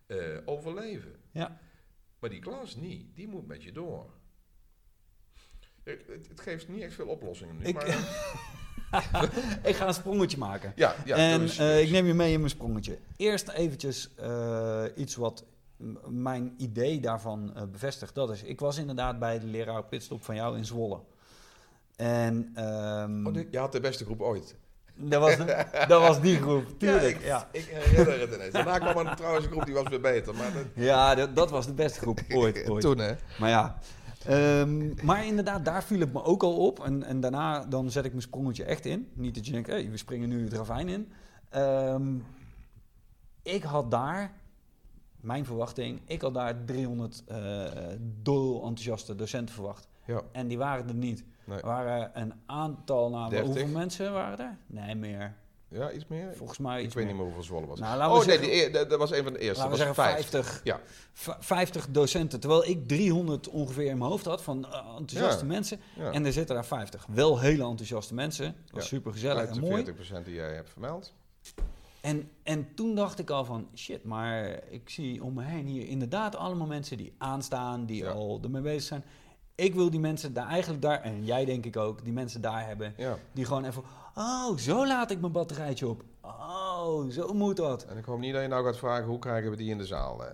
eh, 0.06 0.38
overleven. 0.46 1.16
Ja. 1.32 1.60
Maar 2.20 2.30
die 2.30 2.40
klas 2.40 2.76
niet, 2.76 3.16
die 3.16 3.28
moet 3.28 3.48
met 3.48 3.64
je 3.64 3.72
door. 3.72 4.10
Het, 5.84 6.08
het, 6.08 6.28
het 6.28 6.40
geeft 6.40 6.68
niet 6.68 6.82
echt 6.82 6.94
veel 6.94 7.08
oplossingen 7.08 7.58
nu. 7.58 7.64
Ik- 7.66 7.74
maar, 7.74 7.88
ik 9.70 9.76
ga 9.76 9.88
een 9.88 9.94
sprongetje 9.94 10.38
maken. 10.38 10.74
ja, 10.76 10.96
ja, 11.06 11.16
en 11.16 11.40
dus- 11.40 11.58
eh, 11.58 11.82
ik 11.82 11.90
neem 11.90 12.06
je 12.06 12.14
mee 12.14 12.34
in 12.34 12.40
mijn 12.40 12.52
sprongetje. 12.52 12.98
Eerst 13.18 13.48
eventjes 13.50 14.14
eh, 14.16 14.84
iets 14.96 15.16
wat 15.16 15.46
m- 15.78 16.22
mijn 16.22 16.54
idee 16.58 17.00
daarvan 17.00 17.56
eh, 17.56 17.64
bevestigt. 17.64 18.16
Dat 18.16 18.30
is, 18.32 18.44
ik 18.44 18.60
was 18.60 18.78
inderdaad 18.78 19.20
bij 19.20 19.40
de 19.40 19.46
leraar 19.46 19.84
pitstop 19.86 20.24
van 20.24 20.36
jou 20.36 20.58
in 20.58 20.66
Zwolle. 20.66 21.02
En 21.98 22.52
ehm, 22.54 23.28
Oh, 23.28 23.36
je 23.52 23.58
had 23.58 23.72
de 23.72 23.80
beste 23.80 24.06
groep 24.06 24.22
ooit. 24.22 24.56
dat, 24.96 25.22
was 25.22 25.38
de- 25.38 25.66
dat 25.88 26.02
was 26.02 26.22
die 26.22 26.38
groep, 26.38 26.66
tuurlijk. 26.80 27.16
ik, 27.18 27.24
Ja, 27.24 27.48
ik 27.52 27.66
herinner 27.66 28.20
het 28.20 28.34
ineens. 28.36 28.54
Daarna 28.54 28.78
kwam 28.92 29.08
er 29.08 29.16
trouwens 29.16 29.46
een 29.46 29.52
groep 29.52 29.66
die 29.66 29.74
was 29.74 29.88
weer 29.90 30.02
beter. 30.02 30.36
Maar 30.36 30.54
dat, 30.54 30.64
ja 30.74 31.16
dat, 31.16 31.36
dat 31.36 31.50
was 31.50 31.66
de 31.66 31.74
beste 31.74 32.00
groep 32.00 32.20
ooit. 32.34 32.64
ooit. 32.70 32.82
toen 32.82 32.98
hè. 32.98 33.14
Maar 33.40 33.50
ja, 33.50 33.78
ehm, 34.26 35.06
maar 35.06 35.26
inderdaad, 35.26 35.66
daar 35.66 35.84
viel 35.84 36.00
het 36.00 36.14
me 36.14 36.24
ook 36.24 36.44
al 36.44 36.56
op. 36.58 36.84
En, 36.84 37.04
en 37.04 37.20
daarna 37.20 37.66
dan 37.66 37.92
zet 37.92 38.06
ik 38.06 38.12
mijn 38.12 38.24
sprongetje 38.24 38.64
echt 38.64 38.86
in. 38.86 39.08
Niet 39.14 39.36
dat 39.36 39.46
je 39.46 39.52
denkt, 39.52 39.68
hey, 39.68 39.90
we 39.90 39.98
springen 39.98 40.30
nu 40.30 40.44
het 40.44 40.54
ravijn 40.54 40.90
in. 40.90 41.12
Ehm, 41.50 42.16
ik 43.44 43.64
had 43.64 43.92
daar, 43.92 44.32
mijn 45.28 45.46
verwachting, 45.46 46.02
ik 46.06 46.22
had 46.22 46.34
daar 46.34 46.66
300 46.66 47.24
eh 47.28 47.66
dol 48.22 48.56
enthousiaste 48.56 49.16
docenten 49.16 49.56
verwacht. 49.56 49.88
Ja, 50.06 50.22
En 50.32 50.48
die 50.48 50.58
waren 50.58 50.88
er 50.88 50.94
niet. 50.96 51.24
nee. 51.46 51.58
Er 51.60 51.66
waren 51.66 52.12
een 52.13 52.34
aantal, 52.46 53.10
30? 53.30 53.42
hoeveel 53.42 53.68
mensen 53.68 54.13
waren 54.13 54.40
er? 54.40 54.58
Nee, 54.68 54.96
meer. 54.96 55.34
ja, 55.70 55.92
iets 55.92 56.08
meer? 56.08 56.36
Volgens 56.36 56.60
mij 56.60 56.80
ik 56.80 56.86
iets 56.86 56.96
weet 56.96 57.04
meer. 57.06 57.13
niet 57.13 57.22
meer 57.24 57.32
hoeveel 57.34 57.48
Zwolle 57.48 57.66
was. 57.68 57.80
Nou, 57.80 58.02
oh 58.04 58.13
nee, 58.13 58.24
zeggen- 58.24 58.50
die 58.50 58.70
dat, 58.70 58.90
dat 58.90 59.00
was 59.00 59.12
een 59.12 59.24
van 59.24 59.34
de 59.34 59.40
eerste. 59.40 59.63
Laten 59.63 59.78
we 59.78 59.86
dat 59.86 59.96
zeggen 59.96 60.16
was 60.22 60.30
vijf. 60.30 60.44
50. 60.46 60.62
Ja. 60.63 60.80
V- 61.13 61.46
50 61.46 61.88
docenten. 61.90 62.40
Terwijl 62.40 62.66
ik 62.68 62.88
300 62.88 63.50
ongeveer 63.50 63.86
in 63.90 63.98
mijn 63.98 64.10
hoofd 64.10 64.26
had 64.26 64.42
van 64.44 64.66
eh, 64.66 64.74
enthousiaste 64.98 65.46
Ja. 65.46 65.52
mensen. 65.52 65.80
Ja. 65.96 66.12
En 66.12 66.26
er 66.26 66.34
zitten 66.34 66.56
daar 66.56 66.66
50. 66.66 67.06
Wel 67.10 67.40
hele 67.40 67.63
enthousiaste 67.63 68.13
mensen. 68.13 68.46
Dat 68.66 68.74
was 68.74 68.88
super 68.88 69.12
gezellig 69.12 69.48
en 69.48 69.54
de 69.54 69.60
mooi. 69.60 69.84
40% 70.22 70.26
die 70.26 70.34
jij 70.34 70.54
hebt 70.54 70.70
vermeld. 70.70 71.13
En, 72.08 72.30
en 72.43 72.67
toen 72.76 72.96
dacht 72.96 73.20
ik 73.20 73.30
al 73.30 73.46
van 73.46 73.67
shit, 73.76 74.04
maar 74.04 74.63
ik 74.70 74.89
zie 74.89 75.24
om 75.24 75.34
me 75.34 75.43
heen 75.43 75.65
hier 75.65 75.88
inderdaad 75.88 76.36
allemaal 76.36 76.67
mensen 76.67 76.98
die 76.98 77.13
aanstaan, 77.17 77.86
die 77.86 78.04
Ja. 78.04 78.12
al 78.12 78.39
ermee 78.43 78.62
bezig 78.62 78.82
zijn. 78.84 79.04
Ik 79.56 79.76
wil 79.76 79.89
die 79.89 80.00
mensen 80.00 80.34
daar 80.34 80.48
eigenlijk 80.48 80.82
daar, 80.82 81.02
en 81.02 81.26
jij 81.26 81.46
denk 81.46 81.65
ik 81.65 81.78
ook, 81.78 82.04
die 82.04 82.13
mensen 82.13 82.41
daar 82.41 82.65
hebben. 82.67 82.93
Ja. 82.98 83.17
Die 83.34 83.46
gewoon 83.46 83.65
even, 83.65 83.84
oh, 84.15 84.58
zo 84.58 84.88
laat 84.88 85.12
ik 85.12 85.20
mijn 85.20 85.32
batterijtje 85.32 85.88
op. 85.88 86.04
Oh, 86.22 87.10
zo 87.10 87.34
moet 87.34 87.58
dat. 87.58 87.84
En 87.86 87.98
ik 87.98 88.06
hoop 88.06 88.20
niet 88.20 88.34
dat 88.34 88.41
je 88.41 88.48
nou 88.48 88.65
gaat 88.65 88.78
vragen 88.78 89.06
hoe 89.06 89.20
krijgen 89.20 89.50
we 89.52 89.58
die 89.58 89.70
in 89.70 89.78
de 89.78 89.86
zaal. 89.86 90.24
Eh, 90.26 90.34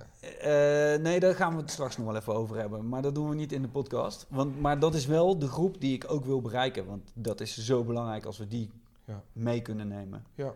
nee, 1.01 1.19
daar 1.19 1.35
gaan 1.35 1.55
we 1.55 1.61
het 1.61 1.71
straks 1.71 1.97
nog 1.97 2.05
wel 2.05 2.15
even 2.15 2.33
over 2.35 2.57
hebben. 2.57 2.89
Maar 2.89 3.01
dat 3.01 3.15
doen 3.15 3.29
we 3.29 3.35
niet 3.35 3.51
in 3.51 3.61
de 3.61 3.67
podcast. 3.67 4.25
Want, 4.29 4.61
maar 4.61 4.79
dat 4.79 4.93
is 4.95 5.05
wel 5.05 5.39
de 5.39 5.47
groep 5.47 5.79
die 5.81 5.93
ik 5.93 6.05
ook 6.11 6.25
wil 6.25 6.41
bereiken. 6.41 6.85
Want 6.85 7.11
dat 7.13 7.41
is 7.41 7.57
zo 7.57 7.83
belangrijk 7.83 8.25
als 8.25 8.37
we 8.37 8.47
die 8.47 8.69
Ja. 9.05 9.21
mee 9.33 9.61
kunnen 9.61 9.87
nemen. 9.87 10.25
Ja. 10.35 10.53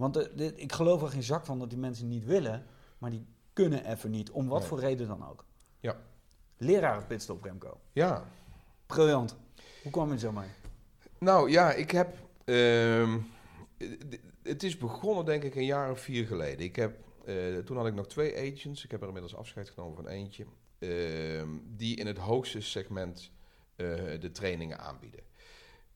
Want 0.00 0.14
dit- 0.38 0.52
ik 0.60 0.72
geloof 0.72 1.02
er 1.02 1.08
geen 1.08 1.22
zak 1.22 1.44
van 1.44 1.58
dat 1.58 1.70
die 1.70 1.78
mensen 1.78 2.08
niet 2.08 2.24
willen. 2.24 2.66
Maar 2.98 3.10
die 3.10 3.26
kunnen 3.52 3.84
even 3.90 4.10
niet. 4.10 4.30
Om 4.30 4.48
wat 4.48 4.58
Nee. 4.58 4.68
voor 4.68 4.80
reden 4.80 5.06
dan 5.08 5.28
ook. 5.28 5.44
Ja. 5.80 5.96
Leraar 6.56 7.04
pitstop 7.06 7.44
Remco. 7.44 7.80
Ja. 7.92 8.24
Briljant. 8.86 9.36
Hoe 9.82 9.92
kwam 9.92 10.12
je 10.12 10.18
zo 10.18 10.32
mee? 10.32 10.48
Nou 11.18 11.50
ja, 11.50 11.72
ik 11.72 11.90
heb. 11.90 12.16
ehm, 12.44 13.18
het 14.42 14.62
is 14.62 14.76
begonnen, 14.78 15.24
denk 15.24 15.42
ik, 15.42 15.54
een 15.54 15.64
jaar 15.64 15.90
of 15.90 16.00
vier 16.00 16.26
geleden. 16.26 16.64
Ik 16.64 16.76
heb, 16.76 16.98
eh, 17.24 17.56
toen 17.58 17.76
had 17.76 17.86
ik 17.86 17.94
nog 17.94 18.06
twee 18.06 18.52
agents. 18.52 18.84
Ik 18.84 18.90
heb 18.90 19.00
er 19.00 19.06
inmiddels 19.06 19.36
afscheid 19.36 19.70
genomen 19.70 19.96
van 19.96 20.08
eentje. 20.08 20.46
ehm, 20.78 21.48
die 21.76 21.96
in 21.96 22.06
het 22.06 22.18
hoogste 22.18 22.60
segment 22.60 23.30
eh, 23.76 23.86
de 24.20 24.30
trainingen 24.32 24.78
aanbieden. 24.78 25.20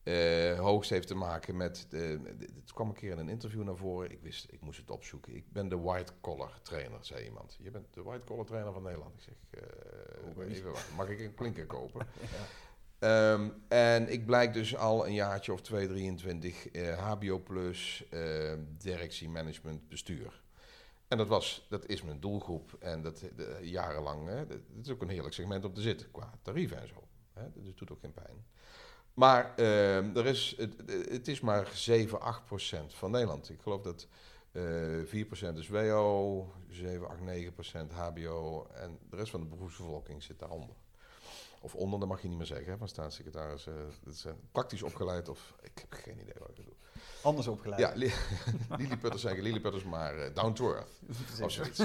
Eh 0.05 0.59
hoogst 0.59 0.89
heeft 0.89 1.07
te 1.07 1.15
maken 1.15 1.57
met. 1.57 1.85
De, 1.89 2.19
de- 2.37 2.49
het 2.61 2.73
kwam 2.73 2.87
een 2.87 2.93
keer 2.95 3.11
in 3.11 3.17
een 3.17 3.29
interview 3.29 3.63
naar 3.63 3.75
voren. 3.75 4.11
Ik 4.11 4.21
wist, 4.21 4.47
ik 4.51 4.61
moest 4.61 4.79
het 4.79 4.91
opzoeken. 4.91 5.35
Ik 5.35 5.51
ben 5.51 5.69
de 5.69 5.77
white 5.77 6.13
collar 6.21 6.59
trainer, 6.61 6.97
zei 7.05 7.25
iemand. 7.25 7.57
Je 7.61 7.71
bent 7.71 7.93
de 7.93 8.03
white 8.03 8.25
collar 8.25 8.45
trainer 8.45 8.73
van 8.73 8.83
Nederland. 8.83 9.13
Ik 9.13 9.21
zeg, 9.21 9.33
eh, 9.49 10.49
even 10.49 10.71
wachten. 10.71 10.95
Mag 10.95 11.09
ik 11.09 11.19
een 11.19 11.33
klinker 11.33 11.65
kopen? 11.65 12.07
Ehm, 12.99 13.49
en 13.67 14.11
ik 14.11 14.25
blijk 14.25 14.53
dus 14.53 14.75
al 14.75 15.07
een 15.07 15.13
jaartje 15.13 15.53
of 15.53 15.61
2, 15.61 15.87
23 15.87 16.67
eh, 16.69 17.11
HBO 17.11 17.39
plus, 17.39 18.05
eh, 18.09 18.53
directie, 18.77 19.29
management, 19.29 19.87
bestuur. 19.89 20.43
En 21.07 21.17
dat, 21.17 21.27
was, 21.27 21.65
dat 21.69 21.85
is 21.85 22.01
mijn 22.01 22.19
doelgroep. 22.19 22.75
En 22.79 23.01
dat 23.01 23.21
eh, 23.21 23.63
jarenlang, 23.63 24.27
hè, 24.27 24.45
dat, 24.45 24.59
dat 24.69 24.85
is 24.85 24.91
ook 24.91 25.01
een 25.01 25.09
heerlijk 25.09 25.33
segment 25.33 25.65
om 25.65 25.73
te 25.73 25.81
zitten 25.81 26.11
qua 26.11 26.33
tarieven 26.41 26.81
en 26.81 26.87
zo. 26.87 27.07
Hè, 27.33 27.51
dus 27.51 27.67
het 27.67 27.77
doet 27.77 27.91
ook 27.91 27.99
geen 27.99 28.13
pijn. 28.13 28.45
Maar 29.15 29.53
ehm, 29.55 30.17
er 30.17 30.25
is, 30.25 30.55
het, 30.57 30.73
het 31.09 31.27
is 31.27 31.39
maar 31.39 31.67
7, 31.73 32.21
8 32.21 32.45
procent 32.45 32.93
van 32.93 33.11
Nederland. 33.11 33.49
Ik 33.49 33.61
geloof 33.61 33.81
dat 33.81 34.07
eh 34.51 34.61
4 35.05 35.25
procent 35.25 35.57
is 35.57 35.67
WO, 35.67 36.47
7, 36.69 37.07
8, 37.09 37.21
9 37.21 37.53
procent 37.53 37.91
HBO 37.91 38.67
en 38.73 38.97
de 39.09 39.15
rest 39.15 39.31
van 39.31 39.39
de 39.39 39.45
beroepsbevolking 39.45 40.23
zit 40.23 40.39
daaronder. 40.39 40.75
Of 41.61 41.75
onder, 41.75 41.99
dat 41.99 42.07
mag 42.07 42.21
je 42.21 42.27
niet 42.27 42.37
meer 42.37 42.45
zeggen 42.45 42.71
hè, 42.71 42.77
van 42.77 42.87
staatssecretaris. 42.87 43.67
eh, 43.67 43.73
dat 44.03 44.15
zijn 44.15 44.35
praktisch 44.51 44.81
opgeleid 44.83 45.29
of 45.29 45.53
ik 45.61 45.71
heb 45.75 45.93
geen 45.93 46.19
idee 46.19 46.33
wat 46.39 46.49
ik 46.49 46.55
bedoel. 46.55 46.75
Anders 47.21 47.47
opgeleid. 47.47 47.79
Ja, 47.79 47.91
li 47.95 48.11
lilliputters 48.77 49.21
zeggen 49.21 49.43
lilliputters, 49.43 49.83
maar 49.83 50.17
eh, 50.17 50.33
down 50.33 50.53
to 50.53 50.73
earth 50.73 50.89
of 51.41 51.51
zoiets. 51.51 51.79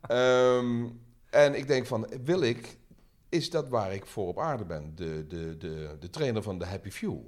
Ehm, 0.00 0.88
en 1.30 1.54
ik 1.54 1.66
denk 1.66 1.86
van, 1.86 2.08
wil 2.24 2.40
ik, 2.40 2.76
is 3.30 3.50
dat 3.50 3.68
waar 3.68 3.94
ik 3.94 4.06
voor 4.06 4.28
op 4.28 4.38
aarde 4.38 4.64
ben? 4.64 4.92
De, 4.94 5.26
de, 5.26 5.56
de, 5.56 5.96
de 6.00 6.10
trainer 6.10 6.42
van 6.42 6.58
de 6.58 6.64
Happy 6.64 6.90
Few. 6.90 7.18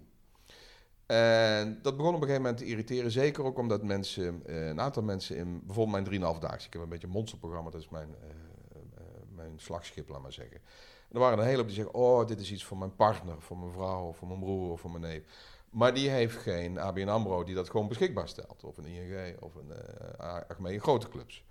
En 1.06 1.78
dat 1.82 1.96
begon 1.96 2.14
op 2.14 2.20
een 2.20 2.26
gegeven 2.26 2.42
moment 2.42 2.58
te 2.58 2.66
irriteren. 2.66 3.10
Zeker 3.10 3.44
ook 3.44 3.58
omdat 3.58 3.82
mensen, 3.82 4.42
eh, 4.46 4.66
een 4.66 4.80
aantal 4.80 5.02
mensen 5.02 5.36
in 5.36 5.62
bijvoorbeeld 5.66 5.94
mijn 5.94 6.04
3,5 6.04 6.38
daags. 6.38 6.66
Ik 6.66 6.72
heb 6.72 6.82
een 6.82 6.88
beetje 6.88 7.06
een 7.06 7.12
monsterprogramma, 7.12 7.70
dat 7.70 7.80
is 7.80 7.88
mijn, 7.88 8.14
eh, 8.20 8.28
eh, 8.30 9.02
mijn 9.34 9.52
slagschip, 9.56 10.08
laat 10.08 10.22
maar 10.22 10.32
zeggen. 10.32 10.56
En 10.56 11.12
er 11.12 11.18
waren 11.18 11.38
een 11.38 11.44
hele 11.44 11.56
hoop 11.56 11.66
die 11.66 11.74
zeggen: 11.74 11.94
Oh, 11.94 12.26
dit 12.26 12.40
is 12.40 12.52
iets 12.52 12.64
voor 12.64 12.78
mijn 12.78 12.96
partner, 12.96 13.42
voor 13.42 13.58
mijn 13.58 13.72
vrouw, 13.72 14.12
voor 14.12 14.28
mijn 14.28 14.40
broer 14.40 14.70
of 14.70 14.80
voor 14.80 14.90
mijn 14.90 15.02
neef. 15.02 15.22
Maar 15.70 15.94
die 15.94 16.08
heeft 16.08 16.36
geen 16.36 16.78
ABN 16.78 17.08
Ambro 17.08 17.44
die 17.44 17.54
dat 17.54 17.70
gewoon 17.70 17.88
beschikbaar 17.88 18.28
stelt. 18.28 18.64
Of 18.64 18.76
een 18.76 18.86
ING 18.86 19.40
of 19.40 19.54
een 19.54 19.68
uh, 19.68 20.40
Achmea, 20.48 20.78
grote 20.78 21.08
clubs. 21.08 21.44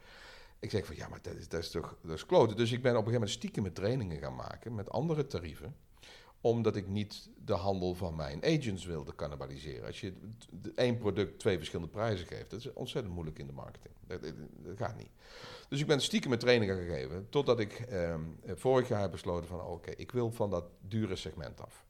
Ik 0.61 0.69
zeg 0.69 0.85
van 0.85 0.95
ja, 0.95 1.07
maar 1.07 1.21
dat 1.21 1.35
is, 1.35 1.47
dat 1.47 1.59
is 1.59 1.69
toch 1.69 1.97
dat 2.01 2.15
is 2.15 2.25
kloten. 2.25 2.57
Dus 2.57 2.71
ik 2.71 2.81
ben 2.81 2.91
op 2.91 2.97
een 2.97 3.03
gegeven 3.03 3.19
moment 3.19 3.37
stiekem 3.37 3.63
met 3.63 3.75
trainingen 3.75 4.19
gaan 4.19 4.35
maken 4.35 4.75
met 4.75 4.89
andere 4.89 5.27
tarieven 5.27 5.75
omdat 6.41 6.75
ik 6.75 6.87
niet 6.87 7.29
de 7.45 7.53
handel 7.53 7.95
van 7.95 8.15
mijn 8.15 8.43
agents 8.43 8.85
wilde 8.85 9.15
cannibaliseren. 9.15 9.85
Als 9.85 10.01
je 10.01 10.13
één 10.75 10.97
product 10.97 11.39
twee 11.39 11.57
verschillende 11.57 11.91
prijzen 11.91 12.27
geeft, 12.27 12.49
dat 12.49 12.59
is 12.59 12.73
ontzettend 12.73 13.13
moeilijk 13.13 13.39
in 13.39 13.47
de 13.47 13.53
marketing. 13.53 13.93
Dat, 14.07 14.21
dat, 14.21 14.33
dat 14.57 14.77
gaat 14.77 14.97
niet. 14.97 15.11
Dus 15.69 15.79
ik 15.79 15.87
ben 15.87 16.01
stiekem 16.01 16.29
met 16.29 16.39
trainingen 16.39 16.77
gegeven, 16.77 17.29
totdat 17.29 17.59
ik 17.59 17.73
eh, 17.79 18.15
vorig 18.45 18.87
jaar 18.87 19.01
heb 19.01 19.11
besloten 19.11 19.47
van 19.47 19.59
oké, 19.59 19.71
okay, 19.71 19.93
ik 19.97 20.11
wil 20.11 20.31
van 20.31 20.49
dat 20.49 20.65
dure 20.81 21.15
segment 21.15 21.61
af. 21.61 21.85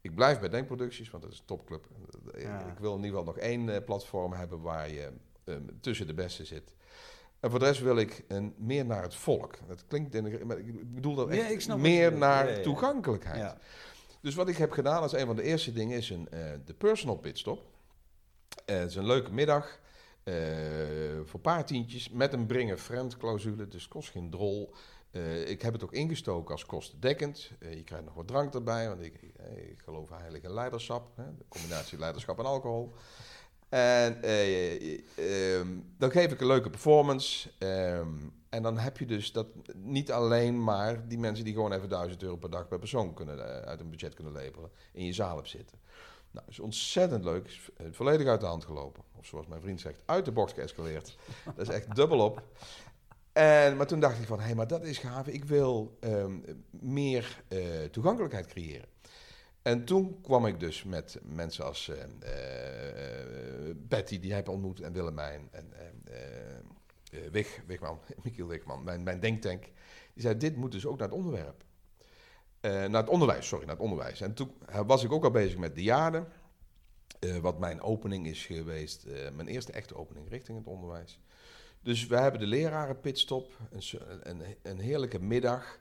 Ik 0.00 0.14
blijf 0.14 0.40
bij 0.40 0.48
Denkproducties, 0.48 1.10
want 1.10 1.22
dat 1.22 1.32
is 1.32 1.38
een 1.38 1.44
topclub. 1.44 1.88
Ja. 2.38 2.66
Ik 2.66 2.78
wil 2.78 2.96
in 2.96 3.04
ieder 3.04 3.18
geval 3.18 3.34
nog 3.34 3.38
één 3.38 3.68
uh, 3.68 3.76
platform 3.84 4.32
hebben 4.32 4.60
waar 4.60 4.90
je 4.90 5.12
um, 5.44 5.80
tussen 5.80 6.06
de 6.06 6.14
beste 6.14 6.44
zit. 6.44 6.74
En 7.40 7.50
voor 7.50 7.58
de 7.58 7.64
rest 7.64 7.80
wil 7.80 7.96
ik 7.96 8.24
een, 8.28 8.54
meer 8.56 8.84
naar 8.84 9.02
het 9.02 9.14
volk. 9.14 9.54
Dat 9.68 9.84
klinkt, 9.86 10.14
in 10.14 10.24
de, 10.24 10.44
maar 10.44 10.58
ik 10.58 10.94
bedoel 10.94 11.14
dat 11.14 11.28
echt 11.28 11.76
meer 11.76 12.12
naar 12.12 12.48
ja, 12.48 12.56
ja, 12.56 12.62
toegankelijkheid. 12.62 13.54
Dus 14.20 14.34
wat 14.34 14.48
ik 14.48 14.56
heb 14.56 14.72
gedaan 14.72 15.02
als 15.02 15.12
een 15.12 15.26
van 15.26 15.36
de 15.36 15.42
eerste 15.42 15.72
dingen 15.72 15.96
is 15.96 16.10
een, 16.10 16.28
uh, 16.34 16.40
de 16.64 16.74
personal 16.74 17.16
pitstop. 17.16 17.58
Uh, 18.66 18.76
het 18.76 18.90
is 18.90 18.96
een 18.96 19.06
leuke 19.06 19.32
middag 19.32 19.80
uh, 20.24 20.34
voor 21.24 21.34
een 21.34 21.40
paar 21.40 21.64
tientjes 21.64 22.10
met 22.10 22.32
een 22.32 22.46
bring-a-friend 22.46 23.16
clausule. 23.16 23.68
Dus 23.68 23.88
kost 23.88 24.10
geen 24.10 24.30
drol. 24.30 24.74
Eh, 25.10 25.48
ik 25.48 25.62
heb 25.62 25.72
het 25.72 25.84
ook 25.84 25.92
ingestoken 25.92 26.52
als 26.52 26.66
kostendekkend. 26.66 27.50
Je 27.60 27.82
krijgt 27.84 28.04
nog 28.04 28.14
wat 28.14 28.28
drank 28.28 28.54
erbij, 28.54 28.88
want 28.88 29.00
ik, 29.00 29.22
ik 29.70 29.80
geloof 29.84 30.08
heilig 30.08 30.42
in 30.42 30.52
leiderschap. 30.52 31.16
Hè? 31.16 31.24
De 31.36 31.44
combinatie 31.48 31.98
leiderschap 32.04 32.38
en 32.38 32.44
alcohol. 32.44 32.94
En 33.68 34.22
ehm, 34.22 35.68
dan 35.98 36.10
geef 36.10 36.32
ik 36.32 36.40
een 36.40 36.46
leuke 36.46 36.70
performance. 36.70 37.50
Ehm, 37.58 38.08
en 38.48 38.62
dan 38.62 38.78
heb 38.78 38.98
je 38.98 39.06
dus 39.06 39.32
dat 39.32 39.46
niet 39.74 40.12
alleen 40.12 40.64
maar 40.64 41.08
die 41.08 41.18
mensen 41.18 41.44
die 41.44 41.54
gewoon 41.54 41.72
even 41.72 41.88
1000 41.88 42.22
euro 42.22 42.36
per 42.36 42.50
dag 42.50 42.68
per 42.68 42.78
persoon 42.78 43.14
kunnen, 43.14 43.64
uit 43.64 43.80
een 43.80 43.90
budget 43.90 44.14
kunnen 44.14 44.32
leveren, 44.32 44.70
in 44.92 45.04
je 45.04 45.12
zaal 45.12 45.36
hebt 45.36 45.48
zitten. 45.48 45.78
Nou, 46.30 46.46
is 46.48 46.60
ontzettend 46.60 47.24
leuk. 47.24 47.46
Is 47.46 47.70
volledig 47.90 48.26
uit 48.26 48.40
de 48.40 48.46
hand 48.46 48.64
gelopen. 48.64 49.02
Of 49.18 49.26
zoals 49.26 49.46
mijn 49.46 49.60
vriend 49.60 49.80
zegt, 49.80 50.00
uit 50.04 50.24
de 50.24 50.32
box 50.32 50.52
geëscaleerd. 50.52 51.16
dat 51.44 51.68
is 51.68 51.74
echt 51.74 51.94
dubbel 51.94 52.20
op. 52.20 52.42
En, 53.32 53.76
maar 53.76 53.86
toen 53.86 54.00
dacht 54.00 54.18
ik 54.18 54.26
van, 54.26 54.38
hé, 54.38 54.44
hey, 54.44 54.54
maar 54.54 54.66
dat 54.66 54.84
is 54.84 54.98
gaaf. 54.98 55.26
Ik 55.26 55.44
wil 55.44 55.96
um, 56.00 56.64
meer 56.70 57.42
toegankelijkheid 57.90 58.46
creëren. 58.46 58.88
En 59.66 59.84
toen 59.84 60.20
kwam 60.22 60.46
ik 60.46 60.60
dus 60.60 60.84
met 60.84 61.18
mensen 61.22 61.64
als 61.64 61.88
uh, 61.88 61.96
uh, 61.96 63.74
Betty, 63.76 64.20
die 64.20 64.32
heb 64.32 64.48
ontmoet, 64.48 64.80
en 64.80 64.92
Willemijn, 64.92 65.48
en 65.50 65.72
Wig, 67.30 67.60
Wigman, 67.66 68.00
Michiel 68.22 68.46
Wigman, 68.46 68.84
mijn, 68.84 69.02
mijn 69.02 69.20
denktank. 69.20 69.62
Die 70.14 70.22
zei, 70.22 70.36
dit 70.36 70.56
moet 70.56 70.72
dus 70.72 70.86
ook 70.86 70.98
naar 70.98 71.08
het 71.08 71.16
onderwerp. 71.16 71.64
naar 72.60 72.90
het 72.90 73.08
onderwijs, 73.08 73.46
sorry, 73.46 73.64
naar 73.64 73.74
het 73.74 73.84
onderwijs. 73.84 74.20
En 74.20 74.34
toen 74.34 74.50
was 74.86 75.04
ik 75.04 75.12
ook 75.12 75.24
al 75.24 75.30
bezig 75.30 75.58
met 75.58 75.74
de 75.74 75.82
jaren. 75.82 76.28
wat 77.40 77.58
mijn 77.58 77.80
opening 77.80 78.26
is 78.26 78.46
geweest, 78.46 79.06
mijn 79.34 79.48
eerste 79.48 79.72
echte 79.72 79.96
opening 79.96 80.28
richting 80.28 80.58
het 80.58 80.66
onderwijs. 80.66 81.20
Dus 81.82 82.06
we 82.06 82.16
hebben 82.16 82.40
de 82.40 82.46
leraren 82.46 83.00
pitstop, 83.00 83.52
een, 84.22 84.42
een 84.62 84.78
heerlijke 84.78 85.20
middag, 85.20 85.80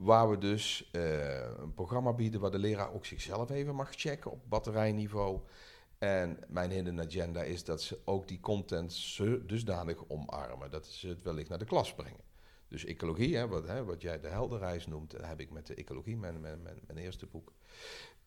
waar 0.00 0.30
we 0.30 0.38
dus 0.38 0.90
uh, 0.92 1.34
een 1.58 1.74
programma 1.74 2.12
bieden 2.12 2.40
waar 2.40 2.50
de 2.50 2.58
leraar 2.58 2.92
ook 2.92 3.06
zichzelf 3.06 3.50
even 3.50 3.74
mag 3.74 3.94
checken 3.94 4.30
op 4.30 4.40
batterijniveau. 4.48 5.40
En 5.98 6.38
mijn 6.48 6.70
hidden 6.70 7.00
agenda 7.00 7.42
is 7.42 7.64
dat 7.64 7.82
ze 7.82 7.98
ook 8.04 8.28
die 8.28 8.40
content 8.40 9.18
dusdanig 9.46 10.08
omarmen 10.08 10.70
dat 10.70 10.86
ze 10.86 11.08
het 11.08 11.22
wellicht 11.22 11.48
naar 11.48 11.58
de 11.58 11.64
klas 11.64 11.94
brengen. 11.94 12.24
Dus 12.68 12.84
ecologie, 12.84 13.36
hè, 13.36 13.48
wat, 13.48 13.66
hè, 13.66 13.84
wat 13.84 14.02
jij 14.02 14.20
de 14.20 14.28
helderreis 14.28 14.86
noemt, 14.86 15.12
heb 15.22 15.40
ik 15.40 15.50
met 15.50 15.66
de 15.66 15.74
ecologie, 15.74 16.16
mijn, 16.16 16.40
mijn, 16.40 16.62
mijn, 16.62 16.98
eerste 16.98 17.26
boek. 17.26 17.52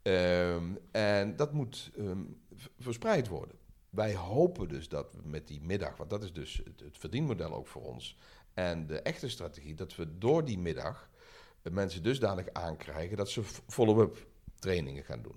Um, 0.02 0.78
en 0.92 1.36
dat 1.36 1.54
moet 1.54 1.92
um, 1.98 2.42
verspreid 2.80 3.28
worden 3.28 3.58
wij 3.94 4.16
hopen 4.16 4.68
dus 4.68 4.90
dat 4.90 5.14
we 5.14 5.22
met 5.24 5.48
die 5.48 5.62
middag, 5.62 5.98
want 5.98 6.10
dat 6.10 6.24
is 6.24 6.34
dus 6.34 6.62
het, 6.78 6.98
verdienmodel 6.98 7.54
ook 7.54 7.68
voor 7.68 7.82
ons, 7.82 8.18
en 8.54 8.88
de 8.88 9.00
echte 9.00 9.30
strategie, 9.30 9.76
dat 9.76 9.96
we 9.96 10.18
door 10.18 10.46
die 10.46 10.58
middag 10.58 11.10
mensen 11.72 12.04
dusdanig 12.04 12.54
aankrijgen 12.54 13.18
dat 13.18 13.30
ze 13.30 13.44
follow-up 13.68 14.28
trainingen 14.60 15.04
gaan 15.04 15.22
doen. 15.22 15.36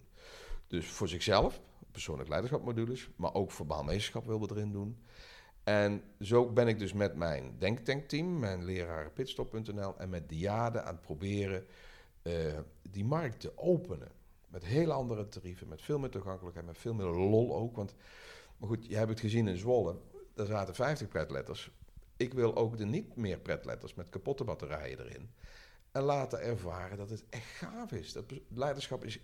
Dus 0.66 0.86
voor 0.86 1.08
zichzelf, 1.08 1.60
persoonlijk 1.90 2.28
leiderschapmodules, 2.28 3.08
maar 3.16 3.34
ook 3.34 3.50
voor 3.50 3.66
baanmeesterschap 3.66 4.24
willen 4.26 4.48
we 4.48 4.54
erin 4.54 4.72
doen. 4.72 5.04
En 5.64 6.02
zo 6.20 6.52
ben 6.52 6.68
ik 6.68 6.78
dus 6.78 6.92
met 6.92 7.16
mijn 7.16 7.54
denktankteam, 7.58 8.38
mijn 8.38 8.64
leraren 8.64 9.12
pitstop.nl 9.12 9.98
en 9.98 10.08
met 10.08 10.28
Diade 10.28 10.82
aan 10.82 10.94
het 10.94 11.02
proberen 11.02 11.66
uh, 12.22 12.32
die 12.90 13.04
markt 13.04 13.40
te 13.40 13.58
openen. 13.58 14.08
Met 14.48 14.64
hele 14.64 14.92
andere 14.92 15.28
tarieven, 15.28 15.68
met 15.68 15.82
veel 15.82 15.98
meer 15.98 16.10
toegankelijkheid, 16.10 16.66
met 16.66 16.78
veel 16.78 16.94
meer 16.94 17.06
lol 17.06 17.56
ook. 17.56 17.76
Want 17.76 17.94
maar 18.56 18.68
goed, 18.68 18.86
je 18.86 18.96
hebt 18.96 19.10
het 19.10 19.20
gezien 19.20 19.48
in 19.48 19.56
Zwolle. 19.56 19.96
Daar 20.34 20.46
zaten 20.46 20.74
50 20.74 21.08
pretletters. 21.08 21.70
Ik 22.16 22.34
wil 22.34 22.56
ook 22.56 22.78
de 22.78 22.86
niet 22.86 23.16
meer 23.16 23.38
pretletters 23.38 23.94
met 23.94 24.08
kapotte 24.08 24.44
batterijen 24.44 24.98
erin. 24.98 25.30
En 25.96 26.02
laten 26.02 26.40
ervaren 26.40 26.96
dat 26.96 27.10
het 27.10 27.24
echt 27.30 27.46
gaaf 27.46 27.92
is. 27.92 28.12
Dat 28.12 28.24
leiderschap 28.48 29.04
is. 29.04 29.20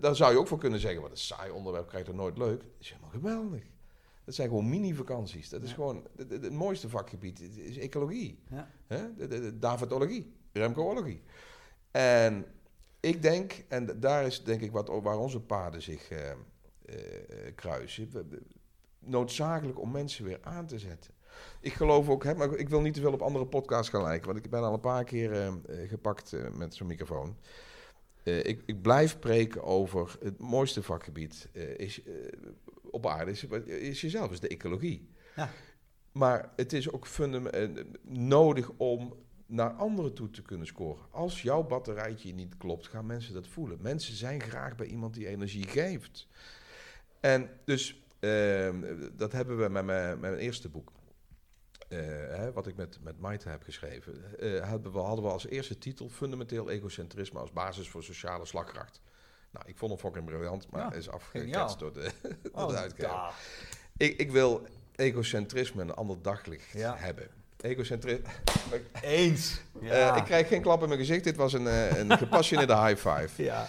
Daar 0.00 0.16
zou 0.16 0.32
je 0.32 0.38
ook 0.38 0.46
voor 0.46 0.58
kunnen 0.58 0.80
zeggen: 0.80 1.02
wat 1.02 1.10
een 1.10 1.16
saai 1.16 1.50
onderwerp 1.50 1.88
krijgt 1.88 2.08
er 2.08 2.14
nooit 2.14 2.38
leuk. 2.38 2.60
Dat 2.60 2.70
is 2.78 2.88
helemaal 2.88 3.10
geweldig. 3.10 3.62
Dat 4.24 4.34
zijn 4.34 4.48
gewoon 4.48 4.68
mini-vakanties. 4.68 5.48
Dat 5.48 5.62
is 5.62 5.72
gewoon 5.72 6.06
het, 6.16 6.52
mooiste 6.52 6.88
vakgebied 6.88 7.40
is 7.40 7.78
ecologie. 7.78 8.38
Ja. 8.50 8.70
Hè? 8.86 9.14
De, 9.14 9.28
de, 9.28 9.58
Davidologie, 9.58 10.32
Remcoologie. 10.52 11.22
En 11.90 12.46
ik 13.00 13.22
denk, 13.22 13.64
en 13.68 14.00
daar 14.00 14.26
is 14.26 14.44
denk 14.44 14.60
ik 14.60 14.72
wat, 14.72 14.88
waar 14.88 15.18
onze 15.18 15.40
paden 15.40 15.82
zich 15.82 16.10
eh, 16.10 16.30
uh, 16.30 16.96
kruisen. 17.54 18.10
Noodzakelijk 18.98 19.80
om 19.80 19.90
mensen 19.90 20.24
weer 20.24 20.38
aan 20.42 20.66
te 20.66 20.78
zetten. 20.78 21.14
Ik 21.60 21.72
geloof 21.72 22.08
ook, 22.08 22.24
hè, 22.24 22.34
maar 22.34 22.54
ik 22.54 22.68
wil 22.68 22.80
niet 22.80 22.94
te 22.94 23.00
veel 23.00 23.12
op 23.12 23.22
andere 23.22 23.46
podcasts 23.46 23.88
gaan 23.88 24.02
lijken, 24.02 24.26
want 24.26 24.44
ik 24.44 24.50
ben 24.50 24.62
al 24.62 24.74
een 24.74 24.80
paar 24.80 25.04
keer 25.04 25.32
uh, 25.32 25.48
gepakt 25.88 26.32
uh, 26.32 26.50
met 26.50 26.74
zo'n 26.74 26.86
microfoon. 26.86 27.36
ik, 28.22 28.62
ik, 28.66 28.82
blijf 28.82 29.18
preken 29.18 29.62
over 29.62 30.16
het 30.20 30.38
mooiste 30.38 30.82
vakgebied 30.82 31.48
is, 31.76 32.00
op 32.90 33.06
aarde 33.06 33.30
is, 33.30 33.44
is 33.64 34.00
jezelf, 34.00 34.30
is 34.30 34.40
de 34.40 34.48
ecologie. 34.48 35.08
Ja. 35.36 35.50
Maar 36.12 36.52
het 36.56 36.72
is 36.72 36.92
ook 36.92 37.06
nodig 38.02 38.70
om 38.76 39.14
naar 39.46 39.70
anderen 39.70 40.14
toe 40.14 40.30
te 40.30 40.42
kunnen 40.42 40.66
scoren. 40.66 41.04
Als 41.10 41.42
jouw 41.42 41.62
batterijtje 41.62 42.34
niet 42.34 42.56
klopt, 42.56 42.86
gaan 42.86 43.06
mensen 43.06 43.34
dat 43.34 43.46
voelen. 43.46 43.78
Mensen 43.80 44.16
zijn 44.16 44.40
graag 44.40 44.76
bij 44.76 44.86
iemand 44.86 45.14
die 45.14 45.28
energie 45.28 45.66
geeft. 45.68 46.26
En 47.20 47.50
dus 47.64 48.04
ehm, 48.20 48.80
dat 49.16 49.32
hebben 49.32 49.56
we 49.56 49.68
met 49.68 49.84
mijn, 49.84 50.08
met 50.08 50.20
mijn 50.20 50.34
eerste 50.34 50.68
boek. 50.68 50.92
Uh, 51.92 51.98
hè, 52.36 52.52
wat 52.52 52.66
ik 52.66 52.76
met, 52.76 52.98
met 53.02 53.20
Maite 53.20 53.48
heb 53.48 53.62
geschreven, 53.62 54.24
hadden, 54.62 54.92
we, 54.92 54.98
hadden 54.98 55.24
we 55.24 55.30
als 55.30 55.46
eerste 55.46 55.78
titel 55.78 56.08
Fundamenteel 56.08 56.70
egocentrisme 56.70 57.38
als 57.38 57.52
basis 57.52 57.88
voor 57.88 58.02
sociale 58.02 58.46
slagkracht. 58.46 59.00
Nou, 59.50 59.66
ik 59.68 59.76
vond 59.76 59.90
hem 59.90 60.00
fucking 60.00 60.24
briljant, 60.24 60.70
maar 60.70 60.80
ja, 60.80 60.92
is 60.92 61.10
afgeketst 61.10 61.78
door 61.78 61.92
de, 61.92 62.10
oh, 62.52 62.68
de 62.68 62.76
uitgever. 62.76 63.32
Ik, 63.96 64.18
ik 64.18 64.30
wil 64.30 64.66
egocentrisme 64.96 65.82
een 65.82 65.94
ander 65.94 66.22
daglicht 66.22 66.72
hebben. 66.72 67.28
Egocentrisme. 67.60 68.28
Eens. 69.02 69.60
Uh, 69.80 69.88
ja. 69.88 70.16
ik 70.16 70.24
krijg 70.24 70.48
geen 70.48 70.62
klap 70.62 70.82
in 70.82 70.88
mijn 70.88 71.00
gezicht. 71.00 71.24
Dit 71.24 71.36
was 71.36 71.52
een, 71.52 71.66
een 72.00 72.18
gepassioneerde 72.24 72.76
high 72.76 73.08
five. 73.08 73.42
Ja. 73.42 73.68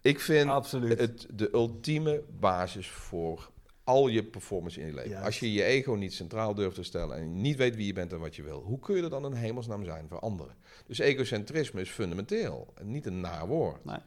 Ik 0.00 0.20
vind 0.20 0.50
Absoluut. 0.50 0.98
het 0.98 1.26
de 1.30 1.48
ultieme 1.52 2.22
basis 2.38 2.88
voor 2.88 3.50
al 3.86 4.08
je 4.08 4.24
performance 4.24 4.80
in 4.80 4.86
je 4.86 4.94
leven. 4.94 5.22
Als 5.22 5.40
je 5.40 5.52
je 5.52 5.64
ego 5.64 5.92
niet 5.92 6.12
centraal 6.12 6.54
durft 6.54 6.74
te 6.74 6.82
stellen 6.82 7.16
en 7.16 7.40
niet 7.40 7.56
weet 7.56 7.76
wie 7.76 7.86
je 7.86 7.92
bent 7.92 8.12
en 8.12 8.18
wat 8.18 8.36
je 8.36 8.42
wil, 8.42 8.60
hoe 8.60 8.78
kun 8.78 8.96
je 8.96 9.02
er 9.02 9.10
dan 9.10 9.24
een 9.24 9.34
hemelsnaam 9.34 9.84
zijn 9.84 10.08
voor 10.08 10.18
anderen? 10.18 10.54
Dus 10.86 10.98
egocentrisme 10.98 11.80
is 11.80 11.90
fundamenteel 11.90 12.72
en 12.74 12.90
niet 12.90 13.06
een 13.06 13.20
naar 13.20 13.46
woord. 13.46 13.84
Nee. 13.84 13.98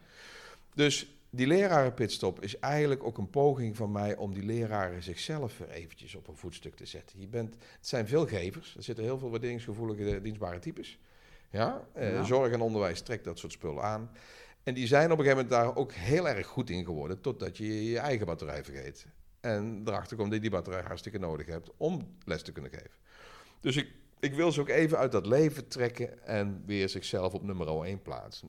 Dus 0.74 1.14
die 1.30 1.46
lerarenpitstop 1.46 2.42
is 2.42 2.58
eigenlijk 2.58 3.04
ook 3.04 3.18
een 3.18 3.30
poging 3.30 3.76
van 3.76 3.92
mij 3.92 4.16
om 4.16 4.34
die 4.34 4.44
leraren 4.44 5.02
zichzelf 5.02 5.58
weer 5.58 5.70
eventjes 5.70 6.14
op 6.14 6.28
een 6.28 6.36
voetstuk 6.36 6.74
te 6.74 6.86
zetten. 6.86 7.20
Je 7.20 7.28
bent, 7.28 7.54
het 7.54 7.86
zijn 7.86 8.08
veel 8.08 8.26
gevers, 8.26 8.76
er 8.76 8.82
zitten 8.82 9.04
heel 9.04 9.18
veel 9.18 9.30
waarderingsgevoelige 9.30 10.20
dienstbare 10.20 10.58
types. 10.58 10.98
Ja? 11.50 11.86
Eh, 11.92 12.24
zorg 12.24 12.52
en 12.52 12.60
onderwijs 12.60 13.00
trekt 13.00 13.24
dat 13.24 13.38
soort 13.38 13.52
spullen 13.52 13.82
aan. 13.82 14.10
En 14.62 14.74
die 14.74 14.86
zijn 14.86 15.12
op 15.12 15.18
een 15.18 15.24
gegeven 15.24 15.44
moment 15.44 15.64
daar 15.64 15.76
ook 15.76 15.92
heel 15.92 16.28
erg 16.28 16.46
goed 16.46 16.70
in 16.70 16.84
geworden, 16.84 17.20
totdat 17.20 17.56
je 17.56 17.90
je 17.90 17.98
eigen 17.98 18.26
batterij 18.26 18.64
vergeet. 18.64 19.06
En 19.40 19.82
erachter 19.84 20.16
komt 20.16 20.28
dat 20.28 20.36
je 20.36 20.42
die 20.42 20.50
batterij 20.50 20.82
hartstikke 20.82 21.18
nodig 21.18 21.46
hebt 21.46 21.70
om 21.76 22.16
les 22.24 22.42
te 22.42 22.52
kunnen 22.52 22.70
geven. 22.70 22.98
Dus 23.60 23.76
ik, 23.76 23.92
ik 24.20 24.34
wil 24.34 24.52
ze 24.52 24.60
ook 24.60 24.68
even 24.68 24.98
uit 24.98 25.12
dat 25.12 25.26
leven 25.26 25.68
trekken 25.68 26.26
en 26.26 26.62
weer 26.66 26.88
zichzelf 26.88 27.34
op 27.34 27.42
nummer 27.42 27.84
1 27.84 28.02
plaatsen. 28.02 28.48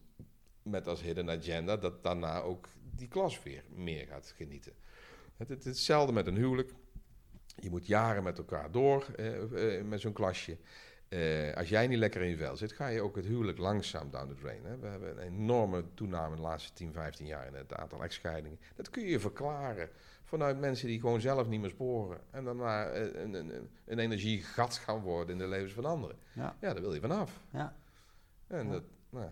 Met 0.63 0.87
als 0.87 1.01
hidden 1.01 1.29
agenda 1.29 1.77
dat 1.77 2.03
daarna 2.03 2.39
ook 2.39 2.67
die 2.95 3.07
klas 3.07 3.43
weer 3.43 3.63
meer 3.69 4.07
gaat 4.07 4.33
genieten. 4.35 4.73
Het, 5.37 5.49
het, 5.49 5.63
hetzelfde 5.63 6.13
met 6.13 6.27
een 6.27 6.35
huwelijk. 6.35 6.73
Je 7.55 7.69
moet 7.69 7.87
jaren 7.87 8.23
met 8.23 8.37
elkaar 8.37 8.71
door 8.71 9.05
eh, 9.15 9.77
eh, 9.77 9.85
met 9.85 10.01
zo'n 10.01 10.13
klasje. 10.13 10.57
Uh, 11.09 11.53
als 11.53 11.69
jij 11.69 11.87
niet 11.87 11.97
lekker 11.97 12.21
in 12.21 12.29
je 12.29 12.37
vel 12.37 12.55
zit, 12.57 12.71
ga 12.71 12.87
je 12.87 13.01
ook 13.01 13.15
het 13.15 13.25
huwelijk 13.25 13.57
langzaam 13.57 14.09
down 14.09 14.27
the 14.27 14.33
drain. 14.33 14.65
Hè? 14.65 14.77
We 14.77 14.87
hebben 14.87 15.11
een 15.11 15.23
enorme 15.23 15.83
toename 15.93 16.35
de 16.35 16.41
laatste 16.41 16.73
10, 16.73 16.93
15 16.93 17.25
jaar 17.25 17.47
in 17.47 17.53
het 17.53 17.73
aantal 17.73 18.03
echtscheidingen. 18.03 18.59
Dat 18.75 18.89
kun 18.89 19.03
je 19.03 19.19
verklaren 19.19 19.89
vanuit 20.31 20.59
mensen 20.59 20.87
die 20.87 20.99
gewoon 20.99 21.21
zelf 21.21 21.47
niet 21.47 21.61
meer 21.61 21.69
sporen. 21.69 22.19
En 22.29 22.43
daarna 22.43 22.93
een, 22.93 23.33
een, 23.33 23.69
een 23.85 23.99
energiegat 23.99 24.75
gaan 24.75 24.99
worden 24.99 25.29
in 25.29 25.37
de 25.37 25.47
levens 25.47 25.73
van 25.73 25.85
anderen. 25.85 26.15
Ja, 26.33 26.55
ja 26.59 26.73
daar 26.73 26.81
wil 26.81 26.93
je 26.93 26.99
vanaf. 26.99 27.39
Ja. 27.49 27.75
En 28.47 28.69
Dat, 28.69 28.83
nou, 29.09 29.25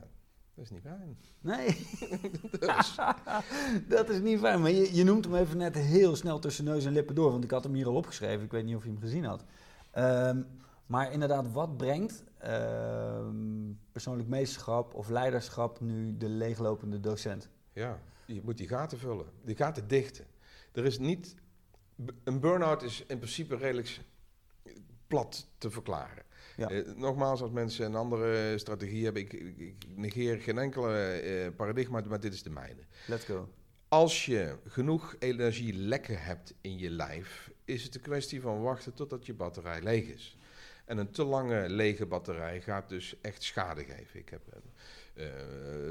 dat 0.54 0.66
is 0.66 0.70
niet 0.70 0.82
fijn. 0.82 1.18
Nee. 1.42 1.88
dus. 2.60 3.00
dat 3.88 4.10
is 4.10 4.20
niet 4.20 4.40
fijn. 4.40 4.62
Maar 4.62 4.72
je, 4.72 4.96
je 4.96 5.04
noemt 5.04 5.26
hem 5.26 5.36
even 5.36 5.58
net 5.58 5.76
heel 5.76 6.16
snel 6.16 6.40
tussen 6.40 6.66
neus 6.66 6.86
en 6.86 6.94
lippen 6.94 7.16
door. 7.16 7.32
Want 7.32 7.44
ik 7.44 7.52
had 7.52 7.64
hem 7.64 7.74
hier 7.74 7.88
al 7.88 7.96
opgeschreven. 7.96 8.46
Ik 8.46 8.52
weet 8.52 8.66
niet 8.66 8.76
of 8.76 8.84
je 8.84 8.90
hem 8.90 9.00
gezien 9.00 9.26
had. 9.26 9.44
Um, 9.98 10.46
maar 10.86 11.12
inderdaad, 11.12 11.52
wat 11.52 11.78
brengt 11.78 12.24
uh, 12.44 13.28
persoonlijk 13.92 14.30
meesterschap 14.30 14.94
of 14.94 15.10
leiderschap 15.10 15.80
nu 15.80 16.18
de 16.18 16.30
leeglopende 16.30 17.00
docent? 17.00 17.50
Ja, 17.74 18.00
je 18.26 18.42
moet 18.44 18.58
die 18.58 18.68
gaten 18.68 18.98
vullen, 18.98 19.26
die 19.44 19.56
gaten 19.56 19.88
dichten. 19.88 20.26
Er 20.72 20.86
is 20.86 21.00
niet. 21.00 21.36
Een 22.24 22.40
burn-out 22.40 22.84
is 22.84 23.04
in 23.08 23.18
principe 23.18 23.56
redelijk 23.56 24.00
plat 25.08 25.48
te 25.58 25.72
verklaren. 25.72 26.24
Ja. 26.58 26.70
Eh, 26.70 26.96
nogmaals, 26.96 27.42
als 27.42 27.52
mensen 27.52 27.86
een 27.86 27.96
andere 27.96 28.58
strategie 28.58 29.04
hebben, 29.04 29.22
ik, 29.22 29.34
ik, 29.34 29.58
ik 29.58 29.86
negeer 29.96 30.40
geen 30.40 30.58
enkele 30.58 30.98
eh, 30.98 31.56
paradigma, 31.56 32.02
maar 32.08 32.20
dit 32.20 32.34
is 32.34 32.44
de 32.44 32.50
mijne. 32.50 32.82
Let's 33.08 33.26
go. 33.26 33.50
Als 33.88 34.26
je 34.26 34.56
genoeg 34.68 35.16
energie 35.20 35.74
lekken 35.74 36.22
hebt 36.22 36.54
in 36.62 36.78
je 36.78 36.90
lijf, 36.90 37.52
is 37.66 37.84
het 37.84 37.96
een 37.96 38.02
kwestie 38.02 38.42
van 38.42 38.62
wachten 38.62 38.94
totdat 38.94 39.26
je 39.26 39.34
batterij 39.34 39.82
leeg 39.82 40.08
is. 40.08 40.38
En 40.86 40.98
een 40.98 41.12
te 41.12 41.24
lange 41.24 41.70
lege 41.70 42.06
batterij 42.06 42.62
gaat 42.62 42.90
dus 42.90 43.22
echt 43.22 43.44
schade 43.44 43.84
geven. 43.84 44.20
Ik 44.20 44.30
heb 44.30 44.42
uh, 45.20 45.26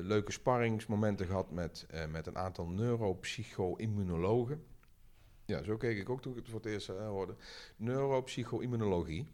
leuke 0.02 0.32
sparringsmomenten 0.32 1.26
gehad 1.26 1.50
met, 1.50 1.86
uh, 1.94 2.06
met 2.06 2.26
een 2.26 2.38
aantal 2.38 2.66
neuropsycho-immunologen. 2.68 4.64
Ja, 5.44 5.62
zo 5.62 5.76
keek 5.76 5.98
ik 5.98 6.08
ook 6.08 6.22
toen 6.22 6.32
ik 6.32 6.38
het 6.38 6.48
voor 6.48 6.60
het 6.60 6.68
eerst 6.68 6.86
hoorde. 6.86 7.34
Neuropsycho-immunologie. 7.76 9.26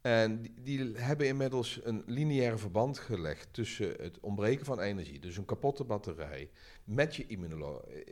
En 0.00 0.42
die, 0.42 0.54
die, 0.62 0.96
hebben 0.96 1.26
inmiddels 1.26 1.80
een 1.82 2.02
lineaire 2.06 2.58
verband 2.58 2.98
gelegd 2.98 3.48
tussen 3.50 3.94
het 4.00 4.20
ontbreken 4.20 4.64
van 4.64 4.80
energie, 4.80 5.18
dus 5.18 5.36
een 5.36 5.44
kapotte 5.44 5.84
batterij, 5.84 6.50
met 6.84 7.16
je 7.16 7.26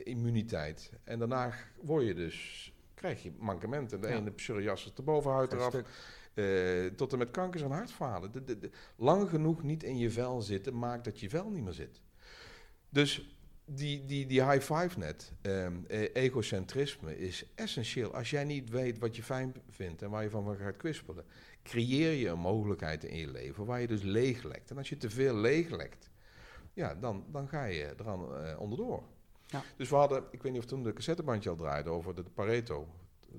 immuniteit. 0.03 0.91
En 1.03 1.19
daarna 1.19 1.53
word 1.81 2.05
je 2.05 2.13
dus, 2.13 2.73
krijg 2.93 3.23
je 3.23 3.31
mankementen. 3.37 4.01
De 4.01 4.07
ja. 4.07 4.15
ene 4.15 4.31
psoriasis 4.31 4.93
de 4.93 5.01
bovenhuid 5.01 5.53
eraf, 5.53 5.75
uh, 6.33 6.85
tot 6.85 7.11
en 7.11 7.17
met 7.17 7.31
kankers 7.31 7.63
en 7.63 7.71
hartfalen. 7.71 8.31
De, 8.31 8.43
de, 8.43 8.59
de, 8.59 8.69
lang 8.95 9.29
genoeg 9.29 9.63
niet 9.63 9.83
in 9.83 9.97
je 9.97 10.09
vel 10.09 10.41
zitten 10.41 10.79
maakt 10.79 11.03
dat 11.03 11.19
je 11.19 11.29
vel 11.29 11.49
niet 11.49 11.63
meer 11.63 11.73
zit. 11.73 12.01
Dus 12.89 13.35
die, 13.65 14.05
die, 14.05 14.25
die 14.25 14.43
high 14.43 14.73
five 14.73 14.99
net, 14.99 15.31
um, 15.41 15.85
egocentrisme, 16.13 17.19
is 17.19 17.45
essentieel. 17.55 18.15
Als 18.15 18.29
jij 18.29 18.43
niet 18.43 18.69
weet 18.69 18.99
wat 18.99 19.15
je 19.15 19.23
fijn 19.23 19.53
vindt 19.69 20.01
en 20.01 20.09
waar 20.09 20.23
je 20.23 20.29
van 20.29 20.55
gaat 20.55 20.77
kwispelen, 20.77 21.25
creëer 21.63 22.11
je 22.11 22.27
een 22.27 22.39
mogelijkheid 22.39 23.03
in 23.03 23.17
je 23.17 23.31
leven 23.31 23.65
waar 23.65 23.81
je 23.81 23.87
dus 23.87 24.01
leeglekt. 24.01 24.71
En 24.71 24.77
als 24.77 24.89
je 24.89 24.97
te 24.97 25.09
veel 25.09 25.35
leeglekt, 25.35 26.09
ja, 26.73 26.95
dan, 26.95 27.25
dan 27.31 27.47
ga 27.47 27.65
je 27.65 27.93
eraan 27.99 28.21
uh, 28.21 28.59
onderdoor. 28.59 29.03
Ja. 29.45 29.63
Dus 29.77 29.89
we 29.89 29.95
hadden, 29.95 30.23
ik 30.31 30.43
weet 30.43 30.51
niet 30.51 30.61
of 30.61 30.67
toen 30.67 30.83
de 30.83 30.93
cassettebandje 30.93 31.49
al 31.49 31.55
draaide 31.55 31.89
over 31.89 32.15
de 32.15 32.23
Pareto. 32.23 32.87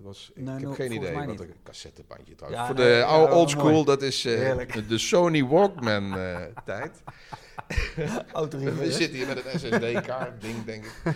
Was, 0.00 0.30
ik 0.34 0.42
nee, 0.42 0.54
heb 0.54 0.62
no, 0.62 0.72
geen 0.72 0.92
idee 0.92 1.26
wat 1.26 1.40
een 1.40 1.54
cassettebandje 1.62 2.34
trouwens. 2.34 2.62
Ja, 2.62 2.66
Voor 2.66 2.76
nee, 2.76 2.92
de 2.92 2.98
ja, 2.98 3.04
oude 3.04 3.34
old 3.34 3.54
mooi. 3.54 3.66
school, 3.66 3.84
dat 3.84 4.02
is 4.02 4.24
uh, 4.24 4.88
de 4.88 4.98
Sony 4.98 5.44
Walkman 5.44 6.18
uh, 6.18 6.40
tijd. 6.64 7.02
We 8.78 8.92
zitten 8.92 9.18
hier 9.18 9.26
met 9.26 9.44
een 9.44 9.58
SSD-kaart 9.58 10.40
ding, 10.40 10.64
denk 10.64 10.84
ik. 10.84 11.14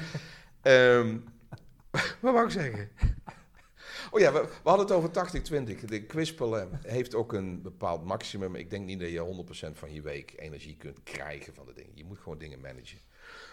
Um, 0.63 1.25
wat 2.21 2.33
wou 2.33 2.45
ik 2.45 2.51
zeggen? 2.51 2.91
Oh 4.11 4.21
ja, 4.21 4.33
we, 4.33 4.41
we 4.41 4.69
hadden 4.69 4.87
het 4.87 4.95
over 4.95 5.11
80-20. 5.81 5.85
De 5.85 6.03
kwispelen 6.03 6.81
heeft 6.83 7.15
ook 7.15 7.33
een 7.33 7.63
bepaald 7.63 8.05
maximum. 8.05 8.55
Ik 8.55 8.71
denk 8.71 8.85
niet 8.85 9.01
dat 9.01 9.11
je 9.11 9.45
100% 9.71 9.73
van 9.73 9.93
je 9.93 10.03
week 10.03 10.35
energie 10.37 10.77
kunt 10.77 11.03
krijgen 11.03 11.55
van 11.55 11.67
de 11.67 11.73
dingen. 11.73 11.93
Je 11.95 12.05
moet 12.05 12.19
gewoon 12.19 12.39
dingen 12.39 12.61
managen. 12.61 12.99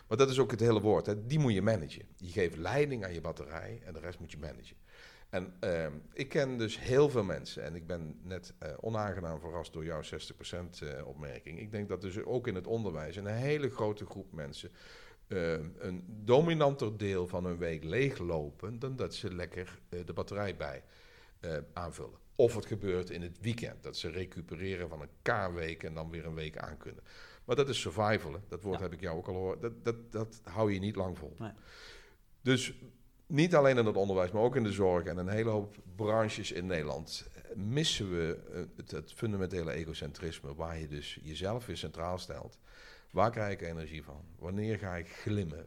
Maar 0.07 0.17
dat 0.17 0.29
is 0.29 0.39
ook 0.39 0.51
het 0.51 0.59
hele 0.59 0.81
woord. 0.81 1.05
Hè. 1.05 1.25
Die 1.25 1.39
moet 1.39 1.53
je 1.53 1.61
managen. 1.61 2.05
Je 2.17 2.31
geeft 2.31 2.57
leiding 2.57 3.03
aan 3.03 3.13
je 3.13 3.21
batterij 3.21 3.81
en 3.85 3.93
de 3.93 3.99
rest 3.99 4.19
moet 4.19 4.31
je 4.31 4.37
managen. 4.37 4.75
En 5.33 5.53
uh, 5.63 5.85
ik 6.13 6.29
ken 6.29 6.57
dus 6.57 6.79
heel 6.79 7.09
veel 7.09 7.23
mensen, 7.23 7.63
en 7.63 7.75
ik 7.75 7.87
ben 7.87 8.19
net 8.23 8.53
uh, 8.63 8.69
onaangenaam 8.81 9.39
verrast 9.39 9.73
door 9.73 9.85
jouw 9.85 10.01
60% 10.01 10.05
uh, 10.83 11.07
opmerking. 11.07 11.59
Ik 11.59 11.71
denk 11.71 11.87
dat 11.87 12.01
dus 12.01 12.23
ook 12.23 12.47
in 12.47 12.55
het 12.55 12.67
onderwijs 12.67 13.15
een 13.15 13.25
hele 13.25 13.69
grote 13.69 14.05
groep 14.05 14.31
mensen 14.31 14.71
uh, 15.27 15.51
een 15.77 16.03
dominanter 16.07 16.97
deel 16.97 17.27
van 17.27 17.45
hun 17.45 17.57
week 17.57 17.83
leeglopen 17.83 18.79
dan 18.79 18.95
dat 18.95 19.15
ze 19.15 19.33
lekker 19.33 19.79
de 20.05 20.13
batterij 20.13 20.55
bij 20.55 20.83
aanvullen. 21.73 22.19
Of 22.35 22.55
het 22.55 22.65
gebeurt 22.65 23.09
in 23.09 23.21
het 23.21 23.39
weekend, 23.41 23.83
dat 23.83 23.97
ze 23.97 24.09
recupereren 24.09 24.89
van 24.89 25.01
een 25.01 25.09
K-week 25.21 25.83
en 25.83 25.93
dan 25.93 26.09
weer 26.09 26.25
een 26.25 26.35
week 26.35 26.57
aan 26.57 26.77
kunnen. 26.77 27.03
Maar 27.45 27.55
dat 27.55 27.69
is 27.69 27.79
survivalen, 27.79 28.43
dat 28.47 28.61
woord 28.61 28.77
ja. 28.77 28.83
heb 28.83 28.93
ik 28.93 29.01
jou 29.01 29.17
ook 29.17 29.27
al 29.27 29.33
gehoord, 29.33 29.61
dat, 29.61 29.85
dat, 29.85 30.11
dat 30.11 30.41
hou 30.43 30.73
je 30.73 30.79
niet 30.79 30.95
lang 30.95 31.17
vol. 31.17 31.35
Nee. 31.39 31.51
Dus 32.41 32.73
niet 33.33 33.55
alleen 33.55 33.77
in 33.77 33.85
het 33.85 33.95
onderwijs, 33.95 34.31
maar 34.31 34.41
ook 34.41 34.55
in 34.55 34.63
de 34.63 34.71
zorg 34.71 35.05
en 35.05 35.17
een 35.17 35.27
hele 35.27 35.49
hoop 35.49 35.75
branches 35.95 36.51
in 36.51 36.65
Nederland 36.65 37.27
missen 37.55 38.11
we 38.11 38.37
het, 38.75 38.91
het, 38.91 39.13
fundamentele 39.13 39.71
egocentrisme, 39.71 40.55
waar 40.55 40.79
je 40.79 40.87
dus 40.87 41.19
jezelf 41.21 41.65
weer 41.65 41.77
centraal 41.77 42.17
stelt. 42.17 42.57
Waar 43.11 43.31
krijg 43.31 43.53
ik 43.53 43.61
energie 43.61 44.03
van? 44.03 44.21
Wanneer 44.39 44.77
ga 44.77 44.95
ik 44.95 45.07
glimmen? 45.07 45.65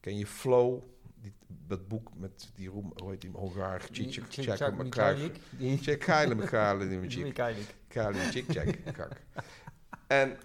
Ken 0.00 0.18
je 0.18 0.26
Flow, 0.26 0.82
die, 1.20 1.32
dat 1.46 1.88
boek 1.88 2.10
met 2.14 2.50
die 2.54 2.68
roem, 2.68 2.92
hoe 2.96 3.10
heet 3.10 3.20
die, 3.20 3.30
Hongaar, 3.30 3.82
Cicek, 3.92 4.24
Cicek, 4.28 4.56
Keilen, 4.56 6.48
Keilen, 6.48 8.32
Cicek, 8.32 8.78
En 10.06 10.36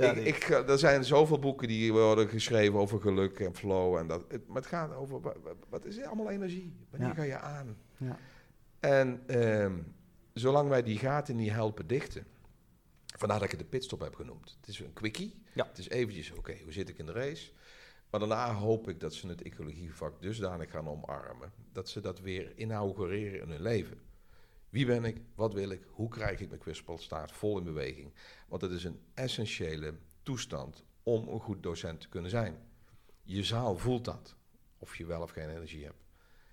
ja, 0.00 0.12
ik, 0.12 0.36
ik, 0.36 0.48
er 0.48 0.78
zijn 0.78 1.04
zoveel 1.04 1.38
boeken 1.38 1.68
die 1.68 1.92
worden 1.92 2.28
geschreven 2.28 2.78
over 2.78 3.00
geluk 3.00 3.40
en 3.40 3.54
flow. 3.54 3.96
En 3.96 4.06
dat, 4.06 4.22
het, 4.28 4.46
maar 4.46 4.56
het 4.56 4.66
gaat 4.66 4.94
over, 4.94 5.20
wat, 5.68 5.84
is 5.84 6.02
allemaal 6.02 6.30
energie? 6.30 6.76
Wanneer 6.90 7.08
ja. 7.08 7.14
ga 7.14 7.22
je 7.22 7.38
aan? 7.38 7.76
Ja. 7.96 8.18
En 8.80 9.22
um, 9.62 9.94
zolang 10.32 10.68
wij 10.68 10.82
die 10.82 10.98
gaten 10.98 11.36
niet 11.36 11.50
helpen 11.50 11.86
dichten, 11.86 12.26
vandaar 13.16 13.38
dat 13.38 13.46
ik 13.46 13.58
het 13.58 13.60
de 13.60 13.66
pitstop 13.66 14.00
heb 14.00 14.14
genoemd. 14.14 14.56
Het 14.60 14.68
is 14.68 14.78
een 14.78 14.92
quickie. 14.92 15.42
Het 15.52 15.78
is 15.78 15.88
eventjes, 15.88 16.30
oké, 16.30 16.38
okay, 16.38 16.60
hoe 16.62 16.72
zit 16.72 16.88
ik 16.88 16.98
in 16.98 17.06
de 17.06 17.12
race? 17.12 17.50
Maar 18.10 18.20
daarna 18.20 18.54
hoop 18.54 18.88
ik 18.88 19.00
dat 19.00 19.14
ze 19.14 19.28
het 19.28 19.42
ecologievak 19.42 20.22
dusdanig 20.22 20.70
gaan 20.70 20.88
omarmen, 20.88 21.52
dat 21.72 21.88
ze 21.88 22.00
dat 22.00 22.20
weer 22.20 22.52
inaugureren 22.56 23.40
in 23.40 23.50
hun 23.50 23.62
leven. 23.62 23.98
Wie 24.70 24.86
ben 24.86 25.04
ik? 25.04 25.20
Wat 25.34 25.54
wil 25.54 25.70
ik? 25.70 25.82
Hoe 25.90 26.08
krijg 26.08 26.40
ik 26.40 26.48
mijn 26.48 26.60
kwispel? 26.60 26.98
Staat 26.98 27.32
vol 27.32 27.58
in 27.58 27.64
beweging. 27.64 28.12
Want 28.48 28.62
het 28.62 28.70
is 28.70 28.84
een 28.84 29.00
essentiële 29.14 29.94
toestand 30.22 30.84
om 31.02 31.28
een 31.28 31.40
goed 31.40 31.62
docent 31.62 32.00
te 32.00 32.08
kunnen 32.08 32.30
zijn. 32.30 32.56
Je 33.22 33.44
zaal 33.44 33.76
voelt 33.78 34.04
dat. 34.04 34.36
Of 34.78 34.96
je 34.96 35.06
wel 35.06 35.22
of 35.22 35.30
geen 35.30 35.48
energie 35.48 35.84
hebt. 35.84 36.04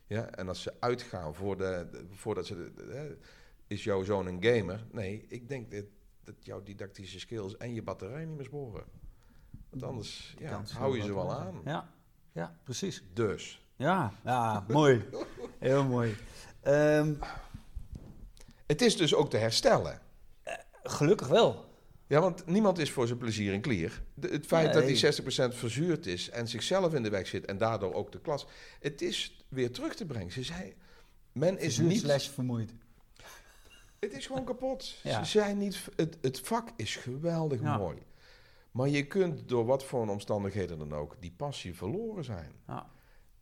Ja, 0.07 0.29
en 0.29 0.47
als 0.47 0.61
ze 0.61 0.73
uitgaan 0.79 1.35
voor 1.35 1.57
de, 1.57 1.87
de, 1.91 2.05
voordat 2.11 2.45
ze... 2.45 2.55
De, 2.55 2.73
de, 2.73 3.17
is 3.67 3.83
jouw 3.83 4.03
zoon 4.03 4.27
een 4.27 4.43
gamer? 4.43 4.85
Nee, 4.91 5.25
ik 5.27 5.49
denk 5.49 5.71
dat, 5.71 5.85
dat 6.23 6.35
jouw 6.39 6.63
didactische 6.63 7.19
skills 7.19 7.57
en 7.57 7.73
je 7.73 7.81
batterij 7.81 8.25
niet 8.25 8.35
meer 8.35 8.45
sporen. 8.45 8.83
Want 9.69 9.83
anders 9.83 10.35
ja, 10.39 10.63
hou 10.73 10.97
je 10.97 11.03
ze 11.03 11.13
wel 11.13 11.33
aan. 11.33 11.61
Ja, 11.65 11.93
ja 12.31 12.59
precies. 12.63 13.03
Dus. 13.13 13.65
Ja, 13.75 14.13
ja 14.23 14.65
mooi. 14.67 15.05
Heel 15.59 15.83
mooi. 15.83 16.15
Um, 16.63 17.19
het 18.65 18.81
is 18.81 18.97
dus 18.97 19.13
ook 19.15 19.29
te 19.29 19.37
herstellen. 19.37 20.01
Uh, 20.47 20.53
gelukkig 20.83 21.27
wel. 21.27 21.73
Ja, 22.07 22.21
want 22.21 22.45
niemand 22.45 22.77
is 22.77 22.91
voor 22.91 23.07
zijn 23.07 23.19
plezier 23.19 23.53
een 23.53 23.61
klier. 23.61 24.03
De, 24.13 24.27
het 24.27 24.45
feit 24.45 24.73
nee. 24.73 24.73
dat 24.73 25.15
die 25.21 25.53
60% 25.53 25.57
verzuurd 25.57 26.05
is 26.05 26.29
en 26.29 26.47
zichzelf 26.47 26.93
in 26.93 27.03
de 27.03 27.09
weg 27.09 27.27
zit 27.27 27.45
en 27.45 27.57
daardoor 27.57 27.93
ook 27.93 28.11
de 28.11 28.21
klas. 28.21 28.45
Het 28.79 29.01
is 29.01 29.45
weer 29.47 29.71
terug 29.71 29.95
te 29.95 30.05
brengen. 30.05 30.31
Ze 30.31 30.43
zei, 30.43 30.75
men 31.31 31.59
is 31.59 31.77
niet... 31.77 31.99
slash 31.99 32.29
vermoeid. 32.29 32.73
Het 33.99 34.13
is 34.13 34.25
gewoon 34.25 34.45
kapot. 34.45 34.95
Ja. 35.03 35.23
Ze 35.23 35.31
zijn 35.31 35.57
niet... 35.57 35.89
Het, 35.95 36.17
het 36.21 36.39
vak 36.39 36.69
is 36.75 36.95
geweldig 36.95 37.61
ja. 37.61 37.77
mooi. 37.77 37.97
Maar 38.71 38.89
je 38.89 39.07
kunt 39.07 39.49
door 39.49 39.65
wat 39.65 39.83
voor 39.83 40.09
omstandigheden 40.09 40.77
dan 40.77 40.93
ook 40.93 41.15
die 41.19 41.33
passie 41.37 41.75
verloren 41.75 42.23
zijn. 42.23 42.51
Ja. 42.67 42.89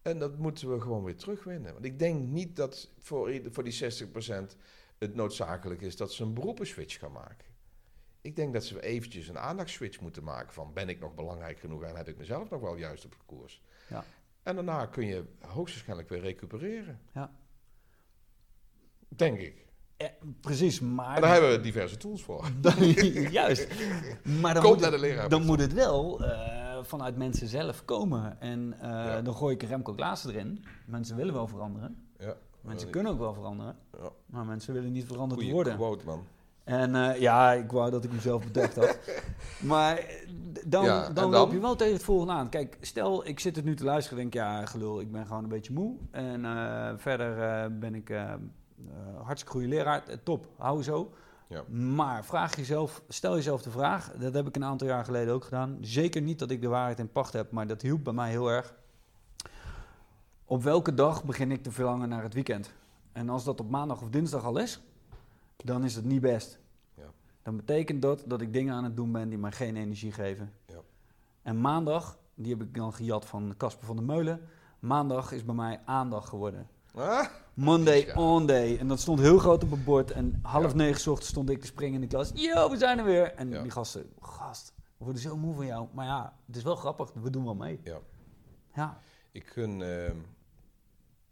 En 0.02 0.20
dat 0.20 0.38
moeten 0.38 0.74
we 0.74 0.82
gewoon 0.82 1.04
weer 1.04 1.16
terugwinnen. 1.16 1.74
Want 1.74 1.86
ik 1.86 2.00
denk 2.00 2.28
niet 2.28 2.56
dat 2.56 2.90
voor, 3.00 3.42
voor 3.52 3.64
die 3.64 4.06
60% 4.08 4.56
het 5.04 5.16
noodzakelijk 5.16 5.82
is 5.82 5.98
dat 5.98 6.14
ze 6.14 6.24
een 6.24 6.34
beroepenswitch 6.34 7.00
gaan 7.00 7.12
maken. 7.12 7.52
Ik 8.22 8.36
denk 8.36 8.54
dat 8.54 8.64
ze 8.64 8.82
eventjes 8.82 9.28
een 9.28 9.40
aandachtsswitch 9.40 10.00
moeten 10.00 10.24
maken 10.24 10.54
van 10.54 10.74
ben 10.74 10.90
ik 10.90 11.00
nog 11.00 11.16
belangrijk 11.16 11.60
genoeg 11.60 11.84
en 11.84 11.96
heb 11.96 12.08
ik 12.08 12.18
mezelf 12.18 12.50
nog 12.50 12.62
wel 12.62 12.76
juist 12.76 13.06
op 13.06 13.12
de 13.12 13.18
koers. 13.26 13.62
Ja. 13.90 14.04
En 14.44 14.56
daarna 14.56 14.86
kun 14.86 15.06
je 15.06 15.24
hoogstwaarschijnlijk 15.40 16.10
weer 16.10 16.20
recupereren. 16.20 17.00
Ja. 17.14 17.32
Denk 19.08 19.40
ik. 19.40 19.66
Ja, 19.98 20.12
precies, 20.42 20.80
maar... 20.80 21.16
En 21.16 21.22
daar 21.22 21.32
hebben 21.32 21.52
we 21.52 21.60
diverse 21.60 21.98
tools 21.98 22.24
voor. 22.24 22.50
juist. 23.32 23.68
Maar 24.42 24.54
dan, 24.54 24.64
moet, 24.64 24.80
naar 24.80 24.92
de 24.92 25.00
leraar. 25.00 25.30
dan 25.30 25.46
moet 25.46 25.60
het 25.60 25.74
wel 25.74 26.22
uh, 26.22 26.84
vanuit 26.84 27.18
mensen 27.18 27.48
zelf 27.48 27.86
komen. 27.86 28.42
En 28.42 28.74
uh, 28.76 28.82
ja. 28.82 29.22
dan 29.22 29.36
gooi 29.36 29.56
ik 29.56 29.64
Remco 29.64 29.94
Klaassen 29.94 30.30
erin. 30.30 30.66
Mensen 30.86 31.16
willen 31.16 31.34
wel 31.34 31.48
veranderen. 31.48 32.10
Ja. 32.18 32.36
Mensen 32.64 32.90
kunnen 32.90 33.12
ook 33.12 33.20
wel 33.20 33.34
veranderen, 33.34 33.76
ja. 33.92 34.10
maar 34.26 34.46
mensen 34.46 34.74
willen 34.74 34.92
niet 34.92 35.06
veranderd 35.06 35.40
Goeie 35.40 35.54
worden. 35.54 35.76
quote, 35.76 36.06
man. 36.06 36.24
En 36.64 36.96
uh, 36.96 37.20
ja, 37.20 37.52
ik 37.52 37.72
wou 37.72 37.92
dat 37.92 38.04
ik 38.04 38.12
mezelf 38.12 38.44
bedacht 38.44 38.76
had. 38.76 39.00
maar 39.72 40.06
dan, 40.66 40.86
ja, 40.86 41.04
dan, 41.04 41.14
dan, 41.14 41.30
loop 41.30 41.52
je 41.52 41.60
wel 41.60 41.76
tegen 41.76 41.94
het 41.94 42.04
volgende 42.04 42.34
aan. 42.34 42.50
Kijk, 42.50 42.78
stel 42.82 43.28
ik 43.28 43.40
zit 43.40 43.56
het 43.56 43.66
nu 43.66 43.76
te 43.76 43.84
luisteren 43.84 44.24
en 44.24 44.30
denk 44.30 44.46
ja, 44.46 44.66
gelul, 44.66 45.00
ik 45.00 45.12
ben 45.12 45.26
gewoon 45.26 45.44
een 45.44 45.50
beetje 45.50 45.74
moe. 45.74 45.96
En 46.12 46.44
uh, 46.44 46.90
verder 46.96 47.38
uh, 47.38 47.80
ben 47.80 47.96
ik 47.96 48.14
hartstikke 49.24 49.52
goede 49.52 49.68
leraar. 49.68 50.04
top, 50.24 50.48
hou 50.58 50.84
zo. 50.84 51.12
Ja. 51.48 51.64
Maar 51.70 52.26
vraag 52.26 52.56
jezelf, 52.56 53.04
stel 53.08 53.36
jezelf 53.36 53.62
de 53.62 53.72
vraag, 53.72 54.12
dat 54.12 54.34
heb 54.34 54.48
ik 54.48 54.56
een 54.56 54.64
aantal 54.64 54.88
jaar 54.88 55.06
geleden 55.06 55.34
ook 55.34 55.44
gedaan. 55.44 55.78
Zeker 55.82 56.22
niet 56.22 56.40
dat 56.40 56.52
ik 56.52 56.62
de 56.62 56.68
waarheid 56.68 57.00
in 57.00 57.12
pacht 57.12 57.34
heb, 57.34 57.52
maar 57.52 57.68
dat 57.68 57.82
hielp 57.82 58.04
bij 58.04 58.14
mij 58.14 58.30
heel 58.30 58.48
erg. 58.48 58.76
Op 60.46 60.64
welke 60.64 60.94
dag 60.94 61.24
begin 61.24 61.52
ik 61.52 61.64
te 61.64 61.72
verlangen 61.72 62.10
naar 62.10 62.24
het 62.24 62.34
weekend? 62.34 62.72
En 63.12 63.30
als 63.30 63.44
dat 63.44 63.60
op 63.60 63.70
maandag 63.70 64.02
of 64.02 64.10
dinsdag 64.10 64.44
al 64.44 64.58
is, 64.58 64.82
dan 65.58 65.84
is 65.84 65.96
het 65.96 66.06
niet 66.06 66.22
best. 66.22 66.60
Ja. 66.96 67.04
Dan 67.44 67.56
betekent 67.56 68.02
dat 68.02 68.24
dat 68.28 68.42
ik 68.42 68.54
dingen 68.54 68.74
aan 68.74 68.84
het 68.84 68.96
doen 68.96 69.12
ben 69.12 69.30
die 69.30 69.38
mij 69.38 69.52
geen 69.52 69.76
energie 69.76 70.12
geven. 70.12 70.54
Ja. 70.66 70.80
En 71.42 71.62
maandag, 71.62 72.18
die 72.36 72.52
heb 72.54 72.62
ik 72.62 72.76
dan 72.76 72.94
gejat 72.94 73.26
van 73.26 73.54
Casper 73.58 73.86
van 73.86 73.96
der 73.96 74.06
Meulen. 74.06 74.42
Maandag 74.80 75.32
is 75.32 75.46
bij 75.46 75.56
mij 75.56 75.82
aandacht 75.86 76.30
geworden. 76.30 76.68
Ah, 76.96 77.26
Monday 77.54 78.16
on 78.16 78.46
day. 78.46 78.78
En 78.78 78.88
dat 78.88 79.00
stond 79.00 79.20
heel 79.20 79.38
groot 79.38 79.64
op 79.64 79.72
het 79.72 79.84
bord. 79.84 80.12
En 80.12 80.40
half 80.42 80.72
Ja. 80.72 80.78
negen 80.78 81.12
ochtends 81.12 81.32
stond 81.32 81.50
ik 81.50 81.60
te 81.62 81.68
springen 81.68 81.96
in 81.96 82.02
de 82.02 82.08
klas. 82.08 82.32
Yo, 82.34 82.70
we 82.70 82.78
zijn 82.78 82.98
er 83.00 83.06
weer. 83.06 83.34
En 83.34 83.50
die 83.62 83.72
gasten, 83.72 84.10
gast, 84.22 84.74
we 84.98 85.04
worden 85.04 85.22
zo 85.22 85.38
moe 85.38 85.56
van 85.56 85.66
jou. 85.66 85.88
Maar 85.94 86.06
ja, 86.06 86.34
het 86.46 86.56
is 86.56 86.64
wel 86.64 86.76
grappig. 86.76 87.12
We 87.14 87.30
doen 87.30 87.44
wel 87.44 87.56
mee. 87.56 87.80
Ja. 88.74 88.98
Ik 89.34 89.48
gun 89.48 89.82
ehm, 89.82 90.18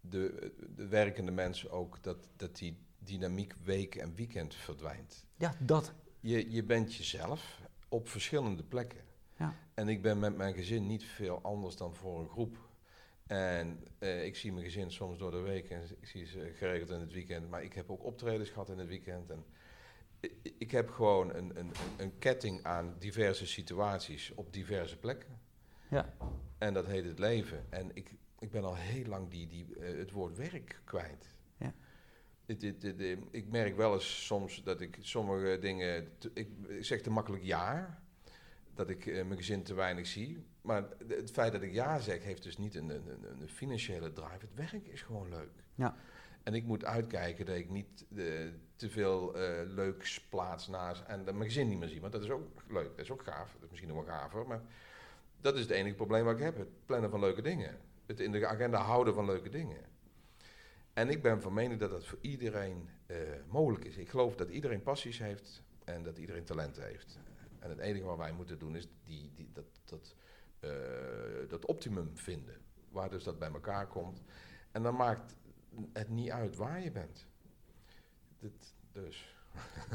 de, 0.01 0.51
de 0.75 0.87
werkende 0.87 1.31
mensen 1.31 1.71
ook 1.71 2.03
dat, 2.03 2.29
dat 2.35 2.55
die 2.57 2.77
dynamiek 2.99 3.53
week 3.63 3.95
en 3.95 4.15
weekend 4.15 4.55
verdwijnt. 4.55 5.25
ja 5.35 5.55
dat. 5.59 5.93
Je, 6.19 6.51
je 6.51 6.63
bent 6.63 6.95
jezelf 6.95 7.61
op 7.89 8.09
verschillende 8.09 8.63
plekken. 8.63 8.99
Ja. 9.37 9.55
En 9.73 9.89
ik 9.89 10.01
ben 10.01 10.19
met 10.19 10.37
mijn 10.37 10.53
gezin 10.53 10.87
niet 10.87 11.03
veel 11.03 11.41
anders 11.41 11.75
dan 11.75 11.95
voor 11.95 12.19
een 12.19 12.29
groep. 12.29 12.57
En 13.27 13.83
eh, 13.99 14.25
ik 14.25 14.35
zie 14.35 14.51
mijn 14.51 14.65
gezin 14.65 14.91
soms 14.91 15.17
door 15.17 15.31
de 15.31 15.39
week 15.39 15.69
en 15.69 15.81
ik 15.99 16.07
zie 16.07 16.25
ze 16.25 16.51
geregeld 16.55 16.89
in 16.89 16.99
het 16.99 17.13
weekend. 17.13 17.49
Maar 17.49 17.63
ik 17.63 17.73
heb 17.73 17.91
ook 17.91 18.03
optredens 18.03 18.49
gehad 18.49 18.69
in 18.69 18.77
het 18.77 18.87
weekend. 18.87 19.29
En 19.29 19.45
ik, 20.19 20.53
ik 20.57 20.71
heb 20.71 20.89
gewoon 20.89 21.33
een, 21.33 21.59
een, 21.59 21.71
een 21.97 22.17
ketting 22.19 22.63
aan 22.63 22.95
diverse 22.99 23.47
situaties 23.47 24.31
op 24.35 24.53
diverse 24.53 24.97
plekken. 24.97 25.40
Ja. 25.91 26.13
En 26.57 26.73
dat 26.73 26.85
heet 26.85 27.05
het 27.05 27.19
leven. 27.19 27.65
En 27.69 27.91
ik, 27.93 28.11
ik 28.39 28.51
ben 28.51 28.63
al 28.63 28.75
heel 28.75 29.05
lang 29.05 29.29
die, 29.29 29.47
die, 29.47 29.75
eh, 29.79 29.97
het 29.97 30.11
woord 30.11 30.37
werk 30.37 30.81
kwijt. 30.83 31.27
Ja. 31.57 31.73
Het, 32.45 32.61
het, 32.61 32.81
het, 32.83 32.99
eh, 32.99 33.17
ik 33.31 33.47
merk 33.47 33.75
wel 33.75 33.93
eens 33.93 34.25
soms 34.25 34.63
dat 34.63 34.81
ik 34.81 34.97
sommige 34.99 35.57
dingen. 35.59 36.07
ik, 36.33 36.47
ik 36.67 36.85
zeg 36.85 37.01
te 37.01 37.09
makkelijk 37.09 37.43
ja. 37.43 37.99
Dat 38.73 38.89
ik 38.89 39.05
eh, 39.05 39.13
mijn 39.25 39.37
gezin 39.37 39.63
te 39.63 39.73
weinig 39.73 40.07
zie. 40.07 40.45
Maar 40.61 40.83
het 41.07 41.31
feit 41.31 41.51
dat 41.51 41.61
ik 41.61 41.73
ja 41.73 41.99
zeg, 41.99 42.23
heeft 42.23 42.43
dus 42.43 42.57
niet 42.57 42.75
een, 42.75 42.89
een, 42.89 43.23
een- 43.23 43.49
financiële 43.49 44.11
drive. 44.13 44.37
Het 44.39 44.71
werk 44.71 44.87
is 44.87 45.01
gewoon 45.01 45.29
leuk. 45.29 45.63
Ja. 45.75 45.95
En 46.43 46.53
ik 46.53 46.63
moet 46.63 46.85
uitkijken 46.85 47.45
dat 47.45 47.55
ik 47.55 47.69
niet 47.69 48.05
te 48.75 48.89
veel 48.89 49.35
eh, 49.35 49.61
leuks 49.65 50.21
plaats 50.21 50.67
naast. 50.67 51.03
En 51.03 51.25
dat 51.25 51.33
mijn 51.35 51.49
gezin 51.49 51.67
niet 51.67 51.79
meer 51.79 51.87
zie. 51.89 52.01
Want 52.01 52.13
dat 52.13 52.23
is 52.23 52.29
ook 52.29 52.61
leuk. 52.67 52.89
Dat 52.89 52.99
is 52.99 53.11
ook 53.11 53.23
gaaf. 53.23 53.51
Dat 53.53 53.63
is 53.63 53.69
misschien 53.69 53.89
nog 53.93 54.05
wel 54.05 54.15
gaver. 54.15 54.47
Maar 54.47 54.61
dat 55.41 55.55
is 55.55 55.61
het 55.61 55.69
enige 55.69 55.95
probleem 55.95 56.23
wat 56.23 56.37
ik 56.37 56.43
heb. 56.43 56.57
Het 56.57 56.85
plannen 56.85 57.09
van 57.09 57.19
leuke 57.19 57.41
dingen. 57.41 57.77
Het 58.05 58.19
in 58.19 58.31
de 58.31 58.47
agenda 58.47 58.81
houden 58.81 59.13
van 59.13 59.25
leuke 59.25 59.49
dingen. 59.49 59.81
En 60.93 61.09
ik 61.09 61.21
ben 61.21 61.41
van 61.41 61.53
mening 61.53 61.79
dat 61.79 61.89
dat 61.89 62.05
voor 62.05 62.17
iedereen 62.21 62.89
eh, 63.05 63.17
mogelijk 63.47 63.85
is. 63.85 63.97
Ik 63.97 64.09
geloof 64.09 64.35
dat 64.35 64.49
iedereen 64.49 64.83
passies 64.83 65.19
heeft 65.19 65.61
en 65.83 66.03
dat 66.03 66.17
iedereen 66.17 66.43
talenten 66.43 66.83
heeft. 66.83 67.19
En 67.59 67.69
het 67.69 67.79
enige 67.79 68.05
wat 68.05 68.17
wij 68.17 68.31
moeten 68.31 68.59
doen 68.59 68.75
is 68.75 68.87
die, 69.03 69.31
die, 69.35 69.49
dat, 69.53 69.65
dat, 69.85 70.15
eh, 70.59 70.69
dat 71.49 71.65
optimum 71.65 72.11
vinden. 72.13 72.55
Waar 72.89 73.09
dus 73.09 73.23
dat 73.23 73.39
bij 73.39 73.51
elkaar 73.51 73.87
komt. 73.87 74.21
En 74.71 74.83
dan 74.83 74.95
maakt 74.95 75.35
het 75.93 76.09
niet 76.09 76.31
uit 76.31 76.55
waar 76.55 76.81
je 76.81 76.91
bent. 76.91 77.25
Dit, 78.39 78.73
dus. 78.91 79.35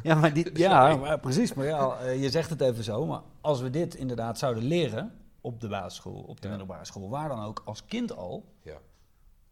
Ja, 0.03 0.15
maar 0.15 0.39
ja 0.59 0.97
maar 0.97 1.21
precies. 1.21 1.55
Maar 1.55 1.67
ja, 1.67 1.99
eh, 1.99 2.23
je 2.23 2.31
zegt 2.31 2.51
het 2.51 2.61
even 2.61 2.85
zo. 2.85 3.07
Maar 3.07 3.23
als 3.41 3.61
we 3.61 3.71
dit 3.71 3.95
inderdaad 3.95 4.39
zouden 4.39 4.65
leren 4.65 5.26
op 5.47 5.61
de 5.61 5.69
basisschool, 5.69 6.23
op 6.23 6.37
de 6.41 6.43
Ja. 6.43 6.49
middelbare 6.49 6.85
school, 6.85 7.09
waar 7.11 7.29
dan 7.29 7.43
ook, 7.45 7.63
als 7.65 7.85
kind 7.85 8.13
al. 8.13 8.55
Ja. 8.63 8.79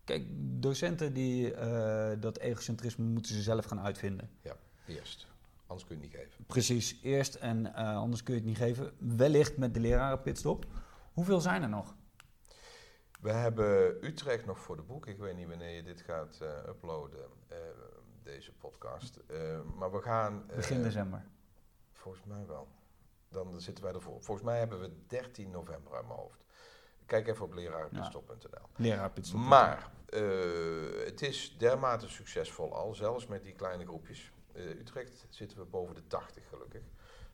Kijk, 0.05 0.27
docenten 0.63 1.13
die 1.13 1.55
eh, 1.55 2.21
dat 2.21 2.39
egocentrisme 2.39 3.05
moeten 3.05 3.35
ze 3.35 3.43
zelf 3.43 3.65
gaan 3.65 3.81
uitvinden. 3.81 4.31
Eerst. 4.87 5.27
Anders 5.67 5.87
kun 5.89 5.97
je 5.97 6.03
het 6.03 6.13
niet 6.13 6.23
geven. 6.23 6.45
Precies, 6.47 6.99
eerst 7.03 7.35
en 7.35 7.75
eh, 7.75 7.97
anders 7.97 8.23
kun 8.23 8.35
je 8.35 8.41
het 8.41 8.49
niet 8.49 8.59
geven. 8.59 8.93
Wellicht 9.17 9.57
met 9.57 9.75
de 9.75 9.81
lerarenpitstop. 9.81 10.67
Hoeveel 11.13 11.41
zijn 11.41 11.63
er 11.63 11.69
nog? 11.69 11.95
We 13.21 13.33
hebben 13.33 14.05
Utrecht 14.05 14.47
nog 14.47 14.59
voor 14.59 14.77
de 14.77 14.83
boek. 14.83 15.07
Ik 15.07 15.19
weet 15.19 15.37
niet 15.37 15.49
wanneer 15.49 15.71
je 15.77 15.83
dit 15.83 16.01
gaat 16.01 16.39
eh, 16.41 16.69
uploaden, 16.69 17.27
deze 18.23 18.53
podcast. 18.53 19.21
Maar 19.79 19.93
we 19.93 20.01
gaan... 20.01 20.47
Begin 20.57 20.83
december. 20.83 21.25
Volgens 21.93 22.25
mij 22.25 22.47
wel. 22.47 22.69
Dan 23.35 23.61
zitten 23.61 23.85
wij 23.85 23.93
ervoor. 23.93 24.23
Volgens 24.23 24.47
mij 24.47 24.59
hebben 24.59 24.81
we 24.81 24.91
13 25.07 25.51
november 25.51 25.95
uit 25.95 26.07
mijn 26.07 26.19
hoofd. 26.19 26.45
Kijk 27.07 27.29
even 27.29 27.45
op. 27.45 27.55
Lerarenpitstop. 28.77 29.41
Maar 29.41 29.91
eh, 30.09 31.05
het 31.05 31.23
is 31.23 31.57
dermate 31.59 32.09
succesvol 32.09 32.75
al, 32.75 32.95
zelfs 32.95 33.27
met 33.27 33.43
die 33.43 33.53
kleine 33.53 33.87
groepjes. 33.87 34.33
Eh, 34.53 34.69
Utrecht 34.69 35.27
zitten 35.29 35.59
we 35.59 35.65
boven 35.65 35.95
de 35.95 36.07
80 36.07 36.49
gelukkig. 36.49 36.83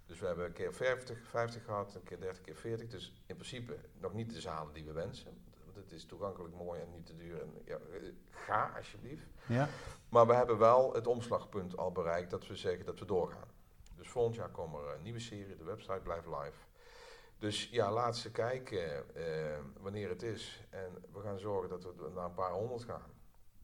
Dus 0.07 0.21
we 0.21 0.27
hebben 0.27 0.45
een 0.45 0.53
keer 0.53 0.75
50, 0.75 1.19
50 1.29 1.65
gehad, 1.65 1.95
een 1.95 2.03
keer 2.03 2.21
30, 2.21 2.43
keer 2.43 2.57
40. 2.57 2.89
Dus 2.89 3.15
in 3.27 3.37
principe 3.37 3.77
nog 3.99 4.13
niet 4.13 4.33
de 4.33 4.41
zalen 4.41 4.73
die 4.73 4.85
we 4.85 4.93
wensen. 4.93 5.43
Want 5.65 5.77
het 5.77 5.93
is 5.93 6.05
toegankelijk 6.05 6.55
mooi 6.55 6.81
en 6.81 6.91
niet 6.91 7.07
te 7.07 7.17
duur. 7.17 7.41
En, 7.41 7.53
ja, 7.65 7.75
eh, 7.75 8.03
ga 8.31 8.73
alsjeblieft. 8.77 9.27
Ja? 9.47 9.69
Maar 10.09 10.27
we 10.27 10.35
hebben 10.35 10.59
wel 10.59 10.93
het 10.93 11.07
omslagpunt 11.07 11.77
al 11.77 11.93
bereikt 11.93 12.31
dat 12.31 12.47
we 12.47 12.57
zeggen 12.57 12.87
dat 12.87 12.99
we 12.99 13.05
doorgaan. 13.05 13.49
Dus 14.01 14.09
volgend 14.09 14.35
jaar 14.37 14.49
komen 14.51 14.81
er 14.89 14.95
een 14.95 15.03
nieuwe 15.03 15.19
serie, 15.21 15.57
de 15.57 15.65
website 15.65 16.01
blijft 16.03 16.27
live. 16.27 16.59
Dus 17.39 17.69
ja, 17.71 17.93
laat 17.93 18.17
ze 18.17 18.31
kijken 18.31 19.15
eh, 19.17 19.59
wanneer 19.81 20.09
het 20.09 20.23
is. 20.23 20.63
En 20.71 21.05
we 21.13 21.21
gaan 21.21 21.39
zorgen 21.39 21.69
dat 21.69 21.83
we 21.83 22.11
naar 22.15 22.25
een 22.25 22.35
paar 22.35 22.53
honderd 22.53 22.85
gaan. 22.85 23.11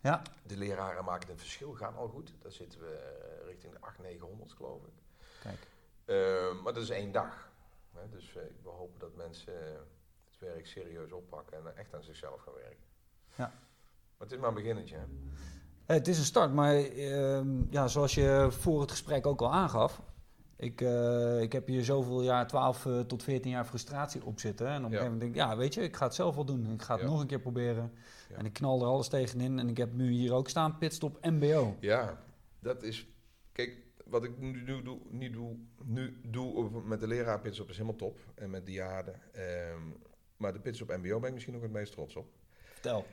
Ja. 0.00 0.22
De 0.42 0.56
leraren 0.56 1.04
maken 1.04 1.30
een 1.30 1.38
verschil, 1.38 1.72
gaan 1.72 1.96
al 1.96 2.08
goed. 2.08 2.34
Daar 2.42 2.52
zitten 2.52 2.80
we 2.80 2.86
eh, 2.94 3.46
richting 3.46 3.72
de 3.72 3.80
800, 3.80 4.14
900 4.14 4.52
geloof 4.52 4.82
ik. 4.84 4.92
Kijk. 5.42 5.58
Eh, 6.04 6.62
maar 6.62 6.72
dat 6.72 6.82
is 6.82 6.90
één 6.90 7.12
dag. 7.12 7.50
Hè? 7.94 8.08
Dus 8.08 8.36
eh, 8.36 8.42
we 8.62 8.68
hopen 8.68 8.98
dat 9.00 9.14
mensen 9.16 9.72
eh, 9.72 9.78
het 10.24 10.38
werk 10.38 10.66
serieus 10.66 11.12
oppakken 11.12 11.58
en 11.66 11.76
echt 11.76 11.94
aan 11.94 12.02
zichzelf 12.02 12.40
gaan 12.40 12.54
werken. 12.54 12.84
Ja. 13.34 13.52
Maar 14.16 14.26
het 14.26 14.32
is 14.32 14.38
maar 14.38 14.48
een 14.48 14.54
beginnetje. 14.54 14.96
Hè? 14.96 15.02
Eh, 15.86 15.96
Het 15.96 16.08
is 16.08 16.18
een 16.18 16.24
start, 16.24 16.52
maar 16.52 16.74
ehm, 16.74 17.72
ja, 17.72 17.88
zoals 17.88 18.14
je 18.14 18.46
voor 18.50 18.80
het 18.80 18.90
gesprek 18.90 19.26
ook 19.26 19.40
al 19.40 19.52
aangaf. 19.52 20.00
Ik, 20.56 20.80
eh, 20.80 21.40
ik 21.40 21.52
heb 21.52 21.66
hier 21.66 21.84
zoveel 21.84 22.22
jaar, 22.22 22.46
12 22.46 22.86
eh, 22.86 23.00
tot 23.00 23.22
14 23.22 23.50
jaar 23.50 23.64
frustratie 23.64 24.24
op 24.24 24.40
zitten. 24.40 24.66
En 24.66 24.76
op 24.76 24.84
een 24.84 24.90
gegeven 24.90 25.12
moment 25.12 25.20
denk 25.20 25.34
ik, 25.34 25.40
ja, 25.40 25.56
weet 25.56 25.74
je, 25.74 25.82
ik 25.82 25.96
ga 25.96 26.04
het 26.04 26.14
zelf 26.14 26.34
wel 26.34 26.44
doen. 26.44 26.72
Ik 26.72 26.82
ga 26.82 26.96
het 26.96 27.06
nog 27.06 27.20
een 27.20 27.26
keer 27.26 27.40
proberen. 27.40 27.92
En 28.36 28.44
ik 28.44 28.52
knal 28.52 28.80
er 28.80 28.86
alles 28.86 29.08
tegenin. 29.08 29.58
En 29.58 29.68
ik 29.68 29.76
heb 29.76 29.92
nu 29.92 30.10
hier 30.10 30.32
ook 30.32 30.48
staan, 30.48 30.78
pitstop 30.78 31.26
MBO. 31.26 31.76
Ja, 31.80 32.22
dat 32.58 32.82
is. 32.82 33.06
Kijk, 33.52 33.76
wat 34.04 34.24
ik 34.24 34.38
nu, 34.38 34.62
nu 34.62 34.82
doe, 34.82 34.98
nu 35.08 35.30
doe, 35.30 35.56
nu 35.84 36.20
doe 36.22 36.70
met 36.84 37.00
de 37.00 37.06
leraar 37.06 37.40
Pitsop 37.40 37.68
is 37.68 37.76
helemaal 37.76 37.98
top. 37.98 38.18
En 38.34 38.50
met 38.50 38.66
Diade. 38.66 39.14
Ehm 39.32 39.82
maar 40.36 40.52
de 40.52 40.60
Pitsop 40.60 40.88
MBO 40.88 41.18
ben 41.18 41.28
ik 41.28 41.34
misschien 41.34 41.56
ook 41.56 41.62
het 41.62 41.72
meest 41.72 41.92
trots 41.92 42.16
op. 42.16 42.26
Vertel. 42.72 43.06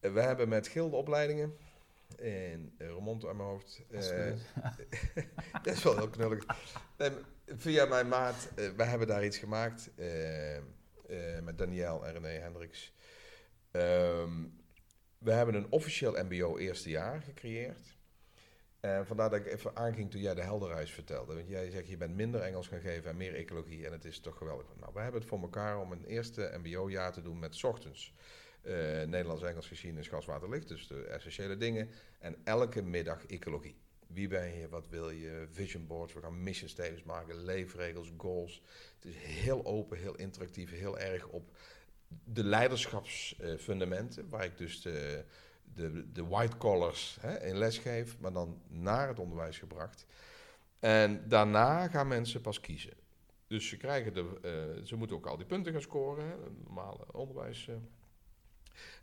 We 0.00 0.20
hebben 0.20 0.48
met 0.48 0.68
gilde 0.68 0.96
In 2.16 2.74
uh, 2.78 2.88
Remont 2.88 3.26
aan 3.26 3.36
mijn 3.36 3.48
hoofd. 3.48 3.82
Dat 3.90 4.02
is 4.02 4.10
eh, 4.10 4.26
goed. 4.30 4.40
dat 5.64 5.74
is 5.74 5.82
wel 5.82 5.96
heel 5.96 6.08
knullig. 6.08 6.46
Nee, 6.96 7.10
maar 7.10 7.20
via 7.46 7.84
mijn 7.84 8.08
maat, 8.08 8.48
eh 8.56 8.68
wij 8.76 8.86
hebben 8.86 9.06
daar 9.06 9.24
iets 9.24 9.38
gemaakt. 9.38 9.90
eh, 9.96 10.56
eh, 10.56 10.62
met 11.42 11.58
Daniel 11.58 12.06
en 12.06 12.12
René 12.12 12.28
Hendricks. 12.28 12.92
Ehm, 13.70 14.32
we 15.18 15.32
hebben 15.32 15.54
een 15.54 15.70
officieel 15.70 16.24
MBO 16.24 16.58
eerste 16.58 16.90
jaar 16.90 17.22
gecreëerd. 17.22 17.96
En 18.80 19.06
vandaar 19.06 19.30
dat 19.30 19.38
ik 19.40 19.46
even 19.46 19.76
aanging 19.76 20.10
toen 20.10 20.20
jij 20.20 20.34
de 20.34 20.42
helderreis 20.42 20.90
vertelde. 20.90 21.34
Want 21.34 21.48
jij 21.48 21.70
zegt, 21.70 21.88
je 21.88 21.96
bent 21.96 22.14
minder 22.16 22.40
Engels 22.40 22.68
gaan 22.68 22.80
geven 22.80 23.10
en 23.10 23.16
meer 23.16 23.34
ecologie. 23.34 23.86
En 23.86 23.92
het 23.92 24.04
is 24.04 24.20
toch 24.20 24.36
geweldig. 24.38 24.66
Nou, 24.80 24.92
wij 24.94 25.02
hebben 25.02 25.20
het 25.20 25.30
voor 25.30 25.40
elkaar 25.40 25.78
om 25.78 25.92
een 25.92 26.04
eerste 26.04 26.58
MBO-jaar 26.62 27.12
te 27.12 27.22
doen 27.22 27.38
met 27.38 27.64
ochtends. 27.64 28.14
Eh, 28.64 28.74
Nederlands, 29.06 29.42
Engels, 29.42 29.66
geschiedenis, 29.66 30.08
gas, 30.08 30.26
water, 30.26 30.48
licht. 30.50 30.68
Dus 30.68 30.86
de 30.86 31.02
essentiële 31.04 31.56
dingen. 31.56 31.90
En 32.18 32.36
elke 32.44 32.82
middag 32.82 33.26
ecologie. 33.26 33.76
Wie 34.06 34.28
ben 34.28 34.54
je? 34.58 34.68
Wat 34.68 34.88
wil 34.88 35.10
je? 35.10 35.46
Vision 35.50 35.86
boards. 35.86 36.12
We 36.12 36.20
gaan 36.20 36.42
mission 36.42 36.68
statements 36.68 37.02
maken. 37.02 37.44
Leefregels, 37.44 38.12
goals. 38.16 38.62
Het 38.94 39.04
is 39.04 39.16
heel 39.16 39.64
open, 39.64 39.98
heel 39.98 40.14
interactief. 40.16 40.70
Heel 40.70 40.98
erg 40.98 41.26
op 41.26 41.56
de 42.24 42.44
leiderschapsfundamenten. 42.44 44.28
waar 44.28 44.44
ik 44.44 44.58
dus 44.58 44.82
de, 44.82 45.24
de, 45.74 46.12
de 46.12 46.26
white 46.26 46.56
collars 46.56 47.16
hè, 47.20 47.46
in 47.46 47.56
les 47.58 47.78
geef. 47.78 48.18
Maar 48.18 48.32
dan 48.32 48.62
naar 48.68 49.08
het 49.08 49.18
onderwijs 49.18 49.58
gebracht. 49.58 50.06
En 50.78 51.28
daarna 51.28 51.88
gaan 51.88 52.08
mensen 52.08 52.40
pas 52.40 52.60
kiezen. 52.60 52.92
Dus 53.46 53.68
ze, 53.68 53.76
krijgen 53.76 54.14
de, 54.14 54.38
eh, 54.42 54.84
ze 54.84 54.96
moeten 54.96 55.16
ook 55.16 55.26
al 55.26 55.36
die 55.36 55.46
punten 55.46 55.72
gaan 55.72 55.80
scoren. 55.82 56.24
Hè, 56.26 56.34
normale 56.64 57.12
onderwijs. 57.12 57.68
eh. 57.68 57.74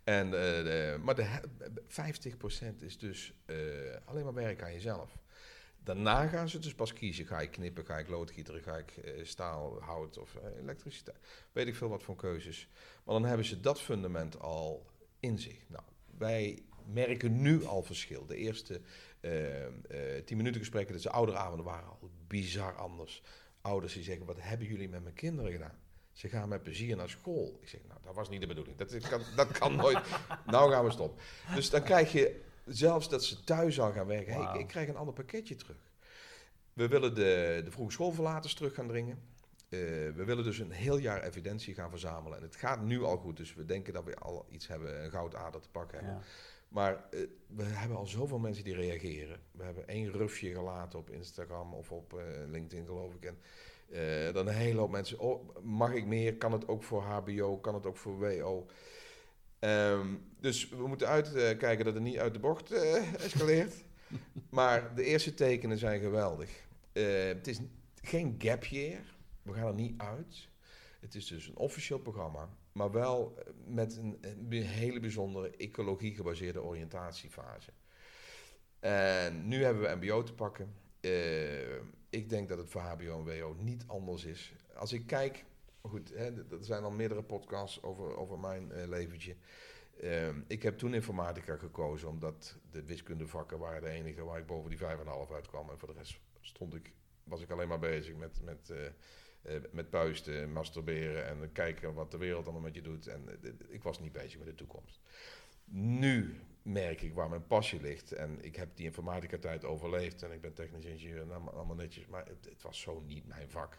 En, 0.04 0.26
eh, 0.26 0.97
maar 0.99 1.16
de, 1.16 1.24
he- 1.24 1.41
50% 1.88 2.84
is 2.84 2.97
dus 2.97 3.34
eh, 3.45 3.56
alleen 4.06 4.24
maar 4.24 4.34
werk 4.34 4.64
aan 4.64 4.74
jezelf. 4.74 5.18
Daarna 5.84 6.28
gaan 6.28 6.49
ze 6.49 6.60
dus 6.60 6.74
pas 6.76 6.93
kiezen. 6.93 7.26
Ga 7.26 7.41
ik 7.41 7.52
knippen, 7.52 7.86
ga 7.86 7.97
ik 7.97 8.08
loodgieteren, 8.08 8.62
ga 8.62 8.78
ik 8.78 8.97
eh, 8.97 9.26
staal, 9.26 9.82
hout 9.82 10.18
of 10.18 10.36
elektriciteit. 10.60 11.18
Weet 11.52 11.68
ik 11.68 11.76
veel 11.76 11.89
wat 11.89 12.04
voor 12.04 12.16
keuzes. 12.16 12.68
Maar 13.04 13.14
dan 13.16 13.26
hebben 13.26 13.45
ze 13.45 13.60
dat 13.60 13.82
fundament 13.82 14.39
al 14.39 14.89
in 15.20 15.39
zich. 15.39 15.70
Nou, 15.70 15.84
wij 16.18 16.64
merken 16.86 17.41
nu 17.41 17.66
al 17.66 17.84
verschil. 17.84 18.26
De 18.26 18.36
eerste 18.36 18.82
tien 20.26 20.38
minuten 20.38 20.60
gesprekken. 20.60 20.93
Dus 20.93 21.04
de 21.04 21.10
ouderavonden 21.10 21.66
waren 21.66 21.88
al 21.89 22.12
bizar 22.28 22.76
anders. 22.76 23.24
Ouders 23.62 23.93
die 23.93 24.04
zeggen, 24.04 24.26
wat 24.26 24.41
hebben 24.41 24.68
jullie 24.68 24.89
met 24.89 25.04
mijn 25.04 25.16
kinderen 25.16 25.52
gedaan? 25.52 25.80
Ze 26.12 26.30
gaan 26.30 26.49
met 26.49 26.64
plezier 26.64 26.95
naar 26.95 27.09
school. 27.09 27.57
Ik 27.62 27.68
zeg, 27.68 27.82
nou, 27.88 27.99
dat 28.03 28.16
was 28.16 28.30
niet 28.30 28.41
de 28.41 28.47
bedoeling. 28.47 28.78
Dat, 28.78 28.97
kan, 28.97 29.22
dat 29.36 29.51
kan 29.51 29.76
nooit. 29.76 29.99
nou 30.45 30.72
gaan 30.72 30.86
we 30.86 30.91
stoppen. 30.91 31.24
Dus 31.55 31.70
dan 31.70 31.84
krijg 31.84 32.12
je 32.12 32.41
zelfs 32.66 33.09
dat 33.09 33.24
ze 33.24 33.43
thuis 33.43 33.80
al 33.80 33.91
gaan 33.91 34.07
werken. 34.07 34.34
Hey, 34.34 34.53
ik, 34.53 34.59
ik, 34.59 34.68
krijg 34.68 34.88
een 34.88 34.95
ander 34.95 35.14
pakketje 35.14 35.55
terug. 35.55 35.78
We 36.74 36.88
willen 36.88 37.16
de, 37.16 37.62
de 37.66 37.72
vroege 37.72 37.91
schoolverlaters 37.91 38.53
terug 38.53 38.74
gaan 38.74 38.88
dringen. 38.88 39.22
Uh, 39.70 39.80
we 40.16 40.24
willen 40.26 40.43
dus 40.43 40.59
een 40.59 40.72
heel 40.72 40.97
jaar 40.97 41.24
evidentie 41.24 41.74
gaan 41.74 41.89
verzamelen. 41.89 42.38
En 42.38 42.43
het 42.43 42.55
gaat 42.55 42.82
nu 42.82 43.03
al 43.03 43.18
goed, 43.18 43.38
dus 43.38 43.53
we 43.53 43.66
denken 43.66 43.93
dat 43.93 44.03
we 44.03 44.16
al 44.16 44.45
iets 44.49 44.68
hebben, 44.68 45.03
een 45.03 45.12
goudader 45.12 45.62
te 45.62 45.70
pakken 45.70 45.97
hebben. 45.97 46.16
Ja. 46.16 46.24
Maar 46.68 46.93
uh, 47.12 47.28
we 47.47 47.64
hebben 47.64 47.97
al 47.97 48.05
zoveel 48.05 48.39
mensen 48.39 48.64
die 48.64 48.76
reageren. 48.76 49.39
We 49.51 49.64
hebben 49.64 49.88
één 49.88 50.12
rufje 50.12 50.53
gelaten 50.53 50.99
op 50.99 51.09
Instagram 51.09 51.74
of 51.74 51.91
op 51.91 52.14
uh, 52.14 52.22
LinkedIn, 52.47 52.86
geloof 52.86 53.14
ik. 53.14 53.26
En 53.26 53.38
dan 54.34 54.48
een 54.48 54.54
hele 54.54 54.80
hoop 54.80 54.92
mensen. 54.92 55.20
Oh, 55.20 55.50
mag 55.64 55.94
ik 55.94 56.06
meer? 56.06 56.36
Kan 56.36 56.52
het 56.52 56.68
ook 56.68 56.84
voor 56.84 57.02
HBO? 57.02 57.58
Kan 57.58 57.74
het 57.74 57.86
ook 57.86 57.98
voor 57.98 58.20
WO? 58.20 58.66
Um, 59.60 60.24
dus 60.39 60.70
we 60.70 60.88
moeten 60.88 61.08
uitkijken 61.08 61.86
dat 61.86 61.94
het 61.94 62.04
niet 62.04 62.18
uit 62.18 62.34
de 62.34 62.39
bocht 62.39 62.72
escaleert. 63.18 63.74
maar 64.50 64.96
de 64.96 65.04
eerste 65.04 65.34
tekenen 65.34 65.78
zijn 65.78 66.00
geweldig. 66.00 66.50
het 66.94 67.48
is 67.48 67.60
geen 68.02 68.36
gap 68.39 68.64
year 68.64 69.02
we 69.42 69.54
gaan 69.54 69.68
er 69.68 69.74
niet 69.74 70.02
uit. 70.02 70.50
Het 71.00 71.16
is 71.16 71.28
dus 71.28 71.48
een 71.48 71.58
officieel 71.58 72.00
programma, 72.00 72.50
maar 72.72 72.92
wel 72.92 73.36
eh, 73.38 73.54
met 73.66 73.98
een, 73.98 74.18
een 74.22 74.64
hele 74.64 75.00
bijzondere 75.00 75.52
ecologie 75.58 76.16
gebaseerde 76.16 76.62
oriëntatiefase. 76.62 77.72
En 78.80 79.48
nu 79.48 79.64
hebben 79.64 79.84
we 79.84 80.06
MBO 80.06 80.24
te 80.24 80.34
pakken. 80.34 80.74
Ik 82.12 82.30
denk 82.30 82.49
dat 82.49 82.57
het 82.57 82.70
voor 82.70 82.82
HBO 82.82 83.26
en 83.26 83.39
WO 83.39 83.55
niet 83.59 83.84
anders 83.88 84.26
is. 84.26 84.53
Als 84.76 84.93
ik 84.93 85.07
kijk, 85.07 85.45
goed, 85.82 86.09
hè, 86.09 86.26
er 86.26 86.64
zijn 86.64 86.84
al 86.84 86.91
meerdere 86.91 87.24
podcasts 87.24 87.84
over, 87.84 88.18
over 88.18 88.39
mijn 88.39 88.72
uh, 88.72 88.88
leventje. 88.88 89.36
Uh, 90.03 90.28
ik 90.47 90.64
heb 90.64 90.78
toen 90.78 90.93
informatica 90.93 91.55
gekozen, 91.57 92.09
omdat 92.09 92.57
de 92.72 92.84
wiskundevakken 92.84 93.59
waren 93.59 93.82
de 93.82 93.89
enige 93.89 94.24
waar 94.24 94.39
ik 94.39 94.45
boven 94.45 94.70
die 94.70 94.80
5,5 94.80 94.86
uitkwam. 95.34 95.70
En 95.70 95.80
voor 95.80 95.88
de 95.88 95.93
rest 95.97 96.20
stond 96.41 96.76
ik, 96.76 96.91
was 97.24 97.41
ik 97.41 97.49
alleen 97.49 97.68
maar 97.68 97.80
bezig 97.80 98.16
met, 98.16 98.41
met 98.43 98.70
uh, 98.70 99.57
met 99.72 99.89
puisten, 99.89 100.51
masturberen 100.51 101.26
en 101.26 101.51
kijken 101.51 101.93
wat 101.93 102.12
de 102.12 102.18
wereld 102.18 102.43
allemaal 102.43 102.62
met 102.62 102.76
je 102.76 102.82
doet. 102.82 103.07
En 103.07 103.39
ik 103.68 103.84
was 103.84 103.99
niet 103.99 104.12
bezig 104.12 104.38
met 104.38 104.47
de 104.47 104.55
toekomst. 104.55 104.99
Nu 105.74 106.39
merk 106.62 107.01
ik 107.01 107.14
waar 107.14 107.30
mijn 107.30 107.47
passie 107.47 107.82
ligt. 107.82 108.12
En 108.12 108.43
ik 108.43 108.55
heb 108.55 108.76
die 108.76 108.86
informatica 108.86 109.38
tijd 109.38 109.66
overleefd 109.66 110.24
en 110.24 110.32
ik 110.32 110.41
ben 110.41 110.53
technisch 110.53 110.86
ingenieur 110.86 111.22
en 111.22 111.53
allemaal 111.53 111.76
netjes. 111.76 112.07
Maar 112.07 112.26
het, 112.26 112.62
was 112.62 112.80
zo 112.80 112.99
niet 112.99 113.28
mijn 113.28 113.49
vak. 113.49 113.78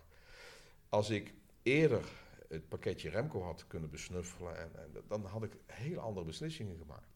Als 0.89 1.11
ik 1.11 1.35
eerder 1.63 2.05
het 2.49 2.69
pakketje 2.69 3.11
Remco 3.11 3.43
had 3.43 3.67
kunnen 3.67 3.91
besnuffelen, 3.91 4.57
en, 4.59 4.93
dan 5.09 5.25
had 5.25 5.43
ik 5.43 5.57
hele 5.67 6.01
andere 6.01 6.27
beslissingen 6.27 6.77
gemaakt. 6.77 7.13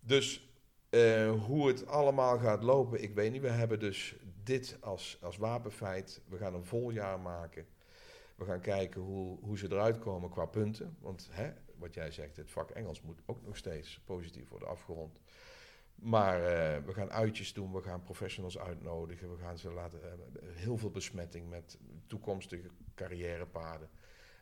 Dus 0.00 0.52
uh, 0.90 1.42
hoe 1.44 1.68
het 1.68 1.86
allemaal 1.86 2.38
gaat 2.38 2.62
lopen, 2.62 3.02
ik 3.02 3.14
weet 3.14 3.32
niet. 3.32 3.40
We 3.40 3.48
hebben 3.48 3.80
dus 3.80 4.16
dit 4.42 4.76
als, 4.80 5.18
als 5.20 5.36
wapenfeit. 5.36 6.20
We 6.28 6.36
gaan 6.36 6.54
een 6.54 6.64
vol 6.64 6.90
jaar 6.90 7.20
maken. 7.20 7.66
We 8.36 8.44
gaan 8.44 8.60
kijken 8.60 9.00
hoe, 9.00 9.38
hoe 9.40 9.58
ze 9.58 9.66
eruit 9.70 9.98
komen 9.98 10.30
qua 10.30 10.46
punten. 10.46 10.96
Want 11.00 11.28
hè, 11.30 11.52
wat 11.82 11.94
jij 11.94 12.10
zegt, 12.10 12.36
het 12.36 12.50
vak 12.50 12.70
Engels 12.70 13.00
moet 13.00 13.22
ook 13.26 13.42
nog 13.42 13.56
steeds 13.56 14.00
positief 14.04 14.48
worden 14.48 14.68
afgerond. 14.68 15.20
Maar 15.94 16.38
uh, 16.40 16.84
we 16.86 16.92
gaan 16.92 17.12
uitjes 17.12 17.52
doen, 17.52 17.72
we 17.72 17.82
gaan 17.82 18.02
professionals 18.02 18.58
uitnodigen, 18.58 19.30
we 19.30 19.42
gaan 19.42 19.58
ze 19.58 19.72
laten. 19.72 20.00
Uh, 20.02 20.56
heel 20.56 20.76
veel 20.76 20.90
besmetting 20.90 21.48
met 21.48 21.78
toekomstige 22.06 22.70
carrièrepaden. 22.94 23.90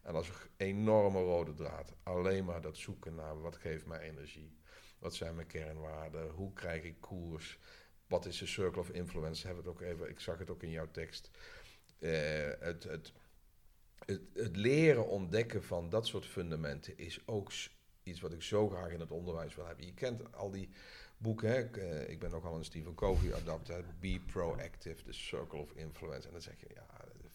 En 0.02 0.14
als 0.14 0.28
een 0.28 0.34
enorme 0.56 1.18
rode 1.18 1.54
draad. 1.54 1.94
Alleen 2.02 2.44
maar 2.44 2.60
dat 2.60 2.76
zoeken 2.76 3.14
naar 3.14 3.40
wat 3.40 3.56
geeft 3.56 3.86
mij 3.86 4.00
energie. 4.00 4.58
Wat 4.98 5.14
zijn 5.14 5.34
mijn 5.34 5.46
kernwaarden? 5.46 6.30
Hoe 6.30 6.52
krijg 6.52 6.82
ik 6.82 7.00
koers? 7.00 7.58
Wat 8.06 8.26
is 8.26 8.38
de 8.38 8.46
circle 8.46 8.80
of 8.80 8.90
influence? 8.90 9.46
Hebben 9.46 9.64
het 9.64 9.72
ook 9.72 9.80
even, 9.80 10.08
ik 10.08 10.20
zag 10.20 10.38
het 10.38 10.50
ook 10.50 10.62
in 10.62 10.70
jouw 10.70 10.90
tekst. 10.90 11.30
Uh, 11.98 12.10
het, 12.58 12.84
het, 12.84 13.12
het, 14.06 14.56
leren 14.56 15.08
ontdekken 15.08 15.62
van 15.62 15.90
dat 15.90 16.06
soort 16.06 16.26
fundamenten 16.26 16.98
is 16.98 17.20
ook 17.26 17.52
iets 18.02 18.20
wat 18.20 18.32
ik 18.32 18.42
zo 18.42 18.68
graag 18.68 18.90
in 18.90 19.00
het 19.00 19.10
onderwijs 19.10 19.54
wil 19.54 19.66
hebben. 19.66 19.86
Je 19.86 19.94
kent 19.94 20.34
al 20.34 20.50
die 20.50 20.68
boeken, 21.16 21.48
hè? 21.48 21.58
Ik, 21.58 21.76
ik 22.08 22.18
ben 22.18 22.30
nogal 22.30 22.56
een 22.56 22.64
Stephen 22.64 22.94
Covey 22.94 23.34
adapter. 23.34 23.84
Be 24.00 24.20
proactive, 24.26 25.02
the 25.02 25.12
circle 25.12 25.58
of 25.58 25.72
influence. 25.72 26.26
En 26.26 26.32
dan 26.32 26.42
zeg 26.42 26.60
je, 26.60 26.66
ja, 26.74 26.86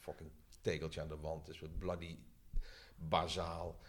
fucking 0.05 0.29
tegeltje 0.61 1.01
aan 1.01 1.07
de 1.07 1.17
wand 1.17 1.49
is 1.49 1.59
wat 1.59 1.77
bloody 1.77 2.17
bazaal. 2.95 3.79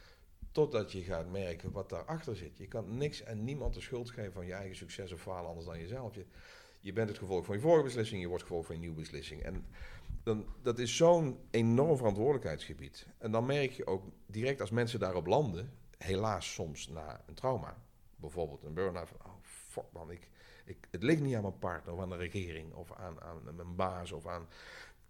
Totdat 0.53 0.93
je 0.93 1.03
gaat 1.03 1.31
merken 1.31 1.73
wat 1.73 1.89
daarachter 1.89 2.37
zit. 2.37 2.59
Je 2.59 2.69
kan 2.69 2.97
niks 2.97 3.23
en 3.23 3.45
niemand 3.45 3.75
de 3.75 3.81
schuld 3.81 4.11
geven 4.11 4.33
van 4.33 4.47
je 4.47 4.53
eigen 4.53 4.77
succes 4.77 5.13
of 5.13 5.21
falen 5.21 5.49
anders 5.49 5.67
dan 5.67 5.79
jezelf. 5.79 6.15
Je, 6.15 6.27
je 6.81 6.93
bent 6.93 7.09
het 7.09 7.19
gevolg 7.19 7.45
van 7.45 7.55
je 7.55 7.61
vorige 7.61 7.85
beslissing, 7.85 8.21
je 8.21 8.27
wordt 8.29 8.43
het 8.43 8.51
gevolg 8.51 8.67
van 8.67 8.75
je 8.75 8.81
nieuwe 8.81 9.01
beslissing. 9.01 9.43
En 9.43 9.67
dan, 10.27 10.47
dat 10.63 10.79
is 10.79 10.97
zo'n 10.97 11.39
enorm 11.51 11.97
verantwoordelijkheidsgebied. 11.97 13.07
En 13.19 13.31
dan 13.31 13.47
merk 13.47 13.73
je 13.73 13.87
ook 13.87 14.05
direct 14.27 14.61
als 14.61 14.71
mensen 14.71 14.99
daarop 14.99 15.27
landen, 15.27 15.71
helaas 15.99 16.53
soms 16.53 16.89
na 16.89 17.23
een 17.27 17.35
trauma, 17.35 17.83
bijvoorbeeld 18.17 18.65
een 18.65 18.75
burn-out, 18.75 19.09
van 19.09 19.19
oh 19.25 19.35
fuck 19.43 19.93
man, 19.93 20.11
ik, 20.11 20.31
ik, 20.65 20.89
het 20.91 21.03
ligt 21.03 21.21
niet 21.21 21.35
aan 21.35 21.43
mijn 21.43 21.59
partner 21.59 21.95
of 21.95 22.01
aan 22.01 22.09
de 22.09 22.17
regering 22.17 22.73
of 22.75 22.93
aan, 22.93 23.23
aan 23.23 23.55
mijn 23.57 23.77
baas 23.77 24.13
of 24.13 24.27
aan 24.27 24.47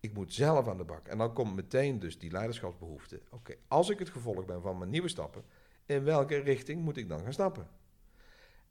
ik 0.01 0.15
moet 0.15 0.35
zelf 0.35 0.69
aan 0.69 0.77
de 0.77 0.85
bak. 0.85 1.07
En 1.07 1.19
dan 1.19 1.33
komt 1.33 1.55
meteen 1.55 1.99
dus 1.99 2.19
die 2.19 2.31
leiderschapsbehoefte. 2.31 3.21
Oké, 3.31 3.55
als 3.69 3.89
ik 3.89 3.99
het 3.99 4.09
gevolg 4.09 4.45
ben 4.45 4.63
van 4.63 4.79
mijn 4.79 4.91
nieuwe 4.91 5.09
stappen, 5.09 5.45
in 5.87 6.05
welke 6.05 6.37
richting 6.37 6.83
moet 6.83 6.97
ik 6.97 7.09
dan 7.09 7.21
gaan 7.23 7.33
stappen? 7.33 7.69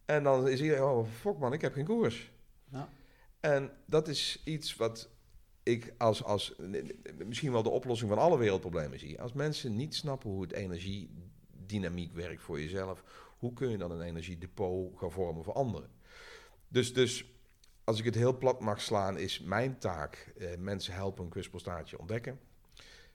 En 0.05 0.23
dan 0.23 0.47
is 0.47 0.61
iedereen, 0.61 0.83
oh 0.83 1.07
fuck 1.07 1.37
man, 1.37 1.53
ik 1.53 1.61
heb 1.61 1.73
geen 1.73 1.85
koers. 1.85 2.31
Ja. 2.71 2.89
En 3.39 3.71
dat 3.85 4.07
is 4.07 4.41
iets 4.45 4.75
wat 4.75 5.09
ik 5.65 5.93
als, 5.97 6.23
als 6.23 6.55
misschien 7.25 7.51
wel 7.51 7.63
de 7.63 7.69
oplossing 7.69 8.09
van 8.09 8.19
alle 8.19 8.37
wereldproblemen 8.37 8.99
zie. 8.99 9.21
Als 9.21 9.33
mensen 9.33 9.75
niet 9.75 9.95
snappen 9.95 10.29
hoe 10.29 10.41
het 10.41 10.51
energiedynamiek 10.51 12.13
werkt 12.13 12.41
voor 12.41 12.61
jezelf, 12.61 13.03
hoe 13.37 13.53
kun 13.53 13.69
je 13.69 13.77
dan 13.77 13.91
een 13.91 14.01
energiedepot 14.01 14.99
gaan 14.99 15.11
vormen 15.11 15.43
voor 15.43 15.53
anderen? 15.53 15.89
Dus, 16.67 16.93
dus 16.93 17.25
als 17.83 17.99
ik 17.99 18.05
het 18.05 18.15
heel 18.15 18.37
plat 18.37 18.59
mag 18.59 18.81
slaan, 18.81 19.17
is 19.17 19.39
mijn 19.39 19.77
taak 19.79 20.33
eh, 20.37 20.57
mensen 20.57 20.93
helpen 20.93 21.23
een 21.23 21.29
kwispelstaartje 21.29 21.99
ontdekken. 21.99 22.39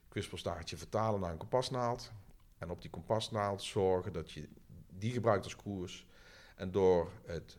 Kwispelstaartje 0.07 0.77
vertalen 0.77 1.19
naar 1.19 1.31
een 1.31 1.37
kompasnaald. 1.37 2.11
En 2.57 2.69
op 2.69 2.81
die 2.81 2.89
kompasnaald 2.89 3.61
zorgen 3.61 4.13
dat 4.13 4.31
je 4.31 4.49
die 4.89 5.11
gebruikt 5.11 5.43
als 5.43 5.55
koers. 5.55 6.07
En 6.55 6.71
door 6.71 7.11
het, 7.25 7.57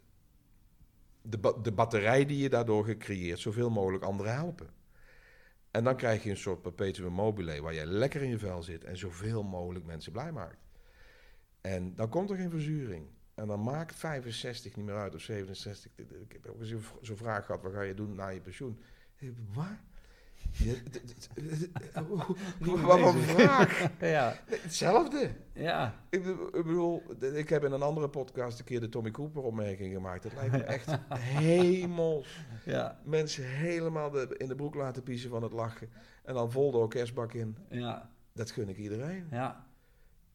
de, 1.23 1.59
de 1.63 1.73
batterij 1.73 2.27
die 2.27 2.39
je 2.39 2.49
daardoor 2.49 2.85
gecreëerd, 2.85 3.39
zoveel 3.39 3.71
mogelijk 3.71 4.05
anderen 4.05 4.35
helpen. 4.35 4.81
En 5.73 5.85
dan 5.85 5.97
krijg 5.97 6.23
je 6.23 6.31
een 6.31 6.37
soort 6.37 6.63
perpetuum 6.63 7.13
mobile 7.13 7.61
waar 7.61 7.75
je 7.75 7.87
lekker 7.87 8.23
in 8.23 8.29
je 8.29 8.39
vel 8.39 8.63
zit 8.63 8.85
en 8.85 8.97
zoveel 8.97 9.43
mogelijk 9.43 9.85
mensen 9.85 10.13
blij 10.13 10.33
maakt. 10.33 10.59
En 11.61 11.95
dan 11.95 12.09
komt 12.09 12.31
er 12.31 12.37
geen 12.37 12.51
verzuring. 12.51 13.07
En 13.35 13.47
dan 13.47 13.63
maakt 13.63 13.95
65 13.95 14.77
niet 14.77 14.85
meer 14.85 14.97
uit 14.97 15.15
of 15.15 15.21
67. 15.21 15.91
Ik 15.97 16.33
heb 16.33 16.47
ook 16.47 16.61
eens 16.61 16.75
zo'n 17.01 17.17
vraag 17.17 17.47
gehad, 17.47 17.63
wat 17.63 17.73
ga 17.73 17.83
je 17.83 17.95
doen 17.95 18.15
na 18.15 18.29
je 18.29 18.41
pensioen? 18.41 18.81
Wat? 19.53 19.79
Wat 22.83 23.15
een 23.15 23.23
vraag. 23.23 23.89
ja. 24.01 24.39
Hetzelfde. 24.45 25.31
Ja. 25.53 26.05
Ik, 26.11 26.23
bedoel, 26.53 27.03
ik 27.21 27.49
heb 27.49 27.65
in 27.65 27.73
een 27.73 27.83
andere 27.83 28.09
podcast 28.09 28.59
een 28.59 28.65
keer 28.65 28.81
de 28.81 28.89
Tommy 28.89 29.11
Cooper 29.11 29.43
opmerking 29.43 29.95
gemaakt. 29.95 30.25
Het 30.25 30.35
lijkt 30.35 30.53
me 30.53 30.63
echt 30.79 30.99
hemels. 31.15 32.39
Ja. 32.65 33.01
Mensen 33.05 33.45
helemaal 33.45 34.11
de, 34.11 34.35
in 34.37 34.49
de 34.49 34.55
broek 34.55 34.75
laten 34.75 35.03
piezen 35.03 35.31
van 35.31 35.43
het 35.43 35.53
lachen. 35.53 35.91
En 36.25 36.35
dan 36.35 36.53
vol 36.53 36.71
de 36.71 36.79
orkestbak 36.79 37.33
in. 37.33 37.57
Ja. 37.69 38.11
Dat 38.33 38.51
gun 38.51 38.69
ik 38.69 38.77
iedereen. 38.77 39.27
Ja. 39.31 39.67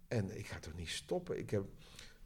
En 0.08 0.38
ik 0.38 0.47
ga 0.47 0.60
toch 0.60 0.76
niet 0.76 0.89
stoppen. 0.89 1.39
Ik 1.39 1.49
heb 1.49 1.64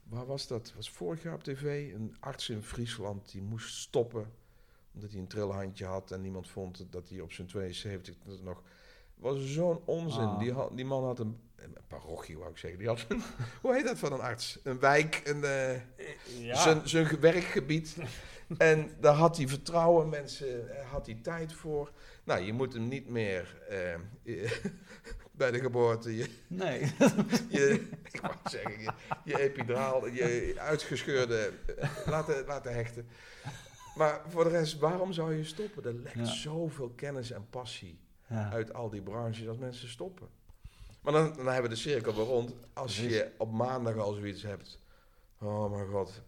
waar 0.08 0.26
was 0.26 0.46
dat? 0.46 0.72
was 0.76 0.90
vorig 0.90 1.22
jaar 1.22 1.34
op 1.34 1.42
tv. 1.42 1.94
Een 1.94 2.16
arts 2.20 2.48
in 2.48 2.62
Friesland 2.62 3.32
die 3.32 3.42
moest 3.42 3.76
stoppen. 3.76 4.26
Omdat 4.94 5.10
hij 5.10 5.20
een 5.20 5.26
trilhandje 5.26 5.84
had 5.84 6.10
en 6.10 6.20
niemand 6.20 6.48
vond 6.48 6.86
dat 6.90 7.08
hij 7.08 7.20
op 7.20 7.32
zijn 7.32 7.46
72 7.46 8.14
nog. 8.42 8.62
was 9.14 9.52
zo'n 9.52 9.80
onzin. 9.84 10.22
Ah. 10.22 10.38
Die, 10.38 10.52
had, 10.52 10.76
die 10.76 10.84
man 10.84 11.04
had 11.04 11.18
een, 11.18 11.38
een 11.56 11.76
parochie, 11.88 12.38
wou 12.38 12.50
ik 12.50 12.58
zeggen. 12.58 12.78
Die 12.78 12.88
had 12.88 13.04
een, 13.08 13.22
hoe 13.62 13.74
heet 13.74 13.84
dat 13.84 13.98
van 13.98 14.12
een 14.12 14.20
arts? 14.20 14.58
Een 14.62 14.78
wijk, 14.78 15.20
een, 15.24 15.40
uh, 15.40 16.46
ja. 16.46 16.86
zijn 16.86 17.20
werkgebied. 17.20 17.96
en 18.58 18.90
daar 19.00 19.14
had 19.14 19.36
hij 19.36 19.48
vertrouwen, 19.48 20.08
mensen, 20.08 20.76
eh, 20.78 20.90
had 20.90 21.06
hij 21.06 21.18
tijd 21.22 21.52
voor. 21.52 21.92
Nou, 22.24 22.40
je 22.40 22.52
moet 22.52 22.72
hem 22.72 22.88
niet 22.88 23.08
meer 23.08 23.56
uh, 24.24 24.40
bij 25.32 25.50
de 25.50 25.60
geboorte. 25.60 26.16
Je, 26.16 26.28
nee. 26.46 26.80
je, 27.48 27.88
ik 28.12 28.20
wou 28.20 28.34
zeggen, 28.44 28.80
je, 28.80 28.90
je 29.24 29.40
epidraal, 29.40 30.06
je 30.06 30.54
uitgescheurde, 30.58 31.52
laten, 32.06 32.44
laten 32.46 32.74
hechten. 32.74 33.08
Maar 33.94 34.20
voor 34.28 34.44
de 34.44 34.50
rest, 34.50 34.78
waarom 34.78 35.12
zou 35.12 35.34
je 35.34 35.44
stoppen? 35.44 35.84
Er 35.84 35.94
lekt 35.94 36.28
zoveel 36.28 36.90
kennis 36.90 37.30
en 37.30 37.48
passie 37.50 38.00
uit 38.28 38.74
al 38.74 38.90
die 38.90 39.02
branches 39.02 39.48
als 39.48 39.58
mensen 39.58 39.88
stoppen. 39.88 40.28
Maar 41.00 41.12
dan, 41.12 41.36
dan 41.36 41.46
hebben 41.46 41.62
we 41.62 41.68
de 41.68 41.76
cirkel 41.76 42.14
weer 42.14 42.24
rond. 42.24 42.54
Als 42.72 42.94
Precies. 42.94 43.16
je 43.16 43.32
op 43.38 43.52
maandag 43.52 43.96
al 43.96 44.12
zoiets 44.12 44.42
hebt. 44.42 44.80
Oh 45.40 45.70
mijn 45.70 45.88
god. 45.88 46.22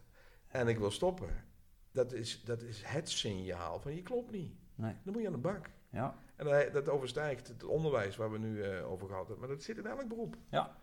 En 0.48 0.68
ik 0.68 0.78
wil 0.78 0.90
stoppen. 0.90 1.44
Dat 1.92 2.12
is, 2.12 2.44
dat 2.44 2.62
is 2.62 2.82
het 2.84 3.10
signaal 3.10 3.80
van 3.80 3.94
je 3.94 4.02
klopt 4.02 4.30
niet. 4.30 4.54
Nee. 4.74 4.96
Dan 5.02 5.12
moet 5.12 5.22
je 5.22 5.28
aan 5.28 5.34
de 5.34 5.38
bak. 5.38 5.70
Ja. 5.90 6.18
En 6.36 6.44
dat, 6.44 6.72
dat 6.72 6.88
overstijgt 6.88 7.48
het 7.48 7.64
onderwijs 7.64 8.16
waar 8.16 8.30
we 8.30 8.38
nu 8.38 8.62
eh, 8.62 8.90
over 8.90 9.06
gehad 9.08 9.28
hebben. 9.28 9.46
Maar 9.46 9.56
dat 9.56 9.62
zit 9.64 9.78
in 9.78 9.86
elk 9.86 10.08
beroep. 10.08 10.36
Ja. 10.50 10.76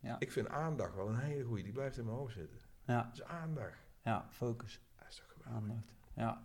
Ja. 0.00 0.16
Ik 0.18 0.32
vind 0.32 0.48
aandacht 0.48 0.94
wel 0.94 1.08
een 1.08 1.18
hele 1.18 1.44
goeie. 1.44 1.62
Die 1.64 1.72
blijft 1.72 1.96
in 1.98 2.04
mijn 2.04 2.16
hoofd 2.16 2.34
zitten. 2.34 2.58
Ja. 2.84 3.02
Dat 3.02 3.12
is 3.12 3.22
aandacht. 3.22 3.78
Ja. 4.02 4.26
Focus. 4.30 4.80
Dat 4.98 5.08
is 5.08 5.16
toch 5.16 5.26
geweldig. 5.32 5.62
Aandacht. 5.62 5.95
Ja. 6.16 6.38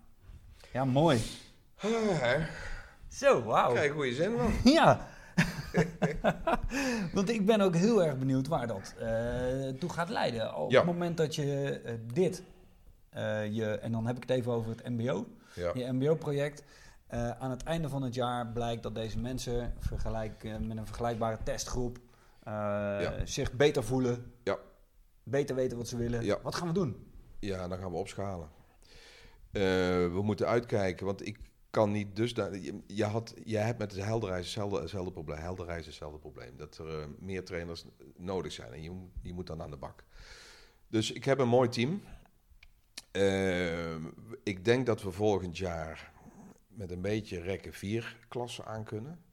Ja, 0.74 0.86
mooi. 0.86 1.22
Ah. 1.82 2.44
Zo, 3.08 3.44
wauw. 3.44 3.72
Krijg 3.72 3.88
je 3.88 3.94
goede 3.94 4.14
zin 4.14 4.38
van. 4.38 4.52
Ja. 4.74 5.08
Want 7.14 7.30
ik 7.30 7.46
ben 7.46 7.62
ook 7.62 7.76
heel 7.76 8.04
erg 8.04 8.18
benieuwd 8.18 8.48
waar 8.48 8.68
dat 8.68 8.94
eh, 9.00 9.70
toe 9.80 9.90
gaat 9.90 10.10
leiden. 10.10 10.56
Op 10.56 10.72
Ja. 10.72 10.78
het 10.78 10.86
moment 10.86 11.18
dat 11.18 11.36
je 11.36 11.82
eh, 11.86 11.94
dit, 12.14 12.44
eh, 13.10 13.46
je, 13.54 13.66
en 13.80 13.92
dan 13.92 14.06
heb 14.08 14.16
ik 14.16 14.22
het 14.22 14.32
even 14.38 14.52
over 14.52 14.70
het 14.72 14.90
MBO, 14.90 15.26
Ja. 15.56 15.72
je 15.74 15.92
MBO-project. 15.92 16.64
eh, 17.08 17.30
aan 17.30 17.50
het 17.50 17.64
einde 17.64 17.90
van 17.90 18.02
het 18.02 18.14
jaar 18.14 18.48
blijkt 18.48 18.84
dat 18.84 18.96
deze 18.96 19.20
mensen 19.20 19.74
vergelijk, 19.80 20.44
met 20.60 20.78
een 20.78 20.86
vergelijkbare 20.86 21.38
testgroep 21.44 21.98
eh, 22.44 23.10
zich 23.24 23.52
beter 23.54 23.84
voelen, 23.84 24.32
Ja. 24.44 24.58
beter 25.24 25.56
weten 25.56 25.78
wat 25.78 25.88
ze 25.88 25.98
willen. 25.98 26.24
Ja. 26.24 26.38
Wat 26.42 26.56
gaan 26.56 26.68
we 26.68 26.74
doen? 26.74 27.08
Ja, 27.40 27.68
dan 27.68 27.78
gaan 27.78 27.92
we 27.92 27.98
opschalen. 27.98 28.48
Eh, 29.52 29.62
we 30.14 30.20
moeten 30.24 30.48
uitkijken, 30.48 31.06
want 31.06 31.26
ik 31.26 31.38
kan 31.70 31.92
niet 31.92 32.16
dus... 32.16 32.32
Je, 32.32 32.82
je, 32.88 33.04
had, 33.04 33.34
jij 33.44 33.64
hebt 33.64 33.80
met 33.80 33.92
de 33.92 34.02
helderreis 34.02 34.56
hetzelfde, 34.56 35.12
probleem. 35.12 35.38
Helderreis 35.38 35.86
hetzelfde 35.86 36.20
probleem. 36.20 36.58
Dat 36.58 36.78
er 36.78 37.00
eh, 37.00 37.06
meer 37.20 37.46
trainers 37.46 37.86
nodig 38.18 38.52
zijn 38.52 38.74
en 38.74 38.84
je, 38.84 38.92
je 39.22 39.34
moet 39.34 39.48
dan 39.48 39.62
aan 39.62 39.70
de 39.70 39.78
bak. 39.78 40.04
Dus 40.88 41.12
ik 41.12 41.24
heb 41.24 41.40
een 41.40 41.48
mooi 41.48 41.70
team. 41.70 42.02
Eh, 43.12 43.96
ik 44.44 44.66
denk 44.66 44.86
dat 44.86 45.02
we 45.02 45.12
volgend 45.12 45.58
jaar 45.58 46.12
met 46.68 46.92
een 46.92 47.02
beetje 47.02 47.42
rekken 47.42 47.74
vier 47.74 48.18
klassen 48.28 48.66
aan 48.66 48.84
kunnen. 48.84 49.24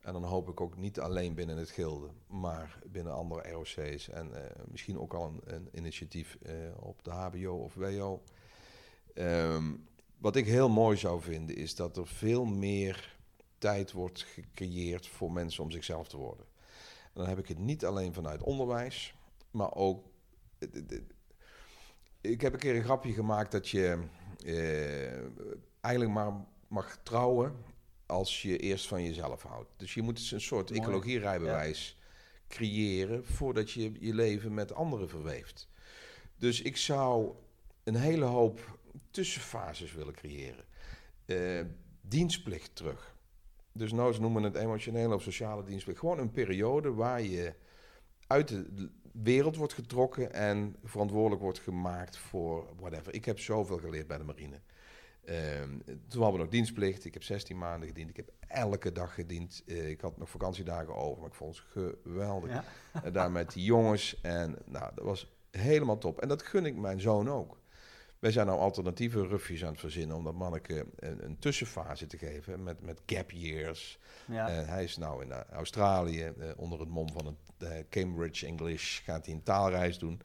En 0.00 0.12
dan 0.12 0.24
hoop 0.24 0.48
ik 0.48 0.60
ook 0.60 0.76
niet 0.76 1.00
alleen 1.00 1.34
binnen 1.34 1.56
het 1.56 1.70
gilde, 1.70 2.08
maar 2.26 2.78
binnen 2.86 3.14
andere 3.14 3.50
ROC's. 3.50 4.08
En 4.08 4.30
misschien 4.70 4.98
ook 4.98 5.14
al 5.14 5.26
een, 5.26 5.54
een 5.54 5.68
initiatief 5.72 6.38
op 6.80 7.04
de 7.04 7.10
HBO 7.10 7.52
of 7.52 7.74
WO. 7.74 8.22
Ehm, 9.18 9.64
wat 10.18 10.36
ik 10.36 10.46
heel 10.46 10.68
mooi 10.68 10.96
zou 10.96 11.22
vinden, 11.22 11.56
is 11.56 11.74
dat 11.74 11.96
er 11.96 12.06
veel 12.06 12.44
meer 12.44 13.16
tijd 13.58 13.92
wordt 13.92 14.22
gecreëerd 14.22 15.06
voor 15.06 15.32
mensen 15.32 15.62
om 15.62 15.70
zichzelf 15.70 16.08
te 16.08 16.16
worden. 16.16 16.46
En 17.04 17.10
dan 17.14 17.28
heb 17.28 17.38
ik 17.38 17.48
het 17.48 17.58
niet 17.58 17.84
alleen 17.84 18.12
vanuit 18.12 18.42
onderwijs, 18.42 19.14
maar 19.50 19.74
ook. 19.74 20.04
Ik 22.20 22.40
heb 22.40 22.52
een 22.52 22.58
keer 22.58 22.76
een 22.76 22.84
grapje 22.84 23.12
gemaakt 23.12 23.52
dat 23.52 23.68
je 23.68 23.98
eh, 24.44 25.22
eigenlijk 25.80 26.14
maar 26.14 26.32
mag 26.68 26.98
trouwen 27.02 27.56
als 28.06 28.42
je 28.42 28.58
eerst 28.58 28.86
van 28.86 29.02
jezelf 29.02 29.42
houdt. 29.42 29.70
Dus 29.76 29.94
je 29.94 30.02
moet 30.02 30.30
een 30.32 30.40
soort 30.40 30.70
ecologie-rijbewijs 30.70 31.98
creëren 32.48 33.24
voordat 33.24 33.70
je 33.70 33.92
je 34.00 34.14
leven 34.14 34.54
met 34.54 34.72
anderen 34.74 35.08
verweeft. 35.08 35.68
Dus 36.36 36.62
ik 36.62 36.76
zou 36.76 37.34
een 37.84 37.96
hele 37.96 38.24
hoop 38.24 38.77
tussenfases 39.18 39.92
willen 39.92 40.14
creëren. 40.14 40.64
Eh, 41.26 41.64
dienstplicht 42.00 42.76
terug. 42.76 43.16
Dus 43.72 43.92
nou, 43.92 44.12
ze 44.12 44.20
noemen 44.20 44.42
het 44.42 44.54
emotionele 44.54 45.14
of 45.14 45.22
sociale 45.22 45.64
dienstplicht. 45.64 45.98
Gewoon 45.98 46.18
een 46.18 46.30
periode 46.30 46.92
waar 46.92 47.22
je 47.22 47.54
uit 48.26 48.48
de 48.48 48.90
wereld 49.12 49.56
wordt 49.56 49.72
getrokken 49.72 50.32
en 50.32 50.76
verantwoordelijk 50.84 51.42
wordt 51.42 51.58
gemaakt 51.58 52.16
voor 52.16 52.66
whatever. 52.76 53.14
Ik 53.14 53.24
heb 53.24 53.38
zoveel 53.38 53.78
geleerd 53.78 54.06
bij 54.06 54.18
de 54.18 54.24
marine. 54.24 54.60
Ehm, 55.24 55.78
toen 55.84 56.22
hadden 56.22 56.32
we 56.32 56.38
nog 56.38 56.48
dienstplicht. 56.48 57.04
Ik 57.04 57.14
heb 57.14 57.22
16 57.22 57.58
maanden 57.58 57.88
gediend. 57.88 58.10
Ik 58.10 58.16
heb 58.16 58.30
elke 58.46 58.92
dag 58.92 59.14
gediend. 59.14 59.62
Eh, 59.66 59.88
ik 59.88 60.00
had 60.00 60.18
nog 60.18 60.30
vakantiedagen 60.30 60.94
over, 60.94 61.20
maar 61.20 61.28
ik 61.28 61.34
vond 61.34 61.56
het 61.56 61.92
geweldig. 62.02 62.50
Ja. 62.50 62.64
En 63.02 63.12
daar 63.12 63.30
met 63.30 63.52
die 63.52 63.64
jongens. 63.64 64.20
En 64.20 64.58
nou, 64.64 64.94
dat 64.94 65.04
was 65.04 65.36
helemaal 65.50 65.98
top. 65.98 66.20
En 66.20 66.28
dat 66.28 66.42
gun 66.42 66.66
ik 66.66 66.76
mijn 66.76 67.00
zoon 67.00 67.30
ook. 67.30 67.57
Wij 68.18 68.30
zijn 68.30 68.46
nou 68.46 68.58
alternatieve 68.58 69.26
rufjes 69.26 69.64
aan 69.64 69.70
het 69.70 69.80
verzinnen 69.80 70.16
om 70.16 70.24
dat 70.24 70.34
manneke 70.34 70.86
een, 70.96 71.24
een 71.24 71.38
tussenfase 71.38 72.06
te 72.06 72.18
geven 72.18 72.62
met, 72.62 72.80
met 72.80 73.00
gap 73.06 73.30
years. 73.30 73.98
Ja. 74.26 74.50
Hij 74.50 74.84
is 74.84 74.96
nou 74.96 75.22
in 75.22 75.32
eh, 75.32 75.40
Australië 75.50 76.22
eh, 76.22 76.50
onder 76.56 76.80
het 76.80 76.88
mom 76.88 77.12
van 77.12 77.26
het 77.26 77.68
eh, 77.70 77.78
Cambridge 77.90 78.46
English. 78.46 79.00
Gaat 79.00 79.26
hij 79.26 79.34
een 79.34 79.42
taalreis 79.42 79.98
doen. 79.98 80.20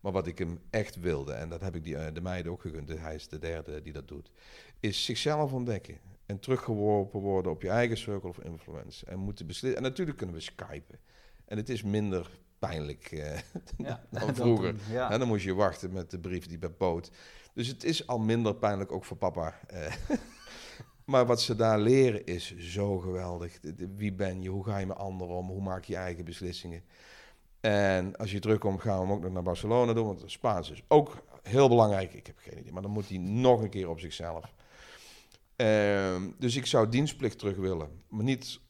Maar 0.00 0.12
wat 0.12 0.26
ik 0.26 0.38
hem 0.38 0.60
echt 0.70 1.00
wilde, 1.00 1.32
en 1.32 1.48
dat 1.48 1.60
heb 1.60 1.74
ik 1.74 1.84
die, 1.84 2.12
de 2.12 2.20
meiden 2.20 2.52
ook 2.52 2.60
gegund, 2.60 2.86
dus 2.86 2.98
hij 2.98 3.14
is 3.14 3.28
de 3.28 3.38
derde 3.38 3.82
die 3.82 3.92
dat 3.92 4.08
doet, 4.08 4.30
is 4.80 5.04
zichzelf 5.04 5.52
ontdekken. 5.52 5.98
En 6.26 6.38
teruggeworpen 6.38 7.20
worden 7.20 7.52
op 7.52 7.62
je 7.62 7.68
eigen 7.68 7.96
circle 7.96 8.28
of 8.28 8.38
influence. 8.38 9.06
En 9.06 9.18
moeten 9.18 9.46
beslissen. 9.46 9.78
En 9.78 9.86
natuurlijk 9.86 10.16
kunnen 10.16 10.36
we 10.36 10.42
skypen. 10.42 10.98
En 11.44 11.56
het 11.56 11.68
is 11.68 11.82
minder 11.82 12.30
pijnlijk 12.68 13.10
ja. 13.10 14.04
dan 14.10 14.26
Dat 14.26 14.36
vroeger. 14.36 14.72
doen, 14.76 14.80
Ja. 14.94 15.10
en 15.10 15.18
dan 15.18 15.28
moest 15.28 15.44
je 15.44 15.54
wachten 15.54 15.92
met 15.92 16.10
de 16.10 16.18
brief 16.18 16.46
die 16.46 16.58
bij 16.58 16.72
boot. 16.78 17.10
Dus 17.54 17.66
het 17.66 17.84
is 17.84 18.06
al 18.06 18.18
minder 18.18 18.54
pijnlijk, 18.54 18.92
ook 18.92 19.04
voor 19.04 19.16
papa. 19.16 19.58
eh. 19.66 19.92
maar 21.04 21.26
wat 21.26 21.40
ze 21.40 21.56
daar 21.56 21.78
leren 21.78 22.24
is 22.26 22.56
zo 22.56 22.98
geweldig. 22.98 23.60
De- 23.60 23.74
de- 23.74 23.94
Wie 23.96 24.12
ben 24.12 24.42
je? 24.42 24.48
Hoe 24.48 24.64
ga 24.64 24.78
je 24.78 24.86
met 24.86 24.96
anderen 24.96 25.34
om? 25.36 25.48
Hoe 25.48 25.62
maak 25.62 25.84
je 25.84 25.92
je 25.92 25.98
eigen 25.98 26.24
beslissingen? 26.24 26.82
En 27.60 28.16
als 28.16 28.30
je 28.32 28.38
terugkomt, 28.38 28.80
gaan 28.80 28.94
we 28.98 29.02
hem 29.04 29.12
ook 29.12 29.22
nog 29.22 29.32
naar 29.32 29.42
Barcelona 29.42 29.92
doen. 29.92 30.06
Want 30.06 30.22
Spaans 30.26 30.70
is 30.70 30.82
ook 30.88 31.22
heel 31.42 31.68
belangrijk. 31.68 32.12
Ik 32.14 32.26
heb 32.26 32.36
geen 32.38 32.58
idee, 32.58 32.72
maar 32.72 32.82
dan 32.82 32.90
moet 32.90 33.08
hij 33.08 33.18
nog 33.18 33.62
een 33.62 33.70
keer 33.70 33.88
op 33.88 34.00
zichzelf. 34.00 34.52
Ehm, 35.56 36.30
dus 36.38 36.56
ik 36.56 36.66
zou 36.66 36.88
dienstplicht 36.88 37.38
terug 37.38 37.56
willen. 37.56 37.88
Maar 38.08 38.24
niet 38.24 38.60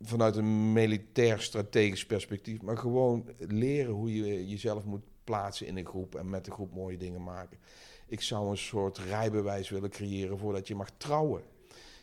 vanuit 0.00 0.36
een 0.36 0.72
militair 0.72 1.40
strategisch 1.40 2.06
perspectief, 2.06 2.62
maar 2.62 2.78
gewoon 2.78 3.28
leren 3.38 3.92
hoe 3.92 4.14
je 4.14 4.48
jezelf 4.48 4.84
moet 4.84 5.04
plaatsen 5.24 5.66
in 5.66 5.76
een 5.76 5.86
groep 5.86 6.14
en 6.14 6.30
met 6.30 6.44
de 6.44 6.50
groep 6.50 6.74
mooie 6.74 6.96
dingen 6.96 7.22
maken. 7.22 7.58
Ik 8.06 8.20
zou 8.20 8.50
een 8.50 8.58
soort 8.58 8.98
rijbewijs 8.98 9.68
willen 9.68 9.90
creëren 9.90 10.38
voordat 10.38 10.68
je 10.68 10.74
mag 10.74 10.90
trouwen. 10.96 11.42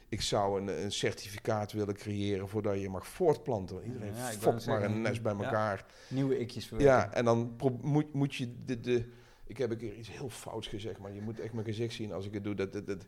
Ik 0.09 0.21
zou 0.21 0.61
een, 0.61 0.83
een 0.83 0.91
certificaat 0.91 1.71
willen 1.71 1.95
creëren 1.95 2.49
voordat 2.49 2.81
je 2.81 2.89
mag 2.89 3.07
voortplanten. 3.07 3.83
Iedereen 3.85 4.15
Ja, 4.15 4.31
fokt 4.31 4.43
maar 4.43 4.61
zeggen, 4.61 4.91
een 4.91 5.01
nest 5.01 5.21
bij 5.21 5.33
ja. 5.33 5.43
elkaar. 5.43 5.85
Nieuwe 6.07 6.39
ikjes 6.39 6.67
verwerken. 6.67 6.95
Ja, 6.95 7.13
en 7.13 7.25
dan 7.25 7.55
moet, 7.81 8.13
moet 8.13 8.35
je 8.35 8.53
de, 8.65 8.79
de... 8.79 9.09
Ik 9.47 9.57
heb 9.57 9.71
een 9.71 9.77
keer 9.77 9.93
iets 9.95 10.11
heel 10.11 10.29
fouts 10.29 10.67
gezegd, 10.67 10.99
maar 10.99 11.13
je 11.13 11.21
moet 11.21 11.39
echt 11.39 11.53
mijn 11.53 11.65
gezicht 11.65 11.93
zien 11.93 12.11
als 12.13 12.25
ik 12.25 12.33
het 12.33 12.43
doe. 12.43 12.55
Dat, 12.55 12.73
dat, 12.73 12.85
dat, 12.87 13.03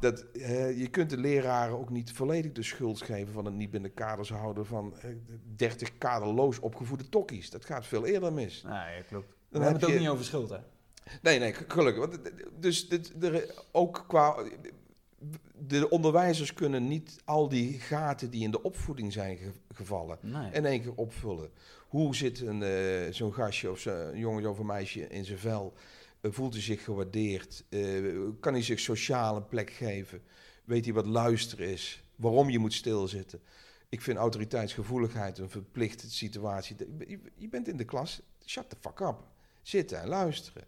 dat, 0.00 0.20
eh, 0.32 0.78
je 0.78 0.88
kunt 0.88 1.10
de 1.10 1.16
leraren 1.18 1.78
ook 1.78 1.90
niet 1.90 2.12
volledig 2.12 2.52
de 2.52 2.62
schuld 2.62 3.02
geven 3.02 3.32
van 3.32 3.44
het 3.44 3.54
niet 3.54 3.70
binnen 3.70 3.94
kaders 3.94 4.30
houden 4.30 4.66
van 4.66 4.94
eh, 5.00 5.10
30 5.56 5.98
kaderloos 5.98 6.58
opgevoede 6.58 7.08
tokkies. 7.08 7.50
Dat 7.50 7.64
gaat 7.64 7.86
veel 7.86 8.06
eerder 8.06 8.32
mis. 8.32 8.62
Nee, 8.62 8.72
ja, 8.72 9.02
klopt. 9.08 9.26
Dan 9.48 9.60
we 9.60 9.66
hebben 9.66 9.68
heb 9.68 9.74
het 9.80 9.84
ook 9.84 9.90
je- 9.90 9.98
niet 9.98 10.08
over 10.08 10.24
schuld, 10.24 10.50
hè? 10.50 10.58
Nee, 11.22 11.38
nee, 11.38 11.54
gelukkig. 11.54 12.06
Want, 12.06 12.30
dus 12.60 12.88
dit, 12.88 13.22
er, 13.24 13.54
ook 13.72 14.04
qua... 14.08 14.36
De 15.66 15.88
onderwijzers 15.90 16.54
kunnen 16.54 16.88
niet 16.88 17.16
al 17.24 17.48
die 17.48 17.80
gaten 17.80 18.30
die 18.30 18.42
in 18.42 18.50
de 18.50 18.62
opvoeding 18.62 19.12
zijn 19.12 19.36
ge- 19.36 19.50
gevallen 19.74 20.18
Nee. 20.22 20.52
in 20.52 20.64
één 20.64 20.80
keer 20.82 20.94
opvullen. 20.94 21.50
Hoe 21.90 22.16
zit 22.16 22.40
een, 22.40 22.62
eh, 22.62 23.12
zo'n 23.12 23.32
gastje 23.32 23.70
of 23.70 23.78
zo- 23.78 24.08
een 24.08 24.18
jongen 24.18 24.50
of 24.50 24.58
een 24.58 24.66
meisje 24.66 25.08
in 25.08 25.24
zijn 25.24 25.38
vel? 25.38 25.72
Eh, 26.20 26.30
voelt 26.32 26.52
hij 26.52 26.62
zich 26.62 26.84
gewaardeerd? 26.84 27.64
Eh, 27.68 27.80
kan 28.40 28.52
hij 28.52 28.62
zich 28.62 28.80
sociaal 28.80 29.36
een 29.36 29.46
plek 29.48 29.70
geven? 29.70 30.22
Weet 30.64 30.84
hij 30.84 30.94
wat 30.94 31.06
luisteren 31.06 31.68
is? 31.68 32.02
Waarom 32.16 32.50
je 32.50 32.58
moet 32.58 32.72
stilzitten? 32.72 33.40
Ik 33.88 34.00
vind 34.02 34.18
autoriteitsgevoeligheid 34.18 35.38
een 35.38 35.50
verplichte 35.50 36.10
situatie. 36.10 36.76
Je- 37.06 37.20
Je 37.36 37.48
bent 37.48 37.68
in 37.68 37.76
de 37.76 37.84
klas, 37.84 38.20
shut 38.46 38.70
the 38.70 38.76
fuck 38.80 39.00
up. 39.00 39.16
Zitten 39.62 40.00
en 40.00 40.08
luisteren. 40.08 40.64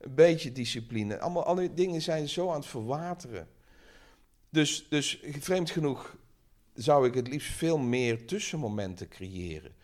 Een 0.00 0.14
beetje 0.14 0.52
discipline. 0.52 1.18
Allemaal 1.20 1.44
alle 1.44 1.74
dingen 1.74 2.02
zijn 2.02 2.28
zo 2.28 2.48
aan 2.50 2.56
het 2.60 2.66
verwateren. 2.66 3.48
Dus, 4.50 4.86
dus 4.88 5.20
vreemd 5.38 5.70
genoeg 5.70 6.16
zou 6.74 7.06
ik 7.06 7.14
het 7.14 7.28
liefst 7.28 7.52
veel 7.52 7.78
meer 7.78 8.26
tussenmomenten 8.26 9.08
creëren. 9.08 9.74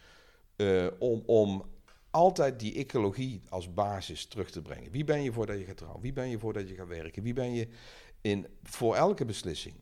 Eh, 0.57 0.87
om, 0.99 1.23
om 1.27 1.65
altijd 2.11 2.59
die 2.59 2.75
ecologie 2.75 3.43
als 3.49 3.75
basis 3.75 4.27
terug 4.27 4.51
te 4.51 4.63
brengen. 4.63 4.91
Wie 4.91 5.05
ben 5.05 5.23
je 5.23 5.33
voordat 5.33 5.59
je 5.59 5.65
gaat 5.65 5.77
trouwen? 5.77 6.03
Wie 6.03 6.13
ben 6.13 6.29
je 6.29 6.39
voordat 6.39 6.69
je 6.69 6.75
gaat 6.75 6.89
werken? 6.89 7.23
Wie 7.23 7.33
ben 7.33 7.53
je 7.53 7.69
in, 8.21 8.47
voor 8.63 8.97
elke 8.97 9.25
beslissing? 9.25 9.75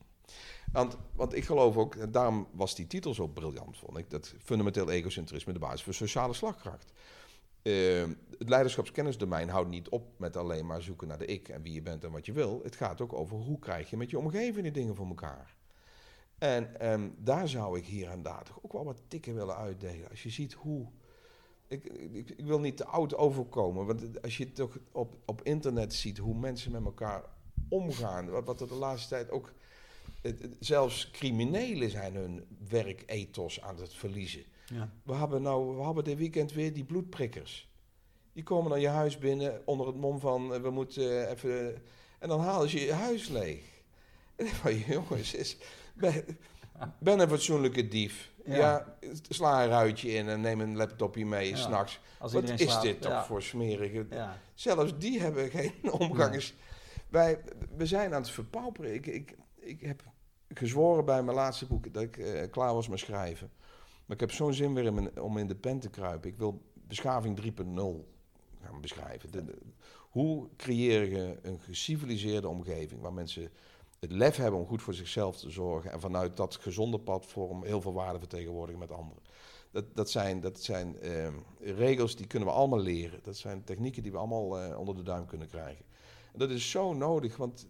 Want, 0.72 0.96
want 1.14 1.34
ik 1.34 1.44
geloof 1.44 1.76
ook, 1.76 1.94
en 1.94 2.10
daarom 2.10 2.46
was 2.52 2.74
die 2.74 2.86
titel 2.86 3.14
zo 3.14 3.26
briljant, 3.26 3.78
vond 3.78 3.98
ik, 3.98 4.10
dat 4.10 4.34
fundamenteel 4.42 4.90
egocentrisme 4.90 5.52
de 5.52 5.58
basis 5.58 5.82
voor 5.82 5.94
sociale 5.94 6.34
slagkracht. 6.34 6.92
eh, 7.62 8.04
het 8.38 8.48
leiderschapskennisdomein 8.48 9.48
houdt 9.48 9.70
niet 9.70 9.88
op 9.88 10.18
met 10.18 10.36
alleen 10.36 10.66
maar 10.66 10.82
zoeken 10.82 11.08
naar 11.08 11.18
de 11.18 11.26
ik 11.26 11.48
en 11.48 11.62
wie 11.62 11.72
je 11.72 11.82
bent 11.82 12.04
en 12.04 12.10
wat 12.10 12.26
je 12.26 12.32
wil. 12.32 12.60
Het 12.62 12.76
gaat 12.76 13.00
ook 13.00 13.12
over 13.12 13.36
hoe 13.36 13.58
krijg 13.58 13.90
je 13.90 13.96
met 13.96 14.10
je 14.10 14.18
omgeving 14.18 14.62
die 14.62 14.72
dingen 14.72 14.94
voor 14.94 15.06
elkaar. 15.06 15.54
En 16.42 16.80
ehm, 16.80 17.08
daar 17.18 17.48
zou 17.48 17.78
ik 17.78 17.86
hier 17.86 18.08
en 18.10 18.22
daar 18.22 18.42
toch 18.44 18.58
ook 18.62 18.72
wel 18.72 18.84
wat 18.84 19.02
tikken 19.08 19.34
willen 19.34 19.56
uitdelen. 19.56 20.08
Als 20.10 20.22
je 20.22 20.30
ziet 20.30 20.52
hoe. 20.52 20.86
Ik, 21.68 21.84
ik, 22.12 22.30
ik 22.30 22.44
wil 22.46 22.60
niet 22.60 22.76
te 22.76 22.84
oud 22.86 23.14
overkomen, 23.16 23.86
want 23.86 24.22
als 24.22 24.36
je 24.36 24.52
toch 24.52 24.78
op, 24.92 25.16
op 25.26 25.42
internet 25.42 25.94
ziet 25.94 26.18
hoe 26.18 26.34
mensen 26.38 26.72
met 26.72 26.84
elkaar 26.84 27.22
omgaan, 27.68 28.30
wat, 28.30 28.44
wat 28.44 28.60
er 28.60 28.68
de 28.68 28.74
laatste 28.74 29.08
tijd 29.08 29.30
ook. 29.30 29.52
het- 30.22 30.42
het- 30.42 30.56
zelfs 30.60 31.10
criminelen 31.10 31.90
zijn 31.90 32.14
hun 32.14 32.44
werkethos 32.68 33.60
aan 33.60 33.76
het 33.76 33.94
verliezen. 33.94 34.42
Ja. 34.66 34.92
We 35.02 35.14
hebben 35.14 35.42
nou, 35.42 35.76
we 35.76 35.82
hebben 35.84 36.04
dit 36.04 36.18
weekend 36.18 36.52
weer 36.52 36.72
die 36.72 36.84
bloedprikkers. 36.84 37.70
Die 38.32 38.42
komen 38.42 38.70
dan 38.70 38.80
je 38.80 38.88
huis 38.88 39.18
binnen 39.18 39.62
onder 39.64 39.86
het 39.86 39.96
mom 39.96 40.18
van 40.20 40.54
eh, 40.54 40.60
we 40.60 40.70
moeten 40.70 41.24
eh, 41.26 41.30
even. 41.30 41.82
En 42.18 42.28
dan 42.28 42.40
halen 42.40 42.68
ze 42.68 42.80
je 42.80 42.92
huis 42.92 43.28
leeg. 43.28 43.60
En 44.36 44.46
van 44.46 44.78
jongens, 44.78 45.34
is, 45.34 45.56
ben, 45.94 46.24
ben 46.98 47.18
een 47.20 47.28
fatsoenlijke 47.28 47.88
dief. 47.88 48.32
Ja. 48.44 48.56
Ja. 48.56 48.94
sla 49.28 49.62
een 49.62 49.68
ruitje 49.68 50.10
in 50.12 50.28
en 50.28 50.40
neem 50.40 50.60
een 50.60 50.76
laptopje 50.76 51.26
mee 51.26 51.48
Ja. 51.48 51.56
s'nachts. 51.56 52.00
Wat 52.18 52.48
is 52.48 52.62
slaapt, 52.62 52.82
dit 52.82 53.00
toch 53.02 53.10
ja. 53.12 53.24
voor 53.24 53.42
smerige... 53.42 54.06
Zelfs 54.54 54.98
die 54.98 55.20
hebben 55.20 55.50
geen 55.50 55.72
omgangers. 55.98 56.54
Wij, 57.08 57.40
we 57.76 57.86
zijn 57.86 58.14
aan 58.14 58.20
het 58.22 58.30
verpauperen. 58.30 58.94
Ik, 58.94 59.06
ik, 59.06 59.36
ik 59.58 59.80
heb 59.80 60.02
gezworen 60.48 61.04
bij 61.04 61.22
mijn 61.22 61.36
laatste 61.36 61.66
boek 61.66 61.92
dat 61.94 62.02
ik 62.02 62.16
eh, 62.16 62.50
klaar 62.50 62.74
was 62.74 62.88
met 62.88 62.98
schrijven. 62.98 63.50
Maar 64.06 64.16
ik 64.16 64.20
heb 64.20 64.32
zo'n 64.32 64.52
zin 64.52 64.74
weer 64.74 64.84
in 64.84 64.94
mijn- 64.94 65.20
om 65.20 65.38
in 65.38 65.46
de 65.46 65.54
pen 65.54 65.78
te 65.78 65.90
kruipen. 65.90 66.30
Ik 66.30 66.36
wil 66.36 66.62
beschaving 66.88 67.36
3.0 67.40 68.04
gaan 68.64 68.80
beschrijven. 68.80 69.30
De- 69.30 69.44
de- 69.44 69.58
hoe 70.10 70.48
creëer 70.56 71.10
je 71.10 71.38
een 71.42 71.60
geciviliseerde 71.60 72.48
omgeving 72.48 73.00
waar 73.00 73.12
mensen 73.12 73.50
het 74.02 74.12
lef 74.12 74.36
hebben 74.36 74.60
om 74.60 74.66
goed 74.66 74.82
voor 74.82 74.94
zichzelf 74.94 75.36
te 75.36 75.50
zorgen 75.50 75.92
en 75.92 76.00
vanuit 76.00 76.36
dat 76.36 76.56
gezonde 76.56 77.00
platform 77.00 77.64
heel 77.64 77.80
veel 77.80 77.92
waarde 77.92 78.18
vertegenwoordigen 78.18 78.80
met 78.80 78.90
anderen. 78.90 79.22
Dat, 79.70 79.84
dat 79.96 80.10
zijn, 80.10 80.40
dat 80.40 80.62
zijn 80.62 81.00
ehm, 81.00 81.34
regels 81.60 82.16
die 82.16 82.26
kunnen 82.26 82.48
we 82.48 82.54
allemaal 82.54 82.78
leren. 82.80 83.20
Dat 83.22 83.36
zijn 83.36 83.64
technieken 83.64 84.02
die 84.02 84.12
we 84.12 84.18
allemaal 84.18 84.58
eh, 84.60 84.78
onder 84.78 84.94
de 84.96 85.02
duim 85.02 85.26
kunnen 85.26 85.48
krijgen. 85.48 85.84
En 86.32 86.38
dat 86.38 86.50
is 86.50 86.70
zo 86.70 86.92
nodig, 86.92 87.36
want 87.36 87.66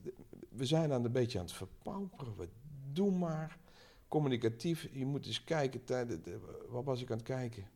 we 0.48 0.66
zijn 0.66 0.92
aan 0.92 1.04
een 1.04 1.12
beetje 1.12 1.38
aan 1.38 1.44
het 1.44 1.54
verpauperen. 1.54 2.36
We 2.36 2.48
doen 2.92 3.18
maar 3.18 3.58
communicatief. 4.08 4.88
Je 4.92 5.06
moet 5.06 5.26
eens 5.26 5.44
kijken, 5.44 5.84
tijdens, 5.84 6.22
de- 6.22 6.40
wat 6.68 6.84
was 6.84 7.02
ik 7.02 7.10
aan 7.10 7.16
het 7.16 7.26
kijken? 7.26 7.68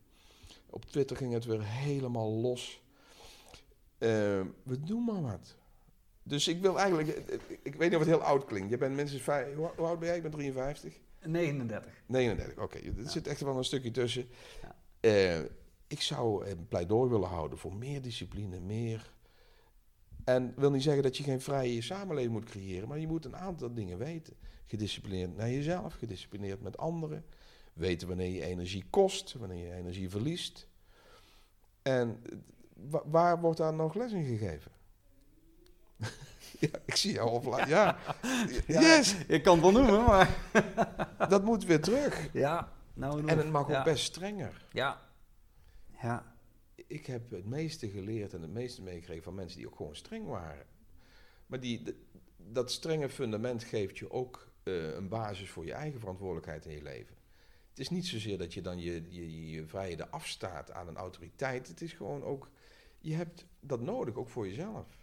Op 0.71 0.85
Twitter 0.85 1.17
ging 1.17 1.33
het 1.33 1.45
weer 1.45 1.63
helemaal 1.63 2.31
los. 2.31 2.83
Eh, 3.99 4.09
we 4.63 4.81
doen 4.85 5.05
maar 5.05 5.23
wat. 5.23 5.57
Dus 6.29 6.49
ik 6.49 6.61
wil 6.61 6.79
eigenlijk, 6.79 7.09
ik, 7.09 7.59
ik 7.63 7.75
weet 7.75 7.91
niet 7.91 7.99
of 7.99 8.05
het 8.07 8.15
heel 8.15 8.23
oud 8.23 8.45
klinkt. 8.45 8.71
Je 8.71 8.77
bent 8.79 8.95
minstens 8.97 9.23
vijf, 9.23 9.55
hoe, 9.55 9.71
hoe 9.77 9.87
oud 9.87 9.99
ben 9.99 10.09
jij? 10.09 10.17
Ik 10.17 10.23
ben 10.23 10.31
53. 10.31 10.99
39. 11.25 11.93
39, 12.07 12.59
oké. 12.63 12.79
Er 12.79 12.93
Ja. 13.03 13.09
zit 13.09 13.27
echt 13.27 13.41
wel 13.41 13.57
een 13.57 13.65
stukje 13.65 13.91
tussen. 13.91 14.29
Ja. 14.63 14.75
Eh, 15.01 15.41
ik 15.87 16.01
zou 16.01 16.47
een 16.47 16.67
pleidooi 16.69 17.11
willen 17.11 17.29
houden 17.29 17.59
voor 17.59 17.75
meer 17.75 18.03
discipline, 18.03 18.61
meer. 18.61 19.13
En 20.25 20.53
wil 20.57 20.71
niet 20.71 20.83
zeggen 20.83 21.03
dat 21.03 21.17
je 21.17 21.23
geen 21.23 21.41
vrije 21.41 21.83
samenleving 21.83 22.33
moet 22.33 22.45
creëren, 22.45 22.89
maar 22.89 22.99
je 22.99 23.07
moet 23.07 23.25
een 23.25 23.37
aantal 23.37 23.75
dingen 23.75 23.99
weten. 23.99 24.37
Gedisciplineerd 24.67 25.37
naar 25.37 25.51
jezelf, 25.51 25.95
gedisciplineerd 25.95 26.63
met 26.63 26.77
anderen. 26.77 27.25
Weten 27.73 28.09
wanneer 28.09 28.31
je 28.31 28.45
energie 28.45 28.85
kost, 28.91 29.33
wanneer 29.33 29.67
je 29.67 29.73
energie 29.75 30.11
verliest. 30.11 30.69
En 31.83 32.21
eh, 32.23 32.37
wa- 32.91 33.03
waar 33.07 33.41
wordt 33.41 33.59
daar 33.59 33.75
nog 33.75 33.95
les 33.95 34.13
in 34.13 34.25
gegeven? 34.25 34.73
ja, 36.61 36.69
ik 36.85 36.97
zie 36.97 37.13
jou 37.13 37.31
opla- 37.31 37.67
Ja. 37.77 37.99
Yes, 38.67 39.15
Ik 39.27 39.43
kan 39.43 39.53
het 39.53 39.63
wel 39.63 39.83
noemen, 39.83 40.05
maar... 40.05 40.37
dat 41.29 41.45
moet 41.45 41.65
weer 41.65 41.81
terug. 41.81 42.29
Ja, 42.33 42.73
nou... 42.95 43.27
En 43.27 43.39
het 43.39 43.51
mag 43.51 43.63
ook 43.63 43.69
ja. 43.69 43.83
best 43.83 44.05
strenger. 44.05 44.67
Ja. 44.73 45.01
Ja. 46.03 46.35
Ik 46.87 47.07
heb 47.07 47.31
het 47.31 47.47
meeste 47.47 47.91
geleerd 47.91 48.35
en 48.35 48.43
het 48.43 48.53
meeste 48.53 48.83
meegekregen 48.83 49.23
van 49.23 49.35
mensen 49.35 49.59
die 49.59 49.67
ook 49.67 49.77
gewoon 49.77 49.97
streng 49.97 50.27
waren. 50.27 50.67
Maar 51.47 51.61
die, 51.61 51.83
dat 52.37 52.71
strenge 52.71 53.09
fundament 53.09 53.65
geeft 53.65 53.99
je 53.99 54.11
ook 54.11 54.53
eh, 54.63 54.95
een 54.95 55.09
basis 55.09 55.51
voor 55.51 55.65
je 55.65 55.73
eigen 55.73 56.01
verantwoordelijkheid 56.01 56.67
in 56.67 56.73
je 56.73 56.83
leven. 56.83 57.15
Het 57.69 57.79
is 57.79 57.91
niet 57.91 58.07
zozeer 58.07 58.39
dat 58.39 58.55
je 58.55 58.61
dan 58.61 58.79
je, 58.79 59.03
je, 59.09 59.51
je 59.51 59.67
vrijheden 59.67 60.11
afstaat 60.11 60.73
aan 60.73 60.89
een 60.89 60.97
autoriteit. 60.97 61.69
Het 61.69 61.81
is 61.81 61.93
gewoon 61.93 62.23
ook, 62.23 62.51
je 62.99 63.15
hebt 63.15 63.47
dat 63.61 63.81
nodig, 63.81 64.15
ook 64.15 64.29
voor 64.29 64.47
jezelf. 64.47 64.99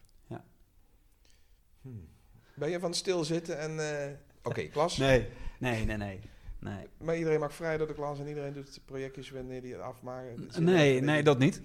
Hmm. 1.83 2.07
Ben 2.55 2.69
je 2.69 2.79
van 2.79 2.93
stilzitten 2.93 3.59
en... 3.59 3.79
eh, 3.79 4.11
Oké, 4.43 4.61
klas. 4.75 4.97
Nee, 4.97 5.27
nee, 5.59 5.85
nee, 5.85 5.97
nee. 5.97 6.19
Nee, 6.59 6.87
Maar 6.97 7.17
iedereen 7.17 7.39
mag 7.39 7.53
vrij 7.53 7.77
door 7.77 7.87
de 7.87 7.93
klas 7.93 8.19
en 8.19 8.27
iedereen 8.27 8.53
doet 8.53 8.79
projectjes 8.85 9.31
wanneer 9.31 9.61
die 9.61 9.71
het 9.73 9.81
afmaken. 9.81 10.41
Het 10.43 10.53
zit 10.53 10.63
nee, 10.63 11.01
nee, 11.01 11.23
dat 11.23 11.39
niet. 11.39 11.61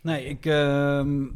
Nee, 0.00 0.24
ik... 0.24 0.46
ehm, 0.46 1.26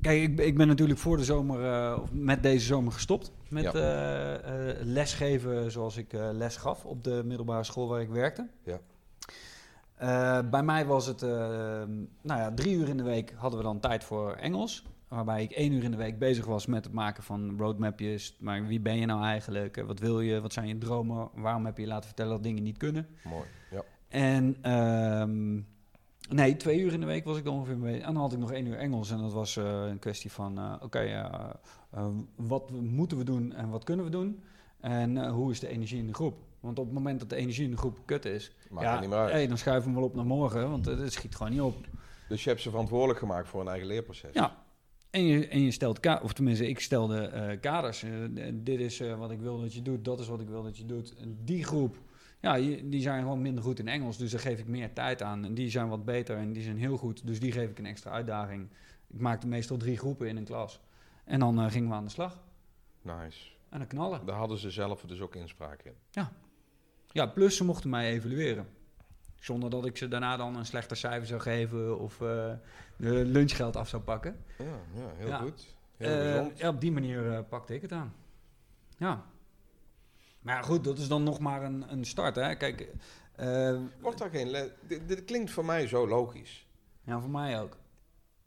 kijk, 0.00 0.22
ik, 0.22 0.38
ik 0.40 0.56
ben 0.56 0.66
natuurlijk 0.68 0.98
voor 0.98 1.16
de 1.16 1.24
zomer, 1.24 1.72
eh, 1.72 1.98
of 2.02 2.12
met 2.12 2.42
deze 2.42 2.66
zomer 2.66 2.92
gestopt. 2.92 3.32
Met 3.48 3.62
Ja. 3.62 3.72
eh, 3.72 4.70
eh, 4.70 4.76
lesgeven 4.82 5.70
zoals 5.70 5.96
ik 5.96 6.12
eh, 6.12 6.28
les 6.32 6.56
gaf 6.56 6.84
op 6.84 7.04
de 7.04 7.22
middelbare 7.24 7.64
school 7.64 7.88
waar 7.88 8.00
ik 8.00 8.08
werkte. 8.08 8.48
Ja. 8.64 8.80
Eh, 9.96 10.50
bij 10.50 10.62
mij 10.62 10.86
was 10.86 11.06
het, 11.06 11.22
eh, 11.22 11.28
nou 12.22 12.40
ja, 12.40 12.52
drie 12.54 12.76
uur 12.76 12.88
in 12.88 12.96
de 12.96 13.02
week 13.02 13.32
hadden 13.36 13.58
we 13.58 13.64
dan 13.64 13.80
tijd 13.80 14.04
voor 14.04 14.32
Engels. 14.32 14.84
Waarbij 15.08 15.42
ik 15.42 15.50
één 15.50 15.72
uur 15.72 15.82
in 15.84 15.90
de 15.90 15.96
week 15.96 16.18
bezig 16.18 16.44
was 16.46 16.66
met 16.66 16.84
het 16.84 16.92
maken 16.92 17.22
van 17.22 17.58
roadmapjes. 17.58 18.36
Maar 18.40 18.66
wie 18.66 18.80
ben 18.80 18.96
je 18.96 19.06
nou 19.06 19.24
eigenlijk? 19.24 19.76
Eh, 19.76 19.84
Wat 19.84 19.98
wil 19.98 20.20
je? 20.20 20.40
Wat 20.40 20.52
zijn 20.52 20.68
je 20.68 20.78
dromen? 20.78 21.28
Waarom 21.34 21.64
heb 21.66 21.76
je 21.76 21.82
je 21.82 21.88
laten 21.88 22.06
vertellen 22.06 22.32
dat 22.32 22.42
dingen 22.42 22.62
niet 22.62 22.76
kunnen? 22.76 23.06
Mooi, 23.24 23.44
ja. 23.70 23.82
En 24.08 24.56
ehm, 24.62 25.54
nee, 26.36 26.56
twee 26.56 26.80
uur 26.80 26.92
in 26.92 27.00
de 27.00 27.06
week 27.06 27.24
was 27.24 27.36
ik 27.38 27.44
dan 27.44 27.54
ongeveer 27.54 27.78
mee. 27.78 28.00
En 28.00 28.12
dan 28.12 28.22
had 28.22 28.32
ik 28.32 28.38
nog 28.38 28.52
één 28.52 28.66
uur 28.66 28.76
Engels. 28.78 29.10
En 29.10 29.18
dat 29.18 29.32
was 29.32 29.56
eh, 29.56 29.86
een 29.88 29.98
kwestie 29.98 30.32
van, 30.32 30.58
eh, 30.58 30.74
oké, 30.80 31.30
wat 32.36 32.70
moeten 32.70 33.18
we 33.18 33.24
doen 33.24 33.52
en 33.52 33.68
wat 33.70 33.84
kunnen 33.84 34.04
we 34.04 34.10
doen? 34.10 34.42
En 34.80 35.28
hoe 35.28 35.50
is 35.50 35.60
de 35.60 35.68
energie 35.68 35.98
in 35.98 36.06
de 36.06 36.14
groep? 36.14 36.36
Want 36.60 36.78
op 36.78 36.84
het 36.84 36.94
moment 36.94 37.20
dat 37.20 37.30
de 37.30 37.36
energie 37.36 37.64
in 37.64 37.70
de 37.70 37.76
groep 37.76 37.98
kut 38.04 38.24
is, 38.24 38.52
Maakt 38.70 38.86
ja, 38.86 39.00
niet 39.00 39.08
meer 39.08 39.18
uit. 39.18 39.30
hey, 39.30 39.46
dan 39.46 39.58
schuiven 39.58 39.84
we 39.84 39.90
hem 39.90 39.98
wel 40.00 40.08
op 40.08 40.16
naar 40.16 40.26
morgen, 40.26 40.70
want 40.70 40.84
het 40.84 41.12
schiet 41.12 41.36
gewoon 41.36 41.52
niet 41.52 41.60
op. 41.60 41.76
Dus 42.28 42.42
je 42.44 42.48
hebt 42.50 42.62
ze 42.62 42.70
verantwoordelijk 42.70 43.18
gemaakt 43.18 43.48
voor 43.48 43.60
een 43.60 43.68
eigen 43.68 43.86
leerproces. 43.86 44.30
Ja. 44.32 44.64
En 45.16 45.24
je, 45.24 45.48
en 45.48 45.60
je 45.60 45.70
stelt 45.70 46.00
kaders, 46.00 46.24
of 46.24 46.32
tenminste, 46.32 46.68
ik 46.68 46.80
stelde 46.80 47.26
eh, 47.26 47.60
kaders. 47.60 48.02
Eh, 48.02 48.10
dit 48.54 48.80
is 48.80 49.00
eh, 49.00 49.18
wat 49.18 49.30
ik 49.30 49.40
wil 49.40 49.60
dat 49.60 49.74
je 49.74 49.82
doet, 49.82 50.04
dat 50.04 50.20
is 50.20 50.28
wat 50.28 50.40
ik 50.40 50.48
wil 50.48 50.62
dat 50.62 50.76
je 50.76 50.86
doet. 50.86 51.14
En 51.14 51.38
die 51.44 51.64
groep, 51.64 51.96
ja, 52.40 52.54
die, 52.84 53.00
zijn 53.00 53.22
gewoon 53.22 53.42
minder 53.42 53.64
goed 53.64 53.78
in 53.78 53.88
Engels, 53.88 54.18
dus 54.18 54.30
daar 54.30 54.40
geef 54.40 54.58
ik 54.58 54.66
meer 54.66 54.92
tijd 54.92 55.22
aan. 55.22 55.44
En 55.44 55.54
die 55.54 55.70
zijn 55.70 55.88
wat 55.88 56.04
beter 56.04 56.36
en 56.36 56.52
die 56.52 56.62
zijn 56.62 56.78
heel 56.78 56.96
goed, 56.96 57.26
dus 57.26 57.40
die 57.40 57.52
geef 57.52 57.70
ik 57.70 57.78
een 57.78 57.86
extra 57.86 58.10
uitdaging. 58.10 58.68
Ik 59.06 59.20
maakte 59.20 59.46
meestal 59.46 59.76
drie 59.76 59.96
groepen 59.96 60.28
in 60.28 60.36
een 60.36 60.44
klas. 60.44 60.80
En 61.24 61.40
dan 61.40 61.70
gingen 61.70 61.88
we 61.88 61.94
aan 61.94 62.04
de 62.04 62.10
slag. 62.10 62.42
Nice. 63.02 63.48
En 63.68 63.78
dan 63.78 63.86
knallen. 63.88 64.26
Daar 64.26 64.36
hadden 64.36 64.58
ze 64.58 64.70
zelf 64.70 65.00
dus 65.00 65.20
ook 65.20 65.34
inspraak 65.34 65.82
in. 65.82 65.94
Ja, 67.12 67.26
plus 67.26 67.56
ze 67.56 67.64
mochten 67.64 67.90
mij 67.90 68.10
evalueren. 68.10 68.66
Zonder 69.38 69.70
dat 69.70 69.86
ik 69.86 69.96
ze 69.96 70.08
daarna 70.08 70.36
dan 70.36 70.56
een 70.56 70.66
slechter 70.66 70.96
cijfer 70.96 71.26
zou 71.26 71.40
geven 71.40 71.98
of 71.98 72.20
eh, 72.20 72.52
de 72.96 73.10
lunchgeld 73.24 73.76
af 73.76 73.88
zou 73.88 74.02
pakken. 74.02 74.44
Ja, 74.58 74.64
ja 74.94 75.10
heel 75.16 75.28
Ja. 75.28 75.38
goed. 75.38 75.66
Heel 75.96 76.08
Eh, 76.48 76.56
ja, 76.56 76.68
op 76.68 76.80
die 76.80 76.92
manier 76.92 77.32
eh, 77.32 77.38
pakte 77.48 77.74
ik 77.74 77.82
het 77.82 77.92
aan. 77.92 78.14
Ja. 78.96 79.24
Maar 80.40 80.64
goed, 80.64 80.84
dat 80.84 80.98
is 80.98 81.08
dan 81.08 81.22
nog 81.22 81.38
maar 81.38 81.62
een, 81.62 81.92
een 81.92 82.04
start. 82.04 82.36
Hè? 82.36 82.54
Kijk, 82.54 82.88
Wordt 84.00 84.18
daar 84.18 84.30
geen 84.30 84.70
dit, 84.86 85.08
dit 85.08 85.24
klinkt 85.24 85.50
voor 85.50 85.64
mij 85.64 85.86
zo 85.86 86.08
logisch. 86.08 86.66
ja, 87.04 87.20
voor 87.20 87.30
mij 87.30 87.60
ook. 87.60 87.76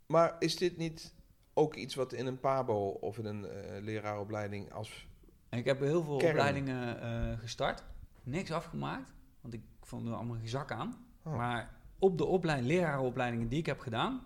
Maar 0.05 0.35
is 0.39 0.55
dit 0.57 0.77
niet 0.77 1.13
ook 1.53 1.75
iets 1.75 1.95
wat 1.95 2.13
in 2.13 2.25
een 2.27 2.39
PABO 2.39 2.87
of 2.87 3.17
in 3.17 3.25
een 3.25 3.45
eh, 3.49 3.81
leraaropleiding 3.81 4.73
als... 4.73 5.07
Ik 5.49 5.65
heb 5.65 5.79
heel 5.79 6.03
veel 6.03 6.17
Kern. 6.17 6.31
opleidingen 6.31 7.37
gestart. 7.39 7.83
Niks 8.23 8.51
afgemaakt, 8.51 9.13
want 9.41 9.53
ik 9.53 9.61
vond 9.89 10.07
er 10.07 10.13
allemaal 10.13 10.37
geen 10.37 10.47
zak 10.47 10.71
aan. 10.71 11.05
Oh, 11.23 11.35
Maar 11.35 11.77
op 11.99 12.17
de 12.17 12.25
opleiding, 12.25 12.67
lerarenopleidingen 12.71 13.47
die 13.47 13.59
ik 13.59 13.65
heb 13.65 13.79
gedaan, 13.79 14.25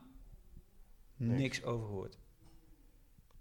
Niks. 1.15 1.39
niks 1.41 1.63
overgehoord. 1.63 2.17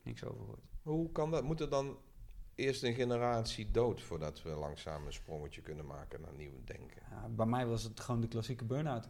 Niks 0.03 0.25
overgehoord. 0.25 0.61
Hoe 0.83 1.13
kan 1.13 1.31
dat? 1.31 1.45
Moet 1.45 1.61
er 1.61 1.69
dan 1.71 1.97
eerst 2.55 2.83
een 2.83 2.95
generatie 2.95 3.71
dood 3.71 4.01
voordat 4.03 4.43
we 4.43 4.49
langzaam 4.51 5.07
een 5.07 5.13
sprongetje 5.13 5.61
kunnen 5.61 5.87
maken 5.87 6.21
naar 6.21 6.33
nieuw 6.37 6.61
denken? 6.65 7.03
Ja, 7.11 7.29
bij 7.29 7.47
mij 7.47 7.67
was 7.67 7.83
het 7.83 8.01
gewoon 8.01 8.21
de 8.21 8.29
klassieke 8.29 8.65
burn-out. 8.65 9.09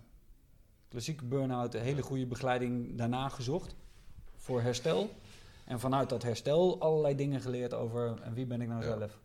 Klassieke 0.88 1.24
burn-out, 1.24 1.74
een 1.74 1.80
hele 1.82 2.02
goede 2.02 2.26
begeleiding 2.26 2.96
daarna 2.98 3.28
gezocht 3.28 3.74
voor 4.36 4.60
herstel. 4.62 5.10
En 5.64 5.80
vanuit 5.80 6.08
dat 6.08 6.22
herstel 6.22 6.80
allerlei 6.80 7.14
dingen 7.14 7.40
geleerd 7.40 7.74
over 7.74 8.20
en 8.22 8.34
wie 8.34 8.46
ben 8.46 8.60
ik 8.60 8.68
nou 8.68 8.82
Ja. 8.84 8.98
zelf. 8.98 9.18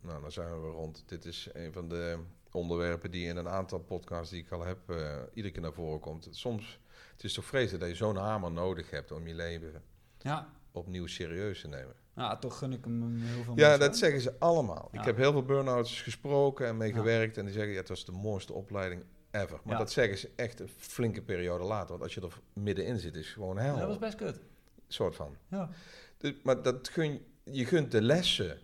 Nou, 0.00 0.20
dan 0.22 0.32
zijn 0.32 0.52
we 0.54 0.60
weer 0.60 0.70
rond. 0.70 1.02
Dit 1.06 1.24
is 1.24 1.48
een 1.52 1.72
van 1.72 1.88
de 1.88 2.18
onderwerpen 2.52 3.10
die 3.10 3.26
in 3.28 3.36
een 3.36 3.48
aantal 3.48 3.78
podcasts 3.78 4.30
die 4.30 4.42
ik 4.42 4.50
al 4.50 4.64
heb, 4.64 4.78
eh, 4.90 5.16
iedere 5.34 5.54
keer 5.54 5.62
naar 5.62 5.72
voren 5.72 6.00
komt. 6.00 6.28
Soms, 6.30 6.78
het 7.12 7.24
is 7.24 7.32
toch 7.32 7.44
vreselijk 7.44 7.80
dat 7.80 7.90
je 7.90 7.96
zo'n 7.96 8.16
hamer 8.16 8.52
nodig 8.52 8.90
hebt 8.90 9.12
om 9.12 9.26
je 9.26 9.34
leven 9.34 9.82
Ja. 10.18 10.48
opnieuw 10.72 11.06
serieus 11.06 11.60
te 11.60 11.68
nemen. 11.68 11.94
Nou, 12.14 12.38
toch 12.40 12.58
gun 12.58 12.72
ik 12.72 12.84
hem 12.84 13.16
heel 13.20 13.42
veel 13.44 13.52
Ja, 13.56 13.60
mensen. 13.68 13.80
dat 13.80 13.96
zeggen 13.96 14.20
ze 14.20 14.34
allemaal. 14.38 14.88
Ja. 14.92 14.98
Ik 15.00 15.04
heb 15.04 15.16
heel 15.16 15.32
veel 15.32 15.44
burn-outs 15.44 16.00
gesproken 16.02 16.66
en 16.66 16.76
mee 16.76 16.88
Ja. 16.88 16.94
gewerkt. 16.94 17.36
En 17.36 17.44
die 17.44 17.54
zeggen, 17.54 17.72
ja, 17.72 17.78
het 17.78 17.88
was 17.88 18.04
de 18.04 18.12
mooiste 18.12 18.52
opleiding 18.52 19.04
ever. 19.30 19.60
Maar 19.64 19.72
Ja. 19.72 19.78
dat 19.78 19.92
zeggen 19.92 20.18
ze 20.18 20.30
echt 20.36 20.60
een 20.60 20.68
flinke 20.76 21.22
periode 21.22 21.64
later. 21.64 21.88
Want 21.88 22.02
als 22.02 22.14
je 22.14 22.20
er 22.20 22.40
middenin 22.52 22.98
zit, 22.98 23.14
is 23.16 23.24
het 23.24 23.34
gewoon 23.34 23.58
hel. 23.58 23.74
Ja, 23.74 23.78
dat 23.80 23.88
was 23.88 23.98
best 23.98 24.14
kut. 24.16 24.40
soort 24.88 25.14
van. 25.16 25.36
Ja, 25.48 25.70
Dus, 26.18 26.32
maar 26.42 26.62
dat 26.62 26.88
gun, 26.88 27.24
je 27.44 27.64
gunt 27.64 27.90
de 27.90 28.02
lessen 28.02 28.58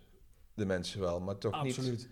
de 0.53 0.65
mensen 0.65 0.99
wel, 0.99 1.19
maar 1.19 1.37
toch 1.37 1.63
niet 1.63 1.77
absoluut. 1.77 2.09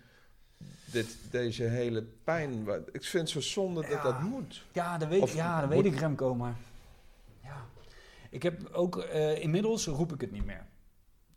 Dit, 0.92 1.18
deze 1.32 1.64
hele 1.64 2.02
pijn. 2.24 2.68
Ik 2.92 3.04
vind 3.04 3.24
het 3.24 3.30
zo 3.30 3.40
zonde 3.42 3.82
dat 3.82 3.90
Ja. 3.92 4.04
dat 4.04 4.22
moet. 4.22 4.66
Ja, 4.72 4.98
dat 4.98 5.08
weet, 5.08 5.22
Of 5.22 5.34
ja, 5.36 5.60
dat 5.62 5.70
moet- 5.70 5.84
weet 5.84 5.94
ik, 5.94 6.00
Remco, 6.00 6.36
maar... 6.36 6.56
Ja. 7.44 7.66
Ik 8.30 8.44
heb 8.44 8.70
ook... 8.74 8.98
eh, 8.98 9.42
inmiddels 9.42 9.86
roep 9.88 10.14
ik 10.14 10.22
het 10.22 10.32
niet 10.32 10.46
meer. 10.46 10.66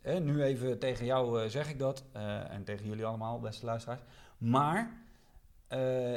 Hè, 0.01 0.21
nu 0.21 0.43
even 0.43 0.79
tegen 0.79 1.05
jou 1.05 1.43
eh, 1.43 1.49
zeg 1.51 1.71
ik 1.71 1.79
dat. 1.79 2.05
eh, 2.13 2.51
en 2.51 2.65
tegen 2.65 2.87
jullie 2.87 3.05
allemaal, 3.05 3.41
beste 3.41 3.65
luisteraars. 3.65 4.01
Maar... 4.39 4.99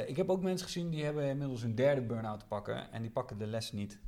ik 0.06 0.16
heb 0.16 0.30
ook 0.30 0.42
mensen 0.42 0.66
gezien 0.66 0.90
die 0.90 1.04
hebben 1.04 1.24
inmiddels 1.28 1.62
een 1.62 1.74
derde 1.74 2.00
burn-out 2.00 2.38
te 2.40 2.46
pakken. 2.46 2.92
En 2.92 3.02
die 3.02 3.10
pakken 3.10 3.38
de 3.38 3.46
les 3.46 3.72
niet. 3.72 3.98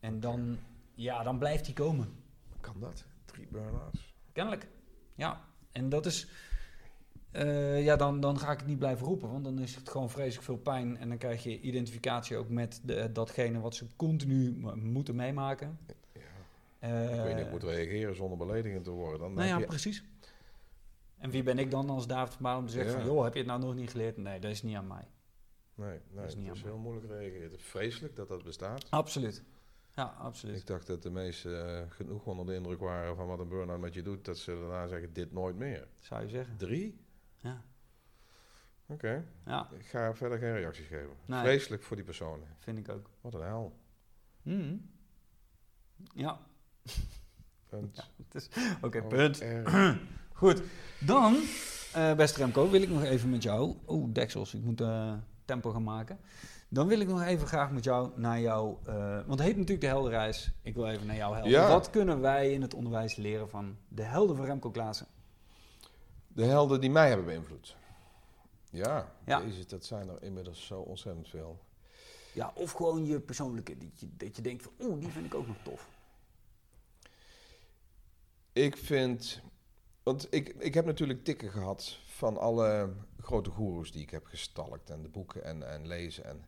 En 0.00 0.20
dan... 0.20 0.58
Ja, 0.94 1.22
dan 1.22 1.38
blijft 1.38 1.64
die 1.64 1.74
komen. 1.74 2.14
Kan 2.60 2.74
dat? 2.80 3.04
Drie 3.24 3.46
burn-outs. 3.50 4.14
Kennelijk. 4.32 4.66
Ja. 5.14 5.40
En 5.72 5.88
dat 5.88 6.06
is... 6.06 6.26
eh, 7.34 7.84
ja, 7.84 7.96
dan, 7.96 8.20
dan 8.20 8.38
ga 8.38 8.52
ik 8.52 8.58
het 8.58 8.66
niet 8.66 8.78
blijven 8.78 9.06
roepen. 9.06 9.30
Want 9.30 9.44
dan 9.44 9.58
is 9.58 9.74
het 9.74 9.88
gewoon 9.88 10.10
vreselijk 10.10 10.44
veel 10.44 10.56
pijn. 10.56 10.96
En 10.96 11.08
dan 11.08 11.18
krijg 11.18 11.42
je 11.42 11.60
identificatie 11.60 12.36
ook 12.36 12.48
met 12.48 12.80
de, 12.84 13.12
datgene 13.12 13.60
wat 13.60 13.74
ze 13.74 13.86
continu 13.96 14.50
moeten 14.74 15.14
meemaken. 15.14 15.78
Ja. 16.12 16.20
Eh, 16.78 17.16
ik 17.18 17.24
weet 17.24 17.36
niet, 17.36 17.44
ik 17.44 17.50
moet 17.50 17.62
reageren 17.62 18.16
zonder 18.16 18.38
beledigend 18.38 18.84
te 18.84 18.90
worden. 18.90 19.20
Dan 19.20 19.34
nou 19.34 19.48
ja, 19.48 19.58
je- 19.58 19.66
precies. 19.66 20.04
En 21.18 21.30
wie 21.30 21.42
ben 21.42 21.58
ik 21.58 21.70
dan 21.70 21.90
als 21.90 22.06
David 22.06 22.32
van 22.34 22.42
Baal 22.42 22.58
om 22.58 22.66
te 22.66 22.72
zeggen 22.72 22.92
Ja. 22.92 22.98
van... 22.98 23.06
joh, 23.06 23.24
heb 23.24 23.32
je 23.32 23.38
het 23.38 23.48
nou 23.48 23.60
nog 23.60 23.74
niet 23.74 23.90
geleerd? 23.90 24.16
Nee, 24.16 24.40
dat 24.40 24.50
is 24.50 24.62
niet 24.62 24.76
aan 24.76 24.86
mij. 24.86 25.08
Nee, 25.74 25.88
nee 25.88 25.98
Dat 26.14 26.24
is 26.24 26.30
het 26.30 26.42
niet 26.42 26.52
is 26.52 26.58
aan 26.62 26.68
heel 26.68 26.78
moeilijk 26.78 27.06
reageren. 27.08 27.42
Het 27.42 27.52
is 27.52 27.62
vreselijk 27.62 28.16
dat 28.16 28.28
dat 28.28 28.44
bestaat. 28.44 28.90
Absoluut. 28.90 29.42
Ja, 29.94 30.14
absoluut. 30.18 30.56
Ik 30.56 30.66
dacht 30.66 30.86
dat 30.86 31.02
de 31.02 31.10
meesten 31.10 31.78
eh, 31.80 31.90
genoeg 31.90 32.26
onder 32.26 32.46
de 32.46 32.54
indruk 32.54 32.80
waren 32.80 33.16
van 33.16 33.26
wat 33.26 33.38
een 33.38 33.48
burn-out 33.48 33.80
met 33.80 33.94
je 33.94 34.02
doet, 34.02 34.24
dat 34.24 34.38
ze 34.38 34.50
daarna 34.60 34.86
zeggen, 34.86 35.12
dit 35.12 35.32
nooit 35.32 35.56
meer. 35.56 35.86
Zou 35.98 36.22
je 36.22 36.28
zeggen. 36.28 36.56
Drie? 36.56 36.98
Ja. 37.44 37.62
Oké, 38.86 39.24
Ja, 39.46 39.68
ik 39.78 39.86
ga 39.86 40.14
verder 40.14 40.38
geen 40.38 40.52
reacties 40.52 40.86
geven. 40.86 41.10
Nee. 41.26 41.40
Vreselijk 41.40 41.82
voor 41.82 41.96
die 41.96 42.04
personen. 42.04 42.46
vind 42.58 42.78
ik 42.78 42.88
ook. 42.88 43.10
Wat 43.20 43.34
een 43.34 43.42
hel. 43.42 43.76
Mhm. 44.42 44.76
Ja, 46.14 46.38
Punt. 47.68 48.08
Oké, 48.82 48.98
Oh, 49.00 49.08
punt. 49.08 49.42
Goed, 50.32 50.62
dan, 51.00 51.36
eh 51.92 52.14
beste 52.14 52.38
Remco, 52.38 52.70
wil 52.70 52.82
ik 52.82 52.88
nog 52.88 53.02
even 53.02 53.30
met 53.30 53.42
jou... 53.42 53.76
Oeh, 53.88 54.12
deksels, 54.12 54.54
ik 54.54 54.62
moet 54.62 54.80
eh, 54.80 55.12
tempo 55.44 55.70
gaan 55.70 55.82
maken. 55.82 56.18
Dan 56.68 56.86
wil 56.86 57.00
ik 57.00 57.08
nog 57.08 57.22
even 57.22 57.46
graag 57.46 57.70
met 57.70 57.84
jou 57.84 58.10
naar 58.20 58.40
jou... 58.40 58.76
eh, 58.86 59.14
want 59.14 59.28
het 59.38 59.40
heet 59.40 59.52
natuurlijk 59.56 59.80
de 59.80 59.86
heldenreis. 59.86 60.52
Ik 60.62 60.74
wil 60.74 60.86
even 60.88 61.06
naar 61.06 61.16
jou 61.16 61.32
helpen. 61.34 61.50
Ja. 61.50 61.68
Wat 61.68 61.90
kunnen 61.90 62.20
wij 62.20 62.52
in 62.52 62.62
het 62.62 62.74
onderwijs 62.74 63.16
leren 63.16 63.48
van 63.48 63.76
de 63.88 64.02
helden 64.02 64.36
van 64.36 64.44
Remco 64.44 64.70
Klaassen? 64.70 65.06
De 66.34 66.44
helden 66.44 66.80
die 66.80 66.90
mij 66.90 67.08
hebben 67.08 67.26
beïnvloed. 67.26 67.76
Ja, 68.70 69.12
Ja. 69.26 69.42
Jezus, 69.42 69.66
dat 69.66 69.84
zijn 69.84 70.08
er 70.08 70.22
inmiddels 70.22 70.66
zo 70.66 70.80
ontzettend 70.80 71.28
veel. 71.28 71.60
Ja, 72.32 72.52
of 72.54 72.72
gewoon 72.72 73.04
je 73.04 73.20
persoonlijke, 73.20 73.76
dat 73.78 74.00
je, 74.00 74.08
dat 74.16 74.36
je 74.36 74.42
denkt 74.42 74.62
van... 74.62 74.72
Oeh, 74.80 75.00
die 75.00 75.10
vind 75.10 75.26
ik 75.26 75.34
ook 75.34 75.46
nog 75.46 75.56
tof. 75.62 75.88
Ik 78.52 78.76
vind, 78.76 79.40
want 80.02 80.26
ik, 80.30 80.48
ik 80.48 80.74
heb 80.74 80.84
natuurlijk 80.84 81.24
tikken 81.24 81.50
gehad 81.50 81.98
van 82.06 82.36
alle 82.36 82.92
grote 83.20 83.50
goeroes 83.50 83.92
die 83.92 84.02
ik 84.02 84.10
heb 84.10 84.26
gestalkt 84.26 84.90
en 84.90 85.02
de 85.02 85.08
boeken 85.08 85.44
en, 85.44 85.70
en 85.70 85.86
lezen. 85.86 86.24
En, 86.24 86.44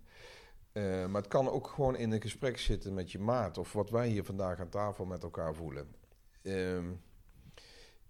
eh, 0.73 1.07
maar 1.07 1.21
het 1.21 1.31
kan 1.31 1.49
ook 1.49 1.67
gewoon 1.69 1.97
in 1.97 2.11
een 2.11 2.21
gesprek 2.21 2.59
zitten 2.59 2.95
met 2.95 3.13
je 3.13 3.19
maat 3.19 3.59
of 3.59 3.73
wat 3.73 3.91
wij 3.91 4.09
hier 4.09 4.25
vandaag 4.25 4.61
aan 4.61 4.69
tafel 4.69 5.05
met 5.05 5.23
elkaar 5.23 5.55
voelen. 5.55 5.95
Ehm, 6.43 6.93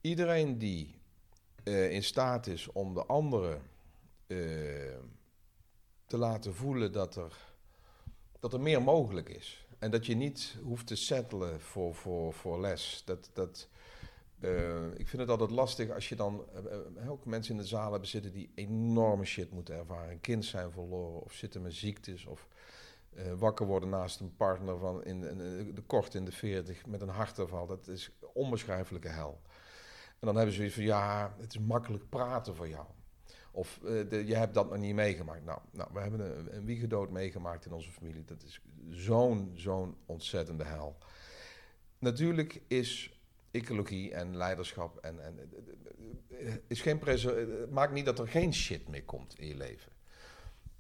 iedereen 0.01 0.59
die 0.59 1.01
eh, 1.67 1.91
in 1.91 2.03
staat 2.03 2.47
is 2.47 2.69
om 2.73 2.95
de 2.95 3.07
anderen 3.07 3.63
eh, 4.27 4.37
te 6.07 6.17
laten 6.17 6.55
voelen 6.55 6.93
dat 6.93 7.17
er, 7.17 7.37
dat 8.41 8.53
er 8.53 8.61
meer 8.61 8.83
mogelijk 8.83 9.29
is. 9.29 9.67
En 9.79 9.91
dat 9.91 10.07
je 10.07 10.15
niet 10.15 10.57
hoeft 10.63 10.87
te 10.87 10.97
settelen 10.97 11.61
voor, 11.61 11.95
voor, 11.95 12.33
voor 12.33 12.61
les. 12.61 13.03
Dat, 13.05 13.31
dat, 13.33 13.69
eh, 14.41 14.87
ik 14.97 15.09
vind 15.09 15.23
het 15.23 15.31
altijd 15.31 15.51
lastig 15.51 15.91
als 15.91 16.09
je 16.09 16.17
dan 16.17 16.45
eh, 16.97 17.11
ook 17.11 17.25
mensen 17.25 17.55
in 17.55 17.61
de 17.61 17.67
zaal 17.67 17.91
hebben 17.91 18.09
zitten 18.09 18.33
die 18.33 18.51
enorme 18.55 19.25
shit 19.25 19.51
moeten 19.51 19.75
ervaren. 19.75 20.11
Een 20.11 20.21
kind 20.21 20.45
zijn 20.45 20.71
verloren 20.73 21.21
of 21.23 21.33
zitten 21.33 21.63
met 21.63 21.75
ziektes 21.75 22.27
of 22.27 22.49
wakker 23.39 23.67
worden 23.67 23.89
naast 23.89 24.21
een 24.21 24.37
partner 24.37 24.79
van 24.79 25.05
in, 25.05 25.25
in- 25.25 25.75
de 25.75 25.83
kort 25.87 26.15
in 26.15 26.25
de 26.25 26.33
40 26.33 26.87
met 26.87 27.01
een 27.01 27.09
hartaanval. 27.09 27.67
Dat 27.67 27.89
is 27.89 28.11
onbeschrijfelijke 28.33 29.09
hel. 29.09 29.41
En 30.19 30.27
dan 30.27 30.37
hebben 30.37 30.53
ze 30.53 30.59
zoiets 30.59 30.75
van 30.75 30.85
ja, 30.85 31.35
het 31.39 31.55
is 31.55 31.61
makkelijk 31.61 32.09
praten 32.09 32.55
voor 32.55 32.69
jou. 32.69 32.87
Of 33.51 33.81
eh, 33.85 34.09
de, 34.09 34.27
je 34.27 34.35
hebt 34.35 34.55
dat 34.55 34.71
nog 34.71 34.79
niet 34.79 34.95
meegemaakt. 34.95 35.45
Nou, 35.45 35.61
nou 35.71 35.91
we 35.93 36.01
hebben 36.01 36.21
een, 36.21 36.57
een 36.57 36.65
wiegedood 36.65 37.11
meegemaakt 37.11 37.65
in 37.65 37.73
onze 37.73 37.91
familie. 37.91 38.25
Dat 38.25 38.43
is 38.43 38.61
zo'n, 38.89 39.53
zo'n 39.55 39.97
ontzettende 40.07 40.65
hel. 40.65 40.97
Natuurlijk 41.99 42.63
is 42.67 43.21
ecologie 43.51 44.15
en 44.15 44.37
leiderschap 44.37 44.99
en, 44.99 45.25
en 45.25 45.39
eh, 46.29 46.47
eh, 46.47 46.55
is 46.67 46.81
geen 46.81 47.01
het 47.05 47.71
maakt 47.71 47.93
niet 47.93 48.05
dat 48.05 48.19
er 48.19 48.29
geen 48.29 48.55
shit 48.55 48.89
meer 48.89 49.05
komt 49.05 49.39
in 49.39 49.47
je 49.47 49.57
leven. 49.57 49.93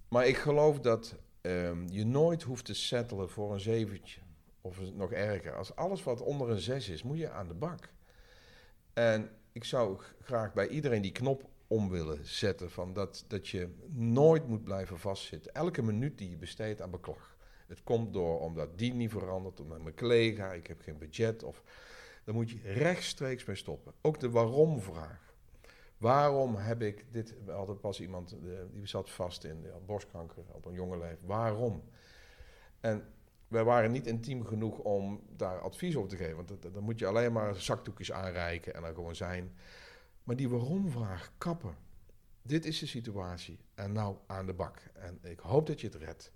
Maar 0.08 0.26
ik 0.26 0.36
geloof 0.36 0.80
dat 0.80 1.14
ehm, 1.40 1.88
je 1.88 2.04
nooit 2.04 2.42
hoeft 2.42 2.64
te 2.64 2.74
settelen 2.74 3.30
voor 3.30 3.52
een 3.52 3.60
zeventje. 3.60 4.20
Of 4.60 4.92
nog 4.92 5.12
erger. 5.12 5.56
Als 5.56 5.76
alles 5.76 6.02
wat 6.02 6.20
onder 6.20 6.50
een 6.50 6.60
zes 6.60 6.88
is, 6.88 7.02
moet 7.02 7.18
je 7.18 7.30
aan 7.30 7.48
de 7.48 7.54
bak. 7.54 7.88
En 8.96 9.30
ik 9.52 9.64
zou 9.64 10.00
graag 10.20 10.52
bij 10.52 10.68
iedereen 10.68 11.02
die 11.02 11.12
knop 11.12 11.48
om 11.66 11.90
willen 11.90 12.26
zetten 12.26 12.70
van 12.70 12.92
dat, 12.92 13.24
dat 13.28 13.48
je 13.48 13.68
nooit 13.92 14.48
moet 14.48 14.64
blijven 14.64 14.98
vastzitten. 14.98 15.54
Elke 15.54 15.82
minuut 15.82 16.18
die 16.18 16.30
je 16.30 16.36
besteedt 16.36 16.80
aan 16.80 16.90
beklag. 16.90 17.36
Het 17.66 17.82
komt 17.82 18.12
door 18.12 18.40
omdat 18.40 18.78
die 18.78 18.94
niet 18.94 19.10
verandert, 19.10 19.60
omdat 19.60 19.82
mijn 19.82 19.96
collega, 19.96 20.52
ik 20.52 20.66
heb 20.66 20.80
geen 20.80 20.98
budget. 20.98 21.42
Of, 21.42 21.62
dan 22.24 22.34
moet 22.34 22.50
je 22.50 22.60
rechtstreeks 22.62 23.44
mee 23.44 23.56
stoppen. 23.56 23.92
Ook 24.00 24.20
de 24.20 24.30
waarom-vraag. 24.30 25.34
Waarom 25.98 26.54
heb 26.54 26.82
ik 26.82 27.04
dit? 27.10 27.34
We 27.44 27.52
hadden 27.52 27.80
pas 27.80 28.00
iemand 28.00 28.32
eh, 28.32 28.38
die 28.72 28.86
zat 28.86 29.10
vast 29.10 29.44
in 29.44 29.66
borstkanker 29.86 30.42
op 30.52 30.64
een 30.64 30.74
jonge 30.74 30.98
leeftijd. 30.98 31.20
Waarom? 31.24 31.82
En 32.80 33.04
wij 33.48 33.64
waren 33.64 33.92
niet 33.92 34.06
intiem 34.06 34.44
genoeg 34.44 34.78
om 34.78 35.20
daar 35.36 35.60
advies 35.60 35.96
over 35.96 36.08
te 36.08 36.16
geven. 36.16 36.36
Want 36.36 36.72
dan 36.72 36.82
moet 36.82 36.98
je 36.98 37.06
alleen 37.06 37.32
maar 37.32 37.54
zakdoekjes 37.54 38.12
aanreiken 38.12 38.74
en 38.74 38.82
dan 38.82 38.94
gewoon 38.94 39.16
zijn. 39.16 39.52
Maar 40.24 40.36
die 40.36 40.48
waarom-vraag 40.48 41.32
kappen. 41.38 41.76
Dit 42.42 42.64
is 42.64 42.78
de 42.78 42.86
situatie. 42.86 43.58
En 43.74 43.92
nou 43.92 44.16
aan 44.26 44.46
de 44.46 44.54
bak. 44.54 44.82
En 44.94 45.18
ik 45.22 45.38
hoop 45.38 45.66
dat 45.66 45.80
je 45.80 45.86
het 45.86 45.96
redt. 45.96 46.32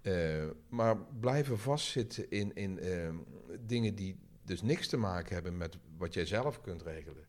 Eh, 0.00 0.44
maar 0.68 0.96
blijven 0.98 1.58
vastzitten 1.58 2.30
in, 2.30 2.54
in 2.54 2.78
eh, 2.78 3.14
dingen 3.60 3.94
die 3.94 4.18
dus 4.42 4.62
niks 4.62 4.88
te 4.88 4.96
maken 4.96 5.34
hebben 5.34 5.56
met 5.56 5.78
wat 5.96 6.14
jij 6.14 6.26
zelf 6.26 6.60
kunt 6.60 6.82
regelen. 6.82 7.26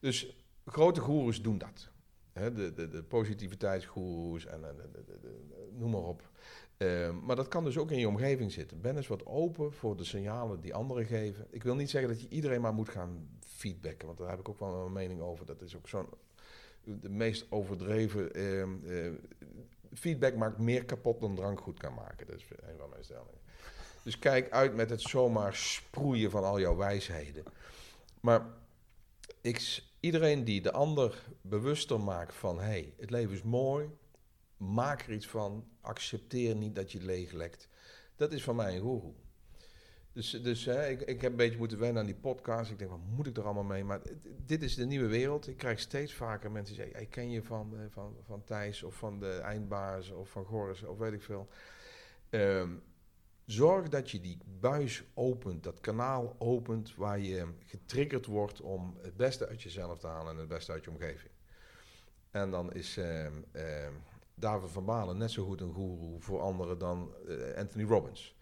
Dus 0.00 0.36
grote 0.64 1.00
goeroes 1.00 1.42
doen 1.42 1.58
dat. 1.58 1.90
De, 2.32 2.72
de, 2.72 2.88
de 2.88 3.02
positiviteitsgoeroes 3.02 4.46
en, 4.46 4.64
en 4.64 4.76
noem 5.78 5.90
maar 5.90 6.00
op. 6.02 6.30
Eh, 6.76 7.10
maar 7.22 7.36
dat 7.36 7.48
kan 7.48 7.64
dus 7.64 7.78
ook 7.78 7.90
in 7.90 7.98
je 7.98 8.08
omgeving 8.08 8.52
zitten. 8.52 8.80
Ben 8.80 8.96
eens 8.96 9.08
wat 9.08 9.26
open 9.26 9.72
voor 9.72 9.96
de 9.96 10.04
signalen 10.04 10.60
die 10.60 10.74
anderen 10.74 11.06
geven. 11.06 11.46
Ik 11.50 11.62
wil 11.62 11.74
niet 11.74 11.90
zeggen 11.90 12.10
dat 12.10 12.20
je 12.20 12.28
iedereen 12.28 12.60
maar 12.60 12.74
moet 12.74 12.88
gaan 12.88 13.28
feedbacken, 13.46 14.06
want 14.06 14.18
daar 14.18 14.30
heb 14.30 14.38
ik 14.38 14.48
ook 14.48 14.58
wel 14.58 14.86
een 14.86 14.92
mening 14.92 15.20
over. 15.20 15.46
Dat 15.46 15.62
is 15.62 15.76
ook 15.76 15.88
zo'n 15.88 16.06
de 16.84 17.08
meest 17.08 17.46
overdreven. 17.50 18.32
eh, 18.32 18.62
eh, 18.62 19.12
feedback 19.92 20.34
maakt 20.34 20.58
meer 20.58 20.84
kapot 20.84 21.20
dan 21.20 21.34
drank 21.34 21.60
goed 21.60 21.78
kan 21.78 21.94
maken. 21.94 22.26
Dat 22.26 22.36
is 22.36 22.44
een 22.50 22.78
van 22.78 22.88
mijn 22.90 23.04
stellingen. 23.04 23.40
Dus 24.02 24.18
kijk 24.18 24.50
uit 24.50 24.74
met 24.74 24.90
het 24.90 25.00
zomaar 25.00 25.54
sproeien 25.54 26.30
van 26.30 26.44
al 26.44 26.60
jouw 26.60 26.76
wijsheden. 26.76 27.44
Maar 28.20 28.46
ik, 29.40 29.82
iedereen 30.00 30.44
die 30.44 30.60
de 30.60 30.72
ander 30.72 31.22
bewuster 31.40 32.00
maakt 32.00 32.34
van... 32.34 32.58
hé, 32.58 32.64
hey, 32.64 32.94
het 32.98 33.10
leven 33.10 33.34
is 33.34 33.42
mooi, 33.42 33.90
maak 34.62 35.02
er 35.02 35.12
iets 35.12 35.28
van... 35.28 35.64
accepteer 35.80 36.56
niet 36.56 36.74
dat 36.74 36.92
je 36.92 37.02
leeg 37.02 37.32
lekt. 37.32 37.68
Dat 38.16 38.32
is 38.32 38.42
van 38.42 38.56
mij 38.56 38.74
een 38.74 38.80
goeroe. 38.80 39.14
Dus, 40.12 40.30
dus 40.30 40.64
hè, 40.64 40.88
ik, 40.88 41.00
ik 41.00 41.20
heb 41.20 41.30
een 41.30 41.36
beetje 41.36 41.58
moeten 41.58 41.78
wennen 41.78 42.00
aan 42.00 42.06
die 42.06 42.14
podcast. 42.14 42.70
Ik 42.70 42.78
denk, 42.78 42.90
wat 42.90 43.00
moet 43.16 43.26
ik 43.26 43.36
er 43.36 43.44
allemaal 43.44 43.62
mee? 43.62 43.84
Maar 43.84 44.00
dit 44.46 44.62
is 44.62 44.74
de 44.74 44.86
nieuwe 44.86 45.06
wereld. 45.06 45.48
Ik 45.48 45.56
krijg 45.56 45.80
steeds 45.80 46.14
vaker 46.14 46.50
mensen 46.50 46.74
die 46.74 46.84
zeggen, 46.84 47.02
ik 47.02 47.10
ken 47.10 47.30
je 47.30 47.42
van, 47.42 47.78
eh, 47.78 47.84
van, 47.90 48.16
van 48.22 48.44
Thijs 48.44 48.82
of 48.82 48.94
van 48.94 49.18
de 49.18 49.30
eindbaas 49.30 50.10
of 50.10 50.30
van 50.30 50.44
Goris 50.44 50.82
of 50.82 50.98
weet 50.98 51.12
ik 51.12 51.22
veel. 51.22 51.48
Ehm, 52.30 52.70
zorg 53.44 53.88
dat 53.88 54.10
je 54.10 54.20
die 54.20 54.38
buis 54.60 55.04
opent, 55.14 55.62
dat 55.62 55.80
kanaal 55.80 56.36
opent 56.38 56.94
waar 56.94 57.18
je 57.18 57.46
getriggerd 57.66 58.26
wordt 58.26 58.60
om 58.60 58.98
het 59.02 59.16
beste 59.16 59.48
uit 59.48 59.62
jezelf 59.62 59.98
te 59.98 60.06
halen 60.06 60.32
en 60.32 60.38
het 60.38 60.48
beste 60.48 60.72
uit 60.72 60.84
je 60.84 60.90
omgeving. 60.90 61.32
En 62.30 62.50
dan 62.50 62.72
is 62.72 62.98
uh, 62.98 63.26
David 64.42 64.70
van 64.70 64.84
Balen 64.84 65.16
net 65.16 65.30
zo 65.30 65.44
goed 65.44 65.60
een 65.60 65.74
guru 65.74 66.20
voor 66.20 66.40
anderen 66.40 66.78
dan 66.78 67.14
uh, 67.28 67.56
Anthony 67.56 67.84
Robbins. 67.84 68.34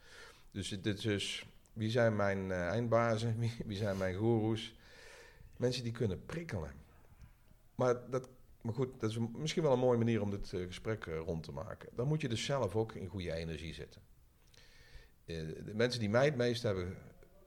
Dus 0.51 0.69
dit 0.69 0.87
is 0.87 1.01
dus 1.01 1.47
wie 1.73 1.91
zijn 1.91 2.17
mijn 2.17 2.39
uh, 2.39 2.69
eindbazen? 2.69 3.39
Wie, 3.41 3.53
wie, 3.67 3.77
zijn 3.77 3.99
mijn 3.99 4.15
goeroes? 4.15 4.75
Mensen 5.57 5.83
die 5.83 5.93
kunnen 5.93 6.25
prikkelen. 6.25 6.73
Maar, 7.75 8.11
dat, 8.11 8.29
maar 8.61 8.75
goed, 8.75 9.01
dat 9.01 9.11
is 9.11 9.19
misschien 9.37 9.63
wel 9.63 9.73
een 9.73 9.79
mooie 9.79 9.99
manier 9.99 10.23
om 10.23 10.31
dit 10.31 10.53
uh, 10.53 10.67
gesprek 10.67 11.05
rond 11.05 11.43
te 11.43 11.53
maken. 11.53 11.89
Dan 11.95 12.09
moet 12.09 12.21
je 12.21 12.29
dus 12.29 12.45
zelf 12.45 12.77
ook 12.77 12.93
in 12.93 13.07
goede 13.07 13.33
energie 13.33 13.75
zitten. 13.75 14.03
de 15.25 15.73
mensen 15.75 16.01
die 16.01 16.11
mij 16.11 16.25
het 16.25 16.37
meest 16.37 16.63
hebben 16.63 16.97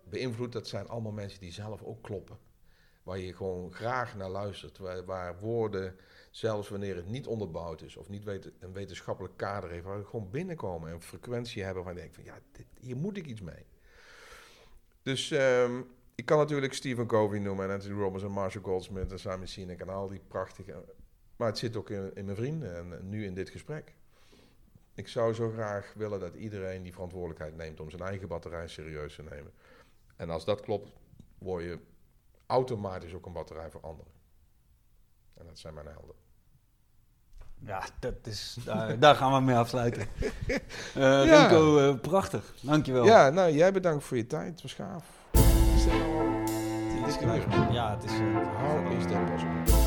beïnvloed, 0.10 0.52
dat 0.52 0.68
zijn 0.68 0.88
allemaal 0.88 1.12
mensen 1.12 1.40
die 1.40 1.52
zelf 1.52 1.84
ook 1.84 2.04
kloppen. 2.04 2.38
Waar 3.04 3.18
je 3.18 3.34
gewoon 3.34 3.74
graag 3.74 4.16
naar 4.16 4.30
luistert. 4.30 4.78
Waar 5.06 5.40
woorden, 5.40 5.96
zelfs 6.34 6.70
wanneer 6.70 6.96
het 6.96 7.08
niet 7.08 7.28
onderbouwd 7.28 7.82
is 7.82 7.96
of 7.96 8.10
niet 8.10 8.28
een 8.60 8.74
wetenschappelijk 8.74 9.38
kader 9.38 9.70
heeft, 9.70 9.84
waar 9.84 10.00
we 10.00 10.06
gewoon 10.06 10.30
binnenkomen 10.30 10.92
en 10.92 11.02
frequentie 11.02 11.64
hebben 11.64 11.84
waar 11.84 11.94
je 11.94 12.00
denkt 12.00 12.16
van 12.16 12.24
ja, 12.24 12.40
dit, 12.52 12.66
hier 12.80 12.98
moet 12.98 13.18
ik 13.18 13.26
iets 13.26 13.42
mee. 13.42 13.66
Dus 15.02 15.32
um, 15.32 15.88
ik 16.16 16.26
kan 16.26 16.38
natuurlijk 16.38 16.74
Stephen 16.74 17.08
Covey 17.08 17.40
noemen 17.40 17.66
en 17.66 17.72
Anthony 17.72 18.00
Robbins 18.00 18.24
en 18.24 18.32
Marshall 18.32 18.64
Goldsmith 18.64 19.12
en 19.12 19.20
Simon 19.20 19.48
Sinek 19.48 19.80
en 19.80 19.90
al 19.90 20.08
die 20.08 20.22
prachtige. 20.28 20.84
Maar 21.36 21.48
het 21.48 21.58
zit 21.58 21.76
ook 21.76 21.90
in, 21.90 22.16
in 22.16 22.26
mijn 22.26 22.38
vrienden 22.38 22.76
en 22.76 23.10
nu 23.10 23.26
in 23.26 23.34
dit 23.34 23.50
gesprek. 23.50 23.96
Ik 24.94 25.08
zou 25.08 25.34
zo 25.34 25.50
graag 25.50 25.94
willen 25.94 26.20
dat 26.20 26.36
iedereen 26.36 26.84
die 26.84 26.94
verantwoordelijkheid 26.94 27.56
neemt 27.56 27.80
om 27.80 27.90
zijn 27.90 28.02
eigen 28.02 28.28
batterij 28.28 28.68
serieus 28.68 29.16
te 29.16 29.24
nemen. 29.24 29.54
En 30.16 30.30
als 30.30 30.46
dat 30.46 30.62
klopt, 30.62 30.94
word 31.38 31.64
je 31.64 31.80
automatisch 32.46 33.14
ook 33.14 33.26
een 33.26 33.34
batterij 33.34 33.72
voor 33.72 33.82
anderen. 33.82 34.12
En 35.34 35.46
dat 35.46 35.60
zijn 35.60 35.74
mijn 35.74 35.88
helden. 35.88 36.23
Ja, 37.66 37.82
dat 38.00 38.14
is, 38.24 38.58
daar, 38.66 39.00
daar 39.00 39.16
gaan 39.16 39.34
we 39.34 39.40
mee 39.40 39.56
afsluiten. 39.56 40.08
Uh, 40.18 40.26
ja. 40.96 41.22
Remco, 41.24 41.90
uh, 41.90 42.00
prachtig. 42.00 42.54
Dankjewel. 42.62 43.06
Ja, 43.06 43.30
nou, 43.30 43.52
jij 43.52 43.74
bedankt 43.74 44.04
voor 44.04 44.18
je 44.18 44.28
tijd. 44.28 44.52
Het 44.52 44.62
was 44.62 44.74
gaaf. 44.74 45.04
Is 47.08 47.18
dit 47.18 47.26
nou 47.26 47.42
al... 47.52 47.74
Ja, 47.74 47.96
het 47.96 48.04
is... 48.04 48.12
Uh, 48.12 48.38
How 48.58 48.92
is 48.92 49.04
that 49.04 49.26
possible? 49.26 49.83